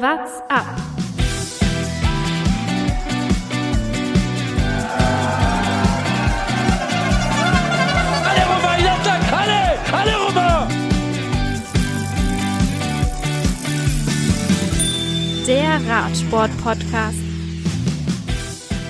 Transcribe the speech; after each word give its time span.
What's 0.00 0.40
up? 0.48 0.64
Alle 8.28 8.44
rüber, 8.46 8.74
Jatak, 8.78 9.22
alle! 9.32 9.62
Alle 9.92 10.14
rüber! 10.28 10.68
Der 15.48 15.80
Radsport-Podcast. 15.90 17.18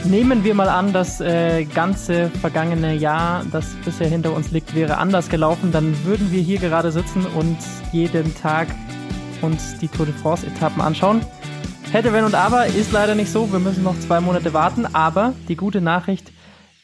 Nehmen 0.04 0.44
wir 0.44 0.54
mal 0.54 0.68
an, 0.68 0.92
das 0.92 1.22
äh, 1.22 1.64
ganze 1.64 2.28
vergangene 2.28 2.94
Jahr, 2.94 3.46
das 3.50 3.76
bisher 3.82 4.08
hinter 4.08 4.34
uns 4.34 4.50
liegt, 4.50 4.74
wäre 4.74 4.98
anders 4.98 5.30
gelaufen, 5.30 5.72
dann 5.72 6.04
würden 6.04 6.30
wir 6.30 6.42
hier 6.42 6.58
gerade 6.58 6.92
sitzen 6.92 7.24
und 7.24 7.56
jeden 7.92 8.36
Tag 8.36 8.68
uns 9.42 9.78
die 9.78 9.88
Tour 9.88 10.06
de 10.06 10.14
France-Etappen 10.14 10.80
anschauen. 10.80 11.20
Hätte, 11.92 12.12
wenn 12.12 12.24
und 12.24 12.34
aber, 12.34 12.66
ist 12.66 12.92
leider 12.92 13.14
nicht 13.14 13.30
so. 13.30 13.50
Wir 13.52 13.58
müssen 13.58 13.82
noch 13.82 13.98
zwei 13.98 14.20
Monate 14.20 14.52
warten, 14.52 14.86
aber 14.92 15.32
die 15.48 15.56
gute 15.56 15.80
Nachricht, 15.80 16.32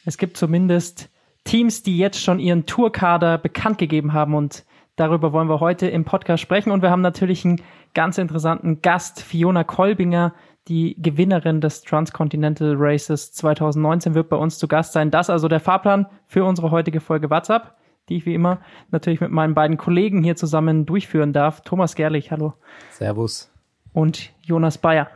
es 0.05 0.17
gibt 0.17 0.37
zumindest 0.37 1.09
Teams, 1.43 1.83
die 1.83 1.97
jetzt 1.97 2.21
schon 2.21 2.39
ihren 2.39 2.65
Tourkader 2.65 3.37
bekannt 3.37 3.77
gegeben 3.77 4.13
haben 4.13 4.33
und 4.33 4.65
darüber 4.95 5.31
wollen 5.31 5.47
wir 5.47 5.59
heute 5.59 5.87
im 5.87 6.05
Podcast 6.05 6.41
sprechen 6.41 6.71
und 6.71 6.81
wir 6.81 6.89
haben 6.89 7.01
natürlich 7.01 7.45
einen 7.45 7.61
ganz 7.93 8.17
interessanten 8.17 8.81
Gast, 8.81 9.21
Fiona 9.21 9.63
Kolbinger, 9.63 10.33
die 10.67 10.95
Gewinnerin 10.99 11.61
des 11.61 11.83
Transcontinental 11.83 12.73
Races 12.77 13.31
2019 13.33 14.15
wird 14.15 14.29
bei 14.29 14.37
uns 14.37 14.57
zu 14.57 14.67
Gast 14.67 14.93
sein. 14.93 15.11
Das 15.11 15.29
also 15.29 15.47
der 15.47 15.59
Fahrplan 15.59 16.07
für 16.27 16.43
unsere 16.43 16.71
heutige 16.71 16.99
Folge 16.99 17.29
WhatsApp, 17.29 17.75
die 18.09 18.17
ich 18.17 18.25
wie 18.25 18.33
immer 18.33 18.59
natürlich 18.91 19.21
mit 19.21 19.31
meinen 19.31 19.53
beiden 19.53 19.77
Kollegen 19.77 20.23
hier 20.23 20.35
zusammen 20.35 20.85
durchführen 20.85 21.33
darf. 21.33 21.61
Thomas 21.61 21.95
Gerlich, 21.95 22.31
hallo. 22.31 22.53
Servus. 22.91 23.51
Und 23.93 24.31
Jonas 24.41 24.77
Bayer. 24.77 25.07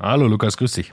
Hallo 0.00 0.26
Lukas, 0.26 0.56
grüß 0.56 0.72
dich. 0.72 0.92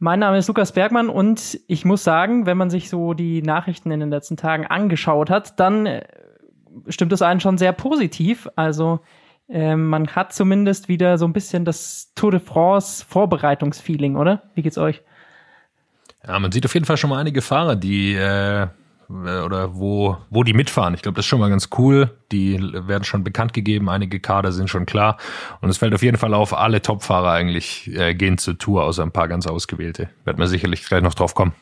Mein 0.00 0.20
Name 0.20 0.38
ist 0.38 0.46
Lukas 0.46 0.72
Bergmann 0.72 1.08
und 1.08 1.58
ich 1.66 1.84
muss 1.84 2.04
sagen, 2.04 2.46
wenn 2.46 2.56
man 2.56 2.70
sich 2.70 2.88
so 2.88 3.14
die 3.14 3.42
Nachrichten 3.42 3.90
in 3.90 3.98
den 3.98 4.10
letzten 4.10 4.36
Tagen 4.36 4.66
angeschaut 4.66 5.28
hat, 5.28 5.58
dann 5.58 5.86
äh, 5.86 6.06
stimmt 6.88 7.12
es 7.12 7.22
einen 7.22 7.40
schon 7.40 7.58
sehr 7.58 7.72
positiv. 7.72 8.48
Also 8.54 9.00
ähm, 9.48 9.88
man 9.88 10.06
hat 10.08 10.32
zumindest 10.32 10.88
wieder 10.88 11.18
so 11.18 11.26
ein 11.26 11.32
bisschen 11.32 11.64
das 11.64 12.12
Tour 12.14 12.30
de 12.30 12.40
France 12.40 13.04
Vorbereitungsfeeling, 13.08 14.16
oder? 14.16 14.42
Wie 14.54 14.62
geht's 14.62 14.78
euch? 14.78 15.02
Ja, 16.26 16.38
man 16.38 16.52
sieht 16.52 16.64
auf 16.64 16.74
jeden 16.74 16.86
Fall 16.86 16.96
schon 16.96 17.10
mal 17.10 17.18
einige 17.18 17.42
Fahrer, 17.42 17.74
die 17.74 18.14
äh, 18.14 18.68
oder 19.08 19.74
wo, 19.74 20.18
wo 20.28 20.44
die 20.44 20.52
mitfahren. 20.52 20.94
Ich 20.94 21.02
glaube, 21.02 21.16
das 21.16 21.24
ist 21.24 21.28
schon 21.28 21.40
mal 21.40 21.48
ganz 21.48 21.70
cool. 21.78 22.10
Die 22.30 22.60
werden 22.60 23.04
schon 23.04 23.24
bekannt 23.24 23.54
gegeben, 23.54 23.88
einige 23.88 24.20
Kader 24.20 24.52
sind 24.52 24.68
schon 24.68 24.84
klar. 24.84 25.16
Und 25.60 25.70
es 25.70 25.78
fällt 25.78 25.94
auf 25.94 26.02
jeden 26.02 26.18
Fall 26.18 26.34
auf, 26.34 26.52
alle 26.52 26.82
Topfahrer 26.82 27.30
eigentlich 27.30 27.90
äh, 27.94 28.14
gehen 28.14 28.36
zur 28.36 28.58
Tour, 28.58 28.84
außer 28.84 29.02
ein 29.02 29.12
paar 29.12 29.28
ganz 29.28 29.46
ausgewählte. 29.46 30.10
Wird 30.24 30.38
man 30.38 30.46
sicherlich 30.46 30.84
gleich 30.84 31.02
noch 31.02 31.14
drauf 31.14 31.34
kommen. 31.34 31.52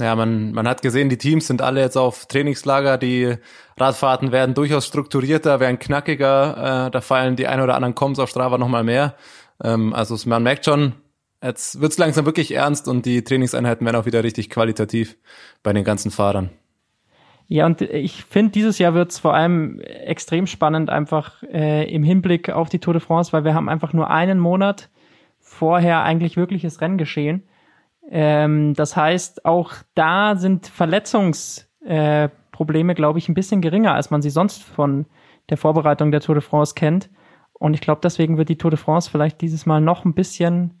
Ja, 0.00 0.14
man, 0.14 0.52
man 0.52 0.68
hat 0.68 0.82
gesehen, 0.82 1.08
die 1.08 1.18
Teams 1.18 1.46
sind 1.46 1.62
alle 1.62 1.80
jetzt 1.80 1.96
auf 1.96 2.26
Trainingslager. 2.26 2.98
Die 2.98 3.36
Radfahrten 3.76 4.32
werden 4.32 4.54
durchaus 4.54 4.86
strukturierter, 4.86 5.60
werden 5.60 5.78
knackiger. 5.78 6.86
Äh, 6.86 6.90
da 6.90 7.00
fallen 7.00 7.36
die 7.36 7.46
ein 7.46 7.60
oder 7.60 7.74
anderen 7.74 7.94
Koms 7.94 8.18
auf 8.18 8.30
Strava 8.30 8.58
nochmal 8.58 8.84
mehr. 8.84 9.14
Ähm, 9.62 9.92
also 9.92 10.16
man 10.28 10.42
merkt 10.42 10.64
schon, 10.64 10.94
jetzt 11.42 11.80
wird's 11.80 11.98
langsam 11.98 12.26
wirklich 12.26 12.52
ernst 12.54 12.88
und 12.88 13.06
die 13.06 13.22
Trainingseinheiten 13.22 13.84
werden 13.86 13.96
auch 13.96 14.06
wieder 14.06 14.22
richtig 14.22 14.50
qualitativ 14.50 15.16
bei 15.62 15.72
den 15.72 15.84
ganzen 15.84 16.10
Fahrern. 16.10 16.50
Ja, 17.50 17.64
und 17.64 17.80
ich 17.80 18.24
finde, 18.24 18.52
dieses 18.52 18.78
Jahr 18.78 18.92
wird's 18.92 19.18
vor 19.18 19.32
allem 19.34 19.80
extrem 19.80 20.46
spannend, 20.46 20.90
einfach 20.90 21.42
äh, 21.44 21.90
im 21.90 22.04
Hinblick 22.04 22.50
auf 22.50 22.68
die 22.68 22.78
Tour 22.78 22.92
de 22.92 23.00
France, 23.00 23.32
weil 23.32 23.44
wir 23.44 23.54
haben 23.54 23.70
einfach 23.70 23.94
nur 23.94 24.10
einen 24.10 24.38
Monat 24.38 24.90
vorher 25.40 26.02
eigentlich 26.02 26.36
wirkliches 26.36 26.82
Renngeschehen. 26.82 27.44
Ähm, 28.10 28.74
das 28.74 28.96
heißt, 28.96 29.46
auch 29.46 29.72
da 29.94 30.36
sind 30.36 30.66
Verletzungsprobleme, 30.66 32.92
äh, 32.92 32.94
glaube 32.94 33.18
ich, 33.18 33.30
ein 33.30 33.34
bisschen 33.34 33.62
geringer, 33.62 33.94
als 33.94 34.10
man 34.10 34.20
sie 34.20 34.30
sonst 34.30 34.62
von 34.62 35.06
der 35.48 35.56
Vorbereitung 35.56 36.10
der 36.10 36.20
Tour 36.20 36.34
de 36.34 36.42
France 36.42 36.74
kennt. 36.74 37.08
Und 37.54 37.72
ich 37.72 37.80
glaube, 37.80 38.02
deswegen 38.02 38.36
wird 38.36 38.50
die 38.50 38.58
Tour 38.58 38.70
de 38.70 38.78
France 38.78 39.10
vielleicht 39.10 39.40
dieses 39.40 39.64
Mal 39.64 39.80
noch 39.80 40.04
ein 40.04 40.12
bisschen 40.12 40.74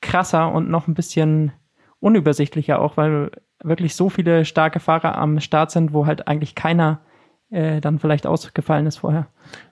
krasser 0.00 0.50
und 0.50 0.70
noch 0.70 0.88
ein 0.88 0.94
bisschen 0.94 1.52
unübersichtlicher 2.00 2.80
auch, 2.80 2.96
weil 2.96 3.32
wirklich 3.62 3.94
so 3.94 4.08
viele 4.08 4.44
starke 4.44 4.80
Fahrer 4.80 5.16
am 5.16 5.40
Start 5.40 5.70
sind, 5.70 5.92
wo 5.92 6.06
halt 6.06 6.28
eigentlich 6.28 6.54
keiner 6.54 7.00
äh, 7.50 7.80
dann 7.80 7.98
vielleicht 7.98 8.26
ausgefallen 8.26 8.86
ist 8.86 8.98
vorher. 8.98 9.26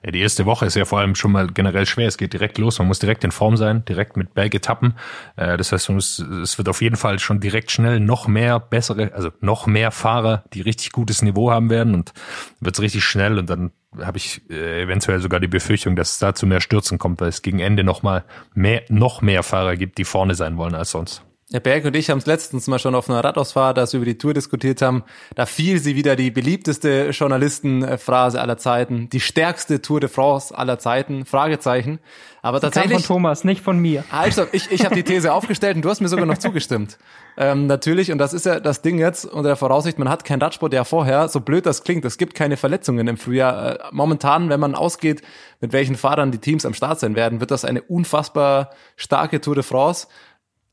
Ja, 0.05 0.11
die 0.11 0.21
erste 0.21 0.47
Woche 0.47 0.67
ist 0.67 0.75
ja 0.75 0.85
vor 0.85 0.99
allem 0.99 1.15
schon 1.15 1.31
mal 1.31 1.47
generell 1.47 1.87
schwer. 1.87 2.09
Es 2.09 2.19
geht 2.19 2.33
direkt 2.33 2.59
los. 2.59 2.79
Man 2.79 2.89
muss 2.89 2.99
direkt 2.99 3.23
in 3.23 3.31
Form 3.31 3.57
sein, 3.57 3.85
direkt 3.85 4.17
mit 4.17 4.35
Bergetappen. 4.35 4.95
Äh, 5.37 5.57
das 5.57 5.71
heißt, 5.71 5.89
muss, 5.91 6.19
es 6.19 6.59
wird 6.59 6.69
auf 6.69 6.83
jeden 6.83 6.97
Fall 6.97 7.21
schon 7.21 7.39
direkt 7.39 7.71
schnell 7.71 8.01
noch 8.01 8.27
mehr 8.27 8.59
bessere, 8.59 9.13
also 9.15 9.31
noch 9.41 9.67
mehr 9.67 9.93
Fahrer, 9.93 10.45
die 10.53 10.61
richtig 10.61 10.91
gutes 10.91 11.23
Niveau 11.23 11.53
haben 11.53 11.71
werden 11.71 11.95
und 11.95 12.13
wird 12.61 12.75
es 12.75 12.83
richtig 12.83 13.05
schnell 13.05 13.39
und 13.39 13.49
dann 13.49 13.71
habe 14.01 14.19
ich 14.19 14.43
äh, 14.51 14.83
eventuell 14.83 15.21
sogar 15.21 15.41
die 15.41 15.49
Befürchtung, 15.49 15.97
dass 15.97 16.13
es 16.13 16.19
da 16.19 16.35
zu 16.35 16.47
mehr 16.47 16.61
Stürzen 16.61 16.99
kommt, 16.99 17.21
weil 17.21 17.29
es 17.29 17.43
gegen 17.43 17.61
Ende 17.61 17.85
noch 17.85 18.03
mal 18.03 18.25
mehr, 18.55 18.83
noch 18.89 19.23
mehr 19.23 19.43
Fahrer 19.43 19.77
gibt, 19.77 19.99
die 19.99 20.05
vorne 20.05 20.35
sein 20.35 20.57
wollen 20.59 20.75
als 20.75 20.91
sonst. 20.91 21.25
Herr 21.51 21.61
Berg 21.61 21.87
und 21.87 21.97
ich 21.97 22.11
haben 22.11 22.19
es 22.19 22.27
letztens 22.27 22.67
mal 22.67 22.79
schon 22.79 22.95
auf 22.95 23.09
einer 23.09 23.25
Radausfahrt, 23.25 23.79
als 23.79 23.95
wir 23.95 24.01
über 24.01 24.05
die 24.05 24.19
Tour 24.19 24.35
diskutiert 24.35 24.83
haben. 24.83 25.03
Da 25.35 25.47
fiel 25.47 25.79
sie 25.79 25.97
wieder 25.97 26.15
die 26.15 26.31
beliebteste 26.31 27.09
Journalistenphrase 27.09 28.39
aller 28.39 28.59
Zeiten. 28.59 29.09
Die 29.09 29.21
stärkste 29.21 29.81
Tour 29.81 30.01
de 30.01 30.11
France 30.11 30.57
aller 30.57 30.79
Zeiten. 30.79 31.25
Fragezeichen. 31.25 32.01
Aber 32.43 32.59
Sie 32.59 32.67
tatsächlich. 32.67 32.93
Kam 32.93 33.01
von 33.01 33.17
Thomas, 33.17 33.45
nicht 33.45 33.63
von 33.63 33.79
mir. 33.79 34.05
Also, 34.11 34.45
ich, 34.53 34.71
ich 34.71 34.85
habe 34.85 34.95
die 34.95 35.03
These 35.05 35.33
aufgestellt 35.33 35.77
und 35.77 35.83
du 35.87 35.89
hast 35.89 36.01
mir 36.01 36.09
sogar 36.09 36.27
noch 36.27 36.37
zugestimmt. 36.37 36.99
Ähm, 37.39 37.67
natürlich, 37.67 38.13
und 38.13 38.19
das 38.19 38.35
ist 38.35 38.45
ja 38.45 38.61
das 38.61 38.83
Ding 38.83 38.99
jetzt 38.99 39.25
unter 39.25 39.49
der 39.49 39.57
Voraussicht, 39.57 39.99
man 39.99 40.09
hat 40.09 40.25
kein 40.25 40.43
Radsport 40.43 40.75
ja 40.75 40.85
vorher, 40.85 41.29
so 41.29 41.41
blöd 41.41 41.67
das 41.67 41.83
klingt, 41.83 42.05
es 42.05 42.19
gibt 42.19 42.35
keine 42.35 42.57
Verletzungen 42.57 43.09
im 43.09 43.17
Frühjahr. 43.17 43.73
Äh, 43.73 43.79
momentan, 43.93 44.51
wenn 44.51 44.61
man 44.61 44.75
ausgeht, 44.75 45.23
mit 45.61 45.73
welchen 45.73 45.97
Fahrern 45.97 46.31
die 46.31 46.39
Teams 46.39 46.67
am 46.67 46.75
Start 46.75 47.01
sein 47.01 47.17
werden, 47.17 47.41
wird 47.41 47.51
das 47.51 47.65
eine 47.65 47.81
unfassbar 47.83 48.71
starke 48.97 49.41
Tour 49.41 49.55
de 49.55 49.65
France. 49.65 50.09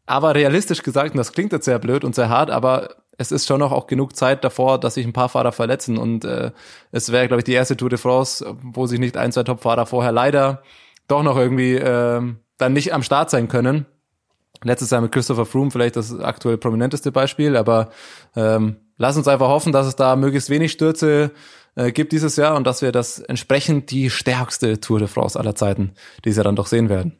Aber 0.05 0.35
realistisch 0.35 0.83
gesagt, 0.83 1.11
und 1.11 1.17
das 1.17 1.31
klingt 1.31 1.51
jetzt 1.51 1.65
sehr 1.65 1.79
blöd 1.79 2.03
und 2.03 2.15
sehr 2.15 2.29
hart, 2.29 2.51
aber 2.51 2.95
es 3.17 3.31
ist 3.31 3.47
schon 3.47 3.59
noch 3.59 3.71
auch 3.71 3.87
genug 3.87 4.15
Zeit 4.15 4.43
davor, 4.43 4.79
dass 4.79 4.95
sich 4.95 5.05
ein 5.05 5.13
paar 5.13 5.29
Fahrer 5.29 5.51
verletzen. 5.51 5.97
Und 5.97 6.25
äh, 6.25 6.51
es 6.91 7.11
wäre, 7.11 7.27
glaube 7.27 7.41
ich, 7.41 7.45
die 7.45 7.53
erste 7.53 7.77
Tour 7.77 7.89
de 7.89 7.97
France, 7.97 8.45
wo 8.61 8.87
sich 8.87 8.99
nicht 8.99 9.17
ein, 9.17 9.31
zwei 9.31 9.43
Top-Fahrer 9.43 9.85
vorher 9.85 10.11
leider 10.11 10.61
doch 11.07 11.23
noch 11.23 11.37
irgendwie 11.37 11.75
äh, 11.75 12.21
dann 12.57 12.73
nicht 12.73 12.93
am 12.93 13.03
Start 13.03 13.29
sein 13.29 13.47
können. 13.47 13.85
Letztes 14.63 14.89
Jahr 14.89 15.01
mit 15.01 15.11
Christopher 15.11 15.45
Froome 15.45 15.71
vielleicht 15.71 15.95
das 15.95 16.17
aktuell 16.17 16.57
prominenteste 16.57 17.11
Beispiel, 17.11 17.55
aber 17.55 17.89
ähm, 18.35 18.77
lass 18.97 19.17
uns 19.17 19.27
einfach 19.27 19.47
hoffen, 19.47 19.71
dass 19.71 19.85
es 19.85 19.95
da 19.95 20.15
möglichst 20.15 20.49
wenig 20.49 20.71
Stürze 20.71 21.31
äh, 21.75 21.91
gibt 21.91 22.13
dieses 22.13 22.35
Jahr 22.37 22.55
und 22.55 22.65
dass 22.65 22.81
wir 22.81 22.91
das 22.91 23.19
entsprechend 23.19 23.91
die 23.91 24.09
stärkste 24.09 24.79
Tour 24.79 24.99
de 24.99 25.07
France 25.07 25.37
aller 25.39 25.55
Zeiten 25.55 25.93
dieses 26.23 26.37
Jahr 26.37 26.45
dann 26.45 26.55
doch 26.55 26.67
sehen 26.67 26.89
werden. 26.89 27.17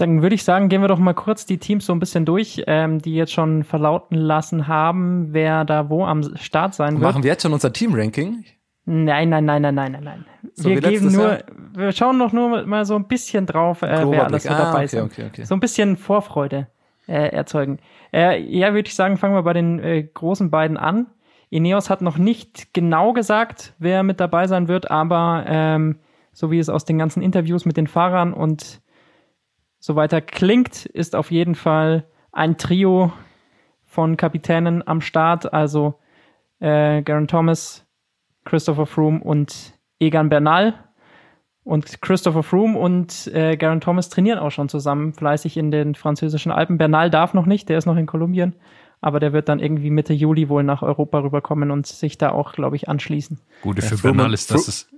Dann 0.00 0.22
würde 0.22 0.34
ich 0.34 0.44
sagen, 0.44 0.68
gehen 0.68 0.80
wir 0.80 0.88
doch 0.88 0.98
mal 0.98 1.12
kurz 1.12 1.44
die 1.44 1.58
Teams 1.58 1.84
so 1.84 1.92
ein 1.92 1.98
bisschen 2.00 2.24
durch, 2.24 2.62
ähm, 2.66 3.02
die 3.02 3.14
jetzt 3.14 3.32
schon 3.32 3.64
verlauten 3.64 4.16
lassen 4.16 4.66
haben, 4.66 5.28
wer 5.32 5.64
da 5.64 5.90
wo 5.90 6.04
am 6.04 6.36
Start 6.36 6.74
sein 6.74 6.94
wird. 6.94 7.02
Machen 7.02 7.22
wir 7.22 7.30
jetzt 7.30 7.42
schon 7.42 7.52
unser 7.52 7.72
Team-Ranking? 7.72 8.44
Nein, 8.86 9.28
nein, 9.28 9.44
nein, 9.44 9.62
nein, 9.62 9.74
nein, 9.74 9.92
nein, 9.92 10.02
nein. 10.02 10.24
So 10.54 10.70
wir 10.70 10.80
geben 10.80 11.12
nur, 11.12 11.28
Jahr? 11.28 11.42
wir 11.74 11.92
schauen 11.92 12.18
doch 12.18 12.32
nur 12.32 12.66
mal 12.66 12.84
so 12.86 12.96
ein 12.96 13.06
bisschen 13.06 13.44
drauf, 13.46 13.82
äh, 13.82 14.10
wer 14.10 14.24
alles 14.24 14.44
so 14.44 14.48
ah, 14.48 14.58
dabei 14.58 14.84
okay, 14.84 14.84
ist. 14.84 14.94
Okay, 14.94 15.26
okay. 15.28 15.44
So 15.44 15.54
ein 15.54 15.60
bisschen 15.60 15.96
Vorfreude 15.96 16.68
äh, 17.06 17.28
erzeugen. 17.28 17.78
Äh, 18.12 18.40
ja, 18.40 18.72
würde 18.72 18.88
ich 18.88 18.94
sagen, 18.94 19.18
fangen 19.18 19.34
wir 19.34 19.42
bei 19.42 19.52
den 19.52 19.78
äh, 19.80 20.02
großen 20.02 20.50
beiden 20.50 20.76
an. 20.76 21.06
Ineos 21.50 21.90
hat 21.90 22.00
noch 22.00 22.16
nicht 22.16 22.72
genau 22.72 23.12
gesagt, 23.12 23.74
wer 23.78 24.02
mit 24.02 24.18
dabei 24.18 24.46
sein 24.46 24.66
wird, 24.66 24.90
aber 24.90 25.44
ähm, 25.46 25.98
so 26.32 26.50
wie 26.50 26.58
es 26.58 26.68
aus 26.68 26.84
den 26.84 26.96
ganzen 26.96 27.22
Interviews 27.22 27.66
mit 27.66 27.76
den 27.76 27.86
Fahrern 27.86 28.32
und 28.32 28.80
so 29.80 29.96
weiter 29.96 30.20
klingt, 30.20 30.86
ist 30.86 31.16
auf 31.16 31.30
jeden 31.30 31.54
Fall 31.54 32.06
ein 32.32 32.58
Trio 32.58 33.12
von 33.86 34.16
Kapitänen 34.16 34.86
am 34.86 35.00
Start, 35.00 35.52
also 35.52 35.98
äh, 36.60 37.02
Garen 37.02 37.26
Thomas, 37.26 37.86
Christopher 38.44 38.86
Froome 38.86 39.20
und 39.20 39.74
Egan 39.98 40.28
Bernal. 40.28 40.74
Und 41.62 42.00
Christopher 42.00 42.42
Froome 42.42 42.78
und 42.78 43.26
äh, 43.34 43.56
Garen 43.56 43.80
Thomas 43.80 44.08
trainieren 44.08 44.38
auch 44.38 44.50
schon 44.50 44.68
zusammen 44.68 45.12
fleißig 45.12 45.56
in 45.56 45.70
den 45.70 45.94
französischen 45.94 46.52
Alpen. 46.52 46.78
Bernal 46.78 47.10
darf 47.10 47.34
noch 47.34 47.46
nicht, 47.46 47.68
der 47.68 47.78
ist 47.78 47.86
noch 47.86 47.96
in 47.96 48.06
Kolumbien, 48.06 48.56
aber 49.00 49.20
der 49.20 49.32
wird 49.32 49.48
dann 49.48 49.60
irgendwie 49.60 49.90
Mitte 49.90 50.12
Juli 50.12 50.48
wohl 50.48 50.62
nach 50.62 50.82
Europa 50.82 51.18
rüberkommen 51.18 51.70
und 51.70 51.86
sich 51.86 52.18
da 52.18 52.30
auch, 52.30 52.52
glaube 52.52 52.76
ich, 52.76 52.88
anschließen. 52.88 53.40
Gute 53.62 53.82
für 53.82 53.96
ja, 53.96 54.02
Bernal 54.02 54.32
ist, 54.32 54.50
dass 54.50 54.68
es 54.68 54.90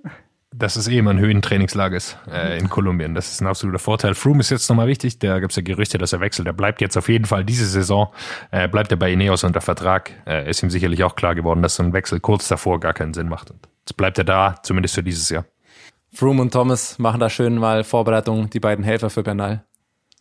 dass 0.52 0.76
es 0.76 0.88
eh 0.88 0.98
immer 0.98 1.10
ein 1.10 1.18
Höhentrainingslager 1.18 1.96
ist 1.96 2.18
äh, 2.30 2.58
in 2.58 2.68
Kolumbien. 2.68 3.14
Das 3.14 3.32
ist 3.32 3.40
ein 3.40 3.46
absoluter 3.46 3.78
Vorteil. 3.78 4.14
Froome 4.14 4.40
ist 4.40 4.50
jetzt 4.50 4.68
nochmal 4.68 4.86
wichtig. 4.86 5.18
Da 5.18 5.38
gibt 5.40 5.52
es 5.52 5.56
ja 5.56 5.62
Gerüchte, 5.62 5.98
dass 5.98 6.12
er 6.12 6.20
wechselt. 6.20 6.46
Er 6.46 6.52
bleibt 6.52 6.80
jetzt 6.80 6.96
auf 6.96 7.08
jeden 7.08 7.24
Fall 7.24 7.44
diese 7.44 7.66
Saison, 7.66 8.08
äh, 8.50 8.68
bleibt 8.68 8.90
er 8.90 8.96
bei 8.96 9.12
Ineos 9.12 9.44
unter 9.44 9.60
Vertrag. 9.60 10.12
Äh, 10.26 10.48
ist 10.48 10.62
ihm 10.62 10.70
sicherlich 10.70 11.04
auch 11.04 11.16
klar 11.16 11.34
geworden, 11.34 11.62
dass 11.62 11.76
so 11.76 11.82
ein 11.82 11.92
Wechsel 11.92 12.20
kurz 12.20 12.48
davor 12.48 12.80
gar 12.80 12.92
keinen 12.92 13.14
Sinn 13.14 13.28
macht. 13.28 13.50
Und 13.50 13.68
jetzt 13.80 13.96
bleibt 13.96 14.18
er 14.18 14.24
da, 14.24 14.56
zumindest 14.62 14.94
für 14.94 15.02
dieses 15.02 15.28
Jahr. 15.30 15.44
Froome 16.14 16.42
und 16.42 16.52
Thomas 16.52 16.98
machen 16.98 17.20
da 17.20 17.30
schön 17.30 17.56
mal 17.56 17.84
Vorbereitung, 17.84 18.50
die 18.50 18.60
beiden 18.60 18.84
Helfer 18.84 19.08
für 19.08 19.22
Bernal. 19.22 19.64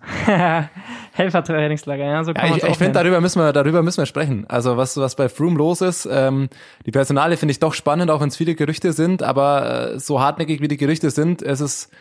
Helfertrainingslager, 1.14 2.04
ja, 2.04 2.24
so 2.24 2.34
kann 2.34 2.50
ja, 2.50 2.58
ich, 2.58 2.64
ich 2.64 2.78
finde, 2.78 2.94
darüber 2.94 3.22
müssen 3.22 3.40
wir, 3.40 3.54
darüber 3.54 3.84
müssen 3.84 4.00
wir 4.00 4.06
sprechen. 4.06 4.46
Also 4.48 4.78
was, 4.78 4.98
was 4.98 5.16
bei 5.16 5.30
Froome 5.30 5.58
los 5.58 5.82
ist, 5.82 6.08
ähm, 6.12 6.50
die 6.86 6.92
Personale 6.92 7.38
finde 7.38 7.52
ich 7.52 7.60
doch 7.60 7.74
spannend, 7.74 8.10
auch 8.10 8.22
wenn 8.22 8.30
es 8.30 8.38
viele 8.38 8.56
Gerüchte 8.56 8.94
sind, 8.94 9.22
aber 9.22 9.92
äh, 9.94 10.00
so 10.00 10.20
hartnäckig 10.20 10.62
wie 10.62 10.68
die 10.68 10.78
Gerüchte 10.78 11.12
sind, 11.12 11.42
es 11.42 11.62
ist 11.62 11.92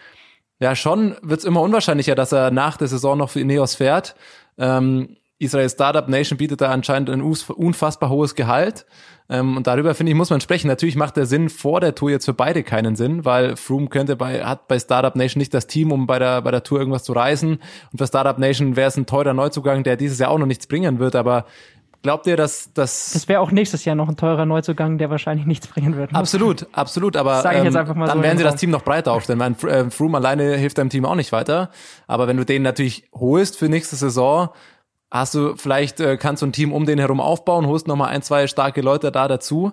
ja 0.61 0.75
schon, 0.75 1.17
wird 1.23 1.41
es 1.41 1.45
immer 1.45 1.61
unwahrscheinlicher, 1.61 2.15
dass 2.15 2.33
er 2.33 2.51
nach 2.51 2.77
der 2.77 2.89
Saison 2.89 3.19
noch 3.19 3.31
für 3.31 3.41
Ineos 3.41 3.75
fährt. 3.75 4.15
Ähm, 4.59 5.17
Israel 5.41 5.71
Startup 5.71 6.07
Nation 6.07 6.37
bietet 6.37 6.61
da 6.61 6.71
anscheinend 6.71 7.09
ein 7.09 7.23
unfassbar 7.23 8.11
hohes 8.11 8.35
Gehalt. 8.35 8.85
Ähm, 9.31 9.57
und 9.57 9.67
darüber, 9.67 9.95
finde 9.95 10.13
ich, 10.13 10.17
muss 10.17 10.29
man 10.29 10.43
sprechen. 10.43 10.69
Natürlich 10.69 10.97
macht 10.97 11.17
der 11.17 11.25
Sinn 11.25 11.49
vor 11.49 11.81
der 11.81 11.95
Tour 11.95 12.11
jetzt 12.11 12.27
für 12.27 12.35
beide 12.35 12.63
keinen 12.63 12.95
Sinn, 12.95 13.25
weil 13.25 13.57
Froome 13.57 13.89
könnte 13.89 14.17
bei, 14.17 14.45
hat 14.45 14.69
bei 14.69 14.79
Startup 14.79 15.17
Nation 15.17 15.39
nicht 15.39 15.55
das 15.55 15.67
Team, 15.67 15.93
um 15.93 16.07
bei 16.07 16.19
der, 16.19 16.43
bei 16.43 16.51
der 16.51 16.63
Tour 16.63 16.79
irgendwas 16.79 17.05
zu 17.05 17.15
reisen. 17.15 17.59
Und 17.91 17.99
für 17.99 18.07
Startup 18.07 18.39
Nation 18.39 18.77
wäre 18.77 18.89
es 18.89 18.99
ein 18.99 19.07
teurer 19.07 19.33
Neuzugang, 19.33 19.83
der 19.83 19.97
dieses 19.97 20.19
Jahr 20.19 20.31
auch 20.31 20.39
noch 20.39 20.47
nichts 20.47 20.67
bringen 20.67 20.99
wird. 20.99 21.17
Aber 21.17 21.47
Glaubt 22.03 22.27
ihr, 22.27 22.37
dass 22.39 22.73
das. 22.73 23.11
Das 23.13 23.29
wäre 23.29 23.41
auch 23.41 23.51
nächstes 23.51 23.85
Jahr 23.85 23.95
noch 23.95 24.09
ein 24.09 24.17
teurer 24.17 24.47
Neuzugang, 24.47 24.97
der 24.97 25.11
wahrscheinlich 25.11 25.47
nichts 25.47 25.67
bringen 25.67 25.97
wird. 25.97 26.15
Absolut, 26.15 26.67
absolut. 26.73 27.15
Aber 27.15 27.45
ähm, 27.45 27.71
dann 27.71 27.87
so 27.87 28.23
werden 28.23 28.39
sie 28.39 28.45
das 28.45 28.57
Team 28.57 28.71
noch 28.71 28.83
breiter 28.83 29.13
aufstellen. 29.13 29.39
Mein 29.39 29.55
äh, 29.69 29.91
Froome 29.91 30.17
alleine 30.17 30.57
hilft 30.57 30.79
deinem 30.79 30.89
Team 30.89 31.05
auch 31.05 31.15
nicht 31.15 31.31
weiter. 31.31 31.69
Aber 32.07 32.27
wenn 32.27 32.39
du 32.39 32.47
den 32.47 32.63
natürlich 32.63 33.05
holst 33.13 33.59
für 33.59 33.69
nächste 33.69 33.97
Saison, 33.97 34.49
hast 35.11 35.35
du 35.35 35.57
vielleicht 35.57 36.01
äh, 36.01 36.17
kannst 36.17 36.43
du 36.43 36.47
ein 36.47 36.53
Team 36.53 36.73
um 36.73 36.87
den 36.87 36.99
herum 36.99 37.21
aufbauen, 37.21 37.67
holst 37.67 37.89
noch 37.89 37.97
mal 37.97 38.07
ein, 38.07 38.23
zwei 38.23 38.47
starke 38.47 38.81
Leute 38.81 39.11
da 39.11 39.27
dazu. 39.29 39.73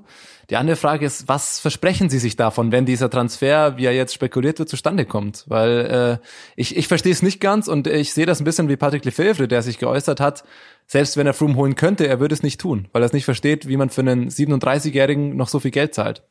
Die 0.49 0.55
andere 0.55 0.77
Frage 0.77 1.05
ist, 1.05 1.27
was 1.27 1.59
versprechen 1.59 2.09
Sie 2.09 2.19
sich 2.19 2.37
davon, 2.37 2.71
wenn 2.71 2.85
dieser 2.85 3.09
Transfer, 3.09 3.77
wie 3.77 3.85
er 3.85 3.93
jetzt 3.93 4.13
spekuliert 4.13 4.59
wird, 4.59 4.69
zustande 4.69 5.05
kommt? 5.05 5.43
Weil 5.47 6.19
äh, 6.21 6.27
ich, 6.55 6.77
ich 6.77 6.87
verstehe 6.87 7.11
es 7.11 7.21
nicht 7.21 7.41
ganz 7.41 7.67
und 7.67 7.85
ich 7.85 8.13
sehe 8.13 8.25
das 8.25 8.39
ein 8.39 8.45
bisschen 8.45 8.69
wie 8.69 8.77
Patrick 8.77 9.03
Lefebvre, 9.03 9.47
der 9.47 9.61
sich 9.61 9.77
geäußert 9.77 10.19
hat, 10.19 10.43
selbst 10.87 11.17
wenn 11.17 11.27
er 11.27 11.33
Froome 11.33 11.55
holen 11.55 11.75
könnte, 11.75 12.07
er 12.07 12.19
würde 12.19 12.33
es 12.33 12.43
nicht 12.43 12.61
tun, 12.61 12.87
weil 12.93 13.03
er 13.03 13.07
es 13.07 13.13
nicht 13.13 13.25
versteht, 13.25 13.67
wie 13.67 13.77
man 13.77 13.89
für 13.89 14.01
einen 14.01 14.29
37-Jährigen 14.29 15.35
noch 15.35 15.49
so 15.49 15.59
viel 15.59 15.71
Geld 15.71 15.93
zahlt. 15.93 16.23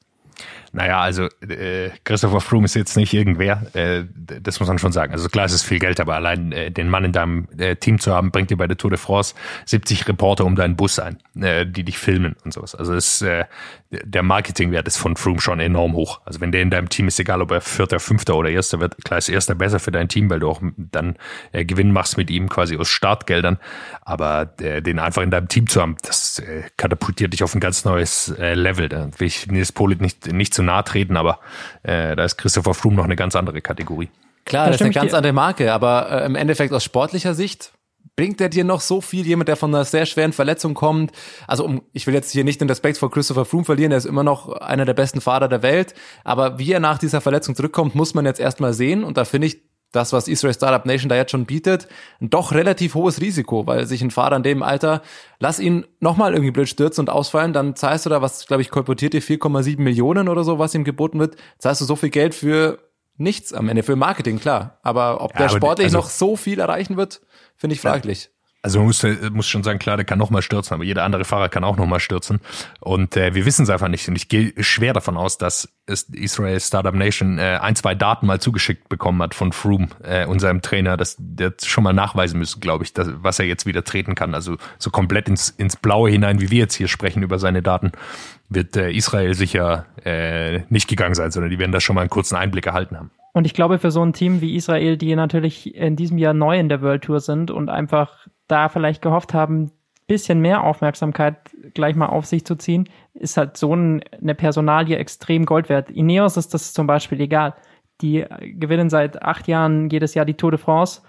Naja, 0.76 1.00
also 1.00 1.28
äh, 1.40 1.90
Christopher 2.04 2.42
Froome 2.42 2.66
ist 2.66 2.74
jetzt 2.74 2.98
nicht 2.98 3.14
irgendwer, 3.14 3.62
äh, 3.74 4.04
das 4.14 4.60
muss 4.60 4.68
man 4.68 4.78
schon 4.78 4.92
sagen. 4.92 5.10
Also 5.12 5.30
klar, 5.30 5.46
es 5.46 5.54
ist 5.54 5.62
viel 5.62 5.78
Geld, 5.78 6.00
aber 6.00 6.16
allein 6.16 6.52
äh, 6.52 6.70
den 6.70 6.90
Mann 6.90 7.02
in 7.02 7.12
deinem 7.12 7.48
äh, 7.56 7.76
Team 7.76 7.98
zu 7.98 8.12
haben, 8.12 8.30
bringt 8.30 8.50
dir 8.50 8.58
bei 8.58 8.66
der 8.66 8.76
Tour 8.76 8.90
de 8.90 8.98
France 8.98 9.34
70 9.64 10.06
Reporter 10.06 10.44
um 10.44 10.54
deinen 10.54 10.76
Bus 10.76 10.98
ein, 10.98 11.16
äh, 11.40 11.64
die 11.64 11.82
dich 11.82 11.96
filmen 11.96 12.36
und 12.44 12.52
sowas. 12.52 12.74
Also 12.74 12.92
es, 12.92 13.22
äh, 13.22 13.46
der 13.90 14.22
Marketingwert 14.22 14.86
ist 14.86 14.98
von 14.98 15.16
Froome 15.16 15.40
schon 15.40 15.60
enorm 15.60 15.94
hoch. 15.94 16.20
Also 16.26 16.42
wenn 16.42 16.52
der 16.52 16.60
in 16.60 16.68
deinem 16.68 16.90
Team 16.90 17.08
ist, 17.08 17.18
egal 17.18 17.40
ob 17.40 17.52
er 17.52 17.62
Vierter, 17.62 17.98
Fünfter 17.98 18.36
oder 18.36 18.50
Erster 18.50 18.78
wird, 18.78 19.02
klar 19.02 19.16
ist 19.16 19.30
Erster 19.30 19.54
besser 19.54 19.78
für 19.78 19.92
dein 19.92 20.08
Team, 20.08 20.28
weil 20.28 20.40
du 20.40 20.50
auch 20.50 20.60
dann 20.76 21.16
Gewinn 21.52 21.90
machst 21.90 22.18
mit 22.18 22.30
ihm 22.30 22.50
quasi 22.50 22.76
aus 22.76 22.88
Startgeldern. 22.88 23.58
Aber 24.02 24.44
den 24.46 24.98
einfach 24.98 25.22
in 25.22 25.30
deinem 25.30 25.48
Team 25.48 25.68
zu 25.68 25.80
haben, 25.80 25.96
das 26.02 26.42
katapultiert 26.76 27.32
dich 27.32 27.42
auf 27.42 27.54
ein 27.54 27.60
ganz 27.60 27.84
neues 27.84 28.34
Level. 28.38 28.88
Da 28.88 29.08
will 29.18 29.26
ich 29.26 29.46
Nils 29.46 29.72
Polit 29.72 30.00
nicht, 30.00 30.25
nicht 30.32 30.54
zu 30.54 30.62
nahe 30.62 30.84
treten, 30.84 31.16
aber 31.16 31.40
äh, 31.82 32.16
da 32.16 32.24
ist 32.24 32.36
Christopher 32.36 32.74
Froome 32.74 32.96
noch 32.96 33.04
eine 33.04 33.16
ganz 33.16 33.36
andere 33.36 33.60
Kategorie. 33.60 34.08
Klar, 34.44 34.66
das, 34.66 34.74
das 34.74 34.80
ist 34.80 34.84
eine 34.84 34.94
ganz 34.94 35.14
andere 35.14 35.32
Marke, 35.32 35.72
aber 35.72 36.10
äh, 36.10 36.26
im 36.26 36.36
Endeffekt 36.36 36.72
aus 36.72 36.84
sportlicher 36.84 37.34
Sicht 37.34 37.72
bringt 38.14 38.40
er 38.40 38.48
dir 38.48 38.64
noch 38.64 38.80
so 38.80 39.00
viel, 39.00 39.26
jemand, 39.26 39.48
der 39.48 39.56
von 39.56 39.74
einer 39.74 39.84
sehr 39.84 40.06
schweren 40.06 40.32
Verletzung 40.32 40.74
kommt. 40.74 41.12
Also 41.46 41.64
um, 41.64 41.82
ich 41.92 42.06
will 42.06 42.14
jetzt 42.14 42.32
hier 42.32 42.44
nicht 42.44 42.60
den 42.60 42.68
Respekt 42.68 42.98
vor 42.98 43.10
Christopher 43.10 43.44
Froome 43.44 43.64
verlieren, 43.64 43.92
er 43.92 43.98
ist 43.98 44.06
immer 44.06 44.24
noch 44.24 44.48
einer 44.52 44.84
der 44.84 44.94
besten 44.94 45.20
Fahrer 45.20 45.48
der 45.48 45.62
Welt, 45.62 45.94
aber 46.24 46.58
wie 46.58 46.72
er 46.72 46.80
nach 46.80 46.98
dieser 46.98 47.20
Verletzung 47.20 47.54
zurückkommt, 47.54 47.94
muss 47.94 48.14
man 48.14 48.24
jetzt 48.24 48.40
erstmal 48.40 48.72
sehen 48.72 49.04
und 49.04 49.16
da 49.16 49.24
finde 49.24 49.48
ich 49.48 49.62
das, 49.96 50.12
was 50.12 50.28
Israel 50.28 50.54
Startup 50.54 50.84
Nation 50.86 51.08
da 51.08 51.16
jetzt 51.16 51.32
schon 51.32 51.46
bietet, 51.46 51.88
ein 52.20 52.30
doch 52.30 52.52
relativ 52.52 52.94
hohes 52.94 53.20
Risiko, 53.20 53.66
weil 53.66 53.86
sich 53.86 54.02
ein 54.02 54.10
Fahrer 54.10 54.36
in 54.36 54.42
dem 54.42 54.62
Alter, 54.62 55.02
lass 55.40 55.58
ihn 55.58 55.86
nochmal 56.00 56.32
irgendwie 56.32 56.52
blöd 56.52 56.68
stürzen 56.68 57.02
und 57.02 57.10
ausfallen, 57.10 57.52
dann 57.52 57.74
zahlst 57.74 58.06
du 58.06 58.10
da, 58.10 58.22
was 58.22 58.46
glaube 58.46 58.62
ich 58.62 58.70
kolportiert 58.70 59.14
dir 59.14 59.22
4,7 59.22 59.80
Millionen 59.80 60.28
oder 60.28 60.44
so, 60.44 60.58
was 60.58 60.74
ihm 60.74 60.84
geboten 60.84 61.18
wird, 61.18 61.36
zahlst 61.58 61.80
du 61.80 61.84
so 61.84 61.96
viel 61.96 62.10
Geld 62.10 62.34
für 62.34 62.78
nichts 63.16 63.52
am 63.52 63.68
Ende, 63.68 63.82
für 63.82 63.96
Marketing, 63.96 64.38
klar. 64.38 64.78
Aber 64.82 65.20
ob 65.22 65.32
ja, 65.32 65.38
der 65.40 65.48
sportlich 65.48 65.86
also, 65.86 65.98
noch 65.98 66.10
so 66.10 66.36
viel 66.36 66.60
erreichen 66.60 66.96
wird, 66.96 67.22
finde 67.56 67.74
ich 67.74 67.80
fraglich. 67.80 68.30
Also 68.66 68.80
man 68.80 68.88
muss, 68.88 69.06
muss 69.30 69.46
schon 69.46 69.62
sagen, 69.62 69.78
klar, 69.78 69.96
der 69.96 70.04
kann 70.04 70.18
noch 70.18 70.30
mal 70.30 70.42
stürzen, 70.42 70.74
aber 70.74 70.82
jeder 70.82 71.04
andere 71.04 71.24
Fahrer 71.24 71.48
kann 71.48 71.62
auch 71.62 71.76
noch 71.76 71.86
mal 71.86 72.00
stürzen. 72.00 72.40
Und 72.80 73.16
äh, 73.16 73.32
wir 73.32 73.46
wissen 73.46 73.62
es 73.62 73.70
einfach 73.70 73.86
nicht. 73.86 74.08
Und 74.08 74.16
ich 74.16 74.28
gehe 74.28 74.52
schwer 74.58 74.92
davon 74.92 75.16
aus, 75.16 75.38
dass 75.38 75.72
Israel 75.86 76.58
Startup 76.58 76.92
Nation 76.92 77.38
äh, 77.38 77.60
ein, 77.62 77.76
zwei 77.76 77.94
Daten 77.94 78.26
mal 78.26 78.40
zugeschickt 78.40 78.88
bekommen 78.88 79.22
hat 79.22 79.36
von 79.36 79.52
Froome, 79.52 79.86
äh, 80.02 80.26
unserem 80.26 80.62
Trainer, 80.62 80.96
dass 80.96 81.14
der 81.16 81.52
schon 81.62 81.84
mal 81.84 81.92
nachweisen 81.92 82.40
müssen, 82.40 82.58
glaube 82.58 82.82
ich, 82.82 82.92
dass, 82.92 83.08
was 83.22 83.38
er 83.38 83.46
jetzt 83.46 83.66
wieder 83.66 83.84
treten 83.84 84.16
kann. 84.16 84.34
Also 84.34 84.56
so 84.78 84.90
komplett 84.90 85.28
ins, 85.28 85.48
ins 85.48 85.76
Blaue 85.76 86.10
hinein, 86.10 86.40
wie 86.40 86.50
wir 86.50 86.58
jetzt 86.58 86.74
hier 86.74 86.88
sprechen 86.88 87.22
über 87.22 87.38
seine 87.38 87.62
Daten, 87.62 87.92
wird 88.48 88.76
äh, 88.76 88.90
Israel 88.90 89.34
sicher 89.34 89.86
äh, 90.04 90.62
nicht 90.70 90.88
gegangen 90.88 91.14
sein, 91.14 91.30
sondern 91.30 91.50
die 91.50 91.60
werden 91.60 91.70
da 91.70 91.78
schon 91.78 91.94
mal 91.94 92.00
einen 92.00 92.10
kurzen 92.10 92.34
Einblick 92.34 92.66
erhalten 92.66 92.96
haben. 92.96 93.12
Und 93.32 93.44
ich 93.44 93.54
glaube, 93.54 93.78
für 93.78 93.92
so 93.92 94.02
ein 94.02 94.12
Team 94.12 94.40
wie 94.40 94.56
Israel, 94.56 94.96
die 94.96 95.14
natürlich 95.14 95.72
in 95.76 95.94
diesem 95.94 96.18
Jahr 96.18 96.34
neu 96.34 96.58
in 96.58 96.68
der 96.68 96.82
World 96.82 97.04
Tour 97.04 97.20
sind 97.20 97.52
und 97.52 97.68
einfach 97.68 98.26
da 98.48 98.68
vielleicht 98.68 99.02
gehofft 99.02 99.34
haben, 99.34 99.70
bisschen 100.06 100.40
mehr 100.40 100.62
Aufmerksamkeit 100.62 101.36
gleich 101.74 101.96
mal 101.96 102.06
auf 102.06 102.26
sich 102.26 102.44
zu 102.44 102.54
ziehen, 102.56 102.88
ist 103.14 103.36
halt 103.36 103.56
so 103.56 103.72
eine 103.72 104.34
Personalie 104.36 104.96
extrem 104.96 105.44
Gold 105.46 105.68
wert. 105.68 105.90
Ineos 105.90 106.36
ist 106.36 106.54
das 106.54 106.72
zum 106.72 106.86
Beispiel 106.86 107.20
egal. 107.20 107.54
Die 108.00 108.24
gewinnen 108.40 108.88
seit 108.88 109.22
acht 109.22 109.48
Jahren 109.48 109.90
jedes 109.90 110.14
Jahr 110.14 110.24
die 110.24 110.34
Tour 110.34 110.52
de 110.52 110.60
France. 110.60 111.02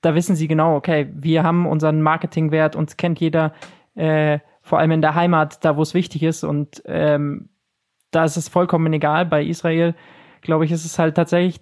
Da 0.00 0.14
wissen 0.14 0.36
sie 0.36 0.48
genau, 0.48 0.76
okay, 0.76 1.10
wir 1.12 1.42
haben 1.42 1.66
unseren 1.66 2.00
Marketingwert, 2.00 2.76
uns 2.76 2.96
kennt 2.96 3.20
jeder, 3.20 3.52
äh, 3.94 4.38
vor 4.62 4.78
allem 4.78 4.92
in 4.92 5.02
der 5.02 5.14
Heimat, 5.14 5.62
da 5.64 5.76
wo 5.76 5.82
es 5.82 5.92
wichtig 5.92 6.22
ist. 6.22 6.42
Und 6.42 6.82
ähm, 6.86 7.50
da 8.10 8.24
ist 8.24 8.38
es 8.38 8.48
vollkommen 8.48 8.90
egal. 8.92 9.26
Bei 9.26 9.44
Israel 9.44 9.94
glaube 10.40 10.64
ich, 10.64 10.72
ist 10.72 10.86
es 10.86 10.98
halt 10.98 11.16
tatsächlich, 11.16 11.60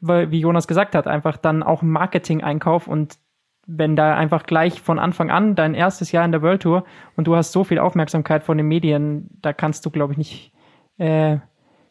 weil, 0.00 0.30
wie 0.32 0.40
Jonas 0.40 0.66
gesagt 0.66 0.94
hat, 0.96 1.06
einfach 1.06 1.36
dann 1.36 1.62
auch 1.62 1.82
ein 1.82 1.90
Marketing-Einkauf 1.90 2.88
und 2.88 3.18
wenn 3.66 3.96
da 3.96 4.16
einfach 4.16 4.44
gleich 4.44 4.80
von 4.80 4.98
Anfang 4.98 5.30
an 5.30 5.54
dein 5.54 5.74
erstes 5.74 6.12
Jahr 6.12 6.24
in 6.24 6.32
der 6.32 6.42
World 6.42 6.62
Tour 6.62 6.84
und 7.16 7.26
du 7.26 7.36
hast 7.36 7.52
so 7.52 7.64
viel 7.64 7.78
Aufmerksamkeit 7.78 8.44
von 8.44 8.56
den 8.56 8.66
Medien, 8.66 9.28
da 9.42 9.52
kannst 9.52 9.84
du, 9.84 9.90
glaube 9.90 10.12
ich, 10.12 10.18
nicht 10.18 10.52
äh, 10.98 11.38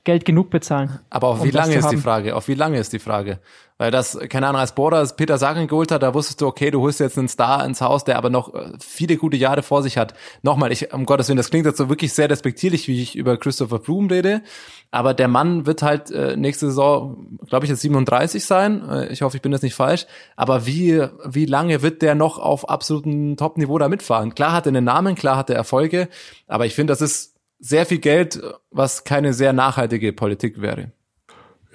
Geld 0.05 0.23
genug 0.23 0.49
bezahlen. 0.49 0.99
Aber 1.09 1.27
auf 1.27 1.41
um 1.41 1.47
wie 1.47 1.51
lange 1.51 1.75
ist 1.75 1.89
die 1.89 1.97
Frage? 1.97 2.35
Auf 2.35 2.47
wie 2.47 2.53
lange 2.53 2.77
ist 2.77 2.93
die 2.93 2.99
Frage? 2.99 3.39
Weil 3.77 3.91
das, 3.91 4.17
keine 4.29 4.47
Ahnung, 4.47 4.61
als 4.61 4.73
Border 4.73 5.05
Peter 5.17 5.37
Sagan 5.37 5.67
geholt 5.67 5.91
hat, 5.91 6.01
da 6.01 6.13
wusstest 6.13 6.39
du, 6.39 6.47
okay, 6.47 6.71
du 6.71 6.79
holst 6.81 7.01
jetzt 7.01 7.17
einen 7.17 7.27
Star 7.27 7.65
ins 7.65 7.81
Haus, 7.81 8.05
der 8.05 8.17
aber 8.17 8.29
noch 8.29 8.53
äh, 8.53 8.71
viele 8.79 9.17
gute 9.17 9.35
Jahre 9.35 9.63
vor 9.63 9.83
sich 9.83 9.97
hat. 9.97 10.13
Nochmal, 10.43 10.71
ich, 10.71 10.93
um 10.93 11.05
Gottes 11.05 11.27
Willen, 11.27 11.37
das 11.37 11.49
klingt 11.49 11.65
jetzt 11.65 11.77
so 11.77 11.89
wirklich 11.89 12.13
sehr 12.13 12.29
respektierlich, 12.29 12.87
wie 12.87 13.01
ich 13.01 13.17
über 13.17 13.35
Christopher 13.37 13.81
Froome 13.81 14.11
rede. 14.11 14.43
Aber 14.91 15.13
der 15.13 15.27
Mann 15.27 15.65
wird 15.65 15.81
halt 15.81 16.09
äh, 16.09 16.37
nächste 16.37 16.67
Saison, 16.67 17.37
glaube 17.47 17.65
ich, 17.65 17.69
jetzt 17.69 17.81
37 17.81 18.45
sein. 18.45 18.87
Äh, 18.89 19.07
ich 19.07 19.23
hoffe, 19.23 19.35
ich 19.35 19.41
bin 19.41 19.51
jetzt 19.51 19.63
nicht 19.63 19.75
falsch. 19.75 20.05
Aber 20.37 20.65
wie, 20.65 21.05
wie 21.25 21.45
lange 21.45 21.81
wird 21.81 22.01
der 22.01 22.15
noch 22.15 22.39
auf 22.39 22.69
absolutem 22.69 23.35
Top-Niveau 23.35 23.77
da 23.77 23.89
mitfahren? 23.89 24.35
Klar 24.35 24.53
hat 24.53 24.67
er 24.67 24.69
einen 24.69 24.85
Namen, 24.85 25.15
klar 25.15 25.35
hat 25.35 25.49
er 25.49 25.57
Erfolge. 25.57 26.07
Aber 26.47 26.65
ich 26.65 26.75
finde, 26.75 26.91
das 26.91 27.01
ist 27.01 27.35
sehr 27.59 27.85
viel 27.85 27.99
Geld, 27.99 28.41
was 28.71 29.03
keine 29.03 29.33
sehr 29.33 29.51
nachhaltige 29.51 30.13
Politik 30.13 30.61
wäre. 30.61 30.91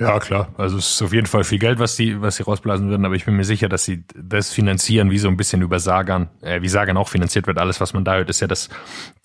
Ja, 0.00 0.19
klar. 0.19 0.49
Also 0.57 0.78
es 0.78 0.92
ist 0.92 1.02
auf 1.02 1.12
jeden 1.12 1.26
Fall 1.26 1.45
viel 1.45 1.59
Geld, 1.59 1.78
was 1.78 1.95
sie, 1.95 2.23
was 2.23 2.37
sie 2.37 2.42
rausblasen 2.42 2.88
würden, 2.88 3.04
aber 3.04 3.16
ich 3.16 3.26
bin 3.26 3.37
mir 3.37 3.45
sicher, 3.45 3.69
dass 3.69 3.85
sie 3.85 4.02
das 4.16 4.50
finanzieren, 4.50 5.11
wie 5.11 5.19
so 5.19 5.28
ein 5.28 5.37
bisschen 5.37 5.61
über 5.61 5.78
Sagan, 5.78 6.30
äh, 6.40 6.62
wie 6.62 6.71
Sagan 6.71 6.97
auch 6.97 7.09
finanziert 7.09 7.47
wird. 7.47 7.59
Alles, 7.59 7.83
was 7.83 7.92
man 7.92 8.02
da 8.02 8.14
hört, 8.14 8.30
ist 8.30 8.40
ja, 8.40 8.47
dass 8.47 8.71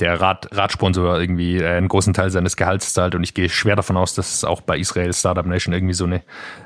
der 0.02 0.20
Rad, 0.20 0.50
Radsponsor 0.52 1.18
irgendwie 1.18 1.60
äh, 1.60 1.78
einen 1.78 1.88
großen 1.88 2.14
Teil 2.14 2.30
seines 2.30 2.58
Gehalts 2.58 2.92
zahlt 2.92 3.16
und 3.16 3.24
ich 3.24 3.34
gehe 3.34 3.48
schwer 3.48 3.78
davon 3.78 3.96
aus, 3.96 4.16
dass 4.16 4.34
es 4.34 4.44
auch 4.44 4.60
bei 4.60 4.78
Israel 4.78 5.14
Startup 5.14 5.46
Nation 5.46 5.74
irgendwie 5.74 5.94
so 5.94 6.04
eine 6.04 6.24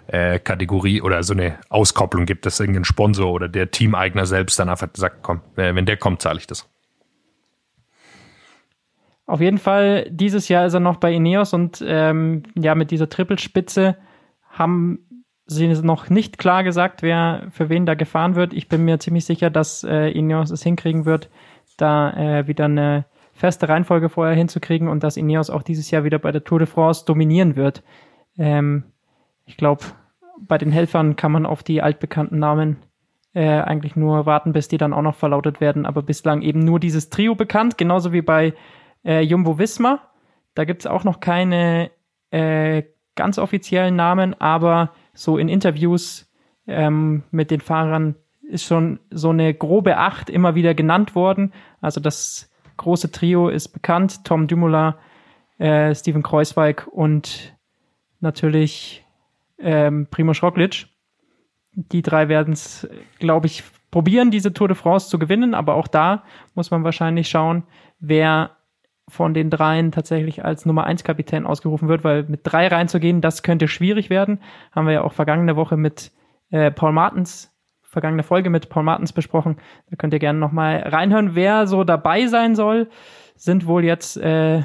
äh, 0.08 0.40
Kategorie 0.40 1.04
oder 1.04 1.22
so 1.22 1.34
eine 1.34 1.60
Auskopplung 1.70 2.26
gibt, 2.26 2.48
dass 2.48 2.60
irgendein 2.60 2.86
Sponsor 2.86 3.32
oder 3.32 3.48
der 3.48 3.70
Teameigner 3.70 4.26
selbst 4.26 4.58
dann 4.58 4.70
einfach 4.70 4.88
sagt, 4.96 5.18
komm, 5.22 5.42
äh, 5.56 5.76
wenn 5.76 5.86
der 5.86 5.98
kommt, 5.98 6.24
zahle 6.24 6.40
ich 6.40 6.48
das. 6.48 6.68
Auf 9.30 9.42
jeden 9.42 9.60
Fall, 9.60 10.08
dieses 10.10 10.48
Jahr 10.48 10.66
ist 10.66 10.74
er 10.74 10.80
noch 10.80 10.98
bei 10.98 11.14
Ineos 11.14 11.54
und 11.54 11.84
ähm, 11.86 12.42
ja, 12.56 12.74
mit 12.74 12.90
dieser 12.90 13.10
Trippelspitze 13.10 13.96
haben 14.50 15.06
sie 15.46 15.68
noch 15.68 16.10
nicht 16.10 16.40
klar 16.40 16.64
gesagt, 16.64 17.04
wer 17.04 17.44
für 17.52 17.70
wen 17.70 17.86
da 17.86 17.94
gefahren 17.94 18.34
wird. 18.34 18.54
Ich 18.54 18.68
bin 18.70 18.86
mir 18.86 18.98
ziemlich 18.98 19.26
sicher, 19.26 19.52
dass 19.52 19.84
äh, 19.84 20.10
Ineos 20.10 20.50
es 20.50 20.64
hinkriegen 20.64 21.06
wird, 21.06 21.30
da 21.78 22.12
äh, 22.14 22.48
wieder 22.48 22.66
eine 22.66 23.06
feste 23.32 23.70
Reihenfolge 23.70 24.10
vorher 24.10 24.36
hinzukriegen 24.36 24.88
und 24.88 25.04
dass 25.04 25.16
Ineos 25.16 25.52
auch 25.52 25.62
dieses 25.62 25.92
Jahr 25.92 26.04
wieder 26.04 26.18
bei 26.18 26.32
der 26.32 26.44
Tour 26.44 26.58
de 26.58 26.68
France 26.68 27.06
dominieren 27.06 27.56
wird. 27.56 27.84
Ähm, 28.40 28.86
ich 29.46 29.58
glaube, 29.58 29.84
bei 30.40 30.58
den 30.58 30.72
Helfern 30.72 31.18
kann 31.18 31.32
man 31.32 31.46
auf 31.46 31.62
die 31.62 31.84
altbekannten 31.84 32.40
Namen 32.40 32.78
äh, 33.36 33.62
eigentlich 33.62 33.96
nur 33.96 34.26
warten, 34.26 34.54
bis 34.54 34.70
die 34.70 34.80
dann 34.80 34.94
auch 34.94 35.04
noch 35.04 35.16
verlautet 35.16 35.62
werden. 35.62 35.86
Aber 35.86 36.02
bislang 36.02 36.42
eben 36.42 36.62
nur 36.62 36.80
dieses 36.80 37.12
Trio 37.12 37.36
bekannt, 37.36 37.78
genauso 37.78 38.12
wie 38.12 38.24
bei 38.24 38.56
äh, 39.04 39.22
Jumbo 39.22 39.58
Visma. 39.58 40.02
Da 40.56 40.66
gibt 40.66 40.82
es 40.82 40.88
auch 40.88 41.04
noch 41.04 41.20
keine, 41.20 41.92
äh, 42.32 42.84
ganz 43.16 43.38
offiziellen 43.38 43.96
Namen, 43.96 44.40
aber 44.40 44.94
so 45.14 45.38
in 45.38 45.50
Interviews 45.50 46.32
ähm, 46.68 47.24
mit 47.32 47.52
den 47.52 47.60
Fahrern 47.60 48.16
ist 48.44 48.64
schon 48.64 49.00
so 49.12 49.30
eine 49.30 49.54
grobe 49.54 49.98
Acht 49.98 50.30
immer 50.30 50.56
wieder 50.56 50.74
genannt 50.74 51.16
worden. 51.16 51.54
Also 51.82 52.00
das 52.00 52.50
große 52.78 53.12
Trio 53.12 53.50
ist 53.50 53.70
bekannt. 53.70 54.24
Tom 54.24 54.48
Dumoulin, 54.48 54.94
äh, 55.58 55.94
Steven 55.94 56.24
Kreuzweig 56.24 56.88
und 56.88 57.56
natürlich 58.22 59.06
ähm, 59.60 60.08
Primoz 60.10 60.42
Roglic. 60.42 60.88
Die 61.74 62.02
drei 62.02 62.30
werden 62.30 62.54
es, 62.54 62.88
glaube 63.20 63.48
ich, 63.48 63.64
probieren, 63.92 64.32
diese 64.32 64.54
Tour 64.54 64.70
de 64.70 64.78
France 64.78 65.10
zu 65.10 65.20
gewinnen. 65.20 65.54
Aber 65.54 65.76
auch 65.76 65.88
da 65.88 66.24
muss 66.56 66.72
man 66.72 66.84
wahrscheinlich 66.84 67.30
schauen, 67.30 67.64
wer 68.00 68.52
von 69.10 69.34
den 69.34 69.50
dreien 69.50 69.92
tatsächlich 69.92 70.46
als 70.46 70.66
Nummer 70.66 70.86
1 70.86 71.04
Kapitän 71.04 71.46
ausgerufen 71.46 71.88
wird, 71.88 72.04
weil 72.04 72.24
mit 72.24 72.42
drei 72.44 72.68
reinzugehen, 72.68 73.22
das 73.22 73.44
könnte 73.44 73.68
schwierig 73.68 74.10
werden. 74.10 74.40
Haben 74.72 74.88
wir 74.88 74.94
ja 74.94 75.02
auch 75.04 75.14
vergangene 75.14 75.56
Woche 75.56 75.78
mit 75.78 76.12
äh, 76.52 76.72
Paul 76.72 76.94
Martens, 76.94 77.52
vergangene 77.82 78.24
Folge 78.24 78.50
mit 78.50 78.70
Paul 78.70 78.84
Martens 78.84 79.14
besprochen. 79.14 79.58
Da 79.90 79.96
könnt 79.96 80.14
ihr 80.14 80.20
gerne 80.20 80.40
nochmal 80.40 80.78
reinhören, 80.86 81.36
wer 81.36 81.68
so 81.68 81.84
dabei 81.84 82.28
sein 82.28 82.56
soll. 82.56 82.90
Sind 83.36 83.66
wohl 83.66 83.84
jetzt 83.84 84.18
äh, 84.18 84.64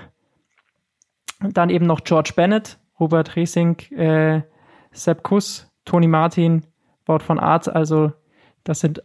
dann 1.41 1.71
eben 1.71 1.87
noch 1.87 2.05
George 2.05 2.33
Bennett, 2.37 2.79
Robert 3.01 3.37
Resing, 3.37 3.79
äh, 3.93 4.43
Sepp 4.93 5.23
Kuss, 5.23 5.71
Toni 5.85 6.07
Martin, 6.07 6.63
Wout 7.07 7.21
von 7.21 7.39
Art. 7.39 7.69
Also 7.69 8.13
das 8.63 8.81
sind 8.81 9.03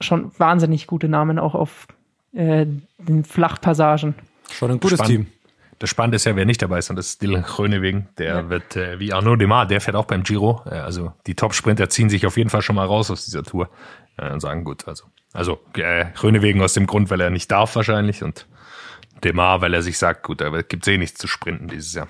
schon 0.00 0.32
wahnsinnig 0.38 0.86
gute 0.86 1.08
Namen 1.08 1.38
auch 1.38 1.54
auf 1.54 1.88
äh, 2.32 2.66
den 2.98 3.24
Flachpassagen. 3.24 4.14
Schon 4.50 4.70
ein 4.72 4.80
gutes 4.80 4.98
Spannend. 4.98 5.26
Team. 5.26 5.32
Das 5.78 5.88
Spannende 5.88 6.16
ist 6.16 6.26
ja, 6.26 6.36
wer 6.36 6.44
nicht 6.44 6.60
dabei 6.60 6.78
ist, 6.78 6.90
und 6.90 6.96
das 6.96 7.06
ist 7.06 7.22
Dylan 7.22 7.42
Grönewegen. 7.42 8.08
Der 8.18 8.34
Ja. 8.34 8.48
wird, 8.50 8.76
äh, 8.76 8.98
wie 9.00 9.12
Arnaud 9.14 9.40
Demar, 9.40 9.66
der 9.66 9.80
fährt 9.80 9.96
auch 9.96 10.04
beim 10.04 10.22
Giro. 10.24 10.62
Äh, 10.66 10.74
also 10.74 11.12
die 11.26 11.34
Top-Sprinter 11.34 11.88
ziehen 11.88 12.10
sich 12.10 12.26
auf 12.26 12.36
jeden 12.36 12.50
Fall 12.50 12.60
schon 12.60 12.76
mal 12.76 12.84
raus 12.86 13.10
aus 13.10 13.24
dieser 13.24 13.42
Tour 13.42 13.70
äh, 14.18 14.30
und 14.30 14.40
sagen, 14.40 14.64
gut, 14.64 14.86
also, 14.86 15.04
also 15.32 15.58
äh, 15.76 16.06
Grönewegen 16.14 16.60
aus 16.60 16.74
dem 16.74 16.86
Grund, 16.86 17.10
weil 17.10 17.20
er 17.22 17.30
nicht 17.30 17.50
darf 17.50 17.74
wahrscheinlich 17.76 18.22
und 18.22 18.46
Demar, 19.24 19.62
weil 19.62 19.72
er 19.72 19.80
sich 19.82 19.96
sagt, 19.96 20.22
gut, 20.22 20.40
da 20.42 20.50
gibt's 20.62 20.86
eh 20.88 20.98
nichts 20.98 21.18
zu 21.18 21.26
sprinten 21.26 21.68
dieses 21.68 21.94
Jahr. 21.94 22.08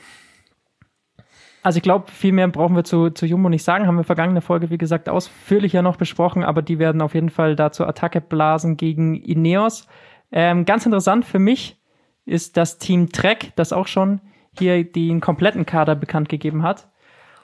Also 1.63 1.77
ich 1.77 1.83
glaube, 1.83 2.11
viel 2.11 2.33
mehr 2.33 2.49
brauchen 2.49 2.75
wir 2.75 2.85
zu, 2.85 3.11
zu 3.11 3.27
Jumbo 3.27 3.49
nicht 3.51 3.65
sagen. 3.65 3.87
Haben 3.87 3.97
wir 3.99 4.05
vergangene 4.05 4.41
Folge, 4.41 4.71
wie 4.71 4.79
gesagt, 4.79 5.09
ausführlicher 5.09 5.83
noch 5.83 5.97
besprochen, 5.97 6.43
aber 6.43 6.63
die 6.63 6.79
werden 6.79 7.03
auf 7.03 7.15
jeden 7.15 7.29
Fall 7.29 7.55
dazu 7.55 7.85
Attacke 7.87 8.21
blasen 8.21 8.77
gegen 8.77 9.15
Ineos. 9.15 9.87
Ähm, 10.33 10.65
ganz 10.65 10.87
interessant 10.87 11.25
für 11.27 11.39
mich 11.39 11.77
ist 12.25 12.57
das 12.57 12.79
Team 12.79 13.11
Trek, 13.11 13.53
das 13.57 13.73
auch 13.73 13.87
schon 13.87 14.21
hier 14.59 14.85
den 14.85 15.21
kompletten 15.21 15.67
Kader 15.67 15.95
bekannt 15.95 16.29
gegeben 16.29 16.63
hat. 16.63 16.89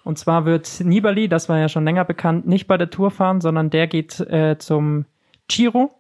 Und 0.04 0.18
zwar 0.18 0.44
wird 0.44 0.80
Nibali, 0.80 1.28
das 1.28 1.48
war 1.48 1.58
ja 1.58 1.68
schon 1.68 1.84
länger 1.84 2.04
bekannt, 2.04 2.46
nicht 2.46 2.66
bei 2.68 2.76
der 2.76 2.90
Tour 2.90 3.10
fahren, 3.10 3.40
sondern 3.40 3.70
der 3.70 3.88
geht 3.88 4.20
äh, 4.20 4.56
zum 4.58 5.04
Giro. 5.48 5.90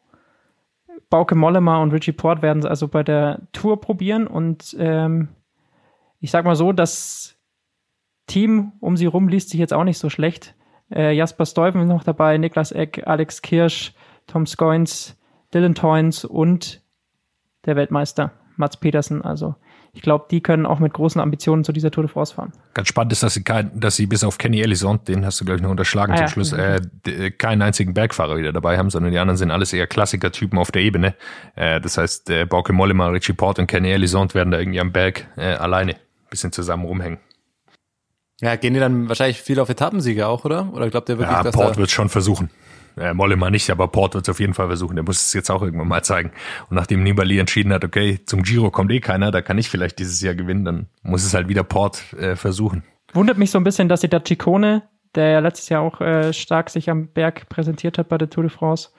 Bauke 1.10 1.34
Mollema 1.34 1.82
und 1.82 1.92
Richie 1.92 2.12
Port 2.12 2.42
werden 2.42 2.60
es 2.60 2.66
also 2.66 2.88
bei 2.88 3.02
der 3.02 3.40
Tour 3.52 3.80
probieren. 3.80 4.26
Und 4.26 4.76
ähm, 4.78 5.28
ich 6.20 6.30
sag 6.30 6.44
mal 6.44 6.56
so, 6.56 6.72
das 6.72 7.36
Team 8.26 8.72
um 8.80 8.96
sie 8.96 9.06
rum 9.06 9.28
liest 9.28 9.50
sich 9.50 9.60
jetzt 9.60 9.72
auch 9.72 9.84
nicht 9.84 9.98
so 9.98 10.10
schlecht. 10.10 10.54
Äh, 10.90 11.12
Jasper 11.12 11.46
Stuyven 11.46 11.82
ist 11.82 11.88
noch 11.88 12.04
dabei, 12.04 12.38
Niklas 12.38 12.72
Eck, 12.72 13.02
Alex 13.06 13.42
Kirsch, 13.42 13.92
Tom 14.26 14.46
Scoins, 14.46 15.16
Dylan 15.52 15.74
Toynes 15.74 16.24
und 16.24 16.82
der 17.64 17.76
Weltmeister 17.76 18.32
Mats 18.58 18.76
Petersen. 18.76 19.22
Also 19.22 19.54
ich 19.92 20.02
glaube, 20.02 20.26
die 20.30 20.42
können 20.42 20.66
auch 20.66 20.78
mit 20.78 20.92
großen 20.92 21.20
Ambitionen 21.20 21.64
zu 21.64 21.72
dieser 21.72 21.90
Tour 21.90 22.04
de 22.04 22.12
France 22.12 22.34
fahren. 22.34 22.52
Ganz 22.74 22.88
spannend 22.88 23.12
ist, 23.12 23.22
dass 23.22 23.32
sie, 23.34 23.42
kein, 23.42 23.78
dass 23.80 23.96
sie 23.96 24.06
bis 24.06 24.24
auf 24.24 24.36
Kenny 24.36 24.60
Ellison, 24.60 25.02
den 25.04 25.24
hast 25.24 25.40
du, 25.40 25.44
glaube 25.46 25.56
ich, 25.56 25.62
noch 25.62 25.70
unterschlagen 25.70 26.12
Ah, 26.12 26.16
zum 26.16 26.24
ja. 26.24 26.28
Schluss, 26.28 26.52
äh, 26.52 26.80
d- 27.06 27.30
keinen 27.30 27.62
einzigen 27.62 27.94
Bergfahrer 27.94 28.36
wieder 28.36 28.52
dabei 28.52 28.76
haben, 28.76 28.90
sondern 28.90 29.12
die 29.12 29.18
anderen 29.18 29.38
sind 29.38 29.50
alles 29.50 29.72
eher 29.72 29.86
Klassikertypen 29.86 30.58
auf 30.58 30.70
der 30.70 30.82
Ebene. 30.82 31.14
Äh, 31.54 31.80
das 31.80 31.96
heißt, 31.96 32.28
äh, 32.30 32.44
Bauke 32.44 32.72
Mollema, 32.74 33.08
Richie 33.08 33.32
Port 33.32 33.58
und 33.58 33.66
Kenny 33.68 33.90
Ellison 33.90 34.32
werden 34.34 34.50
da 34.50 34.58
irgendwie 34.58 34.80
am 34.80 34.92
Berg 34.92 35.26
äh, 35.36 35.54
alleine 35.54 35.92
ein 35.92 35.98
bisschen 36.30 36.52
zusammen 36.52 36.84
rumhängen. 36.84 37.18
Ja, 38.42 38.56
gehen 38.56 38.74
die 38.74 38.80
dann 38.80 39.08
wahrscheinlich 39.08 39.40
viel 39.40 39.58
auf 39.60 39.70
Etappensiege 39.70 40.26
auch, 40.26 40.44
oder? 40.44 40.70
Oder 40.74 40.90
glaubt 40.90 41.08
ihr 41.08 41.16
wirklich, 41.16 41.34
Ja, 41.38 41.42
dass 41.42 41.54
Port 41.54 41.78
wird 41.78 41.90
schon 41.90 42.10
versuchen. 42.10 42.50
Äh, 42.96 43.12
Mollema 43.12 43.50
nicht, 43.50 43.70
aber 43.70 43.88
Port 43.88 44.14
wird 44.14 44.26
es 44.26 44.28
auf 44.30 44.40
jeden 44.40 44.54
Fall 44.54 44.68
versuchen. 44.68 44.96
Der 44.96 45.04
muss 45.04 45.20
es 45.20 45.32
jetzt 45.32 45.50
auch 45.50 45.62
irgendwann 45.62 45.88
mal 45.88 46.02
zeigen. 46.02 46.30
Und 46.70 46.76
nachdem 46.76 47.02
Nibali 47.02 47.38
entschieden 47.38 47.72
hat, 47.72 47.84
okay, 47.84 48.20
zum 48.24 48.42
Giro 48.42 48.70
kommt 48.70 48.90
eh 48.90 49.00
keiner, 49.00 49.30
da 49.30 49.42
kann 49.42 49.58
ich 49.58 49.68
vielleicht 49.68 49.98
dieses 49.98 50.20
Jahr 50.22 50.34
gewinnen, 50.34 50.64
dann 50.64 50.86
muss 51.02 51.24
es 51.24 51.34
halt 51.34 51.48
wieder 51.48 51.62
Port 51.62 52.12
äh, 52.14 52.36
versuchen. 52.36 52.84
Wundert 53.12 53.38
mich 53.38 53.50
so 53.50 53.58
ein 53.58 53.64
bisschen, 53.64 53.88
dass 53.88 54.00
sie 54.00 54.08
da 54.08 54.24
Ciccone, 54.24 54.82
der 55.14 55.30
ja 55.30 55.38
letztes 55.40 55.68
Jahr 55.68 55.82
auch 55.82 56.00
äh, 56.00 56.32
stark 56.32 56.70
sich 56.70 56.90
am 56.90 57.08
Berg 57.08 57.48
präsentiert 57.48 57.98
hat 57.98 58.08
bei 58.08 58.18
der 58.18 58.30
Tour 58.30 58.44
de 58.44 58.50
France, 58.50 58.90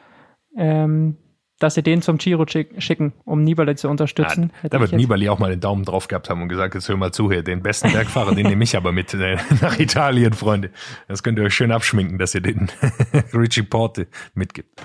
ähm, 0.55 1.17
dass 1.59 1.73
sie 1.73 1.81
den 1.81 2.01
zum 2.01 2.17
Giro 2.17 2.45
schick, 2.47 2.81
schicken, 2.81 3.13
um 3.25 3.43
Nibali 3.43 3.75
zu 3.75 3.89
unterstützen. 3.89 4.51
Ja, 4.53 4.61
Hätte 4.63 4.77
da 4.77 4.83
ich 4.83 4.91
wird 4.91 4.99
Nibali 4.99 5.29
auch 5.29 5.39
mal 5.39 5.49
den 5.49 5.59
Daumen 5.59 5.85
drauf 5.85 6.07
gehabt 6.07 6.29
haben 6.29 6.41
und 6.41 6.49
gesagt, 6.49 6.75
jetzt 6.75 6.87
hör 6.87 6.97
mal 6.97 7.11
zu 7.11 7.31
hier, 7.31 7.43
den 7.43 7.63
besten 7.63 7.91
Bergfahrer, 7.91 8.35
den 8.35 8.47
nehme 8.47 8.63
ich 8.63 8.77
aber 8.77 8.91
mit 8.91 9.13
äh, 9.13 9.37
nach 9.61 9.79
Italien, 9.79 10.33
Freunde. 10.33 10.69
Das 11.07 11.23
könnt 11.23 11.39
ihr 11.39 11.45
euch 11.45 11.55
schön 11.55 11.71
abschminken, 11.71 12.17
dass 12.19 12.35
ihr 12.35 12.41
den 12.41 12.69
Richie 13.33 13.63
Porte 13.63 14.07
mitgibt. 14.35 14.81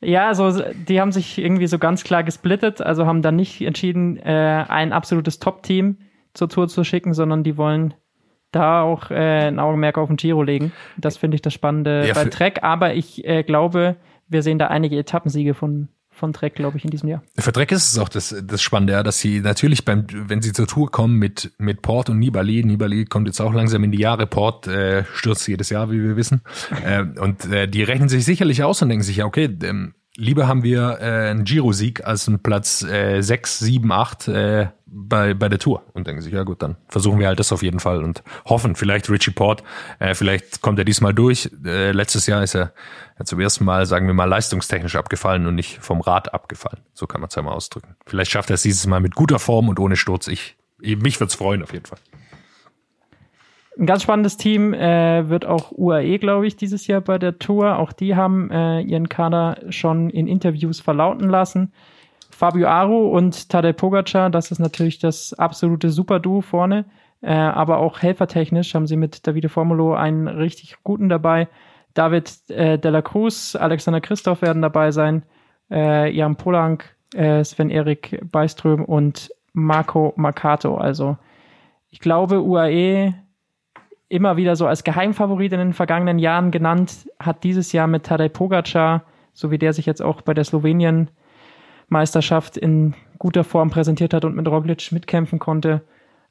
Ja, 0.00 0.28
also 0.28 0.62
die 0.88 1.00
haben 1.00 1.10
sich 1.10 1.38
irgendwie 1.38 1.66
so 1.66 1.78
ganz 1.78 2.04
klar 2.04 2.22
gesplittet, 2.22 2.80
also 2.80 3.06
haben 3.06 3.22
dann 3.22 3.34
nicht 3.34 3.60
entschieden, 3.62 4.18
äh, 4.18 4.64
ein 4.68 4.92
absolutes 4.92 5.40
Top-Team 5.40 5.98
zur 6.34 6.48
Tour 6.48 6.68
zu 6.68 6.84
schicken, 6.84 7.14
sondern 7.14 7.42
die 7.42 7.56
wollen 7.56 7.94
da 8.52 8.82
auch 8.82 9.10
äh, 9.10 9.48
ein 9.48 9.58
Augenmerk 9.58 9.98
auf 9.98 10.08
den 10.08 10.16
Giro 10.16 10.42
legen. 10.42 10.72
Das 10.96 11.16
finde 11.16 11.34
ich 11.34 11.42
das 11.42 11.54
Spannende 11.54 12.06
Ja, 12.06 12.14
bei 12.14 12.26
Trek, 12.26 12.62
aber 12.62 12.94
ich 12.94 13.24
äh, 13.24 13.42
glaube, 13.42 13.96
wir 14.28 14.42
sehen 14.42 14.58
da 14.58 14.68
einige 14.68 14.98
Etappensiege 14.98 15.54
von, 15.54 15.88
von 16.10 16.32
Trek, 16.32 16.54
glaube 16.54 16.78
ich, 16.78 16.84
in 16.84 16.90
diesem 16.90 17.08
Jahr. 17.08 17.22
Für 17.38 17.52
Dreck 17.52 17.72
ist 17.72 17.92
es 17.92 17.98
auch 17.98 18.08
das, 18.08 18.34
das 18.44 18.62
Spannende, 18.62 18.94
ja, 18.94 19.02
dass 19.02 19.20
sie 19.20 19.40
natürlich 19.40 19.84
beim, 19.84 20.06
wenn 20.10 20.42
sie 20.42 20.52
zur 20.52 20.66
Tour 20.66 20.90
kommen 20.90 21.18
mit, 21.18 21.52
mit 21.58 21.82
Port 21.82 22.10
und 22.10 22.18
Nibali, 22.18 22.64
Nibali 22.64 23.04
kommt 23.04 23.28
jetzt 23.28 23.40
auch 23.40 23.52
langsam 23.52 23.84
in 23.84 23.92
die 23.92 23.98
Jahre, 23.98 24.26
Port 24.26 24.66
äh, 24.66 25.04
stürzt 25.14 25.46
jedes 25.46 25.70
Jahr, 25.70 25.90
wie 25.90 26.02
wir 26.02 26.16
wissen. 26.16 26.42
Äh, 26.84 27.04
und 27.18 27.46
äh, 27.46 27.66
die 27.66 27.82
rechnen 27.82 28.08
sich 28.08 28.24
sicherlich 28.24 28.62
aus 28.62 28.82
und 28.82 28.90
denken 28.90 29.02
sich, 29.02 29.16
ja, 29.16 29.24
okay, 29.24 29.48
ähm, 29.62 29.94
lieber 30.16 30.48
haben 30.48 30.62
wir 30.62 30.98
äh, 31.00 31.30
einen 31.30 31.44
Giro-Sieg 31.44 32.04
als 32.04 32.26
einen 32.26 32.40
Platz 32.40 32.82
äh, 32.82 33.20
6, 33.20 33.58
7, 33.60 33.92
8 33.92 34.28
äh, 34.28 34.66
bei, 34.86 35.34
bei 35.34 35.48
der 35.48 35.58
Tour. 35.58 35.82
Und 35.92 36.06
denken 36.06 36.22
sich, 36.22 36.32
ja 36.32 36.42
gut, 36.42 36.62
dann 36.62 36.76
versuchen 36.88 37.18
wir 37.18 37.26
halt 37.28 37.38
das 37.38 37.52
auf 37.52 37.62
jeden 37.62 37.80
Fall 37.80 38.02
und 38.02 38.22
hoffen, 38.46 38.74
vielleicht 38.74 39.08
Richie 39.10 39.30
Port, 39.30 39.62
äh, 39.98 40.14
vielleicht 40.14 40.62
kommt 40.62 40.78
er 40.78 40.84
diesmal 40.84 41.14
durch. 41.14 41.50
Äh, 41.64 41.92
letztes 41.92 42.26
Jahr 42.26 42.42
ist 42.42 42.54
er 42.54 42.72
ja, 43.18 43.24
zum 43.24 43.40
ersten 43.40 43.64
Mal, 43.64 43.86
sagen 43.86 44.06
wir 44.06 44.14
mal, 44.14 44.24
leistungstechnisch 44.24 44.96
abgefallen 44.96 45.46
und 45.46 45.54
nicht 45.54 45.78
vom 45.80 46.00
Rad 46.00 46.32
abgefallen. 46.32 46.80
So 46.94 47.06
kann 47.06 47.20
man 47.20 47.28
es 47.28 47.34
ja 47.34 47.42
mal 47.42 47.52
ausdrücken. 47.52 47.96
Vielleicht 48.06 48.30
schafft 48.30 48.50
er 48.50 48.54
es 48.54 48.62
dieses 48.62 48.86
Mal 48.86 49.00
mit 49.00 49.14
guter 49.14 49.38
Form 49.38 49.68
und 49.68 49.78
ohne 49.78 49.96
Sturz. 49.96 50.28
Ich, 50.28 50.56
ich 50.80 50.96
mich 50.98 51.20
wird's 51.20 51.34
freuen 51.34 51.62
auf 51.62 51.72
jeden 51.72 51.86
Fall. 51.86 51.98
Ein 53.78 53.84
ganz 53.84 54.02
spannendes 54.02 54.38
Team 54.38 54.72
äh, 54.72 55.28
wird 55.28 55.44
auch 55.44 55.70
UAE, 55.70 56.18
glaube 56.18 56.46
ich, 56.46 56.56
dieses 56.56 56.86
Jahr 56.86 57.02
bei 57.02 57.18
der 57.18 57.38
Tour. 57.38 57.78
Auch 57.78 57.92
die 57.92 58.16
haben 58.16 58.50
äh, 58.50 58.80
ihren 58.80 59.10
Kader 59.10 59.58
schon 59.68 60.08
in 60.08 60.26
Interviews 60.26 60.80
verlauten 60.80 61.28
lassen. 61.28 61.72
Fabio 62.30 62.68
Aru 62.68 63.08
und 63.14 63.50
Tadej 63.50 63.74
Pogacar, 63.74 64.30
das 64.30 64.50
ist 64.50 64.60
natürlich 64.60 64.98
das 64.98 65.34
absolute 65.34 65.90
Super-Duo 65.90 66.40
vorne. 66.40 66.86
Äh, 67.20 67.34
aber 67.34 67.78
auch 67.78 68.00
helfertechnisch 68.00 68.74
haben 68.74 68.86
sie 68.86 68.96
mit 68.96 69.26
Davide 69.26 69.50
Formulo 69.50 69.94
einen 69.94 70.26
richtig 70.26 70.76
guten 70.82 71.10
dabei. 71.10 71.48
David 71.92 72.48
äh, 72.48 72.78
Della 72.78 73.02
Cruz, 73.02 73.56
Alexander 73.56 74.00
Christoph 74.00 74.40
werden 74.40 74.62
dabei 74.62 74.90
sein. 74.90 75.22
Äh, 75.70 76.10
Jan 76.12 76.36
Polank, 76.36 76.96
äh, 77.14 77.44
Sven-Erik 77.44 78.22
Beiström 78.30 78.84
und 78.84 79.30
Marco 79.52 80.14
Mercato. 80.16 80.76
Also 80.76 81.18
ich 81.90 82.00
glaube, 82.00 82.42
UAE 82.42 83.14
immer 84.08 84.36
wieder 84.36 84.56
so 84.56 84.66
als 84.66 84.84
Geheimfavorit 84.84 85.52
in 85.52 85.58
den 85.58 85.72
vergangenen 85.72 86.18
Jahren 86.18 86.50
genannt, 86.50 87.08
hat 87.18 87.44
dieses 87.44 87.72
Jahr 87.72 87.86
mit 87.86 88.04
Tadej 88.04 88.28
Pogacar, 88.28 89.04
so 89.32 89.50
wie 89.50 89.56
der 89.58 89.72
sich 89.72 89.86
jetzt 89.86 90.02
auch 90.02 90.20
bei 90.22 90.34
der 90.34 90.44
Slowenien-Meisterschaft 90.44 92.56
in 92.56 92.94
guter 93.18 93.44
Form 93.44 93.70
präsentiert 93.70 94.14
hat 94.14 94.24
und 94.24 94.36
mit 94.36 94.48
Roglic 94.48 94.92
mitkämpfen 94.92 95.38
konnte, 95.38 95.82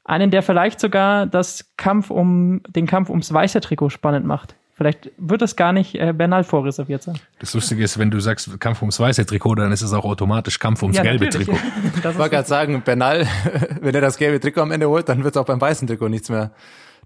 einen, 0.04 0.30
der 0.30 0.42
vielleicht 0.42 0.80
sogar 0.80 1.26
das 1.26 1.72
Kampf 1.76 2.10
um, 2.10 2.62
den 2.68 2.86
Kampf 2.86 3.10
ums 3.10 3.32
weiße 3.32 3.60
Trikot 3.60 3.90
spannend 3.90 4.24
macht. 4.24 4.54
Vielleicht 4.76 5.10
wird 5.16 5.40
es 5.40 5.56
gar 5.56 5.72
nicht 5.72 5.94
äh, 5.94 6.12
Bernal 6.12 6.44
vorreserviert 6.44 7.02
sein. 7.02 7.18
Das 7.38 7.54
Lustige 7.54 7.82
ist, 7.82 7.98
wenn 7.98 8.10
du 8.10 8.20
sagst 8.20 8.60
Kampf 8.60 8.82
ums 8.82 9.00
weiße 9.00 9.24
Trikot, 9.24 9.54
dann 9.54 9.72
ist 9.72 9.80
es 9.80 9.94
auch 9.94 10.04
automatisch 10.04 10.58
Kampf 10.58 10.82
ums 10.82 11.00
gelbe 11.00 11.24
natürlich. 11.24 11.48
Trikot. 11.48 11.62
Das 12.02 12.12
Ich 12.12 12.18
wollte 12.18 12.34
gerade 12.34 12.48
sagen, 12.48 12.82
Bernal, 12.82 13.26
wenn 13.80 13.94
er 13.94 14.02
das 14.02 14.18
gelbe 14.18 14.38
Trikot 14.38 14.60
am 14.60 14.72
Ende 14.72 14.88
holt, 14.88 15.08
dann 15.08 15.24
wird 15.24 15.34
es 15.34 15.40
auch 15.40 15.46
beim 15.46 15.60
weißen 15.60 15.88
Trikot 15.88 16.10
nichts 16.10 16.28
mehr, 16.28 16.50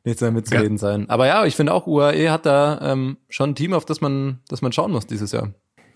nichts 0.05 0.21
mehr 0.21 0.31
mitzureden 0.31 0.79
sein. 0.79 1.09
Aber 1.09 1.27
ja, 1.27 1.45
ich 1.45 1.57
finde 1.57 1.73
auch, 1.73 1.87
UAE 1.87 2.31
hat 2.31 2.47
da 2.47 2.79
ähm, 2.83 3.19
schon 3.29 3.51
ein 3.51 3.55
Team, 3.55 3.73
auf 3.73 3.85
das 3.85 4.01
man, 4.01 4.41
das 4.49 4.63
man 4.63 4.73
schauen 4.73 4.93
muss 4.93 5.07
dieses 5.07 5.33
Jahr. 5.33 5.55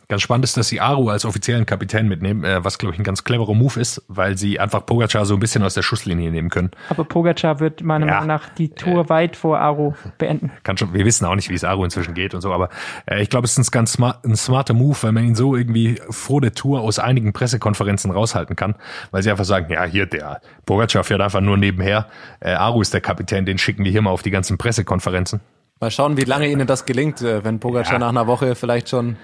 Ganz 0.09 0.23
spannend 0.23 0.45
ist, 0.45 0.57
dass 0.57 0.69
sie 0.69 0.81
Aru 0.81 1.09
als 1.09 1.25
offiziellen 1.25 1.67
Kapitän 1.67 2.09
mitnehmen, 2.09 2.45
äh, 2.45 2.63
was, 2.65 2.79
glaube 2.79 2.95
ich, 2.95 3.01
ein 3.01 3.05
ganz 3.05 3.25
cleverer 3.25 3.55
Move 3.55 3.81
ist, 3.81 4.03
weil 4.09 4.37
sie 4.37 4.61
einfach 4.61 4.85
Pogacar 4.85 5.25
so 5.25 5.35
ein 5.35 5.41
bisschen 5.41 5.63
aus 5.63 5.75
der 5.75 5.83
Schusslinie 5.83 6.31
nehmen 6.31 6.51
können. 6.51 6.71
Aber 6.91 7.05
Pogacar 7.05 7.61
wird 7.61 7.83
meiner 7.83 8.07
Ja. 8.07 8.13
Meinung 8.15 8.27
nach 8.29 8.49
die 8.51 8.69
Tour 8.69 9.09
weit 9.09 9.37
vor 9.37 9.59
Aro 9.61 9.95
beenden. 10.19 10.51
Kann 10.63 10.77
schon, 10.77 10.93
wir 10.93 11.05
wissen 11.05 11.25
auch 11.25 11.35
nicht, 11.35 11.49
wie 11.49 11.55
es 11.55 11.65
Aru 11.65 11.85
inzwischen 11.85 12.15
geht 12.15 12.35
und 12.35 12.41
so, 12.43 12.53
aber 12.53 12.69
äh, 13.07 13.23
ich 13.23 13.31
glaube, 13.31 13.47
es 13.47 13.57
ist 13.57 13.67
ein 13.69 13.71
ganz 13.71 13.93
smart, 13.93 14.25
ein 14.25 14.37
smarter 14.37 14.75
Move, 14.75 14.97
weil 15.03 15.13
man 15.13 15.25
ihn 15.25 15.35
so 15.35 15.57
irgendwie 15.57 16.01
vor 16.11 16.41
der 16.41 16.53
Tour 16.53 16.81
aus 16.83 16.99
einigen 16.99 17.33
Pressekonferenzen 17.33 18.11
raushalten 18.11 18.57
kann, 18.57 18.75
weil 19.11 19.23
sie 19.23 19.31
einfach 19.31 19.45
sagen, 19.45 19.73
ja, 19.73 19.85
hier, 19.85 20.07
der 20.07 20.41
Pogacar 20.67 21.05
fährt 21.05 21.21
einfach 21.23 21.41
nur 21.41 21.57
nebenher, 21.57 22.09
äh, 22.41 22.53
Aru 22.53 22.83
ist 22.83 22.93
der 22.93 23.01
Kapitän, 23.01 23.47
den 23.47 23.59
schicken 23.59 23.85
wir 23.85 23.91
hier 23.91 24.03
mal 24.03 24.11
auf 24.11 24.23
die 24.23 24.31
ganzen 24.31 24.59
Pressekonferenzen. 24.59 25.41
Mal 25.81 25.91
schauen, 25.91 26.17
wie 26.17 26.25
lange 26.25 26.49
ihnen 26.49 26.67
das 26.67 26.85
gelingt, 26.87 27.23
äh, 27.23 27.43
wenn 27.45 27.59
Pogacar 27.59 27.95
Ja. 27.95 27.99
nach 28.01 28.09
einer 28.11 28.27
Woche 28.27 28.55
vielleicht 28.55 28.89
schon 28.91 29.17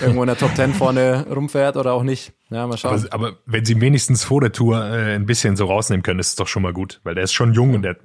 irgendwo 0.00 0.22
in 0.22 0.26
der 0.26 0.36
Top 0.36 0.54
Ten 0.54 0.74
vorne 0.74 1.26
rumfährt 1.30 1.76
oder 1.76 1.92
auch 1.92 2.02
nicht. 2.02 2.32
Ja, 2.50 2.66
mal 2.66 2.76
schauen. 2.76 3.06
Aber, 3.10 3.28
aber 3.28 3.36
wenn 3.46 3.64
sie 3.64 3.80
wenigstens 3.80 4.24
vor 4.24 4.40
der 4.40 4.52
Tour 4.52 4.84
äh, 4.84 5.14
ein 5.14 5.26
bisschen 5.26 5.56
so 5.56 5.66
rausnehmen 5.66 6.02
können, 6.02 6.20
ist 6.20 6.28
es 6.28 6.36
doch 6.36 6.48
schon 6.48 6.62
mal 6.62 6.72
gut, 6.72 7.00
weil 7.04 7.14
der 7.14 7.24
ist 7.24 7.32
schon 7.32 7.52
jung 7.54 7.74
und 7.74 7.82
der 7.82 7.96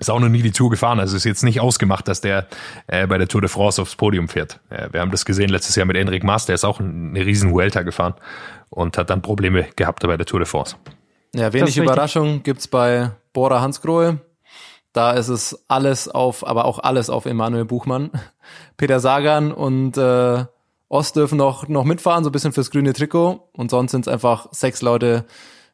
ist 0.00 0.10
auch 0.10 0.18
noch 0.18 0.28
nie 0.28 0.42
die 0.42 0.50
Tour 0.50 0.70
gefahren. 0.70 0.98
Also 0.98 1.16
ist 1.16 1.24
jetzt 1.24 1.44
nicht 1.44 1.60
ausgemacht, 1.60 2.08
dass 2.08 2.20
der 2.20 2.48
äh, 2.86 3.06
bei 3.06 3.18
der 3.18 3.28
Tour 3.28 3.40
de 3.40 3.48
France 3.48 3.80
aufs 3.80 3.96
Podium 3.96 4.28
fährt. 4.28 4.60
Äh, 4.70 4.88
wir 4.92 5.00
haben 5.00 5.10
das 5.10 5.24
gesehen 5.24 5.50
letztes 5.50 5.76
Jahr 5.76 5.86
mit 5.86 5.96
Enric 5.96 6.24
Mas, 6.24 6.46
der 6.46 6.56
ist 6.56 6.64
auch 6.64 6.80
eine 6.80 7.24
riesen 7.24 7.52
Vuelta 7.52 7.82
gefahren 7.82 8.14
und 8.70 8.98
hat 8.98 9.10
dann 9.10 9.22
Probleme 9.22 9.66
gehabt 9.76 10.02
bei 10.02 10.16
der 10.16 10.26
Tour 10.26 10.40
de 10.40 10.48
France. 10.48 10.76
Ja, 11.34 11.52
wenig. 11.52 11.76
Überraschung 11.76 12.42
gibt's 12.42 12.68
bei 12.68 13.10
Bora 13.32 13.60
Hansgrohe. 13.60 14.20
Da 14.92 15.12
ist 15.12 15.28
es 15.28 15.64
alles 15.66 16.08
auf, 16.08 16.46
aber 16.46 16.64
auch 16.66 16.78
alles 16.78 17.10
auf 17.10 17.26
Emanuel 17.26 17.64
Buchmann. 17.64 18.10
Peter 18.76 19.00
Sagan 19.00 19.52
und 19.52 19.96
äh, 19.96 20.44
Ost 20.88 21.16
dürfen 21.16 21.38
noch, 21.38 21.68
noch 21.68 21.84
mitfahren, 21.84 22.24
so 22.24 22.30
ein 22.30 22.32
bisschen 22.32 22.52
fürs 22.52 22.70
grüne 22.70 22.92
Trikot. 22.92 23.48
Und 23.52 23.70
sonst 23.70 23.92
sind 23.92 24.06
es 24.06 24.12
einfach 24.12 24.48
sechs 24.52 24.82
Leute 24.82 25.24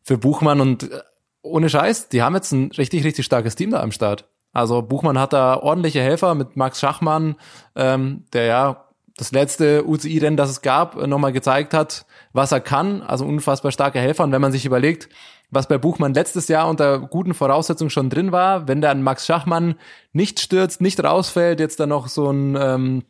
für 0.03 0.19
Buchmann. 0.19 0.61
Und 0.61 0.91
äh, 0.91 1.01
ohne 1.43 1.69
Scheiß, 1.69 2.09
die 2.09 2.23
haben 2.23 2.35
jetzt 2.35 2.53
ein 2.53 2.71
richtig, 2.73 3.05
richtig 3.05 3.27
starkes 3.27 3.57
Team 3.57 3.71
da 3.71 3.81
am 3.81 3.93
Start. 3.93 4.29
Also 4.53 4.83
Buchmann 4.83 5.19
hat 5.19 5.33
da 5.33 5.57
ordentliche 5.57 6.01
Helfer 6.01 6.35
mit 6.35 6.57
Max 6.57 6.81
Schachmann, 6.81 7.37
ähm, 7.77 8.25
der 8.33 8.45
ja 8.45 8.85
das 9.17 9.33
letzte 9.33 9.87
UCI-Rennen, 9.87 10.37
das 10.37 10.51
es 10.51 10.63
gab, 10.63 10.97
äh, 10.97 11.07
nochmal 11.07 11.33
gezeigt 11.33 11.75
hat, 11.75 12.07
was 12.33 12.53
er 12.53 12.61
kann. 12.61 13.03
Also 13.03 13.27
unfassbar 13.27 13.73
starke 13.73 14.01
Helfer. 14.01 14.25
Und 14.25 14.33
wenn 14.33 14.41
man 14.41 14.53
sich 14.53 14.65
überlegt, 14.65 15.09
was 15.51 15.69
bei 15.69 15.79
Buchmann 15.79 16.15
letztes 16.15 16.49
Jahr 16.49 16.69
unter 16.69 16.99
guten 16.99 17.35
Voraussetzungen 17.35 17.91
schon 17.91 18.09
drin 18.09 18.33
war, 18.33 18.69
wenn 18.69 18.81
dann 18.81 19.03
Max 19.03 19.27
Schachmann 19.27 19.75
nicht 20.13 20.41
stürzt, 20.41 20.81
nicht 20.81 21.03
rausfällt, 21.03 21.61
jetzt 21.61 21.81
dann 21.81 21.89
noch 21.89 22.09
so 22.09 22.31
ein 22.31 22.57
ähm, 22.59 23.03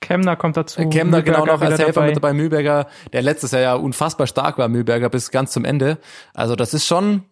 Kemner 0.00 0.36
kommt 0.36 0.56
dazu. 0.56 0.88
Kemner 0.88 1.22
genau 1.22 1.38
Mühlberger 1.38 1.52
noch 1.52 1.60
als 1.62 1.78
Helfer 1.78 1.92
dabei. 1.92 2.06
mit 2.06 2.16
dabei, 2.16 2.32
Mühlberger, 2.32 2.86
der 3.12 3.22
letztes 3.22 3.50
Jahr 3.52 3.62
ja 3.62 3.74
unfassbar 3.74 4.26
stark 4.26 4.58
war, 4.58 4.68
Mühlberger, 4.68 5.08
bis 5.08 5.30
ganz 5.30 5.52
zum 5.52 5.64
Ende. 5.64 5.98
Also 6.34 6.54
das 6.54 6.74
ist 6.74 6.86
schon 6.86 7.24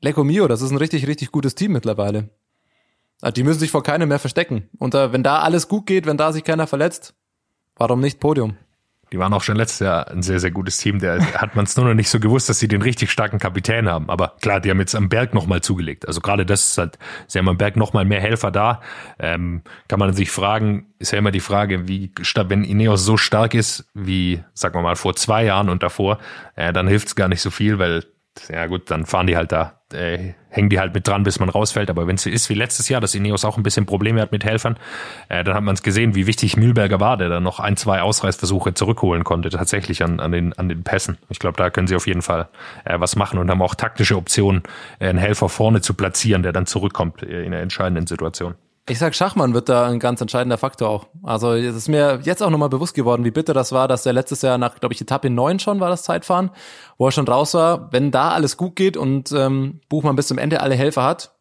Lecco 0.00 0.24
Mio, 0.24 0.48
das 0.48 0.62
ist 0.62 0.70
ein 0.70 0.76
richtig, 0.76 1.06
richtig 1.06 1.32
gutes 1.32 1.54
Team 1.54 1.72
mittlerweile. 1.72 2.30
Also 3.20 3.32
die 3.32 3.42
müssen 3.42 3.58
sich 3.58 3.70
vor 3.70 3.82
keinem 3.82 4.08
mehr 4.08 4.18
verstecken. 4.18 4.68
Und 4.78 4.94
äh, 4.94 5.12
wenn 5.12 5.22
da 5.22 5.40
alles 5.40 5.68
gut 5.68 5.86
geht, 5.86 6.06
wenn 6.06 6.16
da 6.16 6.32
sich 6.32 6.44
keiner 6.44 6.66
verletzt, 6.66 7.14
warum 7.76 8.00
nicht 8.00 8.20
Podium? 8.20 8.56
Die 9.12 9.18
waren 9.18 9.32
auch 9.32 9.42
schon 9.42 9.56
letztes 9.56 9.80
Jahr 9.80 10.08
ein 10.10 10.22
sehr, 10.22 10.38
sehr 10.38 10.50
gutes 10.50 10.76
Team. 10.78 10.98
Der 10.98 11.20
hat 11.40 11.56
man 11.56 11.64
es 11.64 11.76
nur 11.76 11.86
noch 11.86 11.94
nicht 11.94 12.10
so 12.10 12.20
gewusst, 12.20 12.48
dass 12.48 12.58
sie 12.58 12.68
den 12.68 12.82
richtig 12.82 13.10
starken 13.10 13.38
Kapitän 13.38 13.88
haben. 13.88 14.10
Aber 14.10 14.34
klar, 14.40 14.60
die 14.60 14.70
haben 14.70 14.80
jetzt 14.80 14.94
am 14.94 15.08
Berg 15.08 15.34
nochmal 15.34 15.60
zugelegt. 15.60 16.06
Also 16.06 16.20
gerade 16.20 16.44
das 16.44 16.70
ist 16.70 16.78
halt, 16.78 16.98
sie 17.26 17.38
haben 17.38 17.48
am 17.48 17.56
Berg 17.56 17.76
nochmal 17.76 18.04
mehr 18.04 18.20
Helfer 18.20 18.50
da. 18.50 18.80
Ähm, 19.18 19.62
kann 19.88 19.98
man 19.98 20.12
sich 20.12 20.30
fragen, 20.30 20.86
ist 20.98 21.12
ja 21.12 21.18
immer 21.18 21.30
die 21.30 21.40
Frage, 21.40 21.88
wie 21.88 22.12
wenn 22.48 22.64
Ineos 22.64 23.04
so 23.04 23.16
stark 23.16 23.54
ist 23.54 23.88
wie, 23.94 24.42
sagen 24.54 24.74
wir 24.74 24.82
mal, 24.82 24.96
vor 24.96 25.16
zwei 25.16 25.44
Jahren 25.44 25.68
und 25.68 25.82
davor, 25.82 26.18
äh, 26.54 26.72
dann 26.72 26.88
hilft 26.88 27.08
es 27.08 27.16
gar 27.16 27.28
nicht 27.28 27.40
so 27.40 27.50
viel, 27.50 27.78
weil 27.78 28.04
ja 28.48 28.66
gut, 28.66 28.90
dann 28.90 29.06
fahren 29.06 29.26
die 29.26 29.36
halt 29.36 29.52
da, 29.52 29.77
äh, 29.92 30.34
hängen 30.50 30.70
die 30.70 30.78
halt 30.78 30.94
mit 30.94 31.06
dran, 31.06 31.22
bis 31.22 31.40
man 31.40 31.48
rausfällt. 31.48 31.90
Aber 31.90 32.06
wenn 32.06 32.16
es 32.16 32.26
ist 32.26 32.48
wie 32.48 32.54
letztes 32.54 32.88
Jahr, 32.88 33.00
dass 33.00 33.14
Ineos 33.14 33.44
auch 33.44 33.56
ein 33.56 33.62
bisschen 33.62 33.86
Probleme 33.86 34.20
hat 34.20 34.32
mit 34.32 34.44
Helfern, 34.44 34.76
äh, 35.28 35.44
dann 35.44 35.54
hat 35.54 35.62
man 35.62 35.74
es 35.74 35.82
gesehen, 35.82 36.14
wie 36.14 36.26
wichtig 36.26 36.56
Mühlberger 36.56 37.00
war, 37.00 37.16
der 37.16 37.28
dann 37.28 37.42
noch 37.42 37.60
ein, 37.60 37.76
zwei 37.76 38.02
Ausreißversuche 38.02 38.74
zurückholen 38.74 39.24
konnte, 39.24 39.50
tatsächlich 39.50 40.02
an, 40.02 40.20
an, 40.20 40.32
den, 40.32 40.52
an 40.54 40.68
den 40.68 40.82
Pässen. 40.84 41.18
Ich 41.28 41.38
glaube, 41.38 41.56
da 41.56 41.70
können 41.70 41.86
sie 41.86 41.96
auf 41.96 42.06
jeden 42.06 42.22
Fall 42.22 42.48
äh, 42.84 42.98
was 43.00 43.16
machen 43.16 43.38
und 43.38 43.50
haben 43.50 43.62
auch 43.62 43.74
taktische 43.74 44.16
Optionen, 44.16 44.62
äh, 44.98 45.08
einen 45.08 45.18
Helfer 45.18 45.48
vorne 45.48 45.80
zu 45.80 45.94
platzieren, 45.94 46.42
der 46.42 46.52
dann 46.52 46.66
zurückkommt 46.66 47.22
äh, 47.22 47.42
in 47.42 47.52
einer 47.52 47.62
entscheidenden 47.62 48.06
Situation. 48.06 48.54
Ich 48.90 48.98
sag, 48.98 49.14
Schachmann 49.14 49.52
wird 49.52 49.68
da 49.68 49.86
ein 49.86 49.98
ganz 49.98 50.20
entscheidender 50.20 50.56
Faktor 50.56 50.88
auch. 50.88 51.06
Also 51.22 51.52
es 51.52 51.76
ist 51.76 51.88
mir 51.88 52.20
jetzt 52.22 52.42
auch 52.42 52.48
nochmal 52.48 52.70
bewusst 52.70 52.94
geworden, 52.94 53.22
wie 53.24 53.30
bitter 53.30 53.52
das 53.52 53.70
war, 53.70 53.86
dass 53.86 54.06
er 54.06 54.14
letztes 54.14 54.40
Jahr 54.40 54.56
nach, 54.56 54.80
glaube 54.80 54.94
ich, 54.94 55.00
Etappe 55.00 55.28
9 55.28 55.58
schon 55.58 55.78
war 55.80 55.90
das 55.90 56.04
Zeitfahren, 56.04 56.50
wo 56.96 57.06
er 57.06 57.12
schon 57.12 57.28
raus 57.28 57.52
war. 57.52 57.92
Wenn 57.92 58.10
da 58.10 58.30
alles 58.30 58.56
gut 58.56 58.76
geht 58.76 58.96
und 58.96 59.30
ähm, 59.32 59.80
Buchmann 59.90 60.16
bis 60.16 60.28
zum 60.28 60.38
Ende 60.38 60.60
alle 60.62 60.74
Helfer 60.74 61.04
hat, 61.04 61.34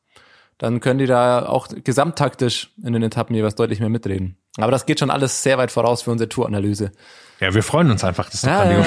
dann 0.57 0.81
können 0.81 0.99
die 0.99 1.05
da 1.05 1.47
auch 1.47 1.67
gesamttaktisch 1.69 2.73
in 2.83 2.91
den 2.93 3.03
Etappen 3.03 3.35
jeweils 3.35 3.55
deutlich 3.55 3.79
mehr 3.79 3.89
mitreden. 3.89 4.37
Aber 4.57 4.71
das 4.71 4.85
geht 4.85 4.99
schon 4.99 5.11
alles 5.11 5.43
sehr 5.43 5.57
weit 5.57 5.71
voraus 5.71 6.01
für 6.01 6.11
unsere 6.11 6.27
Touranalyse. 6.27 6.91
Ja, 7.39 7.53
wir 7.53 7.63
freuen 7.63 7.91
uns 7.91 8.03
einfach. 8.03 8.25
Das 8.25 8.35
ist 8.35 8.43
Ja, 8.43 8.69
ja. 8.69 8.83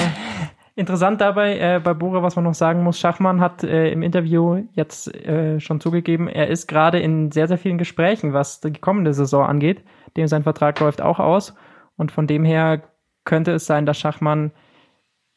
Interessant 0.75 1.19
dabei, 1.19 1.57
äh, 1.59 1.81
bei 1.83 1.93
Bora, 1.93 2.23
was 2.23 2.37
man 2.37 2.45
noch 2.45 2.53
sagen 2.53 2.83
muss, 2.83 2.97
Schachmann 2.97 3.41
hat 3.41 3.63
äh, 3.63 3.91
im 3.91 4.03
Interview 4.03 4.63
jetzt 4.73 5.13
äh, 5.13 5.59
schon 5.59 5.81
zugegeben, 5.81 6.29
er 6.29 6.47
ist 6.47 6.67
gerade 6.67 6.99
in 6.99 7.31
sehr, 7.31 7.49
sehr 7.49 7.57
vielen 7.57 7.77
Gesprächen, 7.77 8.33
was 8.33 8.61
die 8.61 8.71
kommende 8.71 9.13
Saison 9.13 9.45
angeht. 9.45 9.83
Dem 10.15 10.27
sein 10.27 10.43
Vertrag 10.43 10.79
läuft 10.79 11.01
auch 11.01 11.19
aus. 11.19 11.53
Und 11.97 12.11
von 12.11 12.25
dem 12.25 12.45
her 12.45 12.83
könnte 13.25 13.51
es 13.51 13.65
sein, 13.65 13.85
dass 13.85 13.99
Schachmann 13.99 14.51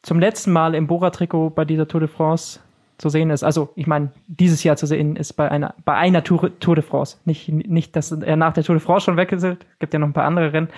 zum 0.03 0.19
letzten 0.19 0.51
Mal 0.51 0.73
im 0.73 0.87
Bora-Trikot 0.87 1.49
bei 1.49 1.65
dieser 1.65 1.87
Tour 1.87 1.99
de 1.99 2.09
France 2.09 2.59
zu 2.97 3.09
sehen 3.09 3.29
ist. 3.29 3.43
Also, 3.43 3.69
ich 3.75 3.87
meine, 3.87 4.11
dieses 4.27 4.63
Jahr 4.63 4.77
zu 4.77 4.85
sehen 4.85 5.17
ist 5.17 5.33
bei 5.33 5.51
einer, 5.51 5.75
bei 5.83 5.95
einer 5.95 6.23
Tour, 6.23 6.57
Tour 6.59 6.75
de 6.75 6.83
France. 6.83 7.17
Nicht, 7.25 7.49
nicht, 7.49 7.95
dass 7.95 8.11
er 8.11 8.37
nach 8.37 8.53
der 8.53 8.63
Tour 8.63 8.75
de 8.75 8.83
France 8.83 9.05
schon 9.05 9.17
weg 9.17 9.33
ist. 9.33 9.43
Es 9.43 9.57
gibt 9.79 9.93
ja 9.93 9.99
noch 9.99 10.07
ein 10.07 10.13
paar 10.13 10.25
andere 10.25 10.53
Rennen. 10.53 10.69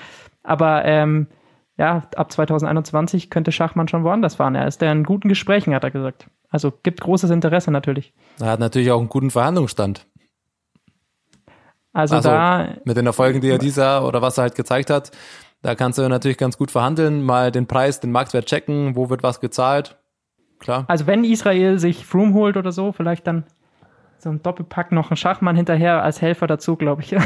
Aber 0.44 0.84
ähm, 0.86 1.28
ja, 1.78 2.04
ab 2.16 2.32
2021 2.32 3.30
könnte 3.30 3.52
Schachmann 3.52 3.88
schon 3.88 4.04
woanders 4.04 4.36
fahren. 4.36 4.56
Er 4.56 4.68
ist 4.68 4.82
da 4.82 4.92
in 4.92 5.04
guten 5.04 5.30
Gesprächen, 5.30 5.74
hat 5.76 5.84
er 5.84 5.92
gesagt. 5.92 6.28
Also 6.50 6.72
gibt 6.84 7.02
großes 7.02 7.30
Interesse 7.30 7.72
natürlich. 7.72 8.14
Er 8.40 8.48
hat 8.52 8.60
natürlich 8.60 8.92
auch 8.92 9.00
einen 9.00 9.10
guten 9.10 9.32
Verhandlungsstand. 9.32 10.08
Also, 11.94 12.16
Also 12.16 12.30
da, 12.30 12.70
mit 12.86 12.96
den 12.98 13.06
Erfolgen, 13.06 13.42
die 13.42 13.50
er 13.50 13.58
dieser 13.58 14.06
oder 14.08 14.22
was 14.22 14.38
er 14.38 14.44
halt 14.44 14.56
gezeigt 14.56 14.90
hat, 14.90 15.12
da 15.64 15.74
kannst 15.76 15.98
du 15.98 16.08
natürlich 16.08 16.38
ganz 16.38 16.58
gut 16.58 16.70
verhandeln, 16.72 17.24
mal 17.24 17.52
den 17.52 17.66
Preis, 17.68 18.00
den 18.00 18.12
Marktwert 18.12 18.46
checken, 18.46 18.96
wo 18.96 19.10
wird 19.10 19.24
was 19.24 19.40
gezahlt. 19.40 19.98
Klar. 20.60 20.86
also 20.88 21.06
wenn 21.06 21.24
Israel 21.24 21.78
sich 21.78 22.04
Froome 22.06 22.34
holt 22.34 22.58
oder 22.58 22.72
so, 22.72 22.92
vielleicht 22.92 23.28
dann 23.28 23.44
so 24.18 24.30
ein 24.30 24.42
Doppelpack 24.42 24.92
noch 24.92 25.12
ein 25.12 25.18
Schachmann 25.18 25.56
hinterher 25.56 26.02
als 26.02 26.20
Helfer 26.22 26.48
dazu, 26.48 26.76
glaube 26.76 27.04
ich. 27.04 27.16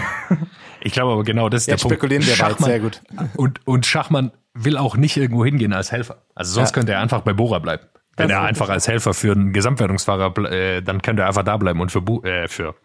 Ich 0.83 0.93
glaube 0.93 1.13
aber 1.13 1.23
genau, 1.23 1.47
das 1.47 1.61
ist 1.63 1.67
Jetzt 1.67 1.83
der 1.83 1.89
Punkt. 1.89 1.97
spekulieren 1.99 2.25
wir 2.25 2.33
Schachmann- 2.33 2.69
sehr 2.69 2.79
gut. 2.79 3.03
Und, 3.37 3.65
und 3.67 3.85
Schachmann 3.85 4.31
will 4.53 4.77
auch 4.77 4.97
nicht 4.97 5.17
irgendwo 5.17 5.45
hingehen 5.45 5.73
als 5.73 5.91
Helfer. 5.91 6.23
Also 6.35 6.53
sonst 6.53 6.69
Ja. 6.69 6.73
könnte 6.73 6.91
er 6.93 6.99
einfach 6.99 7.21
bei 7.21 7.33
Bora 7.33 7.59
bleiben. 7.59 7.83
Wenn 8.17 8.27
Das 8.27 8.37
er 8.37 8.43
einfach 8.43 8.67
als 8.69 8.87
Helfer 8.89 9.13
für 9.13 9.31
einen 9.31 9.53
Gesamtwertungsfahrer, 9.53 10.37
äh, 10.51 10.81
dann 10.81 11.01
könnte 11.01 11.21
er 11.23 11.29
einfach 11.29 11.43
da 11.43 11.55
bleiben 11.57 11.79
und 11.79 11.91
für, 11.91 12.01
Bu 12.01 12.21
äh, 12.23 12.47
für 12.49 12.75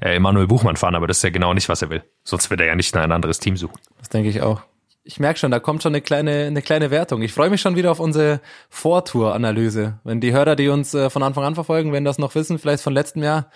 äh, 0.00 0.14
Emanuel 0.14 0.46
Buchmann 0.46 0.76
fahren, 0.76 0.94
aber 0.94 1.08
das 1.08 1.16
ist 1.18 1.22
ja 1.24 1.30
genau 1.30 1.52
nicht, 1.54 1.68
was 1.68 1.82
er 1.82 1.90
will. 1.90 2.04
Sonst 2.22 2.50
wird 2.50 2.60
er 2.60 2.66
ja 2.68 2.76
nicht 2.76 2.96
ein 2.96 3.10
anderes 3.10 3.40
Team 3.40 3.56
suchen. 3.56 3.78
Das 3.98 4.08
denke 4.08 4.28
ich 4.30 4.42
auch. 4.42 4.62
Ich 5.02 5.20
merke 5.20 5.38
schon, 5.38 5.50
da 5.50 5.58
kommt 5.60 5.82
schon 5.82 5.90
eine 5.92 6.00
kleine, 6.00 6.46
eine 6.46 6.62
kleine 6.62 6.90
Wertung. 6.90 7.22
Ich 7.22 7.32
freue 7.32 7.50
mich 7.50 7.60
schon 7.60 7.76
wieder 7.76 7.90
auf 7.90 8.00
unsere 8.00 8.40
Vortour-Analyse. 8.70 9.98
Wenn 10.04 10.20
die 10.20 10.32
Hörer, 10.32 10.56
die 10.56 10.68
uns 10.68 10.94
äh, 10.94 11.10
von 11.10 11.22
Anfang 11.22 11.44
an 11.44 11.54
verfolgen, 11.54 11.92
wenn 11.92 12.04
das 12.04 12.18
noch 12.18 12.34
wissen, 12.34 12.58
vielleicht 12.58 12.82
von 12.82 12.92
letztem 12.92 13.22
Jahr, 13.22 13.50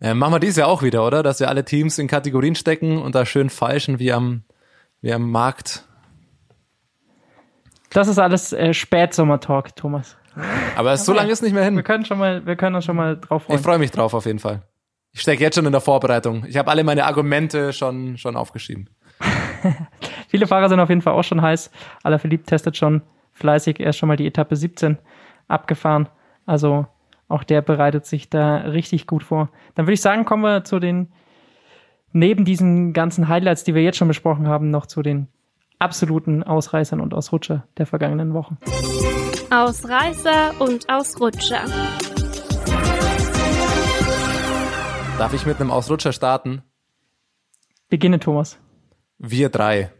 äh, 0.00 0.14
machen 0.14 0.32
wir 0.34 0.40
dieses 0.40 0.56
Jahr 0.56 0.68
auch 0.68 0.82
wieder, 0.82 1.06
oder? 1.06 1.22
Dass 1.22 1.40
wir 1.40 1.48
alle 1.48 1.64
Teams 1.64 1.98
in 1.98 2.06
Kategorien 2.08 2.54
stecken 2.54 2.98
und 2.98 3.14
da 3.14 3.26
schön 3.26 3.50
falschen 3.50 3.98
wie 3.98 4.12
am, 4.12 4.44
wie 5.00 5.12
am 5.12 5.30
Markt. 5.30 5.84
Das 7.90 8.08
ist 8.08 8.18
alles 8.18 8.52
äh, 8.52 8.74
Spätsommer-Talk, 8.74 9.76
Thomas. 9.76 10.16
Aber 10.76 10.96
so 10.96 11.12
lange 11.12 11.30
ist 11.30 11.42
nicht 11.42 11.52
mehr 11.52 11.62
Wir 11.62 11.70
hin. 11.70 11.82
können 11.82 12.04
schon 12.04 12.18
mal, 12.18 12.44
wir 12.44 12.56
können 12.56 12.76
uns 12.76 12.84
schon 12.84 12.96
mal 12.96 13.16
drauf 13.18 13.44
freuen. 13.44 13.58
Ich 13.58 13.64
freue 13.64 13.78
mich 13.78 13.90
drauf 13.90 14.12
auf 14.12 14.26
jeden 14.26 14.38
Fall. 14.38 14.62
Ich 15.12 15.22
stecke 15.22 15.42
jetzt 15.42 15.54
schon 15.54 15.64
in 15.64 15.72
der 15.72 15.80
Vorbereitung. 15.80 16.44
Ich 16.46 16.58
habe 16.58 16.70
alle 16.70 16.84
meine 16.84 17.06
Argumente 17.06 17.72
schon, 17.72 18.18
schon 18.18 18.36
aufgeschrieben. 18.36 18.90
Viele 20.28 20.46
Fahrer 20.46 20.68
sind 20.68 20.78
auf 20.78 20.90
jeden 20.90 21.00
Fall 21.00 21.14
auch 21.14 21.24
schon 21.24 21.40
heiß. 21.40 21.70
Alaphilippe 22.02 22.44
testet 22.44 22.76
schon 22.76 23.00
fleißig. 23.32 23.80
Er 23.80 23.90
ist 23.90 23.96
schon 23.96 24.08
mal 24.08 24.16
die 24.16 24.26
Etappe 24.26 24.56
17 24.56 24.98
abgefahren. 25.48 26.10
Also 26.44 26.86
auch 27.28 27.44
der 27.44 27.62
bereitet 27.62 28.04
sich 28.04 28.28
da 28.28 28.58
richtig 28.58 29.06
gut 29.06 29.22
vor. 29.22 29.48
Dann 29.74 29.86
würde 29.86 29.94
ich 29.94 30.02
sagen, 30.02 30.26
kommen 30.26 30.42
wir 30.42 30.64
zu 30.64 30.80
den, 30.80 31.12
neben 32.12 32.44
diesen 32.44 32.92
ganzen 32.92 33.28
Highlights, 33.28 33.64
die 33.64 33.74
wir 33.74 33.82
jetzt 33.82 33.96
schon 33.96 34.08
besprochen 34.08 34.48
haben, 34.48 34.70
noch 34.70 34.84
zu 34.84 35.00
den 35.02 35.28
absoluten 35.78 36.42
Ausreißern 36.42 37.00
und 37.00 37.14
Ausrutscher 37.14 37.66
der 37.78 37.86
vergangenen 37.86 38.34
Wochen. 38.34 38.58
Ausreißer 39.50 40.60
und 40.60 40.88
Ausrutscher. 40.88 41.64
Darf 45.18 45.32
ich 45.32 45.46
mit 45.46 45.60
einem 45.60 45.70
Ausrutscher 45.70 46.12
starten? 46.12 46.62
Beginne, 47.88 48.18
Thomas. 48.18 48.58
Wir 49.18 49.48
drei. 49.48 49.92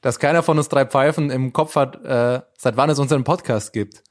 dass 0.00 0.18
keiner 0.18 0.42
von 0.42 0.58
uns 0.58 0.68
drei 0.68 0.86
Pfeifen 0.86 1.30
im 1.30 1.52
Kopf 1.52 1.76
hat, 1.76 2.02
äh, 2.04 2.40
seit 2.56 2.76
wann 2.76 2.90
es 2.90 2.98
unseren 2.98 3.24
Podcast 3.24 3.72
gibt. 3.72 4.02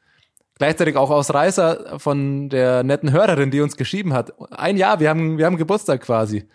Gleichzeitig 0.55 0.97
auch 0.97 1.09
Ausreißer 1.09 1.99
von 1.99 2.49
der 2.49 2.83
netten 2.83 3.11
Hörerin, 3.11 3.49
die 3.49 3.61
uns 3.61 3.77
geschrieben 3.77 4.13
hat. 4.13 4.33
Ein 4.51 4.77
Jahr, 4.77 4.99
wir 4.99 5.09
haben, 5.09 5.37
wir 5.37 5.45
haben 5.45 5.57
Geburtstag 5.57 6.01
quasi. 6.01 6.49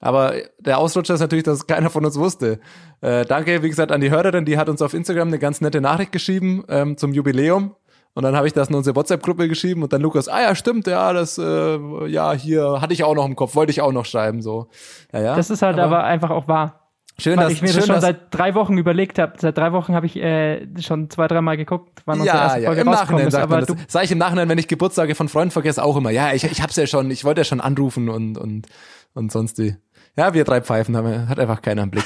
Aber 0.00 0.34
der 0.58 0.78
Ausrutscher 0.78 1.14
ist 1.14 1.20
natürlich, 1.20 1.44
dass 1.44 1.66
keiner 1.66 1.90
von 1.90 2.04
uns 2.04 2.18
wusste. 2.18 2.60
Äh, 3.00 3.24
danke, 3.24 3.62
wie 3.62 3.68
gesagt, 3.68 3.90
an 3.90 4.00
die 4.00 4.10
Hörerin, 4.10 4.44
die 4.44 4.56
hat 4.56 4.68
uns 4.68 4.80
auf 4.80 4.94
Instagram 4.94 5.28
eine 5.28 5.38
ganz 5.38 5.60
nette 5.60 5.80
Nachricht 5.80 6.12
geschrieben 6.12 6.64
ähm, 6.68 6.96
zum 6.96 7.12
Jubiläum. 7.12 7.74
Und 8.14 8.22
dann 8.24 8.34
habe 8.34 8.46
ich 8.46 8.52
das 8.52 8.68
in 8.68 8.74
unsere 8.74 8.96
WhatsApp-Gruppe 8.96 9.48
geschrieben 9.48 9.82
und 9.82 9.92
dann 9.92 10.00
Lukas, 10.00 10.28
ah 10.28 10.40
ja, 10.40 10.54
stimmt, 10.54 10.86
ja, 10.86 11.12
das, 11.12 11.38
äh, 11.38 12.06
ja, 12.06 12.32
hier 12.32 12.80
hatte 12.80 12.92
ich 12.92 13.04
auch 13.04 13.14
noch 13.14 13.26
im 13.26 13.36
Kopf, 13.36 13.54
wollte 13.54 13.70
ich 13.70 13.80
auch 13.80 13.92
noch 13.92 14.06
schreiben, 14.06 14.42
so. 14.42 14.68
Ja, 15.12 15.20
ja. 15.20 15.36
Das 15.36 15.50
ist 15.50 15.62
halt 15.62 15.78
aber, 15.78 15.98
aber 15.98 16.04
einfach 16.04 16.30
auch 16.30 16.48
wahr. 16.48 16.88
Schön, 17.20 17.36
Weil 17.36 17.44
dass 17.44 17.52
ich 17.52 17.62
mir 17.62 17.68
schön, 17.68 17.78
das 17.78 17.86
schon 17.86 18.00
seit 18.00 18.32
drei 18.32 18.54
Wochen 18.54 18.78
überlegt 18.78 19.18
habe. 19.18 19.32
Seit 19.38 19.58
drei 19.58 19.72
Wochen 19.72 19.92
habe 19.94 20.06
ich 20.06 20.16
äh, 20.16 20.66
schon 20.80 21.10
zwei, 21.10 21.26
dreimal 21.26 21.56
geguckt, 21.56 22.02
wann 22.06 22.20
unsere 22.20 22.36
ja, 22.36 22.42
erste 22.44 22.60
ja, 22.60 22.66
Folge 22.66 22.80
im 22.82 22.88
rausgekommen 22.88 23.24
Nachhinein 23.24 23.48
ist. 23.48 23.66
Aber 23.66 23.74
das. 23.74 23.92
Sag 23.92 24.04
ich 24.04 24.12
im 24.12 24.18
Nachhinein, 24.18 24.48
wenn 24.48 24.58
ich 24.58 24.68
Geburtstage 24.68 25.16
von 25.16 25.28
Freunden 25.28 25.50
vergesse, 25.50 25.82
auch 25.82 25.96
immer. 25.96 26.10
Ja, 26.10 26.32
ich, 26.32 26.44
ich 26.44 26.62
hab's 26.62 26.76
ja 26.76 26.86
schon, 26.86 27.10
ich 27.10 27.24
wollte 27.24 27.40
ja 27.40 27.44
schon 27.44 27.60
anrufen 27.60 28.08
und, 28.08 28.38
und, 28.38 28.68
und 29.14 29.32
sonst 29.32 29.58
die. 29.58 29.74
Ja, 30.16 30.34
wir 30.34 30.44
drei 30.44 30.60
Pfeifen 30.60 30.96
haben, 30.96 31.28
hat 31.28 31.38
einfach 31.38 31.62
keiner 31.62 31.82
im 31.82 31.90
Blick. 31.90 32.04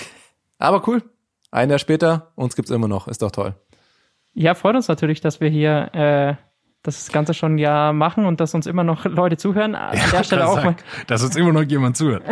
Aber 0.58 0.86
cool. 0.88 1.02
Ein 1.50 1.70
Jahr 1.70 1.78
später, 1.78 2.32
uns 2.34 2.56
gibt's 2.56 2.70
immer 2.70 2.88
noch. 2.88 3.08
Ist 3.08 3.22
doch 3.22 3.30
toll. 3.30 3.54
ja, 4.34 4.54
freut 4.54 4.74
uns 4.76 4.88
natürlich, 4.88 5.20
dass 5.20 5.40
wir 5.40 5.48
hier 5.48 5.94
äh, 5.94 6.34
das 6.82 7.12
Ganze 7.12 7.32
schon 7.32 7.54
ein 7.54 7.58
Jahr 7.58 7.92
machen 7.92 8.26
und 8.26 8.40
dass 8.40 8.54
uns 8.54 8.66
immer 8.66 8.82
noch 8.82 9.04
Leute 9.04 9.36
zuhören. 9.36 9.76
An 9.76 9.96
der 10.12 10.24
Stelle 10.24 10.48
auch 10.48 10.64
mal. 10.64 10.74
dass 11.06 11.22
uns 11.22 11.36
immer 11.36 11.52
noch 11.52 11.62
jemand 11.62 11.96
zuhört. 11.96 12.24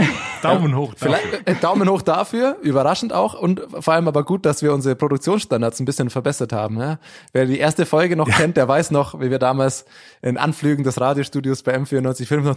Daumen 0.42 0.74
hoch. 0.74 0.94
dafür. 0.94 1.18
Vielleicht, 1.18 1.48
äh, 1.48 1.54
Daumen 1.60 1.88
hoch 1.88 2.02
dafür, 2.02 2.56
überraschend 2.62 3.12
auch 3.12 3.34
und 3.34 3.60
vor 3.78 3.94
allem 3.94 4.08
aber 4.08 4.24
gut, 4.24 4.44
dass 4.46 4.62
wir 4.62 4.72
unsere 4.74 4.96
Produktionsstandards 4.96 5.78
ein 5.78 5.84
bisschen 5.84 6.10
verbessert 6.10 6.52
haben. 6.52 6.80
Ja? 6.80 6.98
Wer 7.32 7.46
die 7.46 7.58
erste 7.58 7.86
Folge 7.86 8.16
noch 8.16 8.28
kennt, 8.28 8.56
der 8.56 8.66
weiß 8.66 8.90
noch, 8.90 9.20
wie 9.20 9.30
wir 9.30 9.38
damals 9.38 9.84
in 10.20 10.36
Anflügen 10.36 10.82
des 10.82 11.00
Radiostudios 11.00 11.62
bei 11.62 11.76
M94 11.76 12.40
noch 12.40 12.56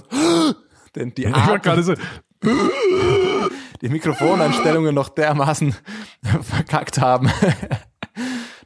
denn 0.96 1.14
die, 1.14 1.24
Ich 1.26 1.34
war 1.34 1.50
Art, 1.50 1.64
gerade 1.64 1.84
so, 1.84 1.94
die 3.82 3.90
Mikrofoneinstellungen 3.90 4.94
noch 4.94 5.10
dermaßen 5.10 5.76
verkackt 6.42 7.00
haben, 7.00 7.30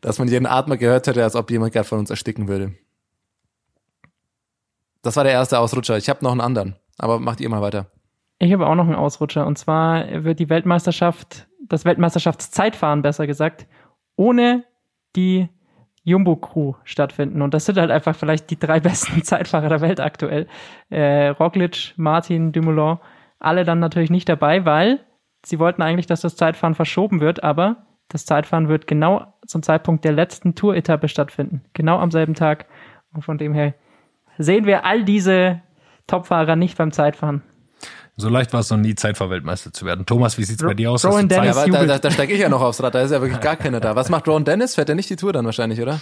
dass 0.01 0.19
man 0.19 0.27
jeden 0.27 0.45
Atmer 0.45 0.77
gehört 0.77 1.07
hätte, 1.07 1.23
als 1.23 1.35
ob 1.35 1.49
jemand 1.51 1.73
gerade 1.73 1.87
von 1.87 1.99
uns 1.99 2.09
ersticken 2.09 2.47
würde. 2.47 2.73
Das 5.01 5.15
war 5.15 5.23
der 5.23 5.33
erste 5.33 5.59
Ausrutscher. 5.59 5.97
Ich 5.97 6.09
habe 6.09 6.23
noch 6.23 6.31
einen 6.31 6.41
anderen, 6.41 6.75
aber 6.97 7.19
macht 7.19 7.39
ihr 7.39 7.49
mal 7.49 7.61
weiter. 7.61 7.91
Ich 8.39 8.51
habe 8.53 8.67
auch 8.67 8.75
noch 8.75 8.85
einen 8.85 8.95
Ausrutscher 8.95 9.47
und 9.47 9.57
zwar 9.57 10.23
wird 10.23 10.39
die 10.39 10.49
Weltmeisterschaft, 10.49 11.47
das 11.67 11.85
Weltmeisterschaftszeitfahren 11.85 13.01
besser 13.01 13.25
gesagt, 13.25 13.67
ohne 14.15 14.63
die 15.15 15.49
Jumbo-Crew 16.08 16.74
stattfinden. 16.86 17.41
Und 17.41 17.54
das 17.54 17.65
sind 17.65 17.78
halt 17.78 17.91
einfach 17.91 18.15
vielleicht 18.15 18.50
die 18.50 18.58
drei 18.58 18.80
besten 18.82 19.24
Zeitfahrer 19.24 19.70
der 19.70 19.82
Welt 19.82 20.00
aktuell. 20.00 20.48
Äh, 20.89 21.28
Roglic, 21.30 21.93
Martin, 21.98 22.52
Dumoulin, 22.52 22.98
alle 23.39 23.65
dann 23.65 23.80
natürlich 23.80 24.10
nicht 24.10 24.30
dabei, 24.30 24.65
weil 24.65 25.02
sie 25.46 25.60
wollten 25.60 25.82
eigentlich, 25.82 26.08
dass 26.08 26.22
das 26.22 26.36
Zeitfahren 26.36 26.76
verschoben 26.76 27.20
wird, 27.20 27.43
aber 27.43 27.86
das 28.08 28.26
Zeitfahren 28.26 28.70
wird 28.70 28.88
genau 28.88 29.34
zum 29.46 29.63
Zeitpunkt 29.63 30.06
der 30.06 30.13
letzten 30.13 30.56
Tour-Etappe 30.56 31.10
stattfinden. 31.10 31.63
Genau 31.74 32.00
am 32.00 32.10
selben 32.10 32.36
Tag. 32.36 32.65
Und 33.13 33.24
von 33.24 33.38
dem 33.38 33.54
her 33.54 33.74
sehen 34.38 34.65
wir 34.65 34.86
all 34.86 35.04
diese 35.04 35.62
Topfahrer 36.08 36.56
nicht 36.56 36.78
beim 36.78 36.93
Zeitfahren. 36.93 37.43
So 38.17 38.30
leicht 38.30 38.51
war 38.53 38.60
es 38.60 38.69
noch 38.69 38.77
nie, 38.77 38.95
Zeitfahrweltmeister 38.95 39.71
zu 39.71 39.86
werden. 39.86 40.06
Thomas, 40.06 40.38
wie 40.38 40.43
sieht's 40.43 40.63
bei 40.63 40.73
dir 40.73 40.91
aus? 40.91 41.06
Rowan? 41.06 41.27
Dennis 41.30 41.56
Ja, 41.56 41.65
da, 41.67 41.86
da, 41.86 41.99
da 41.99 42.12
steige 42.12 42.34
ich 42.34 42.39
ja 42.39 42.49
noch 42.49 42.62
aufs 42.62 42.82
Rad, 42.84 42.93
da 42.95 43.01
ist 43.01 43.12
ja 43.12 43.21
wirklich 43.21 43.39
gar 43.39 43.56
keiner 43.56 43.80
da. 43.80 43.95
Was 43.95 44.10
macht 44.10 44.27
Ron 44.27 44.43
Dennis? 44.43 44.75
Fährt 44.75 44.89
er 44.89 44.95
nicht 44.95 45.10
die 45.10 45.15
Tour 45.15 45.32
dann 45.34 45.45
wahrscheinlich, 45.45 45.80
oder? 45.82 45.99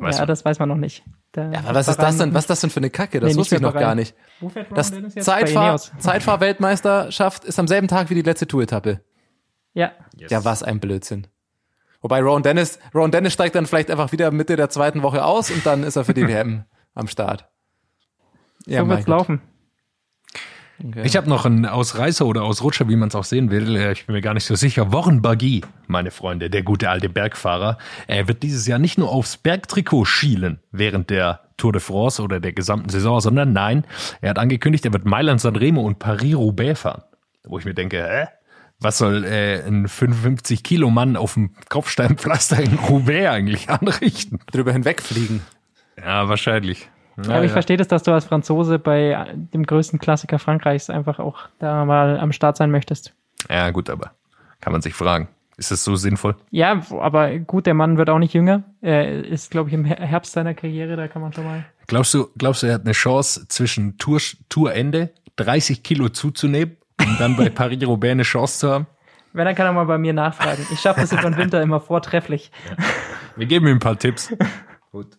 Weiß 0.00 0.14
ja, 0.16 0.20
man. 0.22 0.28
das 0.28 0.44
weiß 0.44 0.60
man 0.60 0.68
noch 0.68 0.76
nicht. 0.76 1.02
Da- 1.32 1.50
Ja, 1.50 1.58
aber 1.60 1.74
was 1.74 1.88
ist 1.88 1.96
das 2.00 2.16
denn? 2.18 2.32
Was 2.32 2.44
ist 2.44 2.50
das 2.50 2.60
denn 2.60 2.70
für 2.70 2.78
eine 2.78 2.88
Kacke? 2.90 3.18
Das 3.18 3.32
Nee, 3.32 3.38
wusste 3.40 3.56
ich 3.56 3.60
noch 3.60 3.74
gar 3.74 3.96
nicht. 3.96 4.14
Wo 4.40 4.48
fährt 4.48 4.68
Ron 4.70 4.76
Das 4.76 4.90
Dennis 4.92 5.14
jetzt? 5.16 5.24
Zeitfahr. 5.24 5.80
Zeitfahr-Weltmeisterschaft 5.98 7.44
ist 7.44 7.58
am 7.58 7.66
selben 7.66 7.88
Tag 7.88 8.08
wie 8.10 8.14
die 8.14 8.22
letzte 8.22 8.46
Tour-Etappe. 8.46 9.00
Ja, 9.74 9.92
Ja, 10.16 10.44
was 10.44 10.62
ein 10.62 10.78
Blödsinn. 10.80 11.26
Wobei 12.00 12.22
Ron 12.22 12.44
Dennis, 12.44 12.78
Ron 12.94 13.10
Dennis 13.10 13.32
steigt 13.32 13.56
dann 13.56 13.66
vielleicht 13.66 13.90
einfach 13.90 14.12
wieder 14.12 14.30
Mitte 14.30 14.54
der 14.54 14.70
zweiten 14.70 15.02
Woche 15.02 15.24
aus 15.24 15.50
und 15.50 15.66
dann 15.66 15.82
ist 15.82 15.96
er 15.96 16.04
für 16.04 16.14
die 16.14 16.22
WM 16.28 16.64
am 16.94 17.08
Start. 17.08 17.48
Ja, 18.66 18.82
so 18.82 18.88
wird's 18.88 19.04
Gott. 19.06 19.08
laufen. 19.18 19.40
Okay. 20.84 21.02
Ich 21.04 21.16
habe 21.16 21.28
noch 21.28 21.44
einen 21.44 21.66
Ausreißer 21.66 22.24
oder 22.24 22.42
Ausrutscher, 22.44 22.88
wie 22.88 22.94
man 22.96 23.08
es 23.08 23.14
auch 23.16 23.24
sehen 23.24 23.50
will. 23.50 23.74
Äh, 23.76 23.92
Ich 23.92 24.06
bin 24.06 24.14
mir 24.14 24.20
gar 24.22 24.34
nicht 24.34 24.44
so 24.44 24.54
sicher. 24.54 24.92
Warren 24.92 25.22
Baggy, 25.22 25.62
meine 25.88 26.10
Freunde, 26.12 26.50
der 26.50 26.62
gute 26.62 26.88
alte 26.88 27.08
Bergfahrer, 27.08 27.78
er 28.06 28.28
wird 28.28 28.42
dieses 28.44 28.66
Jahr 28.66 28.78
nicht 28.78 28.96
nur 28.98 29.10
aufs 29.10 29.36
Bergtrikot 29.36 30.04
schielen 30.04 30.60
während 30.70 31.10
der 31.10 31.40
Tour 31.56 31.72
de 31.72 31.80
France 31.80 32.22
oder 32.22 32.38
der 32.38 32.52
gesamten 32.52 32.88
Saison, 32.90 33.20
sondern 33.20 33.52
nein, 33.52 33.84
er 34.20 34.30
hat 34.30 34.38
angekündigt, 34.38 34.84
er 34.84 34.92
wird 34.92 35.04
Mailand, 35.04 35.40
Sanremo 35.40 35.80
und 35.82 35.98
Paris-Roubaix 35.98 36.80
fahren. 36.80 37.02
Wo 37.44 37.58
ich 37.58 37.64
mir 37.64 37.74
denke, 37.74 38.06
hä? 38.08 38.26
Was 38.80 38.98
soll 38.98 39.24
äh, 39.24 39.60
ein 39.66 39.88
55 39.88 40.62
Kilo 40.62 40.88
Mann 40.90 41.16
auf 41.16 41.34
dem 41.34 41.50
Kopfsteinpflaster 41.68 42.60
in 42.60 42.74
Roubaix 42.74 43.28
eigentlich 43.28 43.68
anrichten? 43.70 44.38
drüber 44.52 44.72
hinwegfliegen. 44.72 45.40
Ja, 45.98 46.28
wahrscheinlich. 46.28 46.88
Aber 47.26 47.44
ich 47.44 47.50
verstehe 47.52 47.76
das, 47.76 47.88
dass 47.88 48.02
du 48.04 48.12
als 48.12 48.24
Franzose 48.26 48.78
bei 48.78 49.26
dem 49.34 49.64
größten 49.66 49.98
Klassiker 49.98 50.38
Frankreichs 50.38 50.88
einfach 50.90 51.18
auch 51.18 51.38
da 51.58 51.84
mal 51.84 52.18
am 52.20 52.32
Start 52.32 52.56
sein 52.56 52.70
möchtest. 52.70 53.12
Ja, 53.50 53.70
gut, 53.70 53.90
aber 53.90 54.12
kann 54.60 54.72
man 54.72 54.82
sich 54.82 54.94
fragen. 54.94 55.28
Ist 55.56 55.72
es 55.72 55.82
so 55.82 55.96
sinnvoll? 55.96 56.36
Ja, 56.50 56.80
aber 57.00 57.36
gut, 57.40 57.66
der 57.66 57.74
Mann 57.74 57.96
wird 57.98 58.10
auch 58.10 58.20
nicht 58.20 58.32
jünger. 58.34 58.62
Er 58.80 59.24
ist, 59.24 59.50
glaube 59.50 59.68
ich, 59.70 59.74
im 59.74 59.84
Her- 59.84 59.96
Herbst 59.98 60.32
seiner 60.32 60.54
Karriere, 60.54 60.94
da 60.94 61.08
kann 61.08 61.20
man 61.20 61.32
schon 61.32 61.44
mal. 61.44 61.64
Glaubst 61.88 62.14
du, 62.14 62.28
glaubst 62.38 62.62
du, 62.62 62.68
er 62.68 62.74
hat 62.74 62.82
eine 62.84 62.92
Chance 62.92 63.48
zwischen 63.48 63.98
Tour, 63.98 64.20
Tourende 64.48 65.10
30 65.36 65.82
Kilo 65.82 66.10
zuzunehmen 66.10 66.76
und 67.00 67.18
dann 67.18 67.36
bei 67.36 67.48
Paris-Roubaix 67.50 68.12
eine 68.12 68.22
Chance 68.22 68.58
zu 68.60 68.70
haben? 68.70 68.86
Wenn, 69.32 69.44
dann 69.46 69.54
kann 69.56 69.66
er 69.66 69.72
mal 69.72 69.84
bei 69.84 69.98
mir 69.98 70.12
nachfragen. 70.12 70.64
Ich 70.72 70.78
schaffe 70.80 71.00
das 71.00 71.12
über 71.12 71.22
den 71.22 71.36
Winter 71.36 71.60
immer 71.60 71.80
vortrefflich. 71.80 72.52
Wir 73.36 73.46
geben 73.46 73.66
ihm 73.66 73.76
ein 73.76 73.80
paar 73.80 73.98
Tipps. 73.98 74.32
Gut. 74.92 75.18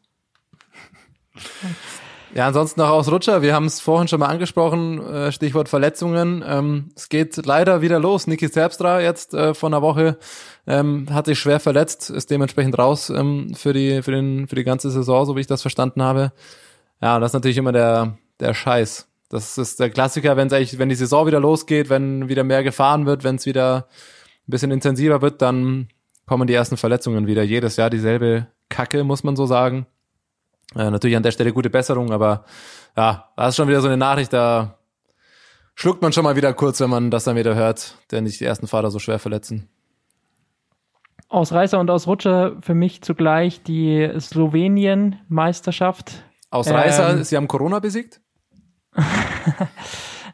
Ja, 2.36 2.46
ansonsten 2.46 2.80
noch 2.80 2.90
Ausrutscher. 2.90 3.42
Wir 3.42 3.56
haben 3.56 3.66
es 3.66 3.80
vorhin 3.80 4.08
schon 4.08 4.20
mal 4.20 4.28
angesprochen, 4.28 5.04
äh, 5.04 5.32
Stichwort 5.32 5.68
Verletzungen. 5.68 6.44
Ähm, 6.48 6.90
es 6.96 7.10
geht 7.10 7.44
leider 7.46 7.82
wieder 7.82 8.00
los. 8.00 8.28
Niki 8.28 8.50
Terpstra 8.50 9.02
jetzt 9.02 9.34
äh, 9.34 9.56
vor 9.56 9.70
einer 9.70 9.82
Woche 9.82 10.18
ähm, 10.68 11.08
hat 11.12 11.26
sich 11.26 11.40
schwer 11.40 11.60
verletzt, 11.60 12.12
ist 12.12 12.30
dementsprechend 12.30 12.78
raus 12.78 13.10
ähm, 13.10 13.56
für 13.56 13.74
die 13.74 14.04
für 14.04 14.12
den 14.12 14.48
für 14.48 14.56
die 14.56 14.64
ganze 14.64 14.92
Saison, 14.92 15.26
so 15.26 15.36
wie 15.36 15.42
ich 15.42 15.48
das 15.48 15.64
verstanden 15.64 16.04
habe. 16.04 16.32
Ja, 17.02 17.20
das 17.20 17.32
ist 17.32 17.34
natürlich 17.34 17.58
immer 17.58 17.72
der 17.72 18.18
der 18.40 18.54
Scheiß. 18.54 19.08
Das 19.30 19.58
ist 19.58 19.80
der 19.80 19.90
Klassiker, 19.90 20.38
wenn 20.38 20.52
eigentlich, 20.54 20.78
wenn 20.78 20.90
die 20.90 20.96
Saison 20.96 21.26
wieder 21.26 21.40
losgeht, 21.40 21.90
wenn 21.90 22.30
wieder 22.30 22.44
mehr 22.44 22.64
gefahren 22.64 23.06
wird, 23.08 23.24
wenn 23.24 23.36
es 23.36 23.46
wieder 23.46 23.88
ein 24.48 24.52
bisschen 24.52 24.72
intensiver 24.72 25.22
wird, 25.22 25.42
dann 25.42 25.90
kommen 26.28 26.48
die 26.48 26.54
ersten 26.54 26.78
Verletzungen 26.78 27.28
wieder. 27.28 27.44
Jedes 27.44 27.76
Jahr 27.76 27.90
dieselbe 27.90 28.48
Kacke, 28.70 29.04
muss 29.04 29.24
man 29.24 29.36
so 29.36 29.46
sagen. 29.46 29.88
Äh, 30.76 30.92
natürlich 30.92 31.18
an 31.18 31.24
der 31.24 31.32
Stelle 31.32 31.52
gute 31.52 31.70
Besserung, 31.70 32.12
aber 32.12 32.46
ja, 32.96 33.30
da 33.36 33.48
ist 33.48 33.56
schon 33.56 33.68
wieder 33.68 33.82
so 33.82 33.88
eine 33.88 33.98
Nachricht, 33.98 34.34
da 34.34 34.78
schluckt 35.76 36.02
man 36.02 36.14
schon 36.14 36.24
mal 36.24 36.36
wieder 36.36 36.54
kurz, 36.54 36.80
wenn 36.80 36.90
man 36.90 37.12
das 37.12 37.24
dann 37.24 37.36
wieder 37.36 37.56
hört, 37.56 37.96
der 38.12 38.22
nicht 38.22 38.40
die 38.40 38.46
ersten 38.46 38.68
Fahrer 38.68 38.92
so 38.92 39.00
schwer 39.00 39.20
verletzen. 39.20 39.68
Ausreißer 41.30 41.80
und 41.80 41.90
Ausrutscher 41.90 42.58
für 42.62 42.74
mich 42.74 43.02
zugleich 43.02 43.62
die 43.64 44.10
Slowenien-Meisterschaft. 44.20 46.24
Ausreißer, 46.50 47.12
Ähm. 47.12 47.24
sie 47.24 47.38
haben 47.38 47.48
Corona 47.48 47.80
besiegt? 47.80 48.20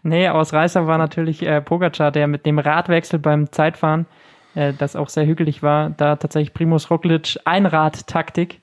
Nee, 0.07 0.29
Ausreißer 0.29 0.85
war 0.85 0.99
natürlich 0.99 1.41
äh, 1.41 1.61
Pogacar, 1.61 2.11
der 2.11 2.27
mit 2.27 2.45
dem 2.45 2.59
Radwechsel 2.59 3.17
beim 3.17 3.51
Zeitfahren, 3.51 4.05
äh, 4.53 4.71
das 4.71 4.95
auch 4.95 5.09
sehr 5.09 5.25
hügelig 5.25 5.63
war, 5.63 5.89
da 5.89 6.15
tatsächlich 6.15 6.53
Primus 6.53 6.91
Roglic 6.91 7.39
Einrad-Taktik 7.43 8.61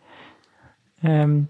ähm, 1.02 1.48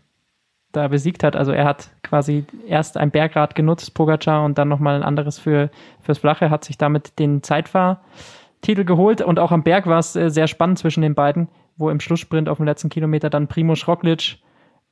da 0.72 0.88
besiegt 0.88 1.22
hat. 1.22 1.36
Also 1.36 1.52
er 1.52 1.64
hat 1.64 1.90
quasi 2.02 2.44
erst 2.66 2.96
ein 2.96 3.10
Bergrad 3.10 3.54
genutzt, 3.54 3.94
Pogacar, 3.94 4.44
und 4.44 4.58
dann 4.58 4.68
nochmal 4.68 4.96
ein 4.96 5.02
anderes 5.02 5.38
für, 5.38 5.70
fürs 6.00 6.18
Flache, 6.18 6.50
hat 6.50 6.64
sich 6.64 6.78
damit 6.78 7.18
den 7.18 7.42
Zeitfahrtitel 7.42 8.84
geholt 8.84 9.20
und 9.20 9.38
auch 9.38 9.52
am 9.52 9.62
Berg 9.62 9.86
war 9.86 9.98
es 9.98 10.16
äh, 10.16 10.30
sehr 10.30 10.48
spannend 10.48 10.78
zwischen 10.78 11.02
den 11.02 11.14
beiden, 11.14 11.48
wo 11.76 11.90
im 11.90 12.00
Schlusssprint 12.00 12.48
auf 12.48 12.58
dem 12.58 12.66
letzten 12.66 12.88
Kilometer 12.88 13.30
dann 13.30 13.48
Primus 13.48 13.86
Roglic, 13.86 14.38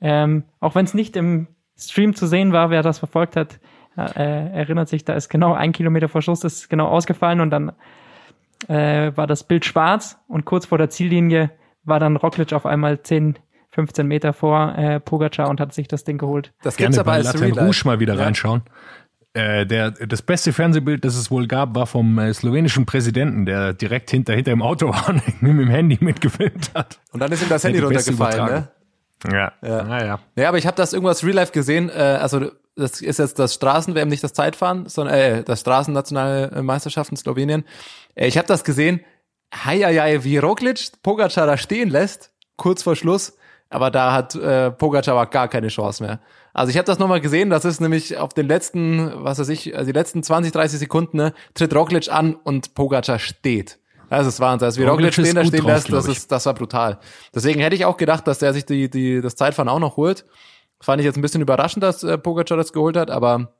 ähm, 0.01 0.45
auch 0.61 0.75
wenn 0.75 0.85
es 0.85 0.95
nicht 0.95 1.17
im 1.17 1.49
Stream 1.77 2.15
zu 2.15 2.27
sehen 2.27 2.53
war, 2.53 2.71
wer 2.71 2.83
das 2.83 2.99
verfolgt 2.99 3.37
hat, 3.37 3.59
äh, 3.97 4.53
erinnert 4.53 4.89
sich, 4.89 5.05
da 5.05 5.15
ist 5.15 5.29
genau 5.29 5.53
ein 5.53 5.73
Kilometer 5.73 6.09
vor 6.09 6.23
Schluss 6.23 6.45
ist 6.45 6.69
genau 6.69 6.87
ausgefallen 6.87 7.41
und 7.41 7.51
dann 7.51 7.73
äh, 8.69 9.13
war 9.17 9.27
das 9.27 9.45
Bild 9.45 9.65
schwarz 9.65 10.19
und 10.29 10.45
kurz 10.45 10.67
vor 10.67 10.79
der 10.79 10.91
Ziellinie 10.91 11.51
war 11.85 11.99
dann 11.99 12.17
Roglic 12.17 12.53
auf 12.53 12.67
einmal 12.67 13.03
10, 13.03 13.39
15 13.73 14.07
Meter 14.07 14.33
vor 14.33 14.75
äh, 14.77 15.01
Pogacar 15.01 15.49
und 15.49 15.61
hat 15.61 15.73
sich 15.73 15.89
das 15.89 16.05
Ding 16.05 16.19
geholt. 16.19 16.53
Das 16.63 16.77
gibt's 16.77 16.97
Gerne 16.97 17.01
aber 17.01 17.13
bei 17.13 17.17
als 17.19 17.27
Latin 17.41 17.59
Rouge 17.59 17.83
mal 17.85 18.01
wieder 18.01 18.15
Ja. 18.15 18.25
reinschauen. 18.25 18.63
Äh, 19.33 19.65
der, 19.65 19.93
das 19.93 20.23
beste 20.23 20.53
Fernsehbild, 20.53 21.05
das 21.05 21.15
es 21.15 21.31
wohl 21.31 21.47
gab, 21.47 21.77
war 21.77 21.87
vom 21.87 22.19
äh, 22.19 22.35
slowenischen 22.35 22.85
Präsidenten, 22.85 23.47
der 23.47 23.73
direkt 23.75 24.11
hinter, 24.11 24.35
hinter 24.35 24.51
im 24.51 24.61
Auto 24.61 24.89
war 24.89 25.09
und 25.11 25.23
mit 25.41 25.53
dem 25.53 25.71
Handy 25.71 25.99
mitgefilmt 26.01 26.73
hat. 26.75 26.99
Und 27.13 27.21
dann 27.21 27.31
ist 27.31 27.43
ihm 27.43 27.49
das 27.49 27.63
Handy 27.63 27.79
runtergefallen, 27.79 28.45
ne? 28.47 28.69
Ja, 29.31 29.53
Ja. 29.63 29.83
naja. 29.85 30.19
Ja, 30.35 30.49
aber 30.49 30.59
ich 30.59 30.67
habe 30.67 30.77
das 30.77 30.93
irgendwas 30.93 31.23
Real 31.23 31.35
Life 31.37 31.53
gesehen. 31.53 31.91
Äh, 31.91 31.93
also 32.21 32.51
das 32.75 33.01
ist 33.03 33.19
jetzt 33.19 33.39
das 33.39 33.55
Straßen-WM, 33.55 34.09
nicht 34.09 34.25
das 34.25 34.33
Zeitfahren, 34.33 34.89
sondern 34.89 35.15
äh, 35.15 35.45
das 35.45 35.61
Straßennationale 35.61 36.63
Meisterschaft 36.63 37.11
in 37.11 37.17
Slowenien. 37.17 37.65
Äh, 38.17 38.27
ich 38.27 38.37
habe 38.37 38.49
das 38.49 38.65
gesehen. 38.65 39.01
Hei, 39.55 39.79
hei, 39.81 39.95
hei, 39.97 40.25
wie 40.25 40.39
Roglic 40.39 40.91
Pogacar 41.03 41.47
da 41.47 41.57
stehen 41.57 41.91
lässt, 41.91 42.33
kurz 42.57 42.83
vor 42.83 42.97
Schluss. 42.97 43.37
Aber 43.71 43.93
da 43.93 44.13
hat 44.13 44.35
äh, 44.35 44.73
Pogacar 44.73 45.27
gar 45.27 45.49
keine 45.49 45.69
Chance 45.69 46.03
mehr. 46.03 46.21
Also 46.53 46.71
ich 46.71 46.77
habe 46.77 46.87
das 46.87 46.99
nochmal 46.99 47.21
gesehen. 47.21 47.51
Das 47.51 47.65
ist 47.65 47.81
nämlich 47.81 48.19
auf 48.19 48.35
den 48.35 48.49
letzten, 48.49 49.13
was 49.25 49.39
weiß 49.39 49.49
ich, 49.49 49.77
also 49.77 49.87
die 49.87 49.97
letzten 49.97 50.23
20, 50.25 50.53
30 50.53 50.81
Sekunden 50.81 51.17
ne, 51.17 51.33
tritt 51.55 51.75
Roglic 51.75 52.13
an 52.13 52.35
und 52.35 52.75
Pogacar 52.75 53.21
steht. 53.21 53.79
Das 54.09 54.27
ist 54.27 54.41
Wahnsinn. 54.41 54.67
Also 54.67 54.81
wie 54.81 54.85
Roglic 54.85 55.13
Roglic 55.17 55.27
stehen 55.27 55.37
da 55.37 55.45
stehen 55.45 55.65
lässt, 55.65 55.93
das 55.93 56.07
ist, 56.07 56.33
das 56.33 56.45
war 56.47 56.55
brutal. 56.55 56.99
Deswegen 57.33 57.61
hätte 57.61 57.77
ich 57.77 57.85
auch 57.85 57.97
gedacht, 57.97 58.27
dass 58.27 58.41
der 58.41 58.53
sich 58.53 58.67
die, 58.67 58.91
die, 58.91 59.21
das 59.21 59.37
Zeitfahren 59.37 59.69
auch 59.69 59.79
noch 59.79 59.97
holt. 59.97 60.27
Fand 60.81 61.01
ich 61.01 61.05
jetzt 61.05 61.17
ein 61.17 61.23
bisschen 61.23 61.43
überraschend, 61.43 61.85
dass 61.85 62.03
äh, 62.03 62.19
Pogacar 62.19 62.57
das 62.57 62.73
geholt 62.73 62.97
hat, 62.97 63.11
aber 63.11 63.55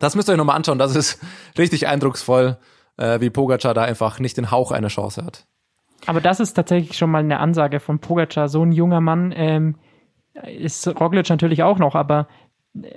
das 0.00 0.16
müsst 0.16 0.28
ihr 0.28 0.32
euch 0.32 0.38
nochmal 0.38 0.56
anschauen. 0.56 0.78
Das 0.78 0.96
ist 0.96 1.20
richtig 1.58 1.86
eindrucksvoll, 1.86 2.58
äh, 2.96 3.20
wie 3.20 3.30
Pogacar 3.30 3.72
da 3.72 3.82
einfach 3.82 4.18
nicht 4.18 4.36
den 4.36 4.50
Hauch 4.50 4.72
einer 4.72 4.88
Chance 4.88 5.24
hat. 5.24 5.46
Aber 6.06 6.20
das 6.20 6.40
ist 6.40 6.54
tatsächlich 6.54 6.96
schon 6.96 7.10
mal 7.10 7.20
eine 7.20 7.38
Ansage 7.38 7.80
von 7.80 7.98
Pogacar. 7.98 8.48
So 8.48 8.62
ein 8.62 8.72
junger 8.72 9.00
Mann 9.00 9.32
ähm, 9.36 9.76
ist 10.42 10.86
Roglic 11.00 11.28
natürlich 11.28 11.62
auch 11.62 11.78
noch, 11.78 11.94
aber 11.94 12.28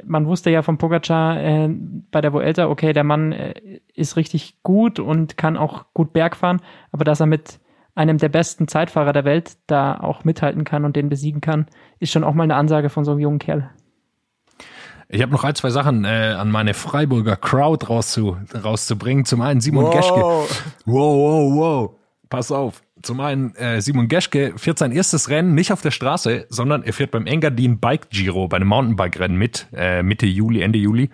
man 0.04 0.26
wusste 0.26 0.50
ja 0.50 0.63
von 0.63 0.78
Pogacar 0.78 1.39
äh, 1.39 1.70
bei 2.12 2.22
der 2.22 2.34
Vuelta, 2.34 2.67
okay, 2.67 2.93
der 2.93 3.04
Mann 3.04 3.32
äh, 3.32 3.80
ist 3.93 4.17
richtig 4.17 4.63
gut 4.63 5.00
und 5.00 5.38
kann 5.38 5.56
auch 5.56 5.86
gut 5.93 6.13
Berg 6.13 6.36
fahren, 6.36 6.62
aber 6.91 7.04
dass 7.04 7.20
er 7.20 7.28
mit 7.28 7.60
einem 7.93 8.17
der 8.17 8.30
besten 8.30 8.67
Zeitfahrer 8.67 9.13
der 9.13 9.26
Welt 9.26 9.58
da 9.67 10.00
auch 10.00 10.24
mithalten 10.24 10.63
kann 10.63 10.86
und 10.86 10.96
den 10.96 11.10
besiegen 11.10 11.41
kann, 11.41 11.67
ist 12.00 12.12
schon 12.12 12.24
auch 12.24 12.34
mal 12.34 12.43
eine 12.43 12.56
Ansage 12.56 12.89
von 12.89 13.06
so 13.06 13.12
einem 13.12 13.20
jungen 13.20 13.39
Kerl. 13.39 13.70
Ich 15.10 15.22
habe 15.22 15.32
noch 15.32 15.43
ein, 15.43 15.56
zwei 15.56 15.70
Sachen 15.70 16.04
äh, 16.06 16.36
an 16.38 16.52
meine 16.52 16.74
Freiburger 16.74 17.38
Crowd 17.38 17.88
rauszu, 17.88 18.38
rauszubringen. 18.54 19.24
Zum 19.24 19.41
einen 19.41 19.62
Simon 19.62 19.89
Geschke. 19.89 20.20
Wow, 20.20 20.50
wow, 20.86 21.56
wow. 21.56 21.96
Pass 22.30 22.52
auf. 22.52 22.82
Zum 23.08 23.22
einen 23.22 23.56
äh, 23.56 23.82
Simon 23.82 24.10
Geschke 24.10 24.52
fährt 24.58 24.80
sein 24.80 24.91
erstes 24.91 25.30
Rennen 25.30 25.56
nicht 25.56 25.72
auf 25.72 25.82
der 25.82 25.91
Straße, 25.91 26.46
sondern 26.50 26.84
er 26.84 26.91
fährt 26.91 27.12
beim 27.12 27.26
Engadin 27.26 27.80
Bike 27.80 28.10
Giro, 28.10 28.50
bei 28.50 28.58
einem 28.58 28.67
Mountainbike-Rennen 28.67 29.38
mit, 29.38 29.65
äh, 29.74 30.04
Mitte 30.04 30.26
Juli, 30.26 30.62
Ende 30.62 30.78
Juli. 30.78 31.10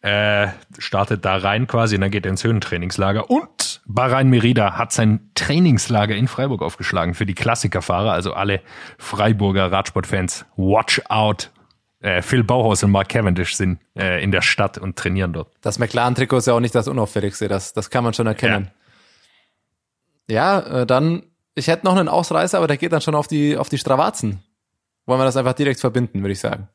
Äh, 0.00 0.48
startet 0.78 1.24
da 1.24 1.36
rein 1.36 1.68
quasi 1.68 1.94
und 1.94 2.00
dann 2.00 2.10
geht 2.10 2.26
er 2.26 2.30
ins 2.30 2.42
Höhentrainingslager. 2.42 3.30
Und 3.30 3.80
Bahrain 3.86 4.28
Merida 4.28 4.76
hat 4.76 4.90
sein 4.90 5.30
Trainingslager 5.36 6.16
in 6.16 6.26
Freiburg 6.26 6.62
aufgeschlagen 6.62 7.14
für 7.14 7.26
die 7.26 7.34
Klassikerfahrer, 7.34 8.10
also 8.10 8.32
alle 8.32 8.60
Freiburger 8.98 9.70
Radsportfans. 9.70 10.46
Watch 10.56 11.00
out! 11.08 11.52
Äh, 12.00 12.22
Phil 12.22 12.42
Bauhaus 12.42 12.82
und 12.82 12.90
Mark 12.90 13.10
Cavendish 13.10 13.54
sind 13.54 13.78
äh, 13.96 14.20
in 14.24 14.32
der 14.32 14.42
Stadt 14.42 14.78
und 14.78 14.96
trainieren 14.96 15.32
dort. 15.32 15.52
Das 15.60 15.78
McLaren-Trikot 15.78 16.38
ist 16.38 16.46
ja 16.46 16.54
auch 16.54 16.60
nicht 16.60 16.74
das 16.74 16.88
unauffälligste, 16.88 17.46
das, 17.46 17.72
das 17.72 17.88
kann 17.88 18.02
man 18.02 18.14
schon 18.14 18.26
erkennen. 18.26 18.72
Ja, 20.30 20.60
äh, 20.60 20.86
dann, 20.86 21.24
ich 21.56 21.66
hätte 21.66 21.84
noch 21.84 21.96
einen 21.96 22.08
Ausreißer, 22.08 22.56
aber 22.56 22.68
der 22.68 22.76
geht 22.76 22.92
dann 22.92 23.00
schon 23.00 23.16
auf 23.16 23.26
die, 23.26 23.56
auf 23.56 23.68
die 23.68 23.78
Stravazen. 23.78 24.40
Wollen 25.06 25.18
wir 25.18 25.24
das 25.24 25.36
einfach 25.36 25.54
direkt 25.54 25.80
verbinden, 25.80 26.20
würde 26.20 26.32
ich 26.32 26.38
sagen. 26.38 26.68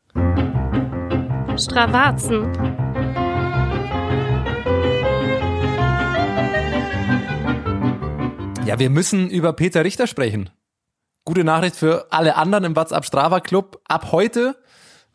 Stravazen. 1.58 2.52
Ja, 8.66 8.78
wir 8.78 8.90
müssen 8.90 9.30
über 9.30 9.54
Peter 9.54 9.86
Richter 9.86 10.08
sprechen. 10.08 10.50
Gute 11.24 11.46
Nachricht 11.46 11.78
für 11.78 12.08
alle 12.12 12.36
anderen 12.36 12.66
im 12.66 12.76
WhatsApp 12.76 13.06
Strava 13.06 13.40
Club. 13.40 13.80
Ab 13.88 14.12
heute 14.12 14.58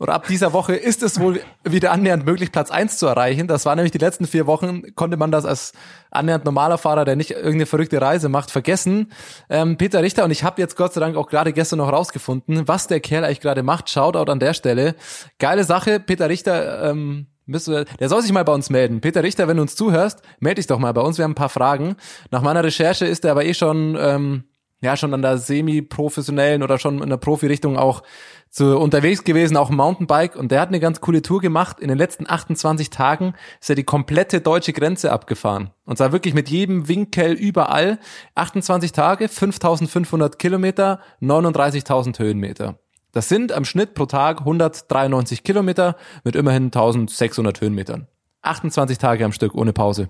oder 0.01 0.15
ab 0.15 0.27
dieser 0.27 0.55
Woche 0.55 0.75
ist 0.75 1.03
es 1.03 1.21
wohl 1.21 1.43
wieder 1.63 1.93
annähernd 1.93 2.25
möglich, 2.25 2.51
Platz 2.51 2.71
eins 2.71 2.97
zu 2.97 3.07
erreichen. 3.07 3.47
Das 3.47 3.67
war 3.67 3.77
nämlich 3.77 3.93
die 3.93 3.99
letzten 3.99 4.27
vier 4.27 4.47
Wochen, 4.47 4.95
konnte 4.95 5.19
man 5.19 5.31
das 5.31 5.45
als 5.45 5.73
annähernd 6.11 6.47
normaler 6.47 6.79
Fahrer, 6.79 7.05
der 7.05 7.17
nicht 7.17 7.33
irgendeine 7.33 7.67
verrückte 7.67 8.01
Reise 8.01 8.31
macht, 8.31 8.51
vergessen. 8.51 9.13
Ähm, 9.51 9.77
Peter 9.77 10.03
Richter, 10.03 10.25
und 10.25 10.31
ich 10.31 10.43
habe 10.43 10.61
jetzt 10.61 10.75
Gott 10.75 10.95
sei 10.95 11.01
Dank 11.01 11.17
auch 11.17 11.29
gerade 11.29 11.53
gestern 11.53 11.81
noch 11.81 11.93
rausgefunden, 11.93 12.67
was 12.67 12.87
der 12.87 13.01
Kerl 13.01 13.25
eigentlich 13.25 13.41
gerade 13.41 13.63
macht. 13.63 13.91
Shoutout 13.91 14.33
an 14.33 14.41
der 14.41 14.55
Stelle. 14.55 14.95
Geile 15.39 15.65
Sache, 15.65 16.01
Peter 16.01 16.31
Richter, 16.31 16.91
ähm, 16.91 17.27
müsste, 17.45 17.85
der 17.99 18.09
soll 18.09 18.23
sich 18.23 18.33
mal 18.33 18.45
bei 18.45 18.55
uns 18.55 18.71
melden. 18.71 19.03
Peter 19.03 19.23
Richter, 19.23 19.49
wenn 19.49 19.59
du 19.59 19.63
uns 19.63 19.77
zuhörst, 19.77 20.23
melde 20.39 20.57
dich 20.57 20.67
doch 20.67 20.79
mal 20.79 20.93
bei 20.95 21.03
uns. 21.03 21.19
Wir 21.19 21.25
haben 21.25 21.33
ein 21.33 21.35
paar 21.35 21.51
Fragen. 21.51 21.97
Nach 22.31 22.41
meiner 22.41 22.65
Recherche 22.65 23.05
ist 23.05 23.27
er 23.27 23.33
aber 23.33 23.45
eh 23.45 23.53
schon, 23.53 23.99
ähm, 24.01 24.45
ja, 24.83 24.97
schon 24.97 25.13
an 25.13 25.23
der 25.23 25.39
semi-professionellen 25.39 26.63
oder 26.63 26.79
schon 26.79 27.03
in 27.03 27.11
der 27.11 27.19
Profi-Richtung 27.19 27.77
auch 27.77 28.03
zu, 28.49 28.79
unterwegs 28.79 29.25
gewesen, 29.25 29.57
auch 29.57 29.71
Mountainbike. 29.71 30.37
Und 30.37 30.51
der 30.51 30.61
hat 30.61 30.69
eine 30.69 30.81
ganz 30.81 31.01
coole 31.01 31.23
Tour 31.23 31.41
gemacht. 31.41 31.81
In 31.81 31.89
den 31.89 31.99
letzten 31.99 32.29
28 32.29 32.89
Tagen 32.89 33.35
ist 33.61 33.69
er 33.69 33.77
die 33.77 33.85
komplette 33.85 34.41
deutsche 34.41 34.73
Grenze 34.73 35.13
abgefahren. 35.13 35.71
Und 35.85 35.99
zwar 35.99 36.13
wirklich 36.13 36.35
mit 36.35 36.49
jedem 36.49 36.89
Winkel 36.89 37.33
überall. 37.33 37.99
28 38.35 38.93
Tage, 38.93 39.29
5500 39.29 40.39
Kilometer, 40.39 41.01
39.000 41.21 42.19
Höhenmeter. 42.19 42.79
Das 43.13 43.29
sind 43.29 43.53
am 43.53 43.65
Schnitt 43.65 43.95
pro 43.95 44.07
Tag 44.07 44.41
193 44.41 45.43
Kilometer 45.43 45.97
mit 46.25 46.37
immerhin 46.37 46.65
1600 46.67 47.61
Höhenmetern. 47.61 48.07
28 48.43 48.99
Tage 48.99 49.25
am 49.25 49.33
Stück 49.33 49.55
ohne 49.55 49.73
Pause. 49.73 50.09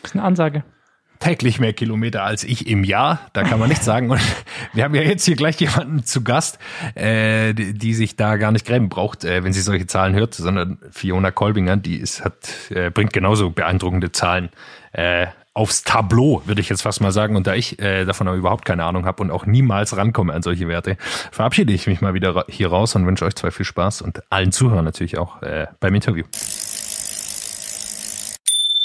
Das 0.00 0.12
ist 0.12 0.16
eine 0.16 0.24
Ansage. 0.24 0.64
Täglich 1.20 1.60
mehr 1.60 1.72
Kilometer 1.72 2.24
als 2.24 2.42
ich 2.42 2.66
im 2.66 2.82
Jahr. 2.82 3.20
Da 3.32 3.44
kann 3.44 3.60
man 3.60 3.68
nichts 3.68 3.84
sagen. 3.84 4.10
Und 4.10 4.20
wir 4.72 4.84
haben 4.84 4.94
ja 4.94 5.02
jetzt 5.02 5.24
hier 5.24 5.36
gleich 5.36 5.60
jemanden 5.60 6.04
zu 6.04 6.24
Gast, 6.24 6.58
äh, 6.94 7.52
die, 7.54 7.74
die 7.74 7.94
sich 7.94 8.16
da 8.16 8.36
gar 8.36 8.50
nicht 8.50 8.66
grämen 8.66 8.88
braucht, 8.88 9.24
äh, 9.24 9.44
wenn 9.44 9.52
sie 9.52 9.60
solche 9.60 9.86
Zahlen 9.86 10.14
hört, 10.14 10.34
sondern 10.34 10.78
Fiona 10.90 11.30
Kolbinger, 11.30 11.76
die 11.76 11.96
ist, 11.96 12.24
hat, 12.24 12.34
äh, 12.70 12.90
bringt 12.90 13.12
genauso 13.12 13.50
beeindruckende 13.50 14.10
Zahlen 14.10 14.48
äh, 14.92 15.26
aufs 15.52 15.82
Tableau, 15.82 16.42
würde 16.46 16.60
ich 16.60 16.68
jetzt 16.68 16.82
fast 16.82 17.00
mal 17.00 17.12
sagen. 17.12 17.36
Und 17.36 17.46
da 17.46 17.54
ich 17.54 17.78
äh, 17.80 18.04
davon 18.04 18.28
aber 18.28 18.36
überhaupt 18.36 18.64
keine 18.64 18.84
Ahnung 18.84 19.04
habe 19.04 19.22
und 19.22 19.30
auch 19.30 19.46
niemals 19.46 19.96
rankomme 19.96 20.32
an 20.32 20.42
solche 20.42 20.68
Werte, 20.68 20.96
verabschiede 21.32 21.72
ich 21.72 21.86
mich 21.86 22.00
mal 22.00 22.14
wieder 22.14 22.44
hier 22.48 22.68
raus 22.68 22.94
und 22.94 23.06
wünsche 23.06 23.24
euch 23.24 23.34
zwei 23.34 23.50
viel 23.50 23.66
Spaß 23.66 24.02
und 24.02 24.22
allen 24.30 24.52
Zuhörern 24.52 24.84
natürlich 24.84 25.18
auch 25.18 25.42
äh, 25.42 25.66
beim 25.80 25.94
Interview. 25.94 26.24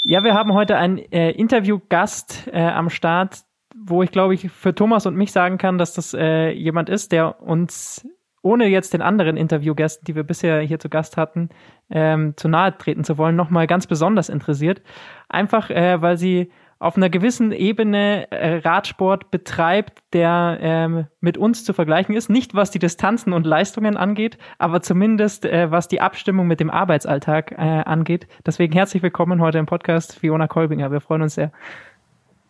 Ja, 0.08 0.22
wir 0.22 0.34
haben 0.34 0.52
heute 0.52 0.76
einen 0.76 0.98
äh, 0.98 1.32
Interviewgast 1.32 2.48
äh, 2.52 2.62
am 2.62 2.90
Start, 2.90 3.40
wo 3.74 4.04
ich 4.04 4.12
glaube 4.12 4.34
ich 4.34 4.52
für 4.52 4.72
Thomas 4.72 5.04
und 5.04 5.16
mich 5.16 5.32
sagen 5.32 5.58
kann, 5.58 5.78
dass 5.78 5.94
das 5.94 6.14
äh, 6.14 6.50
jemand 6.50 6.88
ist, 6.88 7.10
der 7.10 7.42
uns 7.42 8.08
ohne 8.40 8.68
jetzt 8.68 8.94
den 8.94 9.02
anderen 9.02 9.36
Interviewgästen, 9.36 10.04
die 10.04 10.14
wir 10.14 10.22
bisher 10.22 10.60
hier 10.60 10.78
zu 10.78 10.88
Gast 10.88 11.16
hatten, 11.16 11.48
ähm, 11.90 12.34
zu 12.36 12.46
nahe 12.46 12.78
treten 12.78 13.02
zu 13.02 13.18
wollen, 13.18 13.34
nochmal 13.34 13.66
ganz 13.66 13.88
besonders 13.88 14.28
interessiert. 14.28 14.80
Einfach, 15.28 15.70
äh, 15.70 16.00
weil 16.00 16.16
sie 16.16 16.52
auf 16.78 16.96
einer 16.96 17.08
gewissen 17.08 17.52
Ebene 17.52 18.30
äh, 18.30 18.56
Radsport 18.58 19.30
betreibt, 19.30 20.00
der 20.12 20.58
ähm, 20.60 21.06
mit 21.20 21.38
uns 21.38 21.64
zu 21.64 21.72
vergleichen 21.72 22.14
ist. 22.14 22.28
Nicht 22.28 22.54
was 22.54 22.70
die 22.70 22.78
Distanzen 22.78 23.32
und 23.32 23.46
Leistungen 23.46 23.96
angeht, 23.96 24.36
aber 24.58 24.82
zumindest 24.82 25.46
äh, 25.46 25.70
was 25.70 25.88
die 25.88 26.00
Abstimmung 26.00 26.46
mit 26.46 26.60
dem 26.60 26.70
Arbeitsalltag 26.70 27.52
äh, 27.52 27.54
angeht. 27.56 28.26
Deswegen 28.44 28.74
herzlich 28.74 29.02
willkommen 29.02 29.40
heute 29.40 29.58
im 29.58 29.66
Podcast 29.66 30.18
Fiona 30.18 30.48
Kolbinger. 30.48 30.92
Wir 30.92 31.00
freuen 31.00 31.22
uns 31.22 31.34
sehr. 31.34 31.50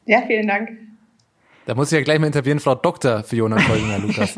Ja, 0.06 0.22
vielen 0.26 0.48
Dank. 0.48 0.70
Da 1.66 1.74
muss 1.74 1.92
ich 1.92 1.98
ja 1.98 2.04
gleich 2.04 2.18
mal 2.18 2.26
interviewen, 2.26 2.60
Frau 2.60 2.74
Dr. 2.74 3.22
Fiona 3.22 3.56
Kolbinger, 3.56 3.98
Lukas. 3.98 4.34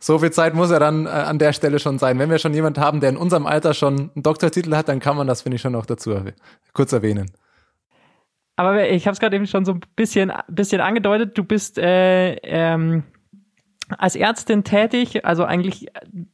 So 0.00 0.20
viel 0.20 0.30
Zeit 0.30 0.54
muss 0.54 0.70
er 0.70 0.78
dann 0.78 1.06
äh, 1.06 1.08
an 1.08 1.40
der 1.40 1.52
Stelle 1.52 1.80
schon 1.80 1.98
sein. 1.98 2.20
Wenn 2.20 2.30
wir 2.30 2.38
schon 2.38 2.54
jemanden 2.54 2.80
haben, 2.80 3.00
der 3.00 3.10
in 3.10 3.16
unserem 3.16 3.46
Alter 3.46 3.74
schon 3.74 4.10
einen 4.14 4.22
Doktortitel 4.22 4.76
hat, 4.76 4.88
dann 4.88 5.00
kann 5.00 5.16
man 5.16 5.26
das, 5.26 5.42
finde 5.42 5.56
ich, 5.56 5.62
schon 5.62 5.72
noch 5.72 5.86
dazu 5.86 6.10
erwäh- 6.12 6.34
kurz 6.72 6.92
erwähnen. 6.92 7.32
Aber 8.58 8.88
ich 8.88 9.06
habe 9.06 9.12
es 9.12 9.20
gerade 9.20 9.36
eben 9.36 9.46
schon 9.46 9.64
so 9.64 9.74
ein 9.74 9.80
bisschen, 9.94 10.32
bisschen 10.48 10.80
angedeutet. 10.80 11.38
Du 11.38 11.44
bist 11.44 11.78
äh, 11.78 12.32
ähm, 12.42 13.04
als 13.96 14.16
Ärztin 14.16 14.64
tätig, 14.64 15.24
also 15.24 15.44
eigentlich 15.44 15.86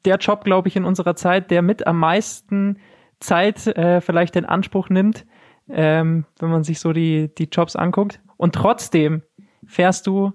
der 0.07 0.17
Job, 0.17 0.43
glaube 0.43 0.69
ich, 0.69 0.77
in 0.77 0.87
unserer 0.87 1.17
Zeit, 1.17 1.51
der 1.51 1.61
mit 1.61 1.87
am 1.87 1.99
meisten 1.99 2.79
Zeit 3.21 3.67
äh, 3.67 4.01
vielleicht 4.01 4.37
in 4.37 4.47
Anspruch 4.47 4.89
nimmt, 4.89 5.27
ähm, 5.69 6.25
wenn 6.39 6.49
man 6.49 6.65
sich 6.65 6.81
so 6.81 6.95
die, 6.95 7.31
die 7.35 7.51
Jobs 7.53 7.77
anguckt. 7.77 8.23
Und 8.39 8.55
trotzdem 8.55 9.21
fährst 9.67 10.07
du 10.07 10.33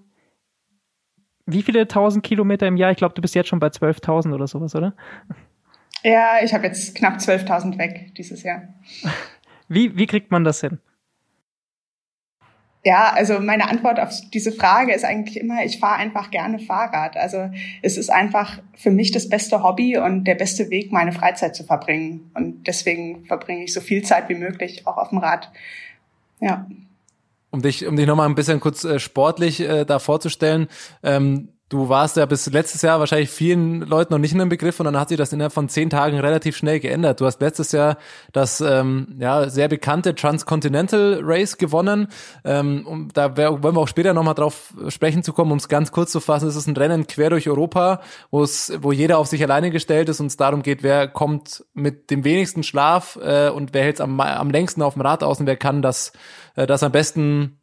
wie 1.48 1.64
viele 1.64 1.88
tausend 1.88 2.24
Kilometer 2.24 2.68
im 2.68 2.78
Jahr? 2.78 2.92
Ich 2.92 2.98
glaube, 2.98 3.16
du 3.16 3.22
bist 3.24 3.34
jetzt 3.34 3.48
schon 3.48 3.60
bei 3.60 3.70
12.000 3.70 4.32
oder 4.36 4.46
sowas, 4.46 4.76
oder? 4.76 4.94
Ja, 6.04 6.36
ich 6.44 6.54
habe 6.54 6.68
jetzt 6.68 6.94
knapp 6.94 7.18
12.000 7.18 7.80
weg 7.80 8.14
dieses 8.16 8.44
Jahr. 8.44 8.76
Wie, 9.68 9.98
wie 9.98 10.06
kriegt 10.06 10.30
man 10.30 10.44
das 10.44 10.62
hin? 10.62 10.80
Ja, 12.86 13.12
also 13.14 13.40
meine 13.42 13.70
Antwort 13.70 14.00
auf 14.00 14.14
diese 14.34 14.54
Frage 14.54 14.94
ist 14.94 15.04
eigentlich 15.04 15.38
immer, 15.38 15.66
ich 15.66 15.80
fahre 15.80 15.98
einfach 15.98 16.32
gerne 16.32 16.60
Fahrrad. 16.60 17.18
Also 17.18 17.50
es 17.82 17.98
ist 17.98 18.10
einfach 18.10 18.60
für 18.74 18.90
mich 18.90 19.12
das 19.12 19.28
beste 19.28 19.64
Hobby 19.64 19.98
und 19.98 20.24
der 20.24 20.36
beste 20.36 20.70
Weg, 20.70 20.92
meine 20.92 21.12
Freizeit 21.12 21.58
zu 21.58 21.66
verbringen. 21.66 22.32
Und 22.36 22.68
deswegen 22.68 23.26
verbringe 23.26 23.66
ich 23.66 23.74
so 23.74 23.82
viel 23.82 24.04
Zeit 24.04 24.30
wie 24.30 24.36
möglich 24.36 24.88
auch 24.88 24.98
auf 24.98 25.10
dem 25.10 25.18
Rad. 25.18 25.52
Ja. 26.40 26.68
Um 27.52 27.62
dich, 27.62 27.86
um 27.86 27.98
dich 27.98 28.08
nochmal 28.08 28.30
ein 28.30 28.36
bisschen 28.36 28.62
kurz 28.62 28.86
äh, 28.86 29.00
sportlich 29.00 29.60
äh, 29.60 29.84
da 29.84 30.00
vorzustellen, 30.00 30.68
ähm, 31.04 31.50
Du 31.70 31.88
warst 31.88 32.18
ja 32.18 32.26
bis 32.26 32.48
letztes 32.48 32.82
Jahr 32.82 33.00
wahrscheinlich 33.00 33.30
vielen 33.30 33.82
Leuten 33.82 34.12
noch 34.12 34.18
nicht 34.18 34.32
in 34.32 34.40
dem 34.40 34.50
Begriff 34.50 34.80
und 34.80 34.86
dann 34.86 35.00
hat 35.00 35.10
sich 35.10 35.20
das 35.20 35.32
innerhalb 35.32 35.54
von 35.54 35.70
zehn 35.70 35.92
Tagen 35.92 36.20
relativ 36.20 36.58
schnell 36.58 36.80
geändert. 36.80 37.22
Du 37.22 37.28
hast 37.28 37.40
letztes 37.42 37.72
Jahr 37.72 37.98
das 38.34 38.60
ähm, 38.60 39.16
ja 39.20 39.50
sehr 39.50 39.68
bekannte 39.68 40.16
Transcontinental 40.16 41.20
Race 41.22 41.58
gewonnen. 41.60 42.08
Ähm, 42.44 42.88
und 42.88 43.16
da 43.16 43.38
wollen 43.38 43.76
wir 43.76 43.82
auch 43.82 43.88
später 43.88 44.16
nochmal 44.16 44.34
drauf 44.34 44.74
sprechen 44.88 45.22
zu 45.22 45.32
kommen, 45.32 45.52
um 45.52 45.60
es 45.60 45.70
ganz 45.70 45.92
kurz 45.92 46.12
zu 46.12 46.20
fassen. 46.20 46.48
Es 46.48 46.56
ist 46.56 46.66
ein 46.66 46.76
Rennen 46.76 47.06
quer 47.06 47.30
durch 47.30 47.48
Europa, 47.48 48.02
wo 48.32 48.42
es, 48.42 48.74
wo 48.82 48.92
jeder 48.92 49.20
auf 49.20 49.28
sich 49.28 49.44
alleine 49.44 49.70
gestellt 49.70 50.10
ist 50.10 50.20
und 50.20 50.26
es 50.26 50.38
darum 50.38 50.64
geht, 50.64 50.82
wer 50.82 51.08
kommt 51.08 51.64
mit 51.76 52.10
dem 52.10 52.24
wenigsten 52.24 52.64
Schlaf 52.64 53.20
äh, 53.22 53.50
und 53.50 53.76
wer 53.76 53.84
hält 53.84 54.02
am, 54.02 54.20
am 54.20 54.50
längsten 54.50 54.82
auf 54.82 54.94
dem 54.94 55.04
Rad 55.04 55.22
aus 55.24 55.40
und 55.40 55.46
wer 55.46 55.56
kann 55.56 55.84
das, 55.84 56.14
äh, 56.56 56.66
das 56.66 56.82
am 56.82 56.92
besten 56.92 57.59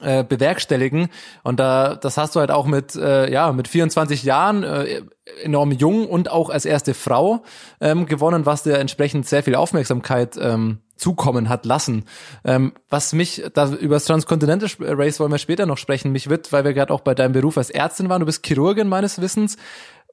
äh, 0.00 0.24
bewerkstelligen 0.24 1.08
und 1.42 1.60
da 1.60 1.94
das 1.94 2.16
hast 2.16 2.36
du 2.36 2.40
halt 2.40 2.50
auch 2.50 2.66
mit 2.66 2.94
äh, 2.94 3.30
ja 3.30 3.52
mit 3.52 3.68
24 3.68 4.22
Jahren 4.22 4.62
äh, 4.62 5.02
enorm 5.42 5.72
jung 5.72 6.06
und 6.06 6.30
auch 6.30 6.50
als 6.50 6.64
erste 6.64 6.94
Frau 6.94 7.42
ähm, 7.80 8.06
gewonnen, 8.06 8.46
was 8.46 8.62
dir 8.62 8.78
entsprechend 8.78 9.26
sehr 9.26 9.42
viel 9.42 9.54
Aufmerksamkeit 9.54 10.36
ähm, 10.40 10.78
zukommen 10.96 11.48
hat 11.48 11.66
lassen. 11.66 12.04
Ähm, 12.44 12.72
was 12.88 13.12
mich 13.12 13.42
da 13.54 13.70
über 13.70 13.96
das 13.96 14.04
Transcontinental 14.04 14.68
Race 14.80 15.20
wollen 15.20 15.32
wir 15.32 15.38
später 15.38 15.66
noch 15.66 15.78
sprechen. 15.78 16.12
Mich 16.12 16.30
wird, 16.30 16.52
weil 16.52 16.64
wir 16.64 16.72
gerade 16.72 16.92
auch 16.92 17.00
bei 17.00 17.14
deinem 17.14 17.32
Beruf 17.32 17.58
als 17.58 17.70
Ärztin 17.70 18.08
waren, 18.08 18.20
du 18.20 18.26
bist 18.26 18.46
Chirurgin 18.46 18.88
meines 18.88 19.20
Wissens. 19.20 19.56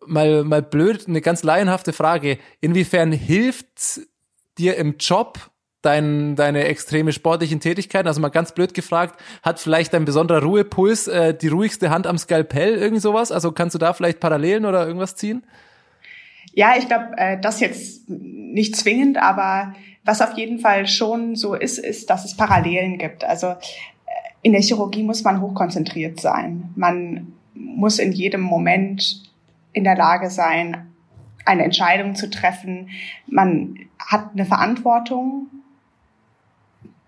Mal 0.06 0.44
mal 0.44 0.62
blöd, 0.62 1.08
eine 1.08 1.22
ganz 1.22 1.44
laienhafte 1.44 1.94
Frage: 1.94 2.38
Inwiefern 2.60 3.12
hilft 3.12 4.02
dir 4.58 4.76
im 4.76 4.98
Job 4.98 5.40
dein, 5.84 6.36
deine 6.36 6.64
extreme 6.64 7.14
sportlichen 7.14 7.60
Tätigkeiten? 7.60 8.08
Also 8.08 8.20
mal 8.20 8.30
ganz 8.30 8.54
blöd 8.54 8.74
gefragt, 8.74 9.20
hat 9.44 9.60
vielleicht 9.60 9.94
dein 9.94 10.06
besonderer 10.06 10.42
Ruhepuls 10.42 11.08
äh, 11.08 11.36
die 11.36 11.50
ruhigste 11.50 11.92
Hand 11.92 12.08
am 12.08 12.18
Skalpell, 12.18 12.76
irgend 12.76 13.02
sowas? 13.02 13.32
Also 13.32 13.52
kannst 13.52 13.76
du 13.76 13.80
da 13.80 13.94
vielleicht 13.94 14.20
Parallelen 14.20 14.66
oder 14.66 14.88
irgendwas 14.88 15.16
ziehen? 15.16 15.44
Ja, 16.54 16.74
ich 16.78 16.88
glaube, 16.88 17.10
äh, 17.18 17.40
das 17.40 17.60
jetzt 17.60 18.10
nicht 18.10 18.76
zwingend, 18.76 19.18
aber 19.18 19.74
was 20.04 20.22
auf 20.22 20.38
jeden 20.38 20.60
Fall 20.60 20.88
schon 20.88 21.36
so 21.36 21.56
ist, 21.56 21.78
ist, 21.78 22.10
dass 22.10 22.26
es 22.26 22.36
Parallelen 22.36 22.98
gibt. 22.98 23.24
Also 23.24 23.48
äh, 23.48 23.56
in 24.42 24.54
der 24.54 24.62
Chirurgie 24.62 25.04
muss 25.04 25.24
man 25.24 25.42
hochkonzentriert 25.42 26.20
sein. 26.20 26.72
Man 26.76 27.34
muss 27.54 28.00
in 28.00 28.12
jedem 28.12 28.42
Moment 28.42 29.24
in 29.74 29.84
der 29.84 29.96
Lage 29.96 30.30
sein, 30.30 30.90
eine 31.46 31.64
Entscheidung 31.64 32.16
zu 32.16 32.30
treffen. 32.30 32.90
Man 33.28 33.80
hat 34.00 34.32
eine 34.34 34.46
Verantwortung 34.46 35.48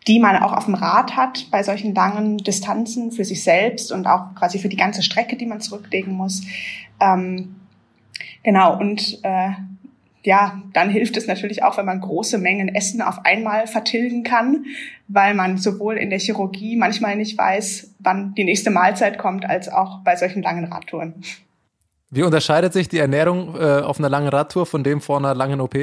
die 0.07 0.19
man 0.19 0.37
auch 0.37 0.53
auf 0.53 0.65
dem 0.65 0.75
Rad 0.75 1.15
hat 1.15 1.47
bei 1.51 1.63
solchen 1.63 1.95
langen 1.95 2.37
Distanzen 2.37 3.11
für 3.11 3.25
sich 3.25 3.43
selbst 3.43 3.91
und 3.91 4.05
auch 4.05 4.35
quasi 4.35 4.59
für 4.59 4.69
die 4.69 4.77
ganze 4.77 5.01
Strecke, 5.01 5.35
die 5.35 5.47
man 5.47 5.61
zurücklegen 5.61 6.13
muss. 6.13 6.43
Ähm, 6.99 7.55
genau, 8.43 8.77
und 8.77 9.19
äh, 9.23 9.49
ja, 10.23 10.61
dann 10.73 10.89
hilft 10.89 11.17
es 11.17 11.27
natürlich 11.27 11.63
auch, 11.63 11.77
wenn 11.77 11.85
man 11.85 12.01
große 12.01 12.37
Mengen 12.37 12.73
Essen 12.73 13.01
auf 13.01 13.25
einmal 13.25 13.67
vertilgen 13.67 14.23
kann, 14.23 14.65
weil 15.07 15.33
man 15.33 15.57
sowohl 15.57 15.97
in 15.97 16.09
der 16.09 16.19
Chirurgie 16.19 16.75
manchmal 16.75 17.15
nicht 17.15 17.37
weiß, 17.37 17.95
wann 17.99 18.33
die 18.35 18.43
nächste 18.43 18.71
Mahlzeit 18.71 19.17
kommt, 19.17 19.45
als 19.45 19.69
auch 19.69 20.03
bei 20.03 20.15
solchen 20.15 20.41
langen 20.41 20.65
Radtouren. 20.65 21.15
Wie 22.09 22.23
unterscheidet 22.23 22.73
sich 22.73 22.89
die 22.89 22.99
Ernährung 22.99 23.55
äh, 23.55 23.81
auf 23.81 23.99
einer 23.99 24.09
langen 24.09 24.29
Radtour 24.29 24.65
von 24.65 24.83
dem 24.83 25.01
vor 25.01 25.17
einer 25.17 25.35
langen 25.35 25.61
OP? 25.61 25.75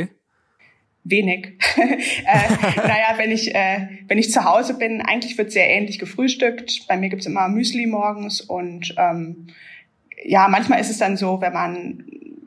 Wenig. 1.05 1.59
äh, 1.77 2.77
naja, 2.77 3.15
wenn 3.17 3.31
ich, 3.31 3.55
äh, 3.55 3.89
wenn 4.09 4.19
ich 4.19 4.31
zu 4.31 4.45
Hause 4.45 4.75
bin, 4.75 5.03
eigentlich 5.03 5.37
wird 5.39 5.53
sehr 5.53 5.69
ähnlich 5.69 5.99
gefrühstückt. 5.99 6.87
Bei 6.89 6.97
mir 6.97 7.09
gibt's 7.09 7.27
immer 7.27 7.49
Müsli 7.49 7.87
morgens 7.87 8.41
und 8.41 8.95
ähm, 8.99 9.49
ja, 10.25 10.49
manchmal 10.49 10.81
ist 10.81 10.91
es 10.91 10.99
dann 10.99 11.17
so, 11.17 11.41
wenn 11.41 11.53
man 11.53 12.05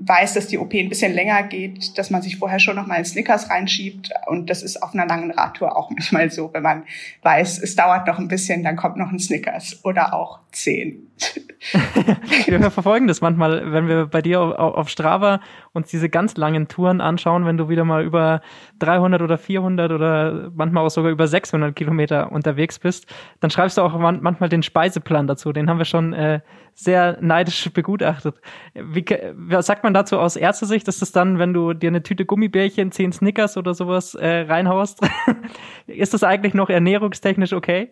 weiß, 0.07 0.33
dass 0.33 0.47
die 0.47 0.57
OP 0.57 0.73
ein 0.73 0.89
bisschen 0.89 1.13
länger 1.13 1.43
geht, 1.43 1.97
dass 1.97 2.09
man 2.09 2.21
sich 2.21 2.37
vorher 2.37 2.59
schon 2.59 2.75
noch 2.75 2.85
mal 2.85 2.95
einen 2.95 3.05
Snickers 3.05 3.49
reinschiebt. 3.49 4.11
Und 4.27 4.49
das 4.49 4.61
ist 4.61 4.81
auf 4.81 4.93
einer 4.93 5.05
langen 5.05 5.31
Radtour 5.31 5.75
auch 5.75 5.89
manchmal 5.89 6.29
so, 6.31 6.53
wenn 6.53 6.63
man 6.63 6.83
weiß, 7.23 7.59
es 7.59 7.75
dauert 7.75 8.07
noch 8.07 8.19
ein 8.19 8.27
bisschen, 8.27 8.63
dann 8.63 8.75
kommt 8.75 8.97
noch 8.97 9.11
ein 9.11 9.19
Snickers 9.19 9.83
oder 9.83 10.13
auch 10.13 10.39
zehn. 10.51 11.11
wir 12.45 12.71
verfolgen 12.71 13.07
das 13.07 13.21
manchmal, 13.21 13.71
wenn 13.71 13.87
wir 13.87 14.07
bei 14.07 14.21
dir 14.21 14.39
auf, 14.39 14.89
Strava 14.89 15.39
uns 15.73 15.87
diese 15.87 16.09
ganz 16.09 16.37
langen 16.37 16.67
Touren 16.67 17.01
anschauen, 17.01 17.45
wenn 17.45 17.57
du 17.57 17.69
wieder 17.69 17.85
mal 17.85 18.03
über 18.03 18.41
300 18.79 19.21
oder 19.21 19.37
400 19.37 19.91
oder 19.91 20.51
manchmal 20.53 20.85
auch 20.85 20.89
sogar 20.89 21.11
über 21.11 21.27
600 21.27 21.75
Kilometer 21.75 22.31
unterwegs 22.31 22.79
bist, 22.79 23.11
dann 23.39 23.49
schreibst 23.49 23.77
du 23.77 23.81
auch 23.81 23.97
manchmal 23.97 24.49
den 24.49 24.63
Speiseplan 24.63 25.27
dazu. 25.27 25.53
Den 25.53 25.69
haben 25.69 25.77
wir 25.77 25.85
schon 25.85 26.13
äh, 26.13 26.41
sehr 26.73 27.17
neidisch 27.21 27.71
begutachtet. 27.73 28.35
Wie, 28.73 29.05
was 29.33 29.65
sagt 29.65 29.83
man 29.83 29.93
dazu 29.93 30.19
aus 30.19 30.35
Ärztesicht? 30.35 30.87
Ist 30.87 31.01
das 31.01 31.11
dann, 31.11 31.39
wenn 31.39 31.53
du 31.53 31.73
dir 31.73 31.87
eine 31.87 32.03
Tüte 32.03 32.25
Gummibärchen, 32.25 32.91
zehn 32.91 33.11
Snickers 33.11 33.57
oder 33.57 33.73
sowas 33.73 34.13
äh, 34.15 34.41
reinhaust? 34.41 35.01
ist 35.87 36.13
das 36.13 36.23
eigentlich 36.23 36.53
noch 36.53 36.69
ernährungstechnisch 36.69 37.53
okay? 37.53 37.89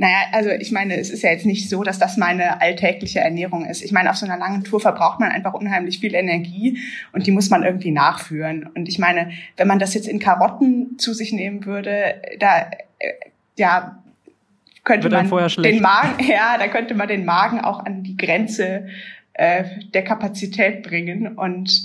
Naja, 0.00 0.16
also 0.32 0.48
ich 0.48 0.72
meine, 0.72 0.98
es 0.98 1.10
ist 1.10 1.20
ja 1.20 1.30
jetzt 1.30 1.44
nicht 1.44 1.68
so, 1.68 1.82
dass 1.82 1.98
das 1.98 2.16
meine 2.16 2.62
alltägliche 2.62 3.20
Ernährung 3.20 3.66
ist. 3.66 3.82
Ich 3.82 3.92
meine, 3.92 4.08
auf 4.08 4.16
so 4.16 4.24
einer 4.24 4.38
langen 4.38 4.64
Tour 4.64 4.80
verbraucht 4.80 5.20
man 5.20 5.30
einfach 5.30 5.52
unheimlich 5.52 6.00
viel 6.00 6.14
Energie 6.14 6.78
und 7.12 7.26
die 7.26 7.32
muss 7.32 7.50
man 7.50 7.64
irgendwie 7.64 7.90
nachführen. 7.90 8.66
Und 8.74 8.88
ich 8.88 8.98
meine, 8.98 9.32
wenn 9.58 9.68
man 9.68 9.78
das 9.78 9.92
jetzt 9.92 10.08
in 10.08 10.18
Karotten 10.18 10.98
zu 10.98 11.12
sich 11.12 11.34
nehmen 11.34 11.66
würde, 11.66 12.14
da 12.38 12.70
äh, 12.98 13.12
ja 13.58 14.02
könnte 14.84 15.10
man 15.10 15.28
den 15.28 15.82
Magen, 15.82 16.24
ja, 16.26 16.56
da 16.56 16.68
könnte 16.68 16.94
man 16.94 17.06
den 17.06 17.26
Magen 17.26 17.60
auch 17.60 17.84
an 17.84 18.02
die 18.02 18.16
Grenze 18.16 18.88
äh, 19.34 19.64
der 19.92 20.02
Kapazität 20.02 20.82
bringen 20.82 21.36
und 21.36 21.84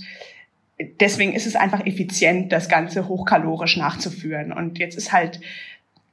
deswegen 1.01 1.33
ist 1.33 1.47
es 1.47 1.57
einfach 1.57 1.85
effizient, 1.85 2.53
das 2.53 2.69
Ganze 2.69 3.09
hochkalorisch 3.09 3.75
nachzuführen. 3.75 4.53
Und 4.53 4.79
jetzt 4.79 4.95
ist 4.95 5.11
halt 5.11 5.41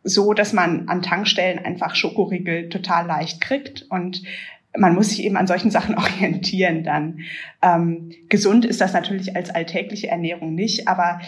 so, 0.04 0.32
dass 0.34 0.52
man 0.52 0.88
an 0.88 1.02
Tankstellen 1.02 1.58
einfach 1.58 1.94
Schokoriegel 1.94 2.68
total 2.68 3.06
leicht 3.06 3.40
kriegt 3.40 3.86
und 3.88 4.22
man 4.76 4.94
muss 4.94 5.10
sich 5.10 5.22
eben 5.22 5.36
an 5.36 5.46
solchen 5.46 5.70
Sachen 5.70 5.94
orientieren 5.98 6.84
dann. 6.84 7.20
Ähm, 7.60 8.10
gesund 8.28 8.64
ist 8.64 8.80
das 8.80 8.92
natürlich 8.92 9.36
als 9.36 9.50
alltägliche 9.50 10.08
Ernährung 10.08 10.54
nicht, 10.54 10.88
aber 10.88 11.20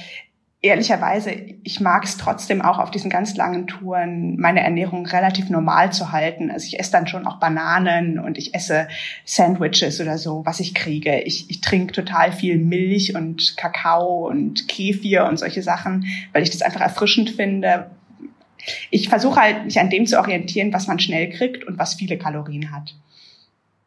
ehrlicherweise, 0.65 1.31
ich 1.63 1.81
mag 1.81 2.05
es 2.05 2.17
trotzdem 2.17 2.63
auch 2.63 2.79
auf 2.79 2.91
diesen 2.91 3.11
ganz 3.11 3.37
langen 3.37 3.67
Touren, 3.67 4.41
meine 4.41 4.63
Ernährung 4.63 5.05
relativ 5.05 5.51
normal 5.51 5.93
zu 5.93 6.11
halten. 6.11 6.51
Also 6.51 6.67
ich 6.67 6.81
esse 6.81 6.91
dann 6.91 7.07
schon 7.07 7.27
auch 7.27 7.39
Bananen 7.39 8.19
und 8.19 8.39
ich 8.39 8.55
esse 8.55 8.89
Sandwiches 9.27 10.01
oder 10.01 10.17
so, 10.17 10.41
was 10.47 10.61
ich 10.61 10.75
kriege. 10.75 11.21
Ich, 11.21 11.51
ich 11.51 11.61
trinke 11.61 11.93
total 11.93 12.33
viel 12.33 12.57
Milch 12.57 13.15
und 13.15 13.59
Kakao 13.59 14.27
und 14.27 14.67
Kefir 14.67 15.27
und 15.27 15.39
solche 15.39 15.63
Sachen, 15.63 16.07
weil 16.33 16.43
ich 16.43 16.51
das 16.51 16.63
einfach 16.63 16.81
erfrischend 16.81 17.29
finde, 17.29 17.91
ich 18.91 19.09
versuche 19.09 19.41
halt, 19.41 19.65
mich 19.65 19.79
an 19.79 19.91
dem 19.91 20.07
zu 20.07 20.19
orientieren, 20.19 20.73
was 20.73 20.87
man 20.87 20.99
schnell 20.99 21.31
kriegt 21.31 21.65
und 21.65 21.79
was 21.79 21.95
viele 21.95 22.19
Kalorien 22.19 22.71
hat. 22.73 22.95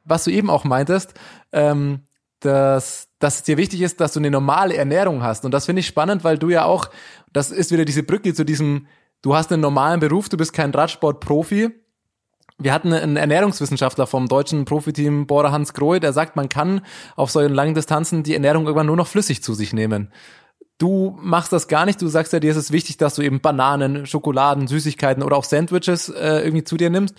Was 0.06 0.24
du 0.24 0.32
eben 0.32 0.50
auch 0.50 0.64
meintest, 0.64 1.14
ähm, 1.52 2.02
dass, 2.40 3.10
dass 3.20 3.38
es 3.38 3.44
dir 3.44 3.58
wichtig 3.58 3.82
ist, 3.82 4.00
dass 4.00 4.14
du 4.14 4.20
eine 4.20 4.32
normale 4.32 4.76
Ernährung 4.76 5.24
hast. 5.24 5.46
Und 5.46 5.52
das 5.52 5.66
finde 5.66 5.80
ich 5.82 5.88
spannend, 5.88 6.24
weil 6.24 6.38
du 6.38 6.50
ja 6.50 6.66
auch, 6.66 6.90
das 7.34 7.52
ist 7.52 7.72
wieder 7.72 7.86
diese 7.86 8.04
Brücke 8.04 8.34
zu 8.34 8.44
diesem, 8.44 8.88
du 9.22 9.36
hast 9.36 9.52
einen 9.52 9.62
normalen 9.62 10.00
Beruf, 10.00 10.30
du 10.30 10.38
bist 10.38 10.54
kein 10.54 10.72
Radsportprofi. 10.72 11.70
Wir 12.60 12.74
hatten 12.74 12.92
einen 12.92 13.18
Ernährungswissenschaftler 13.18 14.08
vom 14.08 14.28
deutschen 14.28 14.66
Profiteam 14.66 15.28
Bohrer 15.28 15.52
Hans 15.52 15.74
Grohe, 15.74 16.00
der 16.00 16.14
sagt, 16.14 16.36
man 16.36 16.50
kann 16.50 16.82
auf 17.16 17.30
solchen 17.30 17.54
langen 17.54 17.76
Distanzen 17.76 18.24
die 18.24 18.34
Ernährung 18.34 18.66
irgendwann 18.66 18.88
nur 18.88 18.96
noch 18.96 19.08
flüssig 19.08 19.44
zu 19.44 19.54
sich 19.54 19.74
nehmen. 19.74 20.12
Du 20.78 21.18
machst 21.22 21.52
das 21.52 21.68
gar 21.68 21.86
nicht. 21.86 22.02
Du 22.02 22.08
sagst 22.08 22.34
ja, 22.34 22.40
dir 22.40 22.52
ist 22.52 22.58
es 22.58 22.72
wichtig, 22.72 22.98
dass 22.98 23.16
du 23.16 23.24
eben 23.24 23.42
Bananen, 23.42 24.06
Schokoladen, 24.06 24.68
Süßigkeiten 24.68 25.24
oder 25.24 25.36
auch 25.36 25.44
Sandwiches 25.44 26.10
äh, 26.10 26.42
irgendwie 26.44 26.64
zu 26.64 26.78
dir 26.78 26.90
nimmst. 26.90 27.16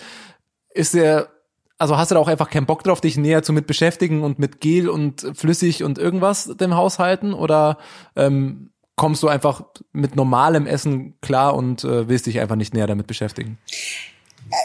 Ist 0.71 0.95
der, 0.95 1.29
also 1.77 1.97
hast 1.97 2.11
du 2.11 2.15
da 2.15 2.21
auch 2.21 2.29
einfach 2.29 2.51
keinen 2.51 2.67
Bock 2.67 2.85
drauf, 2.85 3.01
dich 3.01 3.17
näher 3.17 3.43
zu 3.43 3.53
mit 3.53 3.67
beschäftigen 3.67 4.23
und 4.23 4.39
mit 4.39 4.61
Gel 4.61 4.89
und 4.89 5.27
flüssig 5.35 5.83
und 5.83 5.99
irgendwas 5.99 6.45
dem 6.57 6.77
Haushalten? 6.77 7.35
Oder 7.35 7.79
ähm, 8.15 8.71
kommst 8.95 9.25
du 9.25 9.29
einfach 9.29 9.63
mit 9.93 10.15
normalem 10.15 10.67
Essen 10.67 11.19
klar 11.21 11.55
und 11.55 11.83
äh, 11.83 12.09
willst 12.09 12.27
dich 12.27 12.39
einfach 12.39 12.57
nicht 12.57 12.75
näher 12.75 12.87
damit 12.87 13.09
beschäftigen? 13.09 13.59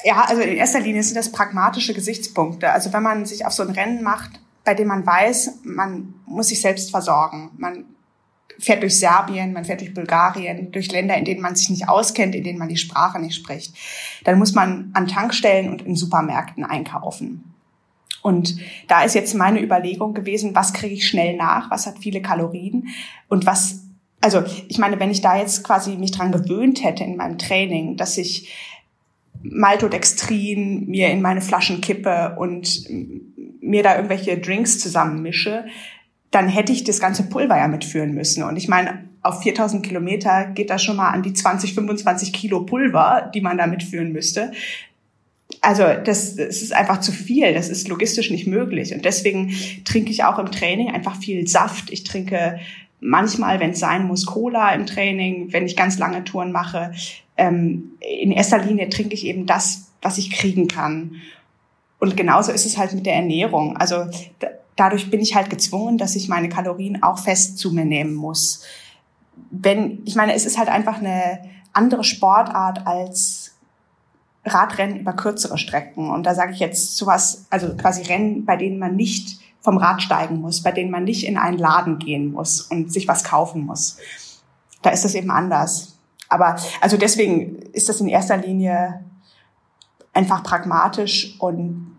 Ja, 0.04 0.26
also 0.28 0.42
in 0.42 0.56
erster 0.56 0.80
Linie 0.80 1.04
sind 1.04 1.16
das 1.16 1.32
pragmatische 1.32 1.94
Gesichtspunkte. 1.94 2.72
Also 2.72 2.94
wenn 2.94 3.04
man 3.04 3.26
sich 3.26 3.46
auf 3.46 3.54
so 3.54 3.64
ein 3.64 3.72
Rennen 3.72 4.04
macht, 4.04 4.32
bei 4.64 4.74
dem 4.74 4.88
man 4.88 5.06
weiß, 5.06 5.60
man 5.64 6.14
muss 6.26 6.48
sich 6.48 6.62
selbst 6.62 6.92
versorgen. 6.92 7.52
Man 7.58 7.86
fährt 8.64 8.82
durch 8.82 8.98
Serbien, 8.98 9.54
man 9.54 9.66
fährt 9.66 9.82
durch 9.82 9.94
Bulgarien, 9.94 10.72
durch 10.72 10.92
Länder, 10.92 11.18
in 11.18 11.26
denen 11.26 11.42
man 11.42 11.56
sich 11.56 11.70
nicht 11.70 11.90
auskennt, 11.90 12.34
in 12.34 12.44
denen 12.44 12.60
man 12.60 12.70
die 12.70 12.78
Sprache 12.78 13.20
nicht 13.20 13.36
spricht. 13.36 13.76
Dann 14.24 14.40
muss 14.40 14.54
man 14.54 14.92
an 14.94 15.08
Tankstellen 15.08 15.70
und 15.70 15.82
in 15.82 15.96
Supermärkten 15.96 16.64
einkaufen. 16.64 17.54
Und 18.22 18.56
da 18.88 19.04
ist 19.04 19.16
jetzt 19.16 19.36
meine 19.36 19.62
Überlegung 19.62 20.14
gewesen, 20.14 20.56
was 20.56 20.72
kriege 20.72 20.96
ich 20.96 21.08
schnell 21.08 21.36
nach, 21.36 21.70
was 21.70 21.86
hat 21.86 22.00
viele 22.00 22.22
Kalorien 22.22 22.88
und 23.28 23.46
was, 23.46 23.84
also 24.22 24.44
ich 24.70 24.78
meine, 24.78 25.00
wenn 25.02 25.12
ich 25.12 25.20
da 25.20 25.38
jetzt 25.38 25.64
quasi 25.64 25.98
mich 25.98 26.12
dran 26.12 26.32
gewöhnt 26.32 26.84
hätte 26.86 27.04
in 27.04 27.18
meinem 27.18 27.38
Training, 27.38 27.98
dass 27.98 28.18
ich 28.18 28.50
Maltodextrin 29.42 30.86
mir 30.88 31.10
in 31.10 31.22
meine 31.22 31.42
Flaschen 31.42 31.82
kippe 31.82 32.38
und 32.40 32.88
mir 33.60 33.84
da 33.84 33.96
irgendwelche 33.96 34.38
Drinks 34.38 34.80
zusammenmische, 34.80 35.66
dann 36.34 36.48
hätte 36.48 36.74
ich 36.74 36.84
das 36.84 37.00
ganze 37.00 37.30
Pulver 37.30 37.58
ja 37.58 37.68
mitführen 37.68 38.16
müssen. 38.16 38.42
Und 38.42 38.58
ich 38.58 38.68
meine, 38.68 39.04
auf 39.22 39.44
4000 39.44 39.86
Kilometer 39.86 40.46
geht 40.48 40.72
das 40.72 40.84
schon 40.84 40.98
mal 40.98 41.12
an 41.12 41.22
die 41.22 41.32
20, 41.32 41.76
25 41.76 42.34
Kilo 42.34 42.66
Pulver, 42.66 43.32
die 43.34 43.40
man 43.40 43.60
da 43.60 43.68
mitführen 43.68 44.12
müsste. 44.12 44.52
Also 45.62 45.84
das, 46.04 46.36
das 46.36 46.64
ist 46.64 46.74
einfach 46.74 47.02
zu 47.02 47.12
viel. 47.12 47.54
Das 47.54 47.70
ist 47.70 47.88
logistisch 47.88 48.32
nicht 48.32 48.48
möglich. 48.48 48.96
Und 48.96 49.06
deswegen 49.06 49.54
trinke 49.86 50.10
ich 50.10 50.24
auch 50.24 50.40
im 50.40 50.52
Training 50.52 50.90
einfach 50.90 51.18
viel 51.18 51.48
Saft. 51.48 51.92
Ich 51.92 52.04
trinke 52.04 52.60
manchmal, 53.00 53.60
wenn 53.60 53.72
es 53.72 53.80
sein 53.80 54.08
muss, 54.08 54.26
Cola 54.26 54.74
im 54.74 54.88
Training, 54.88 55.54
wenn 55.54 55.68
ich 55.68 55.76
ganz 55.76 56.00
lange 56.00 56.24
Touren 56.24 56.52
mache. 56.52 56.94
Ähm, 57.38 57.92
in 58.00 58.32
erster 58.32 58.58
Linie 58.58 58.90
trinke 58.90 59.14
ich 59.14 59.28
eben 59.28 59.46
das, 59.46 59.92
was 60.02 60.18
ich 60.18 60.32
kriegen 60.32 60.68
kann. 60.68 61.22
Und 62.00 62.18
genauso 62.18 62.52
ist 62.52 62.66
es 62.66 62.80
halt 62.80 62.94
mit 62.94 63.06
der 63.06 63.14
Ernährung. 63.14 63.78
Also 63.78 64.08
dadurch 64.76 65.10
bin 65.10 65.20
ich 65.20 65.36
halt 65.36 65.50
gezwungen, 65.50 65.98
dass 65.98 66.16
ich 66.16 66.30
meine 66.30 66.50
Kalorien 66.50 67.04
auch 67.04 67.20
fest 67.20 67.58
zu 67.58 67.72
mir 67.72 67.86
nehmen 67.86 68.14
muss. 68.14 68.64
Wenn, 69.52 70.02
ich 70.06 70.16
meine, 70.16 70.34
es 70.34 70.46
ist 70.46 70.58
halt 70.58 70.70
einfach 70.70 70.98
eine 70.98 71.40
andere 71.74 72.04
Sportart 72.04 72.86
als 72.86 73.52
Radrennen 74.46 75.00
über 75.00 75.14
kürzere 75.14 75.58
Strecken. 75.58 76.10
Und 76.10 76.26
da 76.26 76.36
sage 76.36 76.54
ich 76.54 76.60
jetzt 76.60 76.98
sowas, 76.98 77.46
also 77.50 77.76
quasi 77.76 78.04
Rennen, 78.04 78.46
bei 78.46 78.58
denen 78.58 78.78
man 78.78 78.96
nicht 78.96 79.40
vom 79.62 79.78
Rad 79.78 80.02
steigen 80.02 80.42
muss, 80.42 80.62
bei 80.62 80.72
denen 80.72 80.92
man 80.92 81.06
nicht 81.06 81.26
in 81.26 81.38
einen 81.38 81.58
Laden 81.58 81.98
gehen 81.98 82.34
muss 82.34 82.62
und 82.62 82.92
sich 82.92 83.08
was 83.08 83.24
kaufen 83.24 83.66
muss. 83.66 83.98
Da 84.82 84.90
ist 84.90 85.06
das 85.06 85.16
eben 85.16 85.32
anders. 85.32 85.98
Aber 86.28 86.58
also 86.82 86.98
deswegen 86.98 87.58
ist 87.72 87.88
das 87.88 88.02
in 88.02 88.10
erster 88.10 88.38
Linie 88.38 89.06
einfach 90.14 90.44
pragmatisch 90.44 91.38
und 91.40 91.93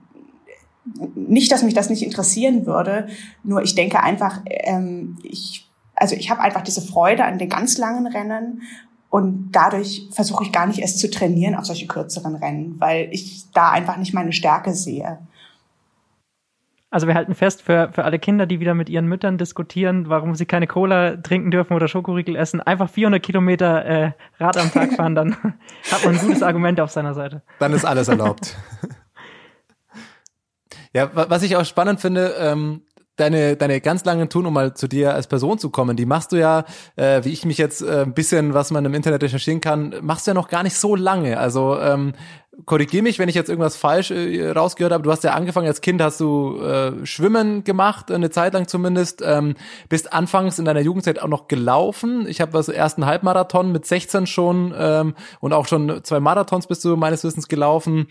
nicht, 1.15 1.51
dass 1.51 1.63
mich 1.63 1.75
das 1.75 1.91
nicht 1.91 2.03
interessieren 2.03 2.67
würde, 2.67 3.09
nur 3.43 3.63
ich 3.63 3.75
denke 3.75 4.03
einfach, 4.03 4.41
ähm, 4.47 5.19
ich, 5.23 5.69
also 5.95 6.15
ich 6.15 6.31
habe 6.31 6.41
einfach 6.41 6.63
diese 6.63 6.83
Freude 6.83 7.25
an 7.25 7.39
den 7.39 7.49
ganz 7.49 7.79
langen 7.79 8.07
Rennen 8.07 8.63
und 9.11 9.53
dadurch 9.53 10.09
versuche 10.13 10.45
ich 10.45 10.53
gar 10.53 10.67
nicht 10.67 10.81
erst 10.81 10.99
zu 10.99 11.11
trainieren 11.11 11.55
auf 11.55 11.65
solche 11.65 11.87
kürzeren 11.87 12.35
Rennen, 12.37 12.77
weil 12.79 13.09
ich 13.13 13.45
da 13.53 13.71
einfach 13.71 13.97
nicht 13.97 14.13
meine 14.13 14.33
Stärke 14.33 14.75
sehe. 14.75 15.19
Also 16.91 17.09
wir 17.09 17.15
halten 17.15 17.35
fest, 17.35 17.63
für, 17.63 17.91
für 17.93 18.05
alle 18.05 18.21
Kinder, 18.21 18.47
die 18.47 18.61
wieder 18.61 18.75
mit 18.75 18.89
ihren 18.89 19.07
Müttern 19.07 19.37
diskutieren, 19.37 20.09
warum 20.09 20.37
sie 20.37 20.47
keine 20.47 20.69
Cola 20.69 21.17
trinken 21.17 21.51
dürfen 21.51 21.75
oder 21.75 21.89
Schokoriegel 21.89 22.37
essen, 22.37 22.61
einfach 22.61 22.89
400 22.89 23.21
Kilometer 23.21 23.85
äh, 23.85 24.13
Rad 24.39 24.57
am 24.59 24.71
Tag 24.71 24.93
fahren, 24.93 25.17
dann 25.17 25.35
hat 25.93 26.05
man 26.05 26.15
ein 26.15 26.21
gutes 26.21 26.45
Argument 26.45 26.81
auf 26.81 26.93
seiner 26.93 27.15
Seite. 27.15 27.43
Dann 27.59 27.73
ist 27.73 27.85
alles 27.85 28.07
erlaubt. 28.07 28.57
Ja, 30.95 31.11
was 31.13 31.43
ich 31.43 31.57
auch 31.57 31.65
spannend 31.65 32.01
finde, 32.01 32.37
ähm, 32.39 32.83
deine, 33.17 33.57
deine 33.57 33.81
ganz 33.81 34.05
langen 34.05 34.29
Touren, 34.29 34.47
um 34.47 34.55
mal 34.55 34.75
zu 34.75 34.89
dir 34.89 35.15
als 35.15 35.27
Person 35.27 35.59
zu 35.59 35.71
kommen, 35.71 35.97
die 35.97 36.07
machst 36.07 36.33
du 36.33 36.37
ja, 36.37 36.65
äh, 36.97 37.25
wie 37.25 37.31
ich 37.31 37.45
mich 37.45 37.59
jetzt 37.59 37.83
äh, 37.83 38.03
ein 38.03 38.15
bisschen, 38.15 38.55
was 38.55 38.71
man 38.71 38.85
im 38.85 38.95
Internet 38.95 39.23
recherchieren 39.23 39.61
kann, 39.61 39.95
machst 40.03 40.27
du 40.27 40.31
ja 40.31 40.35
noch 40.35 40.49
gar 40.49 40.63
nicht 40.63 40.77
so 40.77 40.97
lange. 40.97 41.39
Also 41.39 41.79
ähm, 41.81 42.13
korrigier 42.65 43.03
mich, 43.03 43.19
wenn 43.19 43.29
ich 43.29 43.35
jetzt 43.35 43.49
irgendwas 43.49 43.77
falsch 43.77 44.11
äh, 44.11 44.51
rausgehört 44.51 44.93
habe. 44.93 45.03
Du 45.03 45.11
hast 45.11 45.25
ja 45.25 45.35
angefangen 45.35 45.67
als 45.67 45.81
Kind, 45.81 46.03
hast 46.03 46.21
du 46.21 46.61
äh, 46.61 47.05
Schwimmen 47.05 47.65
gemacht, 47.65 48.11
eine 48.11 48.31
Zeit 48.31 48.55
lang 48.55 48.69
zumindest. 48.69 49.23
Ähm, 49.25 49.55
bist 49.89 50.13
anfangs 50.13 50.59
in 50.59 50.65
deiner 50.65 50.81
Jugendzeit 50.81 51.21
auch 51.21 51.29
noch 51.29 51.49
gelaufen. 51.49 52.27
Ich 52.29 52.41
habe 52.41 52.53
das 52.53 52.69
ersten 52.69 53.07
Halbmarathon 53.07 53.73
mit 53.73 53.87
16 53.87 54.27
schon 54.27 54.75
ähm, 54.77 55.15
und 55.41 55.53
auch 55.53 55.67
schon 55.67 56.05
zwei 56.05 56.21
Marathons 56.21 56.67
bist 56.67 56.85
du 56.85 56.97
meines 56.97 57.25
Wissens 57.25 57.49
gelaufen 57.49 58.09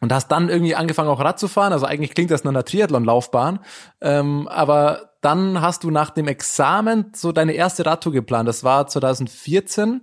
und 0.00 0.12
hast 0.12 0.28
dann 0.28 0.48
irgendwie 0.48 0.74
angefangen 0.74 1.08
auch 1.08 1.20
Rad 1.20 1.38
zu 1.38 1.48
fahren. 1.48 1.72
Also 1.72 1.86
eigentlich 1.86 2.14
klingt 2.14 2.30
das 2.30 2.44
nach 2.44 2.52
einer 2.52 2.64
Triathlon-Laufbahn. 2.64 3.60
Ähm, 4.00 4.48
aber 4.48 5.10
dann 5.20 5.60
hast 5.60 5.84
du 5.84 5.90
nach 5.90 6.10
dem 6.10 6.28
Examen 6.28 7.12
so 7.14 7.32
deine 7.32 7.52
erste 7.52 7.84
Radtour 7.86 8.12
geplant. 8.12 8.48
Das 8.48 8.64
war 8.64 8.86
2014. 8.86 10.02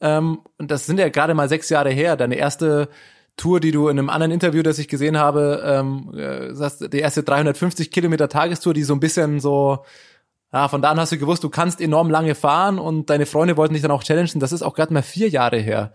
Ähm, 0.00 0.40
und 0.58 0.70
das 0.70 0.86
sind 0.86 0.98
ja 0.98 1.08
gerade 1.08 1.34
mal 1.34 1.48
sechs 1.48 1.68
Jahre 1.68 1.90
her. 1.90 2.16
Deine 2.16 2.36
erste 2.36 2.88
Tour, 3.36 3.60
die 3.60 3.72
du 3.72 3.88
in 3.88 3.98
einem 3.98 4.10
anderen 4.10 4.30
Interview, 4.30 4.62
das 4.62 4.78
ich 4.78 4.88
gesehen 4.88 5.18
habe, 5.18 5.62
ähm, 5.64 6.12
äh, 6.14 6.54
sagst, 6.54 6.92
die 6.92 6.98
erste 6.98 7.22
350 7.22 7.90
Kilometer 7.90 8.28
Tagestour, 8.28 8.74
die 8.74 8.82
so 8.82 8.94
ein 8.94 9.00
bisschen 9.00 9.40
so 9.40 9.84
ja, 10.52 10.68
von 10.68 10.82
da 10.82 10.90
an 10.90 11.00
hast 11.00 11.12
du 11.12 11.18
gewusst, 11.18 11.44
du 11.44 11.48
kannst 11.48 11.80
enorm 11.80 12.10
lange 12.10 12.34
fahren 12.34 12.78
und 12.78 13.08
deine 13.08 13.24
Freunde 13.24 13.56
wollten 13.56 13.72
dich 13.72 13.82
dann 13.82 13.90
auch 13.90 14.04
challengen. 14.04 14.38
Das 14.38 14.52
ist 14.52 14.62
auch 14.62 14.74
gerade 14.74 14.92
mal 14.92 15.02
vier 15.02 15.28
Jahre 15.30 15.56
her. 15.56 15.92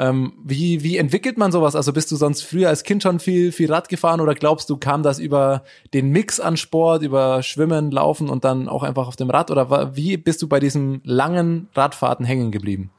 Ähm, 0.00 0.32
wie, 0.44 0.84
wie 0.84 0.96
entwickelt 0.96 1.38
man 1.38 1.50
sowas? 1.50 1.74
Also 1.74 1.92
bist 1.92 2.12
du 2.12 2.16
sonst 2.16 2.42
früher 2.42 2.68
als 2.68 2.84
Kind 2.84 3.02
schon 3.02 3.18
viel, 3.18 3.50
viel 3.50 3.72
Rad 3.72 3.88
gefahren 3.88 4.20
oder 4.20 4.36
glaubst 4.36 4.70
du, 4.70 4.76
kam 4.76 5.02
das 5.02 5.18
über 5.18 5.64
den 5.92 6.10
Mix 6.10 6.38
an 6.38 6.56
Sport, 6.56 7.02
über 7.02 7.42
Schwimmen, 7.42 7.90
Laufen 7.90 8.30
und 8.30 8.44
dann 8.44 8.68
auch 8.68 8.84
einfach 8.84 9.08
auf 9.08 9.16
dem 9.16 9.28
Rad? 9.28 9.50
Oder 9.50 9.96
wie 9.96 10.16
bist 10.16 10.40
du 10.40 10.48
bei 10.48 10.60
diesen 10.60 11.00
langen 11.02 11.68
Radfahrten 11.74 12.24
hängen 12.24 12.52
geblieben? 12.52 12.90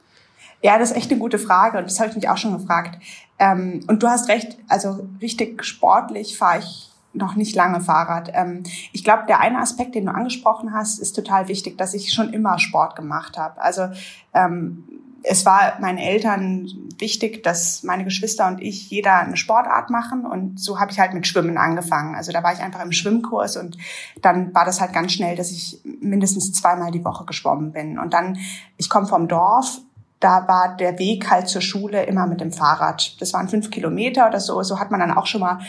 Ja, 0.62 0.78
das 0.78 0.90
ist 0.90 0.96
echt 0.98 1.10
eine 1.10 1.18
gute 1.18 1.38
Frage 1.38 1.78
und 1.78 1.84
das 1.84 1.98
habe 2.00 2.10
ich 2.10 2.16
mich 2.16 2.28
auch 2.28 2.36
schon 2.36 2.52
gefragt. 2.52 3.02
Ähm, 3.38 3.80
und 3.88 4.02
du 4.02 4.08
hast 4.08 4.28
recht, 4.28 4.58
also 4.68 5.08
richtig 5.22 5.64
sportlich 5.64 6.36
fahre 6.36 6.58
ich 6.58 6.90
noch 7.14 7.34
nicht 7.34 7.56
lange 7.56 7.80
Fahrrad. 7.80 8.30
Ähm, 8.34 8.62
ich 8.92 9.04
glaube, 9.04 9.24
der 9.26 9.40
eine 9.40 9.58
Aspekt, 9.58 9.94
den 9.94 10.04
du 10.04 10.12
angesprochen 10.12 10.74
hast, 10.74 10.98
ist 10.98 11.14
total 11.14 11.48
wichtig, 11.48 11.78
dass 11.78 11.94
ich 11.94 12.12
schon 12.12 12.34
immer 12.34 12.58
Sport 12.58 12.94
gemacht 12.94 13.38
habe. 13.38 13.60
Also 13.62 13.88
ähm, 14.34 14.84
es 15.22 15.44
war 15.44 15.78
meinen 15.80 15.98
Eltern 15.98 16.70
wichtig, 16.98 17.42
dass 17.42 17.82
meine 17.82 18.04
Geschwister 18.04 18.46
und 18.46 18.60
ich 18.60 18.90
jeder 18.90 19.18
eine 19.18 19.36
Sportart 19.36 19.90
machen 19.90 20.24
und 20.24 20.60
so 20.60 20.78
habe 20.78 20.92
ich 20.92 21.00
halt 21.00 21.14
mit 21.14 21.26
Schwimmen 21.26 21.58
angefangen. 21.58 22.14
Also 22.14 22.32
da 22.32 22.42
war 22.42 22.52
ich 22.52 22.60
einfach 22.60 22.82
im 22.82 22.92
Schwimmkurs 22.92 23.56
und 23.56 23.76
dann 24.22 24.54
war 24.54 24.64
das 24.64 24.80
halt 24.80 24.92
ganz 24.92 25.12
schnell, 25.12 25.36
dass 25.36 25.50
ich 25.50 25.80
mindestens 25.84 26.52
zweimal 26.52 26.90
die 26.90 27.04
Woche 27.04 27.24
geschwommen 27.24 27.72
bin. 27.72 27.98
Und 27.98 28.14
dann, 28.14 28.38
ich 28.76 28.88
komme 28.88 29.06
vom 29.06 29.28
Dorf, 29.28 29.80
da 30.20 30.46
war 30.46 30.76
der 30.76 30.98
Weg 30.98 31.30
halt 31.30 31.48
zur 31.48 31.62
Schule 31.62 32.04
immer 32.04 32.26
mit 32.26 32.40
dem 32.40 32.52
Fahrrad. 32.52 33.20
Das 33.20 33.32
waren 33.32 33.48
fünf 33.48 33.70
Kilometer 33.70 34.28
oder 34.28 34.40
so. 34.40 34.62
So 34.62 34.78
hat 34.78 34.90
man 34.90 35.00
dann 35.00 35.12
auch 35.12 35.26
schon 35.26 35.40
mal 35.40 35.60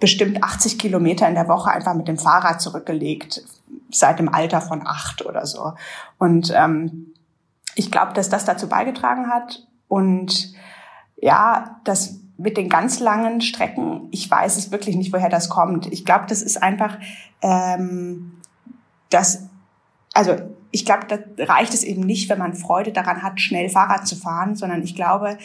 bestimmt 0.00 0.42
80 0.42 0.78
Kilometer 0.78 1.28
in 1.28 1.34
der 1.34 1.46
Woche 1.46 1.70
einfach 1.70 1.94
mit 1.94 2.08
dem 2.08 2.18
Fahrrad 2.18 2.60
zurückgelegt, 2.60 3.42
seit 3.92 4.18
dem 4.18 4.28
Alter 4.28 4.60
von 4.60 4.86
acht 4.86 5.24
oder 5.24 5.46
so. 5.46 5.74
Und 6.18 6.52
ähm, 6.56 7.12
ich 7.74 7.90
glaube, 7.90 8.12
dass 8.12 8.28
das 8.28 8.44
dazu 8.44 8.68
beigetragen 8.68 9.28
hat. 9.28 9.66
Und 9.88 10.54
ja, 11.16 11.80
das 11.84 12.20
mit 12.36 12.56
den 12.56 12.70
ganz 12.70 13.00
langen 13.00 13.42
Strecken, 13.42 14.08
ich 14.10 14.30
weiß 14.30 14.56
es 14.56 14.72
wirklich 14.72 14.96
nicht, 14.96 15.12
woher 15.12 15.28
das 15.28 15.50
kommt. 15.50 15.92
Ich 15.92 16.06
glaube, 16.06 16.24
das 16.26 16.40
ist 16.40 16.62
einfach, 16.62 16.98
ähm, 17.42 18.40
das, 19.10 19.48
also 20.14 20.36
ich 20.70 20.86
glaube, 20.86 21.06
da 21.06 21.18
reicht 21.44 21.74
es 21.74 21.84
eben 21.84 22.00
nicht, 22.00 22.30
wenn 22.30 22.38
man 22.38 22.54
Freude 22.54 22.92
daran 22.92 23.22
hat, 23.22 23.40
schnell 23.40 23.68
Fahrrad 23.68 24.06
zu 24.06 24.16
fahren, 24.16 24.56
sondern 24.56 24.82
ich 24.82 24.94
glaube, 24.94 25.36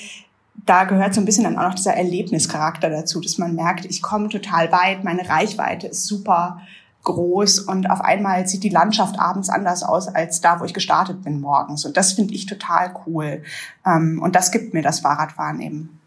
da 0.65 0.85
gehört 0.85 1.13
so 1.13 1.21
ein 1.21 1.25
bisschen 1.25 1.43
dann 1.43 1.57
auch 1.57 1.69
noch 1.69 1.75
dieser 1.75 1.95
Erlebnischarakter 1.95 2.89
dazu, 2.89 3.19
dass 3.19 3.37
man 3.37 3.55
merkt, 3.55 3.85
ich 3.85 4.01
komme 4.01 4.29
total 4.29 4.71
weit, 4.71 5.03
meine 5.03 5.27
Reichweite 5.27 5.87
ist 5.87 6.05
super, 6.05 6.61
groß 7.05 7.59
und 7.59 7.89
auf 7.89 8.01
einmal 8.01 8.45
sieht 8.47 8.63
die 8.63 8.69
Landschaft 8.69 9.19
abends 9.19 9.49
anders 9.49 9.83
aus 9.83 10.07
als 10.07 10.41
da, 10.41 10.59
wo 10.59 10.65
ich 10.65 10.73
gestartet 10.73 11.23
bin 11.23 11.39
morgens. 11.39 11.85
Und 11.85 11.95
das 11.95 12.13
finde 12.13 12.33
ich 12.33 12.45
total 12.45 12.93
cool. 13.05 13.43
Ähm, 13.85 14.19
und 14.21 14.35
das 14.35 14.51
gibt 14.51 14.73
mir 14.73 14.81
das 14.81 14.99
Fahrradfahren 14.99 15.61
eben. 15.61 16.01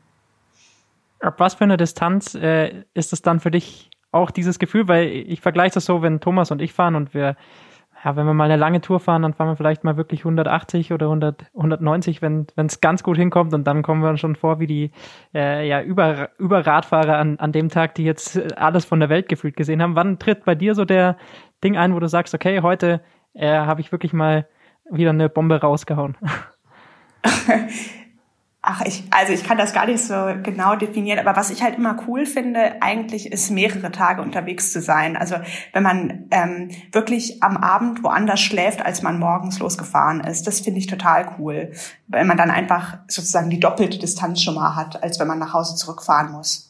Ab 1.20 1.36
was 1.38 1.55
für 1.55 1.64
eine 1.64 1.76
Distanz 1.76 2.34
äh, 2.34 2.84
ist 2.94 3.12
es 3.12 3.22
dann 3.22 3.40
für 3.40 3.51
dich 3.51 3.90
auch 4.12 4.30
dieses 4.30 4.59
Gefühl? 4.59 4.86
Weil 4.86 5.09
ich 5.09 5.40
vergleiche 5.40 5.74
das 5.74 5.86
so, 5.86 6.03
wenn 6.03 6.20
Thomas 6.20 6.51
und 6.51 6.61
ich 6.61 6.72
fahren 6.72 6.94
und 6.94 7.14
wir 7.14 7.36
ja, 8.05 8.16
wenn 8.16 8.26
wir 8.26 8.34
mal 8.34 8.44
eine 8.44 8.57
lange 8.57 8.80
Tour 8.80 9.01
fahren, 9.01 9.22
dann 9.22 9.34
fahren 9.34 9.49
wir 9.49 9.57
vielleicht 9.57 9.82
mal 9.82 9.96
wirklich 9.96 10.20
180 10.20 10.92
oder 10.92 11.07
100, 11.07 11.46
190, 11.55 12.22
wenn 12.22 12.46
es 12.57 12.80
ganz 12.80 13.03
gut 13.03 13.16
hinkommt 13.16 13.53
und 13.55 13.66
dann 13.66 13.82
kommen 13.82 14.03
wir 14.03 14.16
schon 14.16 14.36
vor 14.36 14.61
wie 14.61 14.66
die 14.66 14.90
äh, 15.34 15.66
ja, 15.66 15.82
Über, 15.82 16.30
Überradfahrer 16.38 17.18
an, 17.18 17.38
an 17.38 17.53
dem 17.53 17.68
Tag, 17.68 17.94
die 17.94 18.05
jetzt 18.05 18.57
alles 18.57 18.84
von 18.84 19.01
der 19.01 19.09
Welt 19.09 19.28
gefühlt 19.28 19.57
gesehen 19.57 19.82
haben. 19.82 19.96
Wann 19.96 20.18
tritt 20.18 20.44
bei 20.44 20.55
dir 20.55 20.74
so 20.74 20.84
der 20.84 21.16
Ding 21.64 21.76
ein, 21.76 21.94
wo 21.94 21.99
du 21.99 22.09
sagst, 22.09 22.34
okay, 22.34 22.61
heute 22.62 23.01
äh, 23.34 23.51
habe 23.51 23.80
ich 23.80 23.90
wirklich 23.90 24.12
mal 24.12 24.46
wieder 24.90 25.11
eine 25.11 25.28
Bombe 25.28 25.61
rausgehauen? 25.61 26.16
Ach, 28.61 28.80
ich, 28.84 29.04
also 29.11 29.32
ich 29.32 29.44
kann 29.44 29.56
das 29.56 29.72
gar 29.72 29.86
nicht 29.86 30.04
so 30.04 30.14
genau 30.42 30.74
definieren, 30.74 31.20
aber 31.20 31.36
was 31.36 31.50
ich 31.50 31.62
halt 31.62 31.76
immer 31.76 31.96
cool 32.09 32.26
finde, 32.26 32.82
eigentlich 32.82 33.30
ist 33.30 33.50
mehrere 33.50 33.92
Tage 33.92 34.20
unterwegs 34.20 34.72
zu 34.72 34.80
sein. 34.80 35.16
Also 35.16 35.36
wenn 35.72 35.84
man 35.84 36.26
ähm, 36.32 36.70
wirklich 36.90 37.40
am 37.42 37.56
Abend 37.56 38.02
woanders 38.02 38.40
schläft, 38.40 38.84
als 38.84 39.02
man 39.02 39.20
morgens 39.20 39.61
losgefahren 39.61 40.20
ist, 40.20 40.48
das 40.48 40.61
finde 40.61 40.80
ich 40.80 40.88
total 40.88 41.36
cool, 41.38 41.72
weil 42.09 42.24
man 42.24 42.36
dann 42.36 42.50
einfach 42.50 42.98
sozusagen 43.06 43.48
die 43.48 43.61
doppelte 43.61 43.98
Distanz 43.98 44.42
schon 44.42 44.56
mal 44.56 44.74
hat, 44.74 45.04
als 45.04 45.20
wenn 45.20 45.28
man 45.28 45.38
nach 45.38 45.54
Hause 45.54 45.76
zurückfahren 45.76 46.32
muss. 46.32 46.67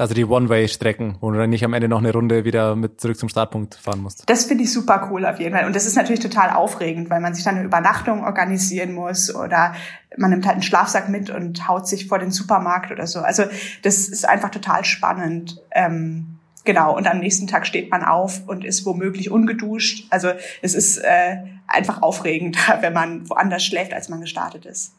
Also 0.00 0.14
die 0.14 0.24
One-Way-Strecken, 0.24 1.18
wo 1.20 1.30
du 1.30 1.36
dann 1.36 1.50
nicht 1.50 1.62
am 1.62 1.74
Ende 1.74 1.86
noch 1.86 1.98
eine 1.98 2.10
Runde 2.10 2.46
wieder 2.46 2.74
mit 2.74 3.02
zurück 3.02 3.18
zum 3.18 3.28
Startpunkt 3.28 3.74
fahren 3.74 4.00
musst. 4.00 4.22
Das 4.30 4.46
finde 4.46 4.64
ich 4.64 4.72
super 4.72 5.10
cool 5.10 5.26
auf 5.26 5.38
jeden 5.38 5.54
Fall. 5.54 5.66
Und 5.66 5.76
das 5.76 5.84
ist 5.84 5.94
natürlich 5.94 6.20
total 6.20 6.48
aufregend, 6.48 7.10
weil 7.10 7.20
man 7.20 7.34
sich 7.34 7.44
dann 7.44 7.56
eine 7.56 7.66
Übernachtung 7.66 8.24
organisieren 8.24 8.94
muss 8.94 9.34
oder 9.34 9.74
man 10.16 10.30
nimmt 10.30 10.46
halt 10.46 10.54
einen 10.54 10.62
Schlafsack 10.62 11.10
mit 11.10 11.28
und 11.28 11.68
haut 11.68 11.86
sich 11.86 12.08
vor 12.08 12.18
den 12.18 12.30
Supermarkt 12.30 12.90
oder 12.90 13.06
so. 13.06 13.20
Also 13.20 13.42
das 13.82 14.08
ist 14.08 14.26
einfach 14.26 14.48
total 14.48 14.86
spannend. 14.86 15.60
Ähm, 15.70 16.38
genau. 16.64 16.96
Und 16.96 17.06
am 17.06 17.18
nächsten 17.18 17.46
Tag 17.46 17.66
steht 17.66 17.90
man 17.90 18.02
auf 18.02 18.48
und 18.48 18.64
ist 18.64 18.86
womöglich 18.86 19.30
ungeduscht. 19.30 20.06
Also 20.08 20.30
es 20.62 20.74
ist 20.74 20.96
äh, 20.96 21.36
einfach 21.66 22.00
aufregend, 22.00 22.56
wenn 22.80 22.94
man 22.94 23.28
woanders 23.28 23.62
schläft, 23.62 23.92
als 23.92 24.08
man 24.08 24.22
gestartet 24.22 24.64
ist. 24.64 24.94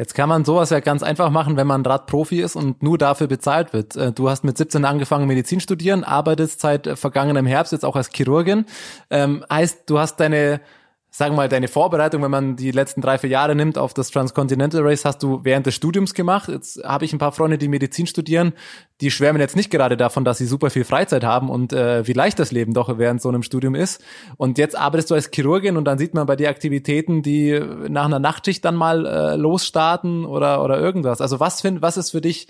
Jetzt 0.00 0.14
kann 0.14 0.30
man 0.30 0.46
sowas 0.46 0.70
ja 0.70 0.80
ganz 0.80 1.02
einfach 1.02 1.28
machen, 1.28 1.58
wenn 1.58 1.66
man 1.66 1.84
Radprofi 1.84 2.40
ist 2.40 2.56
und 2.56 2.82
nur 2.82 2.96
dafür 2.96 3.26
bezahlt 3.26 3.74
wird. 3.74 3.96
Äh, 3.96 4.12
du 4.12 4.30
hast 4.30 4.44
mit 4.44 4.56
17 4.56 4.86
angefangen 4.86 5.26
Medizin 5.26 5.60
studieren, 5.60 6.04
arbeitest 6.04 6.62
seit 6.62 6.98
vergangenem 6.98 7.44
Herbst 7.44 7.72
jetzt 7.74 7.84
auch 7.84 7.96
als 7.96 8.08
Chirurgin. 8.10 8.64
Ähm, 9.10 9.44
heißt, 9.52 9.82
du 9.90 9.98
hast 9.98 10.18
deine 10.18 10.62
sagen 11.10 11.32
wir 11.32 11.38
mal, 11.38 11.48
deine 11.48 11.66
Vorbereitung, 11.66 12.22
wenn 12.22 12.30
man 12.30 12.56
die 12.56 12.70
letzten 12.70 13.00
drei, 13.00 13.18
vier 13.18 13.30
Jahre 13.30 13.56
nimmt 13.56 13.78
auf 13.78 13.92
das 13.94 14.10
Transcontinental 14.10 14.82
Race, 14.82 15.04
hast 15.04 15.22
du 15.22 15.40
während 15.42 15.66
des 15.66 15.74
Studiums 15.74 16.14
gemacht. 16.14 16.48
Jetzt 16.48 16.84
habe 16.84 17.04
ich 17.04 17.12
ein 17.12 17.18
paar 17.18 17.32
Freunde, 17.32 17.58
die 17.58 17.66
Medizin 17.66 18.06
studieren, 18.06 18.52
die 19.00 19.10
schwärmen 19.10 19.40
jetzt 19.40 19.56
nicht 19.56 19.70
gerade 19.70 19.96
davon, 19.96 20.24
dass 20.24 20.38
sie 20.38 20.46
super 20.46 20.70
viel 20.70 20.84
Freizeit 20.84 21.24
haben 21.24 21.50
und 21.50 21.72
äh, 21.72 22.06
wie 22.06 22.12
leicht 22.12 22.38
das 22.38 22.52
Leben 22.52 22.74
doch 22.74 22.96
während 22.96 23.20
so 23.20 23.28
einem 23.28 23.42
Studium 23.42 23.74
ist. 23.74 24.02
Und 24.36 24.56
jetzt 24.56 24.78
arbeitest 24.78 25.10
du 25.10 25.14
als 25.14 25.30
Chirurgin 25.34 25.76
und 25.76 25.84
dann 25.84 25.98
sieht 25.98 26.14
man 26.14 26.26
bei 26.26 26.36
dir 26.36 26.48
Aktivitäten, 26.48 27.22
die 27.22 27.60
nach 27.88 28.04
einer 28.04 28.20
Nachtschicht 28.20 28.64
dann 28.64 28.76
mal 28.76 29.04
äh, 29.04 29.36
losstarten 29.36 30.24
oder, 30.24 30.62
oder 30.62 30.78
irgendwas. 30.78 31.20
Also 31.20 31.40
was, 31.40 31.60
find, 31.60 31.82
was 31.82 31.96
ist 31.96 32.12
für 32.12 32.20
dich 32.20 32.46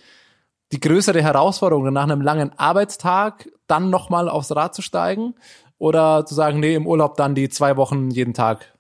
die 0.73 0.81
größere 0.81 1.23
Herausforderung, 1.23 1.91
nach 1.93 2.05
einem 2.05 2.21
langen 2.21 2.53
Arbeitstag 2.57 3.49
dann 3.67 3.91
nochmal 3.91 4.29
aufs 4.29 4.55
Rad 4.55 4.75
zu 4.75 4.83
steigen? 4.83 5.35
Oder 5.81 6.27
zu 6.27 6.35
sagen, 6.35 6.61
nee, 6.61 6.75
im 6.75 6.87
Urlaub 6.87 7.17
dann 7.17 7.35
die 7.35 7.49
zwei 7.49 7.79
Wochen 7.79 8.11
jeden 8.11 8.35
Tag 8.35 8.75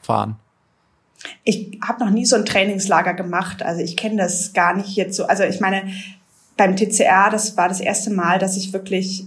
fahren? 0.00 0.36
Ich 1.44 1.78
habe 1.86 2.02
noch 2.02 2.10
nie 2.10 2.24
so 2.24 2.34
ein 2.34 2.46
Trainingslager 2.46 3.12
gemacht. 3.12 3.62
Also 3.62 3.82
ich 3.82 3.94
kenne 3.94 4.16
das 4.16 4.54
gar 4.54 4.74
nicht 4.74 4.96
jetzt 4.96 5.16
so. 5.16 5.26
Also 5.26 5.42
ich 5.44 5.60
meine, 5.60 5.92
beim 6.56 6.76
TCR, 6.76 7.28
das 7.30 7.58
war 7.58 7.68
das 7.68 7.80
erste 7.80 8.10
Mal, 8.10 8.38
dass 8.38 8.56
ich 8.56 8.72
wirklich 8.72 9.26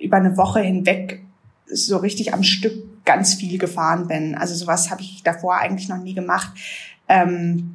über 0.00 0.16
eine 0.16 0.38
Woche 0.38 0.60
hinweg 0.60 1.22
so 1.66 1.98
richtig 1.98 2.32
am 2.32 2.42
Stück 2.42 3.04
ganz 3.04 3.34
viel 3.34 3.58
gefahren 3.58 4.08
bin. 4.08 4.34
Also 4.34 4.54
sowas 4.54 4.90
habe 4.90 5.02
ich 5.02 5.22
davor 5.22 5.56
eigentlich 5.56 5.90
noch 5.90 5.98
nie 5.98 6.14
gemacht. 6.14 6.50
Ähm, 7.10 7.73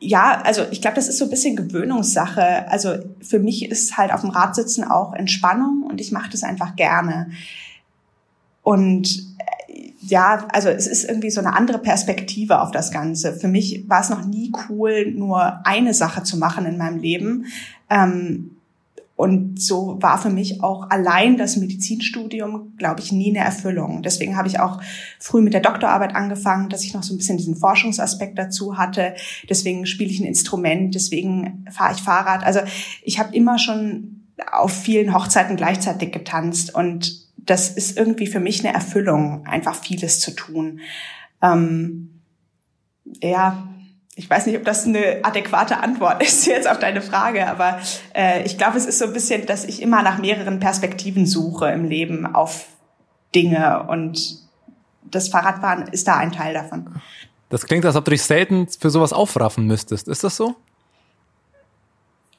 ja, 0.00 0.40
also 0.42 0.62
ich 0.70 0.80
glaube, 0.80 0.96
das 0.96 1.08
ist 1.08 1.18
so 1.18 1.24
ein 1.24 1.30
bisschen 1.30 1.56
Gewöhnungssache. 1.56 2.68
Also 2.68 2.96
für 3.20 3.38
mich 3.38 3.70
ist 3.70 3.96
halt 3.96 4.12
auf 4.12 4.20
dem 4.20 4.30
Rad 4.30 4.54
sitzen 4.54 4.84
auch 4.84 5.14
Entspannung 5.14 5.82
und 5.88 6.00
ich 6.00 6.12
mache 6.12 6.30
das 6.30 6.42
einfach 6.42 6.76
gerne. 6.76 7.30
Und 8.62 9.34
äh, 9.68 9.92
ja, 10.00 10.46
also 10.52 10.68
es 10.68 10.86
ist 10.86 11.04
irgendwie 11.04 11.30
so 11.30 11.40
eine 11.40 11.54
andere 11.56 11.78
Perspektive 11.78 12.60
auf 12.60 12.70
das 12.70 12.90
Ganze. 12.90 13.34
Für 13.34 13.48
mich 13.48 13.88
war 13.88 14.00
es 14.00 14.10
noch 14.10 14.24
nie 14.24 14.52
cool, 14.68 15.10
nur 15.12 15.66
eine 15.66 15.94
Sache 15.94 16.22
zu 16.22 16.36
machen 16.36 16.66
in 16.66 16.76
meinem 16.76 16.98
Leben. 16.98 17.46
Ähm, 17.88 18.53
und 19.16 19.60
so 19.60 19.96
war 20.00 20.18
für 20.18 20.30
mich 20.30 20.62
auch 20.62 20.90
allein 20.90 21.36
das 21.36 21.56
Medizinstudium, 21.56 22.74
glaube 22.76 23.00
ich, 23.00 23.12
nie 23.12 23.30
eine 23.30 23.44
Erfüllung. 23.44 24.02
Deswegen 24.02 24.36
habe 24.36 24.48
ich 24.48 24.58
auch 24.58 24.80
früh 25.20 25.40
mit 25.40 25.54
der 25.54 25.60
Doktorarbeit 25.60 26.16
angefangen, 26.16 26.68
dass 26.68 26.82
ich 26.82 26.94
noch 26.94 27.04
so 27.04 27.14
ein 27.14 27.18
bisschen 27.18 27.36
diesen 27.36 27.54
Forschungsaspekt 27.54 28.36
dazu 28.36 28.76
hatte. 28.76 29.14
Deswegen 29.48 29.86
spiele 29.86 30.10
ich 30.10 30.18
ein 30.18 30.26
Instrument, 30.26 30.96
deswegen 30.96 31.64
fahre 31.70 31.94
ich 31.94 32.02
Fahrrad. 32.02 32.42
Also 32.42 32.60
ich 33.02 33.20
habe 33.20 33.34
immer 33.36 33.58
schon 33.58 34.24
auf 34.50 34.72
vielen 34.72 35.14
Hochzeiten 35.14 35.56
gleichzeitig 35.56 36.10
getanzt 36.10 36.74
und 36.74 37.24
das 37.36 37.70
ist 37.70 37.96
irgendwie 37.96 38.26
für 38.26 38.40
mich 38.40 38.64
eine 38.64 38.74
Erfüllung, 38.74 39.46
einfach 39.46 39.76
vieles 39.76 40.18
zu 40.18 40.32
tun. 40.32 40.80
Ähm, 41.40 42.20
ja, 43.22 43.68
ich 44.16 44.30
weiß 44.30 44.46
nicht, 44.46 44.56
ob 44.56 44.64
das 44.64 44.86
eine 44.86 45.20
adäquate 45.22 45.78
Antwort 45.78 46.22
ist 46.22 46.46
jetzt 46.46 46.68
auf 46.68 46.78
deine 46.78 47.02
Frage, 47.02 47.46
aber 47.48 47.80
äh, 48.14 48.44
ich 48.44 48.58
glaube, 48.58 48.78
es 48.78 48.86
ist 48.86 48.98
so 48.98 49.06
ein 49.06 49.12
bisschen, 49.12 49.46
dass 49.46 49.64
ich 49.64 49.82
immer 49.82 50.02
nach 50.02 50.18
mehreren 50.18 50.60
Perspektiven 50.60 51.26
suche 51.26 51.68
im 51.70 51.84
Leben 51.84 52.26
auf 52.34 52.66
Dinge 53.34 53.84
und 53.88 54.38
das 55.02 55.28
Fahrradfahren 55.28 55.88
ist 55.88 56.08
da 56.08 56.16
ein 56.16 56.32
Teil 56.32 56.54
davon. 56.54 57.00
Das 57.50 57.66
klingt, 57.66 57.84
als 57.84 57.96
ob 57.96 58.04
du 58.04 58.10
dich 58.10 58.22
selten 58.22 58.68
für 58.68 58.90
sowas 58.90 59.12
aufraffen 59.12 59.66
müsstest. 59.66 60.08
Ist 60.08 60.24
das 60.24 60.36
so? 60.36 60.54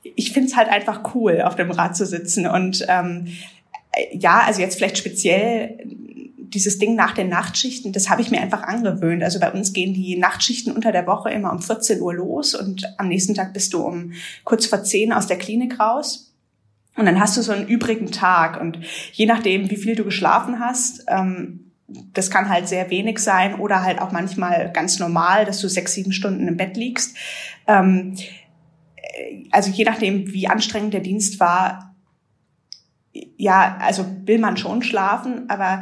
Ich 0.04 0.34
finde 0.34 0.50
es 0.50 0.56
halt 0.56 0.70
einfach 0.70 1.14
cool, 1.14 1.42
auf 1.42 1.56
dem 1.56 1.72
Rad 1.72 1.96
zu 1.96 2.06
sitzen 2.06 2.48
und 2.48 2.86
ähm, 2.88 3.28
ja, 4.12 4.42
also 4.46 4.62
jetzt 4.62 4.78
vielleicht 4.78 4.98
speziell 4.98 5.78
dieses 6.50 6.78
Ding 6.78 6.96
nach 6.96 7.14
den 7.14 7.30
Nachtschichten, 7.30 7.92
das 7.92 8.10
habe 8.10 8.22
ich 8.22 8.32
mir 8.32 8.42
einfach 8.42 8.64
angewöhnt. 8.64 9.24
Also 9.24 9.40
bei 9.40 9.52
uns 9.52 9.74
gehen 9.74 9.94
die 9.94 10.18
Nachtschichten 10.18 10.74
unter 10.74 10.92
der 10.92 11.08
Woche 11.08 11.30
immer 11.30 11.52
um 11.52 11.62
14 11.62 12.02
Uhr 12.02 12.14
los 12.14 12.56
und 12.56 12.84
am 12.98 13.08
nächsten 13.08 13.34
Tag 13.34 13.54
bist 13.54 13.74
du 13.74 13.82
um 13.82 14.14
kurz 14.44 14.66
vor 14.66 14.84
10 14.84 15.14
aus 15.14 15.28
der 15.28 15.38
Klinik 15.38 15.80
raus. 15.80 16.34
Und 16.96 17.06
dann 17.06 17.20
hast 17.20 17.36
du 17.36 17.42
so 17.42 17.52
einen 17.52 17.68
übrigen 17.68 18.12
Tag 18.12 18.60
und 18.60 18.80
je 19.12 19.26
nachdem, 19.26 19.70
wie 19.70 19.76
viel 19.76 19.96
du 19.96 20.06
geschlafen 20.06 20.60
hast, 20.60 21.04
ähm, 21.08 21.72
das 21.88 22.32
kann 22.32 22.50
halt 22.50 22.68
sehr 22.68 22.90
wenig 22.90 23.20
sein 23.20 23.56
oder 23.60 23.84
halt 23.84 24.00
auch 24.00 24.12
manchmal 24.12 24.72
ganz 24.72 25.00
normal, 25.00 25.46
dass 25.46 25.60
du 25.60 25.68
sechs, 25.68 25.94
sieben 25.94 26.12
Stunden 26.12 26.48
im 26.48 26.58
Bett 26.58 26.78
liegst. 26.78 27.16
Ähm, 27.68 28.16
also 29.52 29.72
je 29.72 29.84
nachdem, 29.84 30.32
wie 30.34 30.48
anstrengend 30.48 30.94
der 30.94 31.02
Dienst 31.02 31.40
war, 31.40 31.96
ja, 33.38 33.78
also 33.80 34.06
will 34.26 34.40
man 34.40 34.58
schon 34.58 34.82
schlafen, 34.82 35.50
aber 35.50 35.82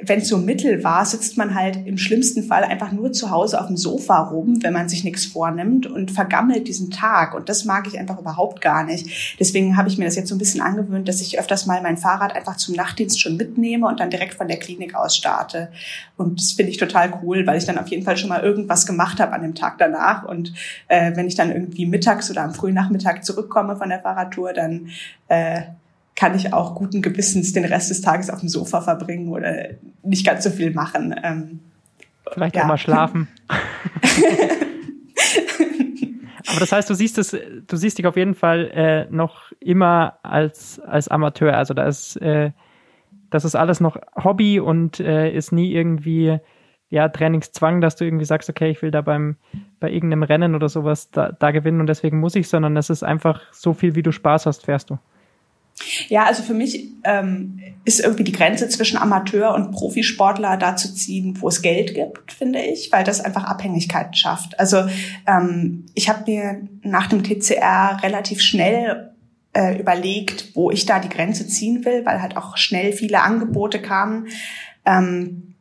wenn 0.00 0.20
es 0.20 0.28
so 0.28 0.38
mittel 0.38 0.82
war, 0.82 1.04
sitzt 1.04 1.36
man 1.36 1.54
halt 1.54 1.86
im 1.86 1.98
schlimmsten 1.98 2.42
Fall 2.42 2.64
einfach 2.64 2.92
nur 2.92 3.12
zu 3.12 3.30
Hause 3.30 3.60
auf 3.60 3.66
dem 3.66 3.76
Sofa 3.76 4.18
rum, 4.20 4.62
wenn 4.62 4.72
man 4.72 4.88
sich 4.88 5.04
nichts 5.04 5.26
vornimmt 5.26 5.86
und 5.86 6.10
vergammelt 6.10 6.66
diesen 6.66 6.90
Tag. 6.90 7.34
Und 7.34 7.48
das 7.48 7.64
mag 7.64 7.86
ich 7.86 7.98
einfach 7.98 8.18
überhaupt 8.18 8.60
gar 8.60 8.84
nicht. 8.84 9.36
Deswegen 9.38 9.76
habe 9.76 9.88
ich 9.88 9.98
mir 9.98 10.06
das 10.06 10.16
jetzt 10.16 10.28
so 10.28 10.34
ein 10.34 10.38
bisschen 10.38 10.62
angewöhnt, 10.62 11.08
dass 11.08 11.20
ich 11.20 11.38
öfters 11.38 11.66
mal 11.66 11.82
mein 11.82 11.98
Fahrrad 11.98 12.34
einfach 12.34 12.56
zum 12.56 12.74
Nachtdienst 12.74 13.20
schon 13.20 13.36
mitnehme 13.36 13.86
und 13.86 14.00
dann 14.00 14.10
direkt 14.10 14.34
von 14.34 14.48
der 14.48 14.58
Klinik 14.58 14.94
aus 14.94 15.16
starte. 15.16 15.68
Und 16.16 16.40
das 16.40 16.52
finde 16.52 16.72
ich 16.72 16.78
total 16.78 17.12
cool, 17.22 17.46
weil 17.46 17.58
ich 17.58 17.66
dann 17.66 17.78
auf 17.78 17.88
jeden 17.88 18.04
Fall 18.04 18.16
schon 18.16 18.30
mal 18.30 18.42
irgendwas 18.42 18.86
gemacht 18.86 19.20
habe 19.20 19.32
an 19.32 19.42
dem 19.42 19.54
Tag 19.54 19.78
danach. 19.78 20.24
Und 20.24 20.54
äh, 20.88 21.14
wenn 21.14 21.28
ich 21.28 21.34
dann 21.34 21.52
irgendwie 21.52 21.86
mittags 21.86 22.30
oder 22.30 22.42
am 22.42 22.54
frühen 22.54 22.74
Nachmittag 22.74 23.24
zurückkomme 23.24 23.76
von 23.76 23.90
der 23.90 24.00
Fahrradtour, 24.00 24.52
dann 24.52 24.88
äh, 25.28 25.62
kann 26.22 26.36
ich 26.36 26.52
auch 26.52 26.76
guten 26.76 27.02
Gewissens 27.02 27.52
den 27.52 27.64
Rest 27.64 27.90
des 27.90 28.00
Tages 28.00 28.30
auf 28.30 28.38
dem 28.38 28.48
Sofa 28.48 28.80
verbringen 28.80 29.26
oder 29.30 29.70
nicht 30.04 30.24
ganz 30.24 30.44
so 30.44 30.50
viel 30.50 30.72
machen. 30.72 31.12
Ähm, 31.20 31.58
Vielleicht 32.30 32.54
ja. 32.54 32.62
auch 32.62 32.68
mal 32.68 32.78
schlafen. 32.78 33.26
Aber 36.46 36.60
das 36.60 36.70
heißt, 36.70 36.88
du 36.88 36.94
siehst 36.94 37.18
es, 37.18 37.36
du 37.66 37.76
siehst 37.76 37.98
dich 37.98 38.06
auf 38.06 38.16
jeden 38.16 38.36
Fall 38.36 38.70
äh, 38.72 39.06
noch 39.12 39.50
immer 39.58 40.18
als 40.22 40.78
als 40.78 41.08
Amateur. 41.08 41.56
Also 41.56 41.74
da 41.74 41.86
ist 41.86 42.14
äh, 42.18 42.52
das 43.30 43.44
ist 43.44 43.56
alles 43.56 43.80
noch 43.80 43.96
Hobby 44.22 44.60
und 44.60 45.00
äh, 45.00 45.28
ist 45.34 45.50
nie 45.50 45.72
irgendwie 45.72 46.38
ja 46.88 47.08
Trainingszwang, 47.08 47.80
dass 47.80 47.96
du 47.96 48.04
irgendwie 48.04 48.26
sagst, 48.26 48.48
okay, 48.48 48.70
ich 48.70 48.80
will 48.80 48.92
da 48.92 49.00
beim 49.00 49.38
bei 49.80 49.90
irgendeinem 49.90 50.22
Rennen 50.22 50.54
oder 50.54 50.68
sowas 50.68 51.10
da, 51.10 51.32
da 51.32 51.50
gewinnen 51.50 51.80
und 51.80 51.88
deswegen 51.88 52.20
muss 52.20 52.36
ich, 52.36 52.48
sondern 52.48 52.76
es 52.76 52.90
ist 52.90 53.02
einfach 53.02 53.40
so 53.50 53.72
viel, 53.72 53.96
wie 53.96 54.04
du 54.04 54.12
Spaß 54.12 54.46
hast, 54.46 54.66
fährst 54.66 54.90
du. 54.90 55.00
Ja, 56.08 56.24
also 56.24 56.42
für 56.42 56.54
mich 56.54 56.88
ähm, 57.04 57.60
ist 57.84 58.00
irgendwie 58.00 58.24
die 58.24 58.32
Grenze 58.32 58.68
zwischen 58.68 58.96
Amateur 58.96 59.54
und 59.54 59.72
Profisportler 59.72 60.56
da 60.56 60.76
zu 60.76 60.94
ziehen, 60.94 61.36
wo 61.40 61.48
es 61.48 61.62
Geld 61.62 61.94
gibt, 61.94 62.32
finde 62.32 62.60
ich, 62.60 62.92
weil 62.92 63.04
das 63.04 63.20
einfach 63.20 63.44
Abhängigkeiten 63.44 64.14
schafft. 64.14 64.58
Also 64.60 64.84
ähm, 65.26 65.86
ich 65.94 66.08
habe 66.08 66.30
mir 66.30 66.68
nach 66.82 67.08
dem 67.08 67.24
TCR 67.24 68.00
relativ 68.02 68.40
schnell 68.40 69.12
äh, 69.54 69.78
überlegt, 69.78 70.54
wo 70.54 70.70
ich 70.70 70.86
da 70.86 70.98
die 70.98 71.08
Grenze 71.08 71.46
ziehen 71.46 71.84
will, 71.84 72.04
weil 72.06 72.22
halt 72.22 72.36
auch 72.36 72.56
schnell 72.56 72.92
viele 72.92 73.22
Angebote 73.22 73.80
kamen. 73.80 74.28
Ähm, 74.86 75.51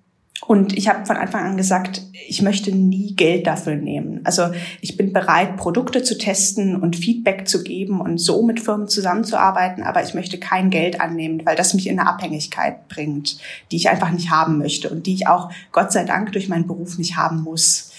und 0.48 0.76
ich 0.76 0.88
habe 0.90 1.06
von 1.06 1.18
Anfang 1.18 1.46
an 1.46 1.58
gesagt, 1.58 2.02
ich 2.28 2.42
möchte 2.42 2.76
nie 2.76 3.16
Geld 3.16 3.46
dafür 3.46 3.76
nehmen. 3.76 4.22
Also 4.24 4.52
ich 4.82 4.98
bin 4.98 5.14
bereit, 5.14 5.56
Produkte 5.56 6.02
zu 6.02 6.18
testen 6.18 6.76
und 6.76 6.96
Feedback 6.96 7.48
zu 7.48 7.64
geben 7.64 8.02
und 8.02 8.18
so 8.18 8.42
mit 8.42 8.60
Firmen 8.60 8.88
zusammenzuarbeiten, 8.88 9.84
aber 9.84 10.04
ich 10.04 10.14
möchte 10.14 10.40
kein 10.40 10.72
Geld 10.72 11.00
annehmen, 11.00 11.46
weil 11.46 11.56
das 11.56 11.74
mich 11.74 11.88
in 11.88 12.00
eine 12.00 12.10
Abhängigkeit 12.10 12.88
bringt, 12.88 13.38
die 13.72 13.76
ich 13.76 13.90
einfach 13.90 14.12
nicht 14.12 14.32
haben 14.32 14.58
möchte 14.58 14.90
und 14.90 15.06
die 15.06 15.14
ich 15.14 15.28
auch 15.28 15.52
Gott 15.72 15.92
sei 15.92 16.06
Dank 16.06 16.32
durch 16.32 16.50
meinen 16.50 16.68
Beruf 16.68 16.98
nicht 16.98 17.18
haben 17.18 17.44
muss. 17.44 17.92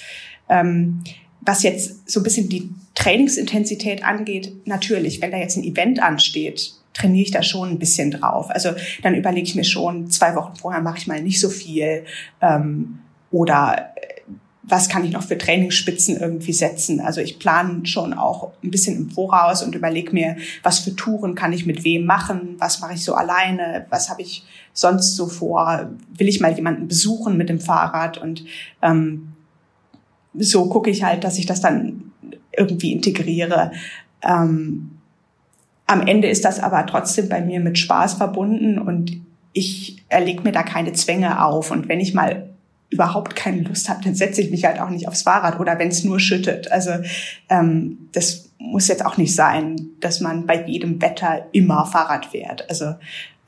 Ähm, 0.49 1.05
was 1.41 1.63
jetzt 1.63 2.11
so 2.11 2.21
ein 2.21 2.25
bisschen 2.25 2.49
die 2.49 2.71
Trainingsintensität 2.95 4.05
angeht, 4.05 4.53
natürlich, 4.67 5.23
wenn 5.23 5.31
da 5.31 5.39
jetzt 5.39 5.57
ein 5.57 5.65
Event 5.65 6.03
ansteht, 6.03 6.75
trainiere 6.95 7.25
ich 7.25 7.31
da 7.31 7.43
schon 7.43 7.71
ein 7.71 7.79
bisschen 7.79 8.11
drauf. 8.11 8.51
Also 8.51 8.71
dann 9.03 9.15
überlege 9.15 9.47
ich 9.47 9.55
mir 9.55 9.65
schon, 9.65 10.11
zwei 10.11 10.35
Wochen 10.35 10.57
vorher 10.57 10.83
mache 10.83 10.99
ich 10.99 11.07
mal 11.07 11.23
nicht 11.23 11.41
so 11.41 11.49
viel. 11.49 12.05
Ähm, 12.41 12.99
oder 13.31 13.93
äh, 13.97 14.23
was 14.65 14.89
kann 14.89 15.05
ich 15.05 15.13
noch 15.13 15.25
für 15.25 15.37
Trainingsspitzen 15.37 16.19
irgendwie 16.19 16.53
setzen? 16.53 17.01
Also 17.01 17.21
ich 17.21 17.39
plane 17.39 17.85
schon 17.85 18.15
auch 18.15 18.53
ein 18.63 18.71
bisschen 18.71 18.97
im 18.97 19.11
Voraus 19.11 19.63
und 19.63 19.75
überlege 19.75 20.13
mir, 20.13 20.37
was 20.63 20.79
für 20.79 20.95
Touren 20.95 21.35
kann 21.35 21.53
ich 21.53 21.67
mit 21.67 21.83
wem 21.85 22.05
machen, 22.05 22.57
was 22.59 22.81
mache 22.81 22.95
ich 22.95 23.05
so 23.05 23.15
alleine, 23.15 23.87
was 23.91 24.09
habe 24.09 24.23
ich 24.23 24.45
sonst 24.73 25.17
so 25.17 25.27
vor, 25.27 25.91
will 26.15 26.29
ich 26.29 26.41
mal 26.41 26.55
jemanden 26.55 26.89
besuchen 26.89 27.37
mit 27.37 27.49
dem 27.49 27.61
Fahrrad 27.61 28.19
und 28.19 28.45
ähm, 28.83 29.33
so 30.35 30.69
gucke 30.69 30.91
ich 30.91 31.03
halt, 31.03 31.25
dass 31.25 31.39
ich 31.39 31.47
das 31.47 31.61
dann 31.61 32.13
irgendwie 32.57 32.93
integriere. 32.93 33.73
Ähm, 34.23 34.93
am 35.93 36.07
Ende 36.07 36.29
ist 36.29 36.45
das 36.45 36.61
aber 36.61 36.87
trotzdem 36.87 37.29
bei 37.29 37.41
mir 37.41 37.61
mit 37.61 37.79
Spaß 37.79 38.15
verbunden 38.15 38.79
und 38.79 39.21
ich 39.53 40.03
erlege 40.09 40.43
mir 40.43 40.53
da 40.53 40.63
keine 40.63 40.93
Zwänge 40.93 41.45
auf. 41.45 41.71
Und 41.71 41.89
wenn 41.89 42.01
ich 42.01 42.15
mal 42.15 42.49
überhaupt 42.91 43.37
keine 43.37 43.63
Lust 43.63 43.89
habe, 43.89 44.05
dann 44.05 44.15
setze 44.15 44.43
ich 44.43 44.51
mich 44.51 44.65
halt 44.65 44.79
auch 44.79 44.91
nicht 44.91 45.09
aufs 45.09 45.23
Fahrrad 45.23 45.59
oder 45.59 45.79
wenn 45.79 45.89
es 45.89 46.05
nur 46.05 46.21
schüttet. 46.21 46.71
Also 46.71 46.91
ähm, 47.49 48.09
das 48.13 48.51
muss 48.59 48.89
jetzt 48.89 49.05
auch 49.05 49.17
nicht 49.17 49.35
sein, 49.35 49.89
dass 50.01 50.21
man 50.21 50.47
bei 50.47 50.67
jedem 50.67 51.01
Wetter 51.01 51.47
immer 51.53 51.87
Fahrrad 51.87 52.27
fährt. 52.27 52.69
Also 52.69 52.95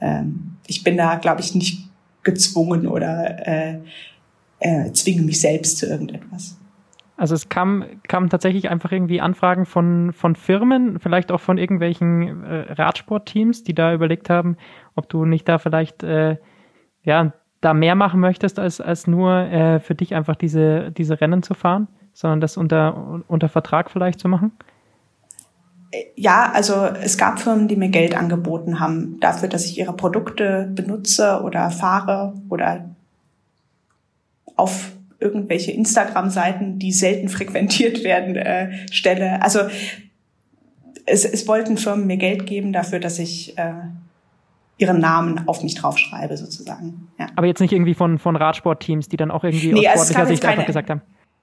ähm, 0.01 0.57
ich 0.67 0.83
bin 0.83 0.97
da, 0.97 1.17
glaube 1.17 1.43
ich, 1.43 1.55
nicht 1.55 1.89
gezwungen 2.23 2.87
oder 2.87 3.47
äh, 3.47 3.79
äh, 4.61 4.93
zwinge 4.93 5.23
mich 5.23 5.41
selbst 5.41 5.79
zu 5.79 5.87
irgendetwas. 5.87 6.57
Also 7.17 7.35
es 7.35 7.49
kam, 7.49 7.85
kam 8.09 8.29
tatsächlich 8.29 8.71
einfach 8.71 8.91
irgendwie 8.91 9.21
Anfragen 9.21 9.67
von, 9.67 10.12
von 10.12 10.35
Firmen, 10.35 10.99
vielleicht 10.99 11.31
auch 11.31 11.41
von 11.41 11.59
irgendwelchen 11.59 12.43
äh, 12.45 12.73
Radsportteams, 12.73 13.62
die 13.62 13.75
da 13.75 13.95
überlegt 13.95 14.31
haben, 14.31 14.57
ob 14.97 15.09
du 15.09 15.25
nicht 15.25 15.49
da 15.49 15.59
vielleicht 15.59 16.03
äh, 16.03 16.39
ja 17.05 17.33
da 17.61 17.73
mehr 17.73 17.95
machen 17.95 18.21
möchtest, 18.21 18.59
als, 18.59 18.81
als 18.81 19.07
nur 19.07 19.33
äh, 19.33 19.81
für 19.81 19.95
dich 19.95 20.15
einfach 20.15 20.37
diese, 20.37 20.91
diese 20.91 21.21
Rennen 21.21 21.43
zu 21.43 21.55
fahren, 21.55 21.89
sondern 22.12 22.41
das 22.41 22.57
unter, 22.57 23.23
unter 23.29 23.49
Vertrag 23.49 23.91
vielleicht 23.91 24.21
zu 24.21 24.29
machen? 24.29 24.53
Ja, 26.17 26.51
also 26.53 26.75
es 26.75 27.17
gab 27.17 27.39
Firmen, 27.39 27.69
die 27.69 27.77
mir 27.77 27.89
Geld 27.89 28.17
angeboten 28.17 28.81
haben 28.81 29.19
dafür, 29.21 29.49
dass 29.49 29.65
ich 29.65 29.79
ihre 29.79 29.93
Produkte 29.93 30.69
benutze 30.75 31.41
oder 31.43 31.71
fahre 31.71 32.35
oder 32.49 32.91
auf 34.57 34.94
irgendwelche 35.25 35.72
Instagram-Seiten, 35.72 36.79
die 36.79 36.93
selten 36.93 37.29
frequentiert 37.29 38.05
werden, 38.05 38.37
äh, 38.37 38.87
stelle. 38.93 39.43
Also 39.43 39.61
es, 41.07 41.25
es 41.25 41.49
wollten 41.49 41.77
Firmen 41.77 42.07
mir 42.07 42.18
Geld 42.18 42.47
geben 42.47 42.72
dafür, 42.72 43.01
dass 43.01 43.18
ich 43.18 43.59
äh, 43.59 43.72
ihren 44.79 45.01
Namen 45.01 45.49
auf 45.49 45.62
mich 45.62 45.75
draufschreibe, 45.75 46.37
sozusagen. 46.37 47.09
Ja. 47.18 47.27
Aber 47.37 47.47
jetzt 47.47 47.61
nicht 47.61 47.72
irgendwie 47.72 47.95
von, 47.95 48.18
von 48.18 48.37
Radsportteams, 48.37 49.09
die 49.09 49.16
dann 49.16 49.31
auch 49.31 49.45
irgendwie 49.45 49.72
nee, 49.72 49.89
aus 49.89 49.95
sportlicher 49.95 50.27
Sicht 50.27 50.43
keine, 50.43 50.53
einfach 50.53 50.66
gesagt 50.66 50.91
haben. 50.91 51.01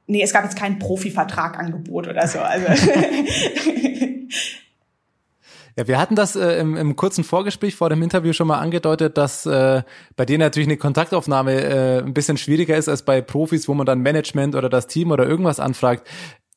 Nee, 0.07 0.21
es 0.21 0.34
gab 0.34 0.43
jetzt 0.43 0.57
kein 0.57 0.79
Profivertragangebot 0.79 2.07
oder 2.07 2.27
so. 2.27 2.39
Also 2.39 2.67
Ja, 5.78 5.88
wir 5.88 5.97
hatten 5.97 6.15
das 6.15 6.36
äh, 6.36 6.59
im, 6.59 6.76
im 6.76 6.95
kurzen 6.95 7.24
Vorgespräch 7.24 7.76
vor 7.76 7.89
dem 7.89 8.01
Interview 8.01 8.34
schon 8.34 8.47
mal 8.47 8.59
angedeutet, 8.59 9.17
dass 9.17 9.45
äh, 9.45 9.84
bei 10.15 10.26
denen 10.26 10.39
natürlich 10.39 10.67
eine 10.67 10.78
Kontaktaufnahme 10.78 11.53
äh, 11.53 11.99
ein 11.99 12.13
bisschen 12.13 12.38
schwieriger 12.38 12.76
ist 12.76 12.89
als 12.89 13.03
bei 13.03 13.22
Profis, 13.22 13.67
wo 13.67 13.74
man 13.74 13.86
dann 13.86 13.99
Management 13.99 14.55
oder 14.55 14.69
das 14.69 14.88
Team 14.88 15.11
oder 15.11 15.26
irgendwas 15.28 15.59
anfragt. 15.59 16.07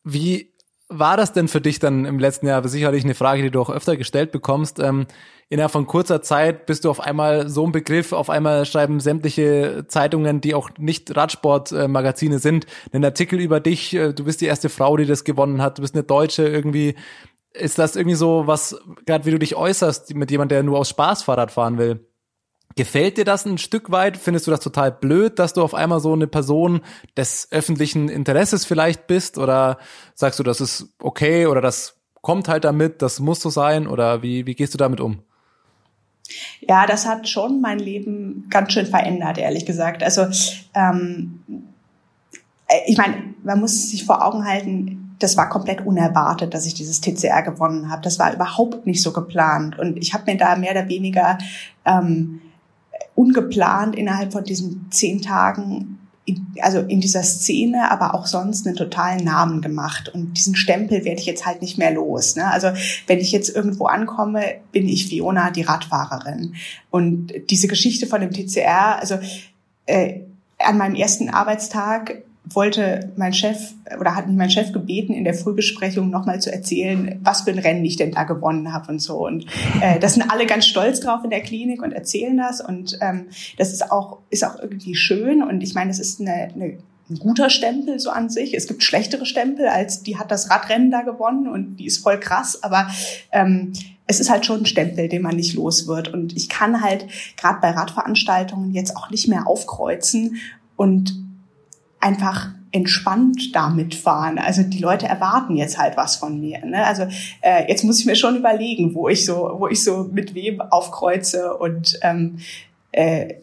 Wie 0.02 0.54
war 0.88 1.16
das 1.16 1.32
denn 1.32 1.48
für 1.48 1.60
dich 1.60 1.78
dann 1.78 2.04
im 2.04 2.18
letzten 2.18 2.46
Jahr? 2.46 2.66
Sicherlich 2.68 3.04
eine 3.04 3.14
Frage, 3.14 3.42
die 3.42 3.50
du 3.50 3.60
auch 3.60 3.70
öfter 3.70 3.96
gestellt 3.96 4.32
bekommst. 4.32 4.78
Ähm, 4.80 5.06
innerhalb 5.48 5.72
von 5.72 5.86
kurzer 5.86 6.20
Zeit 6.20 6.66
bist 6.66 6.84
du 6.84 6.90
auf 6.90 7.00
einmal 7.00 7.48
so 7.48 7.64
ein 7.64 7.72
Begriff, 7.72 8.12
auf 8.12 8.28
einmal 8.28 8.66
schreiben 8.66 9.00
sämtliche 9.00 9.86
Zeitungen, 9.88 10.40
die 10.40 10.54
auch 10.54 10.70
nicht 10.78 11.14
Radsportmagazine 11.16 12.38
sind, 12.38 12.66
einen 12.92 13.04
Artikel 13.04 13.40
über 13.40 13.60
dich. 13.60 13.94
Äh, 13.94 14.12
du 14.12 14.24
bist 14.24 14.40
die 14.40 14.46
erste 14.46 14.68
Frau, 14.68 14.96
die 14.96 15.06
das 15.06 15.24
gewonnen 15.24 15.62
hat. 15.62 15.78
Du 15.78 15.82
bist 15.82 15.94
eine 15.94 16.04
Deutsche 16.04 16.46
irgendwie 16.46 16.96
ist 17.54 17.78
das 17.78 17.96
irgendwie 17.96 18.16
so 18.16 18.46
was, 18.46 18.76
gerade 19.06 19.24
wie 19.24 19.30
du 19.30 19.38
dich 19.38 19.56
äußerst 19.56 20.14
mit 20.14 20.30
jemand, 20.30 20.50
der 20.50 20.62
nur 20.62 20.78
aus 20.78 20.90
Spaß 20.90 21.22
Fahrrad 21.22 21.50
fahren 21.50 21.78
will? 21.78 22.06
Gefällt 22.76 23.18
dir 23.18 23.24
das 23.24 23.46
ein 23.46 23.58
Stück 23.58 23.92
weit? 23.92 24.16
Findest 24.16 24.48
du 24.48 24.50
das 24.50 24.58
total 24.58 24.90
blöd, 24.90 25.38
dass 25.38 25.52
du 25.52 25.62
auf 25.62 25.74
einmal 25.74 26.00
so 26.00 26.12
eine 26.12 26.26
Person 26.26 26.80
des 27.16 27.48
öffentlichen 27.52 28.08
Interesses 28.08 28.64
vielleicht 28.64 29.06
bist? 29.06 29.38
Oder 29.38 29.78
sagst 30.14 30.40
du, 30.40 30.42
das 30.42 30.60
ist 30.60 30.88
okay 30.98 31.46
oder 31.46 31.60
das 31.60 32.00
kommt 32.20 32.48
halt 32.48 32.64
damit, 32.64 33.00
das 33.00 33.20
muss 33.20 33.40
so 33.40 33.50
sein? 33.50 33.86
Oder 33.86 34.22
wie, 34.22 34.46
wie 34.46 34.56
gehst 34.56 34.74
du 34.74 34.78
damit 34.78 35.00
um? 35.00 35.22
Ja, 36.60 36.86
das 36.86 37.06
hat 37.06 37.28
schon 37.28 37.60
mein 37.60 37.78
Leben 37.78 38.46
ganz 38.50 38.72
schön 38.72 38.86
verändert, 38.86 39.38
ehrlich 39.38 39.66
gesagt. 39.66 40.02
Also 40.02 40.26
ähm, 40.74 41.42
äh, 42.66 42.80
ich 42.86 42.96
meine, 42.96 43.34
man 43.44 43.60
muss 43.60 43.90
sich 43.90 44.04
vor 44.04 44.24
Augen 44.24 44.44
halten, 44.44 45.03
das 45.18 45.36
war 45.36 45.48
komplett 45.48 45.86
unerwartet, 45.86 46.54
dass 46.54 46.66
ich 46.66 46.74
dieses 46.74 47.00
TCR 47.00 47.42
gewonnen 47.42 47.90
habe. 47.90 48.02
Das 48.02 48.18
war 48.18 48.32
überhaupt 48.34 48.86
nicht 48.86 49.02
so 49.02 49.12
geplant. 49.12 49.78
Und 49.78 49.96
ich 49.96 50.12
habe 50.14 50.30
mir 50.30 50.36
da 50.36 50.56
mehr 50.56 50.72
oder 50.72 50.88
weniger 50.88 51.38
ähm, 51.84 52.40
ungeplant 53.14 53.96
innerhalb 53.96 54.32
von 54.32 54.44
diesen 54.44 54.86
zehn 54.90 55.22
Tagen 55.22 55.98
in, 56.26 56.46
also 56.60 56.80
in 56.80 57.00
dieser 57.00 57.22
Szene, 57.22 57.90
aber 57.90 58.14
auch 58.14 58.26
sonst 58.26 58.66
einen 58.66 58.76
totalen 58.76 59.24
Namen 59.24 59.60
gemacht. 59.60 60.08
Und 60.08 60.34
diesen 60.34 60.56
Stempel 60.56 61.04
werde 61.04 61.20
ich 61.20 61.26
jetzt 61.26 61.46
halt 61.46 61.60
nicht 61.60 61.78
mehr 61.78 61.92
los. 61.92 62.34
Ne? 62.34 62.50
Also 62.50 62.68
wenn 63.06 63.18
ich 63.18 63.30
jetzt 63.30 63.54
irgendwo 63.54 63.86
ankomme, 63.86 64.42
bin 64.72 64.88
ich 64.88 65.06
Fiona, 65.06 65.50
die 65.50 65.62
Radfahrerin. 65.62 66.54
Und 66.90 67.32
diese 67.50 67.68
Geschichte 67.68 68.06
von 68.06 68.20
dem 68.20 68.30
TCR, 68.30 68.98
also 69.00 69.18
äh, 69.86 70.20
an 70.58 70.78
meinem 70.78 70.94
ersten 70.94 71.28
Arbeitstag 71.28 72.22
wollte 72.46 73.12
mein 73.16 73.32
Chef 73.32 73.72
oder 73.98 74.14
hat 74.14 74.26
mich 74.26 74.36
mein 74.36 74.50
Chef 74.50 74.72
gebeten, 74.72 75.14
in 75.14 75.24
der 75.24 75.34
Frühbesprechung 75.34 76.10
nochmal 76.10 76.40
zu 76.40 76.52
erzählen, 76.52 77.18
was 77.22 77.42
für 77.42 77.50
ein 77.50 77.58
Rennen 77.58 77.84
ich 77.84 77.96
denn 77.96 78.12
da 78.12 78.24
gewonnen 78.24 78.72
habe 78.72 78.92
und 78.92 78.98
so. 78.98 79.26
Und 79.26 79.46
äh, 79.80 79.98
das 79.98 80.14
sind 80.14 80.30
alle 80.30 80.46
ganz 80.46 80.66
stolz 80.66 81.00
drauf 81.00 81.24
in 81.24 81.30
der 81.30 81.40
Klinik 81.40 81.82
und 81.82 81.92
erzählen 81.92 82.36
das. 82.36 82.60
Und 82.60 82.98
ähm, 83.00 83.26
das 83.56 83.72
ist 83.72 83.90
auch, 83.90 84.18
ist 84.28 84.44
auch 84.44 84.58
irgendwie 84.60 84.94
schön. 84.94 85.42
Und 85.42 85.62
ich 85.62 85.74
meine, 85.74 85.90
es 85.90 85.98
ist 85.98 86.20
eine, 86.20 86.50
eine 86.54 86.78
ein 87.10 87.18
guter 87.18 87.50
Stempel 87.50 87.98
so 88.00 88.08
an 88.08 88.30
sich. 88.30 88.54
Es 88.54 88.66
gibt 88.66 88.82
schlechtere 88.82 89.26
Stempel, 89.26 89.68
als 89.68 90.02
die 90.02 90.16
hat 90.16 90.30
das 90.30 90.50
Radrennen 90.50 90.90
da 90.90 91.02
gewonnen 91.02 91.48
und 91.48 91.76
die 91.76 91.84
ist 91.84 91.98
voll 91.98 92.18
krass. 92.18 92.62
Aber 92.62 92.88
ähm, 93.30 93.74
es 94.06 94.20
ist 94.20 94.30
halt 94.30 94.46
schon 94.46 94.60
ein 94.60 94.66
Stempel, 94.66 95.08
den 95.08 95.20
man 95.22 95.36
nicht 95.36 95.54
los 95.54 95.86
wird. 95.86 96.08
Und 96.08 96.34
ich 96.34 96.48
kann 96.48 96.80
halt 96.80 97.06
gerade 97.36 97.60
bei 97.60 97.70
Radveranstaltungen 97.70 98.72
jetzt 98.72 98.96
auch 98.96 99.10
nicht 99.10 99.28
mehr 99.28 99.46
aufkreuzen 99.46 100.36
und 100.76 101.23
einfach 102.04 102.50
entspannt 102.70 103.54
damit 103.54 103.94
fahren. 103.94 104.38
Also 104.38 104.62
die 104.62 104.78
Leute 104.78 105.06
erwarten 105.06 105.56
jetzt 105.56 105.78
halt 105.78 105.96
was 105.96 106.16
von 106.16 106.40
mir. 106.40 106.64
Ne? 106.64 106.84
Also 106.84 107.04
äh, 107.40 107.68
jetzt 107.68 107.84
muss 107.84 108.00
ich 108.00 108.06
mir 108.06 108.16
schon 108.16 108.36
überlegen, 108.36 108.94
wo 108.94 109.08
ich 109.08 109.24
so, 109.24 109.56
wo 109.58 109.68
ich 109.68 109.82
so 109.82 110.08
mit 110.12 110.34
wem 110.34 110.60
aufkreuze 110.60 111.56
und 111.56 111.98
ähm, 112.02 112.38
äh, 112.90 113.34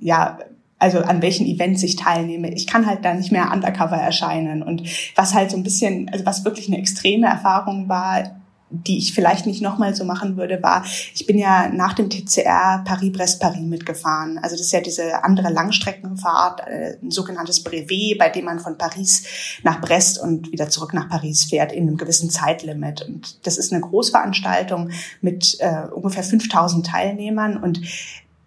ja, 0.00 0.38
also 0.78 0.98
an 0.98 1.22
welchen 1.22 1.46
Events 1.46 1.82
ich 1.84 1.96
teilnehme. 1.96 2.52
Ich 2.52 2.66
kann 2.66 2.86
halt 2.86 3.04
da 3.04 3.14
nicht 3.14 3.32
mehr 3.32 3.50
undercover 3.52 3.96
erscheinen. 3.96 4.62
Und 4.62 4.82
was 5.14 5.32
halt 5.32 5.50
so 5.50 5.56
ein 5.56 5.62
bisschen, 5.62 6.10
also 6.12 6.26
was 6.26 6.44
wirklich 6.44 6.68
eine 6.68 6.78
extreme 6.78 7.28
Erfahrung 7.28 7.88
war, 7.88 8.40
die 8.70 8.98
ich 8.98 9.14
vielleicht 9.14 9.46
nicht 9.46 9.62
nochmal 9.62 9.94
so 9.94 10.04
machen 10.04 10.36
würde, 10.36 10.60
war, 10.62 10.84
ich 11.14 11.24
bin 11.26 11.38
ja 11.38 11.68
nach 11.68 11.94
dem 11.94 12.10
TCR 12.10 12.82
Paris-Brest-Paris 12.84 13.60
mitgefahren. 13.60 14.38
Also 14.38 14.56
das 14.56 14.66
ist 14.66 14.72
ja 14.72 14.80
diese 14.80 15.22
andere 15.22 15.50
Langstreckenfahrt, 15.50 16.60
äh, 16.66 16.96
ein 17.00 17.10
sogenanntes 17.10 17.62
Brevet, 17.62 18.18
bei 18.18 18.28
dem 18.28 18.46
man 18.46 18.58
von 18.58 18.76
Paris 18.76 19.24
nach 19.62 19.80
Brest 19.80 20.20
und 20.20 20.50
wieder 20.50 20.68
zurück 20.68 20.94
nach 20.94 21.08
Paris 21.08 21.44
fährt 21.44 21.72
in 21.72 21.86
einem 21.86 21.96
gewissen 21.96 22.28
Zeitlimit. 22.28 23.02
Und 23.02 23.46
das 23.46 23.56
ist 23.56 23.72
eine 23.72 23.82
Großveranstaltung 23.82 24.90
mit 25.20 25.56
äh, 25.60 25.86
ungefähr 25.94 26.24
5000 26.24 26.86
Teilnehmern. 26.86 27.56
Und 27.56 27.80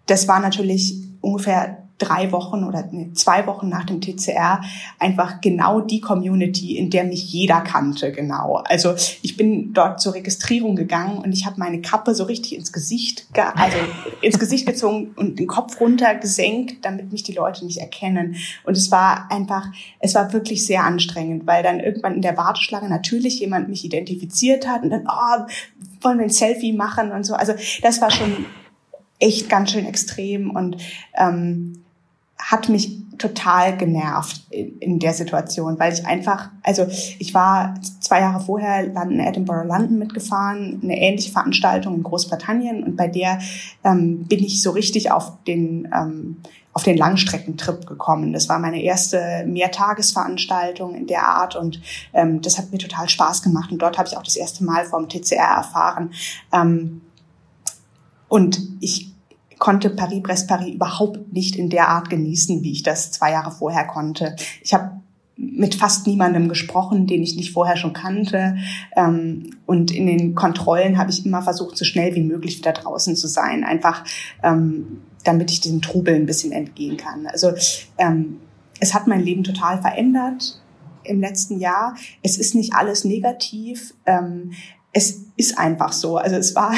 das 0.06 0.28
war 0.28 0.40
natürlich 0.40 0.96
ungefähr 1.22 1.79
drei 2.00 2.32
Wochen 2.32 2.64
oder 2.64 2.88
zwei 3.14 3.46
Wochen 3.46 3.68
nach 3.68 3.84
dem 3.84 4.00
TCR 4.00 4.62
einfach 4.98 5.40
genau 5.40 5.80
die 5.80 6.00
Community, 6.00 6.76
in 6.76 6.90
der 6.90 7.04
mich 7.04 7.30
jeder 7.30 7.60
kannte, 7.60 8.10
genau. 8.10 8.62
Also 8.64 8.94
ich 9.22 9.36
bin 9.36 9.72
dort 9.72 10.00
zur 10.00 10.14
Registrierung 10.14 10.74
gegangen 10.74 11.18
und 11.18 11.32
ich 11.32 11.46
habe 11.46 11.56
meine 11.58 11.80
Kappe 11.80 12.14
so 12.14 12.24
richtig 12.24 12.56
ins 12.56 12.72
Gesicht, 12.72 13.26
also 13.54 13.76
ins 14.20 14.38
Gesicht 14.38 14.66
gezogen 14.66 15.12
und 15.16 15.38
den 15.38 15.46
Kopf 15.46 15.80
runter 15.80 16.14
gesenkt, 16.14 16.84
damit 16.84 17.12
mich 17.12 17.22
die 17.22 17.34
Leute 17.34 17.64
nicht 17.64 17.78
erkennen. 17.78 18.36
Und 18.64 18.76
es 18.76 18.90
war 18.90 19.30
einfach, 19.30 19.66
es 20.00 20.14
war 20.14 20.32
wirklich 20.32 20.66
sehr 20.66 20.84
anstrengend, 20.84 21.46
weil 21.46 21.62
dann 21.62 21.80
irgendwann 21.80 22.14
in 22.14 22.22
der 22.22 22.36
Warteschlange 22.36 22.88
natürlich 22.88 23.40
jemand 23.40 23.68
mich 23.68 23.84
identifiziert 23.84 24.66
hat 24.66 24.82
und 24.82 24.90
dann, 24.90 25.06
oh, 25.06 25.46
wollen 26.00 26.18
wir 26.18 26.24
ein 26.24 26.30
Selfie 26.30 26.72
machen 26.72 27.12
und 27.12 27.24
so. 27.24 27.34
Also 27.34 27.52
das 27.82 28.00
war 28.00 28.10
schon 28.10 28.46
echt 29.18 29.48
ganz 29.48 29.70
schön 29.70 29.86
extrem 29.86 30.50
und 30.50 30.78
ähm, 31.14 31.79
hat 32.40 32.68
mich 32.68 33.00
total 33.20 33.76
genervt 33.76 34.46
in, 34.50 34.98
der 34.98 35.12
Situation, 35.12 35.78
weil 35.78 35.92
ich 35.92 36.06
einfach, 36.06 36.48
also 36.62 36.86
ich 37.18 37.34
war 37.34 37.74
zwei 38.00 38.20
Jahre 38.20 38.42
vorher 38.42 38.84
in 38.84 39.20
Edinburgh 39.20 39.66
London 39.66 39.98
mitgefahren, 39.98 40.80
eine 40.82 40.98
ähnliche 40.98 41.30
Veranstaltung 41.30 41.96
in 41.96 42.02
Großbritannien 42.02 42.82
und 42.82 42.96
bei 42.96 43.08
der 43.08 43.38
ähm, 43.84 44.24
bin 44.24 44.42
ich 44.42 44.62
so 44.62 44.70
richtig 44.70 45.10
auf 45.12 45.32
den 45.44 45.86
ähm, 45.94 46.38
auf 46.72 46.84
den 46.84 46.96
Langstreckentrip 46.96 47.84
gekommen. 47.84 48.32
Das 48.32 48.48
war 48.48 48.60
meine 48.60 48.80
erste 48.80 49.44
Mehrtagesveranstaltung 49.44 50.94
in 50.94 51.06
der 51.08 51.24
Art 51.24 51.56
und 51.56 51.80
ähm, 52.12 52.40
das 52.40 52.58
hat 52.58 52.70
mir 52.70 52.78
total 52.78 53.08
Spaß 53.08 53.42
gemacht 53.42 53.72
und 53.72 53.82
dort 53.82 53.98
habe 53.98 54.08
ich 54.08 54.16
auch 54.16 54.22
das 54.22 54.36
erste 54.36 54.64
Mal 54.64 54.84
vom 54.84 55.08
TCR 55.08 55.56
erfahren. 55.56 56.12
Ähm, 56.52 57.00
und 58.28 58.60
ich 58.80 59.12
konnte 59.60 59.90
Paris-Brest-Paris 59.90 60.74
überhaupt 60.74 61.32
nicht 61.32 61.54
in 61.54 61.68
der 61.68 61.88
Art 61.88 62.10
genießen, 62.10 62.62
wie 62.64 62.72
ich 62.72 62.82
das 62.82 63.12
zwei 63.12 63.30
Jahre 63.30 63.52
vorher 63.52 63.86
konnte. 63.86 64.34
Ich 64.62 64.74
habe 64.74 65.00
mit 65.36 65.74
fast 65.74 66.06
niemandem 66.06 66.48
gesprochen, 66.48 67.06
den 67.06 67.22
ich 67.22 67.36
nicht 67.36 67.52
vorher 67.52 67.76
schon 67.76 67.92
kannte. 67.92 68.56
Ähm, 68.96 69.56
und 69.66 69.90
in 69.90 70.06
den 70.06 70.34
Kontrollen 70.34 70.98
habe 70.98 71.10
ich 71.10 71.24
immer 71.24 71.42
versucht, 71.42 71.76
so 71.76 71.84
schnell 71.84 72.14
wie 72.14 72.22
möglich 72.22 72.58
wieder 72.58 72.72
draußen 72.72 73.16
zu 73.16 73.28
sein, 73.28 73.62
einfach 73.62 74.04
ähm, 74.42 75.02
damit 75.24 75.50
ich 75.50 75.60
diesem 75.60 75.82
Trubel 75.82 76.14
ein 76.14 76.26
bisschen 76.26 76.52
entgehen 76.52 76.96
kann. 76.96 77.26
Also 77.26 77.52
ähm, 77.98 78.38
es 78.80 78.94
hat 78.94 79.06
mein 79.06 79.20
Leben 79.20 79.44
total 79.44 79.80
verändert 79.80 80.60
im 81.04 81.20
letzten 81.20 81.58
Jahr. 81.58 81.94
Es 82.22 82.38
ist 82.38 82.54
nicht 82.54 82.74
alles 82.74 83.04
negativ. 83.04 83.94
es 84.92 85.20
ist 85.36 85.58
einfach 85.58 85.92
so. 85.92 86.16
Also 86.16 86.36
es 86.36 86.54
war 86.54 86.72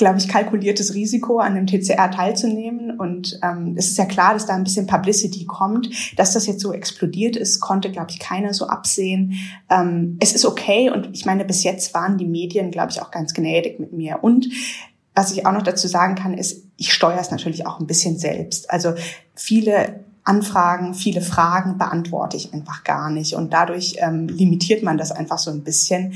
glaube 0.00 0.18
ich, 0.18 0.28
kalkuliertes 0.28 0.94
Risiko, 0.94 1.40
an 1.40 1.54
dem 1.54 1.66
TCR 1.66 2.10
teilzunehmen. 2.10 2.98
Und 2.98 3.38
ähm, 3.42 3.74
es 3.76 3.90
ist 3.90 3.98
ja 3.98 4.06
klar, 4.06 4.32
dass 4.32 4.46
da 4.46 4.54
ein 4.54 4.64
bisschen 4.64 4.86
Publicity 4.86 5.44
kommt. 5.44 5.90
Dass 6.18 6.32
das 6.32 6.46
jetzt 6.46 6.60
so 6.60 6.72
explodiert 6.72 7.36
ist, 7.36 7.60
konnte, 7.60 7.90
glaube 7.92 8.10
ich, 8.10 8.18
keiner 8.18 8.54
so 8.54 8.66
absehen. 8.66 9.34
Ähm, 9.68 10.16
es 10.18 10.32
ist 10.32 10.46
okay 10.46 10.88
und 10.90 11.10
ich 11.12 11.26
meine, 11.26 11.44
bis 11.44 11.64
jetzt 11.64 11.92
waren 11.92 12.16
die 12.16 12.26
Medien, 12.26 12.70
glaube 12.70 12.92
ich, 12.92 13.02
auch 13.02 13.10
ganz 13.10 13.34
gnädig 13.34 13.78
mit 13.78 13.92
mir. 13.92 14.24
Und 14.24 14.48
was 15.14 15.32
ich 15.32 15.44
auch 15.44 15.52
noch 15.52 15.62
dazu 15.62 15.86
sagen 15.86 16.14
kann, 16.14 16.32
ist, 16.32 16.64
ich 16.78 16.94
steuere 16.94 17.20
es 17.20 17.30
natürlich 17.30 17.66
auch 17.66 17.78
ein 17.78 17.86
bisschen 17.86 18.16
selbst. 18.18 18.70
Also 18.70 18.94
viele 19.34 20.00
Anfragen, 20.24 20.94
viele 20.94 21.20
Fragen 21.20 21.76
beantworte 21.76 22.38
ich 22.38 22.54
einfach 22.54 22.84
gar 22.84 23.10
nicht. 23.10 23.34
Und 23.34 23.52
dadurch 23.52 23.96
ähm, 23.98 24.28
limitiert 24.28 24.82
man 24.82 24.96
das 24.96 25.12
einfach 25.12 25.38
so 25.38 25.50
ein 25.50 25.62
bisschen, 25.62 26.14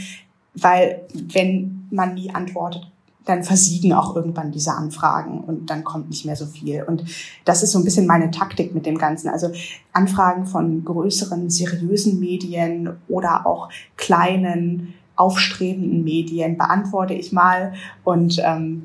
weil 0.55 1.03
wenn 1.13 1.87
man 1.91 2.15
nie 2.15 2.31
antwortet, 2.35 2.91
dann 3.25 3.43
versiegen 3.43 3.93
auch 3.93 4.15
irgendwann 4.15 4.53
diese 4.53 4.73
Anfragen 4.73 5.41
und 5.41 5.71
dann 5.71 5.83
kommt 5.83 6.11
nicht 6.11 6.27
mehr 6.27 6.37
so 6.37 6.47
viel. 6.47 6.83
Und 6.83 7.05
das 7.45 7.63
ist 7.63 7.73
so 7.73 7.79
ein 7.79 7.85
bisschen 7.85 8.07
meine 8.07 8.31
Taktik 8.31 8.75
mit 8.75 8.87
dem 8.87 8.99
Ganzen. 8.99 9.29
Also 9.29 9.51
Anfragen 9.93 10.47
von 10.47 10.85
größeren, 10.85 11.49
seriösen 11.49 12.21
Medien 12.21 12.97
oder 13.09 13.47
auch 13.47 13.71
kleinen, 13.97 14.95
aufstrebenden 15.17 16.05
Medien 16.05 16.59
beantworte 16.59 17.15
ich 17.15 17.33
mal 17.33 17.73
und 18.03 18.41
ähm, 18.45 18.83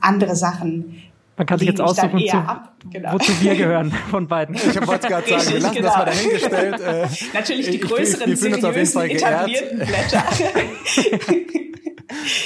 andere 0.00 0.36
Sachen. 0.36 1.02
Man 1.36 1.46
kann 1.46 1.58
sich 1.58 1.68
jetzt 1.68 1.80
aussuchen, 1.80 2.18
zu, 2.18 2.44
genau. 2.90 3.14
wozu 3.14 3.32
wir 3.40 3.56
gehören 3.56 3.90
von 4.10 4.28
beiden. 4.28 4.54
Ich 4.54 4.86
wollte 4.86 5.08
gerade 5.08 5.28
sagen, 5.28 5.48
wir 5.48 5.60
lassen 5.60 5.74
genau. 5.74 5.88
das 5.88 5.96
mal 5.96 6.04
dahingestellt. 6.04 6.80
Äh, 6.80 7.08
Natürlich 7.32 7.70
die 7.70 7.80
größeren, 7.80 8.32
ich, 8.32 8.34
ich, 8.34 8.60
seriösen, 8.60 9.02
etablierten 9.02 9.78
Blätter. 9.78 10.24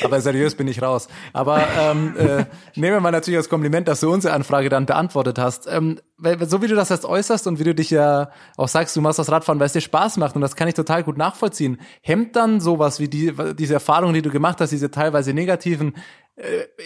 Aber 0.04 0.20
seriös 0.20 0.54
bin 0.54 0.68
ich 0.68 0.82
raus. 0.82 1.08
Aber 1.32 1.62
ähm, 1.78 2.14
äh, 2.16 2.44
nehmen 2.74 2.94
wir 2.94 3.00
mal 3.00 3.10
natürlich 3.10 3.38
als 3.38 3.48
Kompliment, 3.48 3.88
dass 3.88 4.00
du 4.00 4.12
unsere 4.12 4.34
Anfrage 4.34 4.68
dann 4.68 4.86
beantwortet 4.86 5.38
hast. 5.38 5.66
Ähm, 5.70 5.98
so 6.46 6.62
wie 6.62 6.66
du 6.66 6.74
das 6.74 6.88
jetzt 6.88 7.04
äußerst 7.04 7.46
und 7.46 7.58
wie 7.58 7.64
du 7.64 7.74
dich 7.74 7.90
ja 7.90 8.30
auch 8.56 8.68
sagst, 8.68 8.96
du 8.96 9.00
machst 9.00 9.18
das 9.18 9.30
Radfahren, 9.30 9.60
weil 9.60 9.66
es 9.66 9.74
dir 9.74 9.82
Spaß 9.82 10.16
macht 10.16 10.34
und 10.34 10.40
das 10.40 10.56
kann 10.56 10.66
ich 10.66 10.74
total 10.74 11.02
gut 11.02 11.18
nachvollziehen. 11.18 11.78
Hemmt 12.00 12.36
dann 12.36 12.60
sowas 12.60 13.00
wie 13.00 13.08
die, 13.08 13.34
diese 13.58 13.74
Erfahrungen, 13.74 14.14
die 14.14 14.22
du 14.22 14.30
gemacht 14.30 14.60
hast, 14.60 14.70
diese 14.70 14.90
teilweise 14.90 15.34
negativen, 15.34 15.94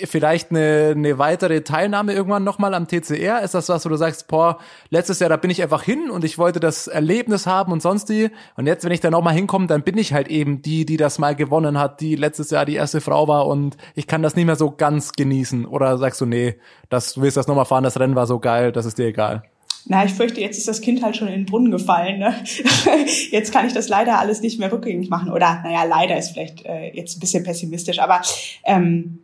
vielleicht 0.04 0.50
eine, 0.50 0.94
eine 0.96 1.18
weitere 1.18 1.62
Teilnahme 1.62 2.12
irgendwann 2.12 2.44
nochmal 2.44 2.72
am 2.72 2.86
TCR? 2.86 3.42
Ist 3.42 3.54
das 3.54 3.68
was, 3.68 3.84
wo 3.84 3.88
du 3.88 3.96
sagst, 3.96 4.28
boah, 4.28 4.58
letztes 4.90 5.18
Jahr, 5.18 5.28
da 5.28 5.36
bin 5.36 5.50
ich 5.50 5.60
einfach 5.60 5.82
hin 5.82 6.08
und 6.10 6.24
ich 6.24 6.38
wollte 6.38 6.60
das 6.60 6.86
Erlebnis 6.86 7.48
haben 7.48 7.72
und 7.72 7.82
sonst 7.82 8.08
die. 8.08 8.30
Und 8.56 8.66
jetzt, 8.66 8.84
wenn 8.84 8.92
ich 8.92 9.00
da 9.00 9.10
nochmal 9.10 9.34
hinkomme, 9.34 9.66
dann 9.66 9.82
bin 9.82 9.98
ich 9.98 10.12
halt 10.12 10.28
eben 10.28 10.62
die, 10.62 10.86
die 10.86 10.96
das 10.96 11.18
mal 11.18 11.34
gewonnen 11.34 11.78
hat, 11.78 12.00
die 12.00 12.14
letztes 12.14 12.50
Jahr 12.50 12.64
die 12.64 12.76
erste 12.76 13.00
Frau 13.00 13.26
war 13.26 13.48
und 13.48 13.76
ich 13.96 14.06
kann 14.06 14.22
das 14.22 14.36
nicht 14.36 14.46
mehr 14.46 14.56
so 14.56 14.70
ganz 14.70 15.12
genießen. 15.12 15.66
Oder 15.66 15.98
sagst 15.98 16.20
du, 16.20 16.26
nee, 16.26 16.54
das, 16.88 17.14
du 17.14 17.22
willst 17.22 17.36
das 17.36 17.48
nochmal 17.48 17.64
fahren, 17.64 17.82
das 17.82 17.98
Rennen 17.98 18.14
war 18.14 18.28
so 18.28 18.38
geil, 18.38 18.70
das 18.70 18.86
ist 18.86 18.98
dir 18.98 19.06
egal? 19.06 19.42
Na, 19.86 20.04
ich 20.04 20.12
fürchte, 20.12 20.40
jetzt 20.40 20.58
ist 20.58 20.68
das 20.68 20.80
Kind 20.80 21.02
halt 21.02 21.16
schon 21.16 21.26
in 21.26 21.34
den 21.34 21.46
Brunnen 21.46 21.72
gefallen. 21.72 22.18
Ne? 22.18 22.34
Jetzt 23.30 23.50
kann 23.50 23.66
ich 23.66 23.72
das 23.72 23.88
leider 23.88 24.18
alles 24.18 24.42
nicht 24.42 24.60
mehr 24.60 24.70
rückgängig 24.70 25.08
machen. 25.08 25.32
Oder, 25.32 25.62
naja, 25.64 25.84
leider 25.84 26.18
ist 26.18 26.32
vielleicht 26.32 26.66
äh, 26.66 26.90
jetzt 26.94 27.16
ein 27.16 27.20
bisschen 27.20 27.44
pessimistisch. 27.44 27.98
Aber 27.98 28.20
ähm, 28.64 29.20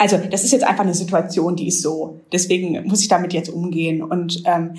also 0.00 0.16
das 0.16 0.44
ist 0.44 0.52
jetzt 0.52 0.64
einfach 0.64 0.84
eine 0.84 0.94
Situation, 0.94 1.56
die 1.56 1.68
ist 1.68 1.82
so. 1.82 2.20
Deswegen 2.32 2.86
muss 2.88 3.02
ich 3.02 3.08
damit 3.08 3.34
jetzt 3.34 3.50
umgehen. 3.50 4.02
Und 4.02 4.42
ähm, 4.46 4.76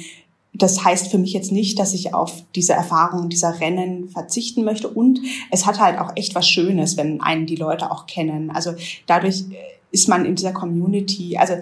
das 0.52 0.84
heißt 0.84 1.12
für 1.12 1.20
mich 1.20 1.32
jetzt 1.32 1.52
nicht, 1.52 1.78
dass 1.78 1.94
ich 1.94 2.16
auf 2.16 2.42
diese 2.56 2.74
Erfahrung 2.74 3.30
dieser 3.30 3.60
Rennen 3.60 4.10
verzichten 4.10 4.64
möchte. 4.64 4.88
Und 4.88 5.20
es 5.52 5.68
hat 5.68 5.80
halt 5.80 6.00
auch 6.00 6.14
echt 6.16 6.34
was 6.34 6.50
Schönes, 6.50 6.98
wenn 6.98 7.22
einen 7.22 7.46
die 7.46 7.56
Leute 7.56 7.92
auch 7.92 8.08
kennen. 8.08 8.50
Also 8.50 8.74
dadurch 9.06 9.42
äh, 9.52 9.58
ist 9.92 10.10
man 10.10 10.26
in 10.26 10.34
dieser 10.34 10.54
Community, 10.54 11.38
also 11.38 11.54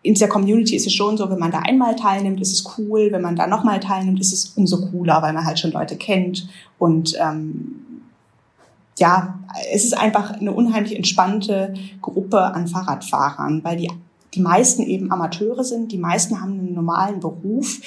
in 0.00 0.14
dieser 0.14 0.28
Community 0.28 0.74
ist 0.74 0.86
es 0.86 0.94
schon 0.94 1.18
so, 1.18 1.28
wenn 1.28 1.38
man 1.38 1.52
da 1.52 1.58
einmal 1.58 1.96
teilnimmt, 1.96 2.40
ist 2.40 2.54
es 2.54 2.78
cool. 2.78 3.08
Wenn 3.12 3.20
man 3.20 3.36
da 3.36 3.46
nochmal 3.46 3.80
teilnimmt, 3.80 4.18
ist 4.18 4.32
es 4.32 4.54
umso 4.56 4.80
cooler, 4.86 5.20
weil 5.20 5.34
man 5.34 5.44
halt 5.44 5.58
schon 5.58 5.72
Leute 5.72 5.96
kennt 5.96 6.48
und 6.78 7.18
ähm, 7.20 7.83
ja, 8.98 9.38
es 9.72 9.84
ist 9.84 9.96
einfach 9.96 10.32
eine 10.32 10.52
unheimlich 10.52 10.96
entspannte 10.96 11.74
Gruppe 12.00 12.40
an 12.40 12.68
Fahrradfahrern, 12.68 13.62
weil 13.64 13.76
die 13.76 13.90
die 14.34 14.40
meisten 14.40 14.82
eben 14.82 15.12
Amateure 15.12 15.64
sind, 15.64 15.92
die 15.92 15.98
meisten 15.98 16.40
haben 16.40 16.58
einen 16.58 16.74
normalen 16.74 17.20
Beruf 17.20 17.80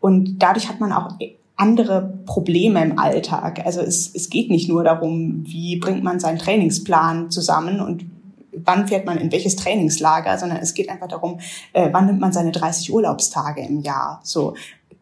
und 0.00 0.42
dadurch 0.42 0.68
hat 0.68 0.80
man 0.80 0.92
auch 0.92 1.16
andere 1.56 2.18
Probleme 2.26 2.82
im 2.82 2.98
Alltag. 2.98 3.64
Also 3.64 3.80
es, 3.80 4.14
es 4.14 4.28
geht 4.28 4.50
nicht 4.50 4.68
nur 4.68 4.84
darum, 4.84 5.44
wie 5.46 5.76
bringt 5.76 6.02
man 6.02 6.20
seinen 6.20 6.38
Trainingsplan 6.38 7.30
zusammen 7.30 7.80
und 7.80 8.04
wann 8.52 8.88
fährt 8.88 9.06
man 9.06 9.18
in 9.18 9.32
welches 9.32 9.56
Trainingslager, 9.56 10.36
sondern 10.38 10.58
es 10.58 10.74
geht 10.74 10.88
einfach 10.88 11.08
darum, 11.08 11.40
äh, 11.72 11.88
wann 11.92 12.06
nimmt 12.06 12.20
man 12.20 12.32
seine 12.32 12.52
30 12.52 12.92
Urlaubstage 12.92 13.62
im 13.62 13.80
Jahr. 13.80 14.20
So 14.22 14.54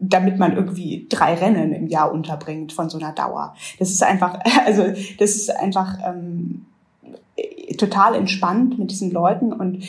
damit 0.02 0.38
man 0.38 0.56
irgendwie 0.56 1.06
drei 1.08 1.34
Rennen 1.34 1.72
im 1.72 1.86
Jahr 1.86 2.12
unterbringt 2.12 2.72
von 2.72 2.90
so 2.90 2.98
einer 2.98 3.12
Dauer. 3.12 3.54
Das 3.78 3.90
ist 3.90 4.02
einfach, 4.02 4.38
also 4.66 4.84
das 5.18 5.36
ist 5.36 5.50
einfach 5.50 5.96
ähm, 6.04 6.66
total 7.78 8.14
entspannt 8.14 8.78
mit 8.78 8.90
diesen 8.90 9.10
Leuten 9.10 9.52
und 9.52 9.84